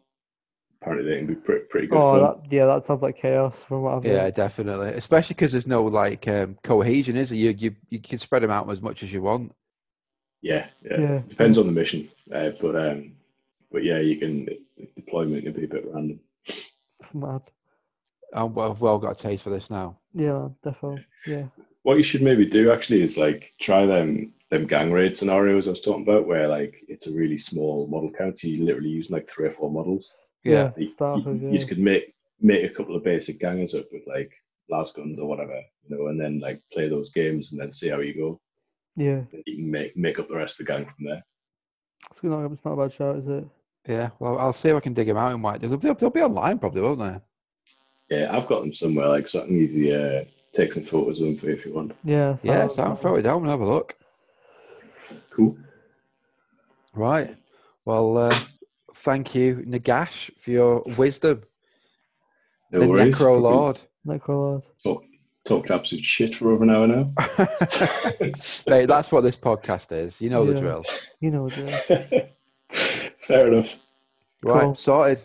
[0.80, 2.22] apparently they can be pretty, pretty good Oh, fun.
[2.22, 4.34] that yeah, that sounds like chaos from what I've Yeah, heard.
[4.34, 4.88] definitely.
[4.90, 7.38] Especially because there's no like um, cohesion, is there?
[7.38, 9.52] You you you can spread them out as much as you want.
[10.42, 11.22] Yeah, yeah, Yeah.
[11.28, 13.12] Depends on the mission, uh, but um,
[13.72, 14.46] but yeah, you can
[14.94, 16.20] deployment can be a bit random.
[17.12, 17.42] Mad.
[18.32, 19.98] And well, I've well got a taste for this now.
[20.14, 21.04] Yeah, definitely.
[21.26, 21.44] Yeah.
[21.82, 25.70] What you should maybe do actually is like try them them gang raid scenarios I
[25.70, 28.42] was talking about, where like it's a really small model count.
[28.42, 30.12] You literally use like three or four models.
[30.44, 30.72] Yeah.
[30.76, 33.86] You, Start you- with, you just could make make a couple of basic gangers up
[33.92, 34.32] with like
[34.70, 37.88] las guns or whatever, you know, and then like play those games and then see
[37.88, 38.40] how you go.
[38.96, 39.22] Yeah.
[39.32, 41.24] And you can make make up the rest of the gang from there.
[42.10, 43.44] It's not, it's not a bad shout, is it?
[43.88, 44.10] Yeah.
[44.18, 45.60] Well, I'll see if I can dig them out in white.
[45.60, 47.16] They'll, they'll, they'll be online probably, won't they?
[48.10, 49.08] Yeah, I've got them somewhere.
[49.08, 51.72] Like so I can easily uh, take some photos of them for you if you
[51.74, 51.92] want.
[52.04, 52.36] Yeah.
[52.42, 52.66] Yeah.
[52.68, 53.96] sounds- So throw it down and have a look.
[55.30, 55.56] Cool.
[56.94, 57.36] Right.
[57.84, 58.34] Well, uh,
[58.94, 61.42] thank you, Nagash, for your wisdom.
[62.72, 63.16] No the worries.
[63.18, 63.80] Necro Lord.
[64.06, 64.62] Necrolord.
[64.82, 65.04] Talk,
[65.44, 67.12] talked absolute shit for over an hour now.
[68.66, 70.20] Mate, that's what this podcast is.
[70.20, 70.84] You know the drill.
[71.20, 72.12] You know what it
[72.70, 73.16] is.
[73.20, 73.76] Fair enough.
[74.44, 74.62] Right.
[74.62, 74.74] Cool.
[74.74, 75.24] Sorted.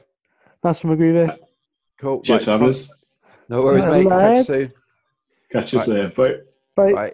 [0.64, 1.38] That's from McGreevy.
[1.98, 2.22] Cool.
[2.22, 2.92] Cheers, right, Fabulous.
[3.50, 4.10] No worries, mate.
[4.10, 4.74] Catch you soon.
[5.52, 5.96] Catch us Right.
[5.96, 6.10] there.
[6.10, 6.24] Bye.
[6.84, 6.94] Right.
[6.96, 7.14] Right.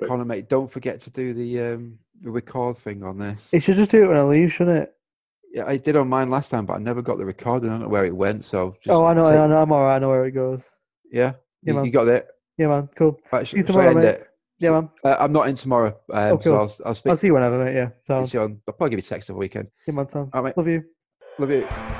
[0.00, 0.08] Right.
[0.08, 3.52] Connor, mate, don't forget to do the um the record thing on this.
[3.52, 4.94] It should just do it when I leave, shouldn't it?
[5.52, 7.68] Yeah, I did on mine last time, but I never got the recording.
[7.68, 8.44] I don't know where it went.
[8.44, 9.58] So just oh, I know, take- I know.
[9.60, 9.96] I'm alright.
[9.96, 10.60] I know where it goes.
[11.12, 11.32] Yeah,
[11.62, 11.84] Yeah, you, man.
[11.86, 12.28] you got it.
[12.56, 12.88] Yeah, man.
[12.96, 13.18] Cool.
[13.32, 14.20] Right, sh- See you shall I tomorrow, end mate.
[14.20, 14.26] it?
[14.58, 14.88] Yeah, man.
[15.04, 16.40] Uh, I'm not in tomorrow, um, Oh, cool.
[16.40, 17.74] so I'll, I'll speak I'll see you whenever, mate.
[17.74, 17.88] Yeah.
[18.06, 18.60] So, you on.
[18.68, 19.68] I'll probably give you a text over the weekend.
[19.86, 20.06] yeah, man.
[20.06, 20.30] Tom.
[20.32, 20.56] All right, mate.
[20.56, 20.84] Love you.
[21.38, 21.99] Love you.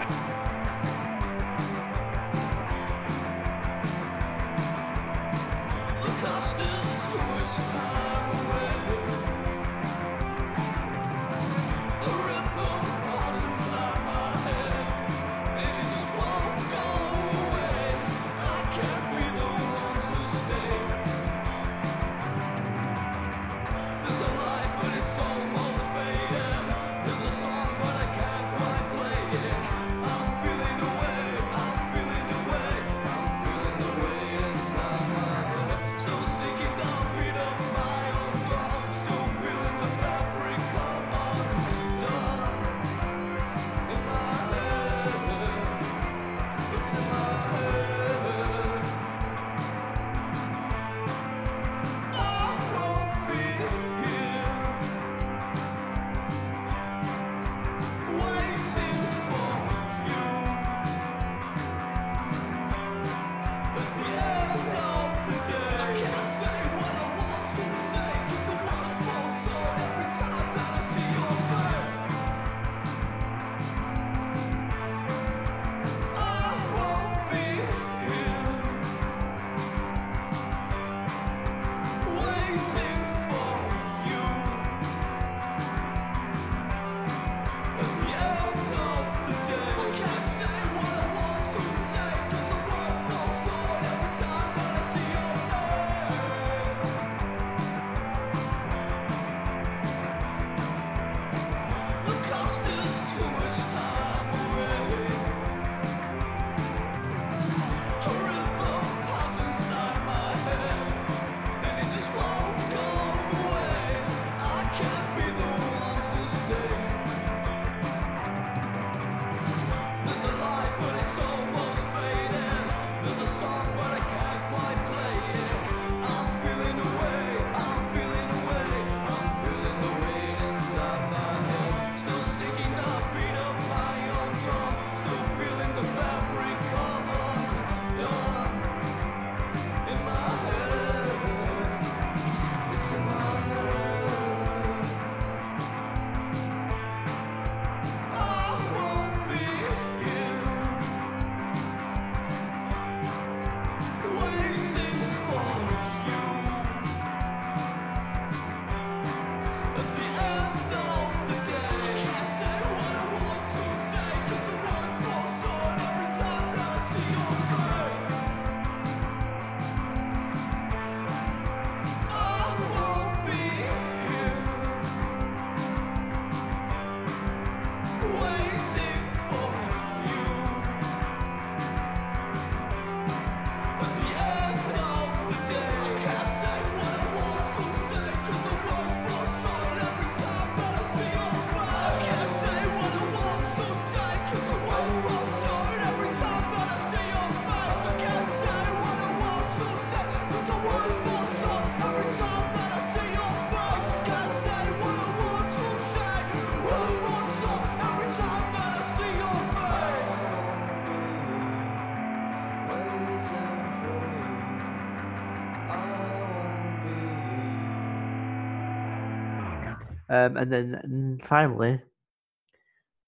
[221.23, 221.81] Mm, finally,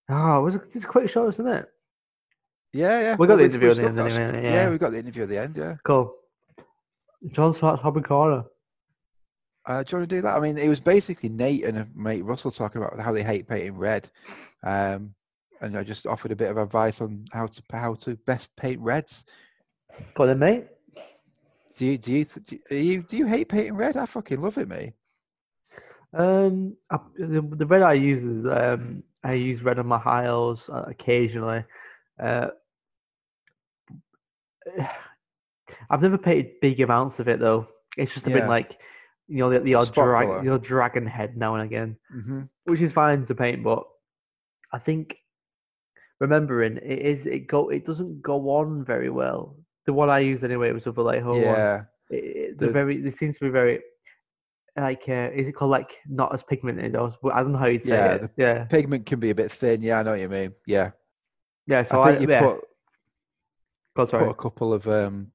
[0.09, 1.69] oh, it was a, it's a quick show, isn't it?
[2.73, 3.17] Yeah, yeah.
[3.19, 4.51] We got the interview at the end got- anyway, Yeah.
[4.53, 4.71] yeah.
[4.71, 5.57] we got the interview at the end.
[5.57, 5.77] Yeah.
[5.85, 6.15] Cool.
[7.31, 8.45] John Smart's Hobby Corner.
[9.65, 10.37] Uh, do you want to do that?
[10.37, 13.47] I mean, it was basically Nate and uh, mate Russell talking about how they hate
[13.47, 14.11] painting red,
[14.65, 15.15] um,
[15.61, 18.81] and I just offered a bit of advice on how to how to best paint
[18.81, 19.25] reds.
[20.15, 20.67] Go on then, mate.
[21.77, 23.97] Do you do you th- do you do you hate painting red?
[23.97, 24.95] I fucking love it, mate.
[26.15, 30.69] Um, I, the, the red I use is um, I use red on my hiles
[30.69, 31.65] uh, occasionally.
[32.23, 32.49] Uh,
[35.91, 37.67] I've never painted big amounts of it though.
[37.97, 38.37] It's just a Yeah.
[38.41, 38.79] bit like
[39.29, 40.43] you know the, the odd drag, colour.
[40.43, 43.63] the odd dragon head now and again, hmm which is fine to paint.
[43.65, 43.85] But
[44.73, 45.17] I think
[46.21, 49.57] remembering it is it go it doesn't go on very well.
[49.87, 51.59] The one I used anyway was a Vallejo one.
[51.59, 53.01] Yeah, It, it, The- very.
[53.01, 53.81] They seems to be very.
[54.77, 56.97] Like, uh, is it called like not as pigmented?
[56.97, 58.31] Or, I don't know how you'd say Yeah, it.
[58.37, 59.83] Yeah, pigment can be a bit thin.
[59.83, 60.55] Yeah, I know what you mean.
[60.67, 60.93] Yeah,
[61.67, 61.83] yeah.
[61.83, 62.41] So I I, think you yeah.
[62.41, 62.61] put
[63.97, 64.25] God, sorry.
[64.25, 65.31] put a couple of um,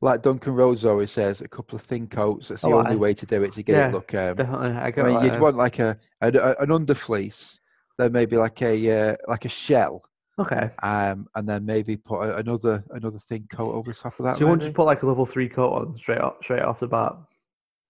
[0.00, 2.48] like Duncan Rhodes always says, a couple of thin coats.
[2.48, 2.96] That's the Oh, only aye.
[2.96, 4.14] way to do it to get Yeah, it look.
[4.14, 7.58] Um, Definitely, I I mean, you'd want like a, a a- an underfleece,
[7.98, 10.02] then maybe like a uh, like a shell.
[10.40, 10.70] Okay.
[10.84, 14.38] um, and then maybe put a, another another thin coat over the top of that.
[14.38, 14.60] So you maybe?
[14.66, 17.12] just put like a level three coat on straight off, straight off the bat.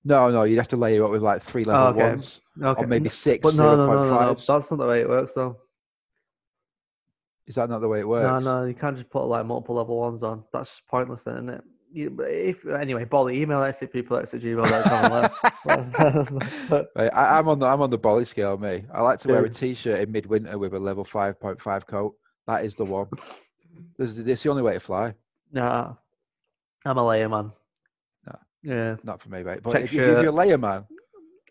[0.05, 2.09] No, no, you'd have to layer it with like three level Oh, okay.
[2.11, 2.83] ones, Okay.
[2.83, 4.35] or maybe six But no, zero no, no, no.
[4.35, 5.57] That's not the way it works, though.
[7.47, 8.45] Is that not the way it works?
[8.45, 10.45] No, no, you can't just put like multiple level ones on.
[10.53, 11.65] That's just pointless, then, isn't it?
[11.91, 15.31] You, if anyway, Bolly, email us at people at gmail.com.
[16.71, 18.85] Right, I, I'm on the I'm on the bolly scale, me.
[18.93, 22.15] I like to wear a t-shirt in midwinter with a level five point five coat.
[22.47, 23.09] That is the one.
[23.97, 25.15] This is this is the only way to fly.
[25.53, 25.95] nah,
[26.85, 27.53] I'm a layer man.
[28.69, 28.97] Yeah.
[29.03, 29.61] Not for me, mate.
[29.63, 30.87] But if, you- if you're a layer man,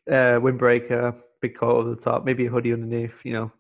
[0.08, 3.14] uh, windbreaker, big coat over the top, maybe a hoodie underneath.
[3.24, 3.52] You know,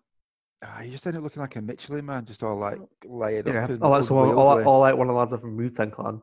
[0.63, 3.63] ah, you just end up looking like a Michelin man, just all like layered yeah.
[3.63, 3.69] up.
[3.71, 4.65] And I like someone, like, unwieldy.
[4.65, 6.21] Like one of the lads from Wu Tang Clan.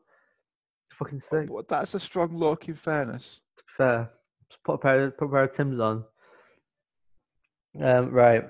[0.89, 1.49] It's fucking sick.
[1.49, 3.41] But that's a strong look, in fairness.
[3.57, 4.11] To be fair,
[4.49, 6.05] just put a pair, of, put a pair of Tims on.
[7.83, 8.45] Um, right.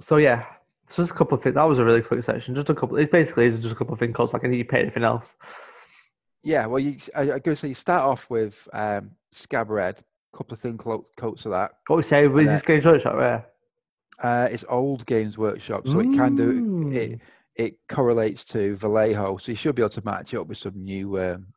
[0.00, 0.46] So yeah,
[0.88, 1.56] so just a couple of things.
[1.56, 2.54] That was a really quick section.
[2.54, 2.96] Just a couple.
[2.96, 4.14] It basically is just a couple of things.
[4.14, 5.34] Cause like I need to pay anything else.
[6.42, 9.98] Yeah, well, you I, I go say you start off with um, scab red,
[10.34, 11.72] couple of thin clo- coats of that.
[11.86, 12.26] What we say?
[12.26, 13.46] Was this Games Workshop rare?
[14.22, 16.94] Uh, it's old Games Workshop, so it kind Mm.
[16.94, 17.20] it.
[17.56, 20.82] It correlates to Vallejo, so you should be able to match it up with some
[20.82, 21.48] new, um,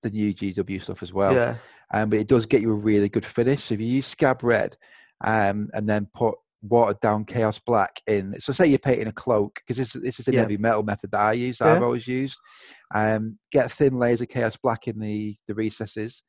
[0.00, 1.34] the new GW stuff as well.
[1.34, 1.56] yeah.
[1.92, 3.64] um, but it does get you a really good finish.
[3.64, 4.76] So if you use Scab Red
[5.22, 6.36] um, and then put
[6.66, 10.28] watered down Chaos Black in, so say you're painting a cloak, because this, this is
[10.28, 10.40] a Yeah.
[10.40, 11.72] heavy metal method that I use, that Yeah.
[11.74, 12.38] I've always used.
[12.94, 16.22] Um, get thin layers of Chaos Black in the, the recesses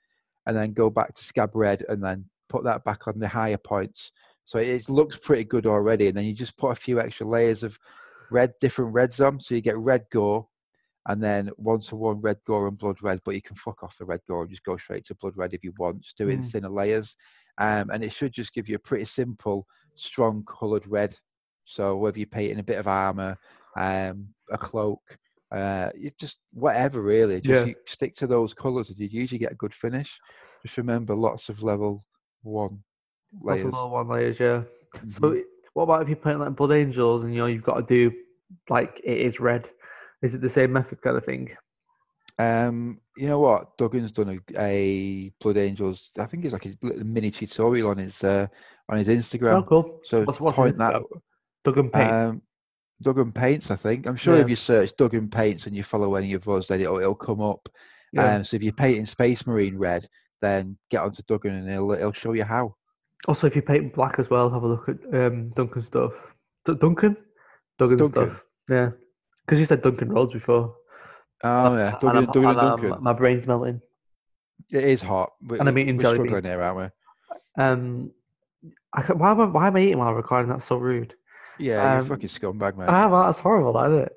[0.46, 3.58] and then go back to Scab Red and then put that back on the higher
[3.58, 4.12] points.
[4.44, 6.08] So it looks pretty good already.
[6.08, 7.80] And then you just put a few extra layers of
[8.30, 9.40] red, different reds on.
[9.40, 10.48] So you get red gore,
[11.08, 13.98] and then one to one red gore and blood red, but you can fuck off
[13.98, 16.02] the red gore and just go straight to blood red if you want.
[16.02, 16.52] Just do it in Mm.
[16.52, 17.16] thinner layers.
[17.58, 21.16] Um, and it should just give you a pretty simple, strong coloured red.
[21.66, 23.38] So whether you paint in a bit of armour,
[23.78, 25.02] um, a cloak,
[25.52, 27.66] uh, you just whatever really, just Yeah.
[27.68, 30.20] you stick to those colours and you usually get a good finish.
[30.64, 32.04] Just remember lots of level
[32.44, 32.84] one
[33.42, 33.66] Lots of layers.
[33.74, 34.40] little one layers.
[34.40, 34.64] Yeah.
[34.96, 35.20] Mhm.
[35.20, 35.44] So
[35.74, 38.16] what about if you're painting like Blood Angels and you know you've got to do
[38.70, 39.70] like it is red?
[40.22, 41.56] Is it the same method kind of thing?
[42.38, 43.78] Um, you know what?
[43.78, 46.10] Duggan's done a, a Blood Angels.
[46.20, 48.48] I think it's like a little mini tutorial on his uh,
[48.90, 49.60] on his Instagram.
[49.60, 50.00] Oh, cool.
[50.04, 51.02] So What's- what's point that.
[51.64, 52.12] Duggan Paint.
[52.12, 52.42] Um,
[53.02, 54.06] Duggan Paints, I think.
[54.08, 54.44] I'm sure Yeah.
[54.44, 57.42] if you search Duggan Paints and you follow any of us, then it'll, it'll come
[57.42, 57.68] up.
[58.14, 58.36] yeah.
[58.36, 60.08] Um, so if you're painting Space Marine red,
[60.42, 62.76] then get onto Duggan and it'll it'll show you how.
[63.28, 66.12] Also, if you paint black as well, have a look at um, Duncan stuff.
[66.66, 67.18] D- Duncan?
[67.80, 68.26] Duggan Duncan.
[68.28, 68.42] stuff.
[68.70, 68.90] Yeah.
[69.46, 70.76] Because you said Duncan Rhodes before.
[71.44, 73.04] Oh yeah, And and Duncan.
[73.04, 73.82] My brain's melting.
[74.72, 75.34] It is hot.
[75.46, 76.48] We, and I'm eating we're jelly struggling beans.
[76.48, 76.92] here, aren't
[77.58, 77.64] we?
[77.64, 78.12] Um,
[78.94, 80.50] I, ca- why, am I, why am I eating while I'm recording?
[80.50, 81.14] That's so rude.
[81.60, 82.90] Yeah, you're Um, a fucking scumbag, man.
[82.90, 83.12] I am.
[83.12, 84.14] That's horrible, isn't it?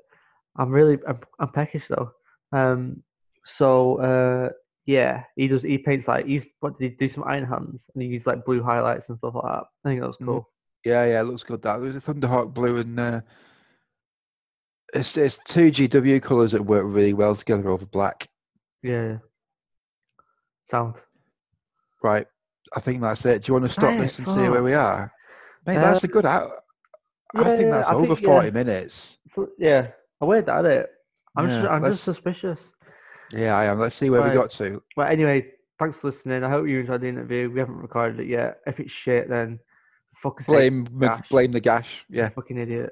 [0.57, 2.11] I'm really, I'm, I'm peckish though.
[2.53, 3.03] Um,
[3.45, 4.51] so uh,
[4.87, 5.63] yeah, he does.
[5.63, 7.09] He paints like he used, what did he do?
[7.09, 9.65] Some iron hands, and he used like blue highlights and stuff like that.
[9.85, 10.27] I think that was Mhm.
[10.27, 10.49] cool.
[10.85, 11.61] Yeah, yeah, it looks good.
[11.63, 13.21] That there's a Thunderhawk blue and uh,
[14.94, 18.28] it's it's two GW colours that work really well together over black.
[18.83, 19.05] Yeah.
[19.07, 19.17] yeah.
[20.70, 20.94] Sound.
[22.02, 22.26] Right.
[22.76, 23.42] I think that's it.
[23.42, 25.12] Do you want to stop this and see where we are?
[25.67, 26.50] Mate, that's a Um, good out.
[27.34, 28.41] I yeah, think that's I over think, yeah.
[28.41, 29.18] 40 minutes.
[29.34, 29.89] So, yeah,
[30.20, 30.91] I weird at it.
[31.36, 32.58] I'm just, I'm just suspicious.
[33.33, 33.78] Yeah, I am.
[33.78, 34.31] Let's see where Right.
[34.31, 34.83] we got to.
[34.97, 35.47] But anyway,
[35.78, 36.42] thanks for listening.
[36.44, 37.50] I hope you enjoyed the interview.
[37.50, 38.58] We haven't recorded it yet.
[38.67, 39.58] If it's shit, then
[40.23, 41.28] fuck Blame Gash.
[41.28, 42.05] blame the gash.
[42.08, 42.91] Yeah, fucking idiot.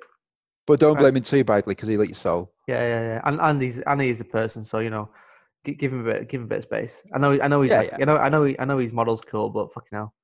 [0.67, 2.53] But don't blame him too badly because he'll eat your soul.
[2.67, 3.20] Yeah, yeah, yeah.
[3.25, 5.09] And and he's and he's a person, so you know,
[5.65, 6.95] give him a bit, give him a bit of space.
[7.15, 8.03] I know, I know he's, Yeah, like, yeah.
[8.03, 10.15] I know, I know, he, I know his model's cool, but fucking hell,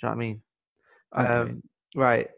[0.00, 0.42] do you know what I mean?
[1.12, 1.62] I Um, mean,
[1.96, 2.28] Right.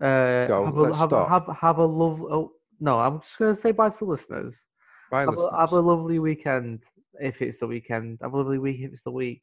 [0.00, 2.20] Uh, Go, have, a, let's have, have have a love.
[2.22, 4.66] Oh no, I'm just gonna say bye to the listeners.
[5.10, 6.82] bye, Have a, have a lovely weekend
[7.18, 8.18] if it's the weekend.
[8.20, 9.42] Have a lovely week if it's the week.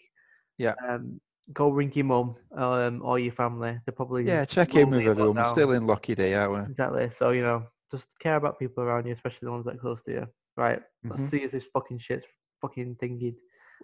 [0.60, 0.76] Yeah.
[0.88, 1.20] Um,
[1.52, 3.78] go ring your mum um, or your family.
[3.86, 5.36] They're probably Yeah, check in with everyone.
[5.36, 6.72] We're still in Lucky Day, aren't we?
[6.72, 7.10] Exactly.
[7.18, 10.02] So you know, just care about people around you, especially the ones that are close
[10.04, 10.28] to you.
[10.56, 10.82] Right.
[11.04, 11.32] Let's Mhm.
[11.32, 12.26] see if this fucking shit's
[12.62, 13.36] fucking thingy.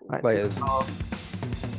[0.07, 0.23] Right.
[0.23, 1.78] Laters.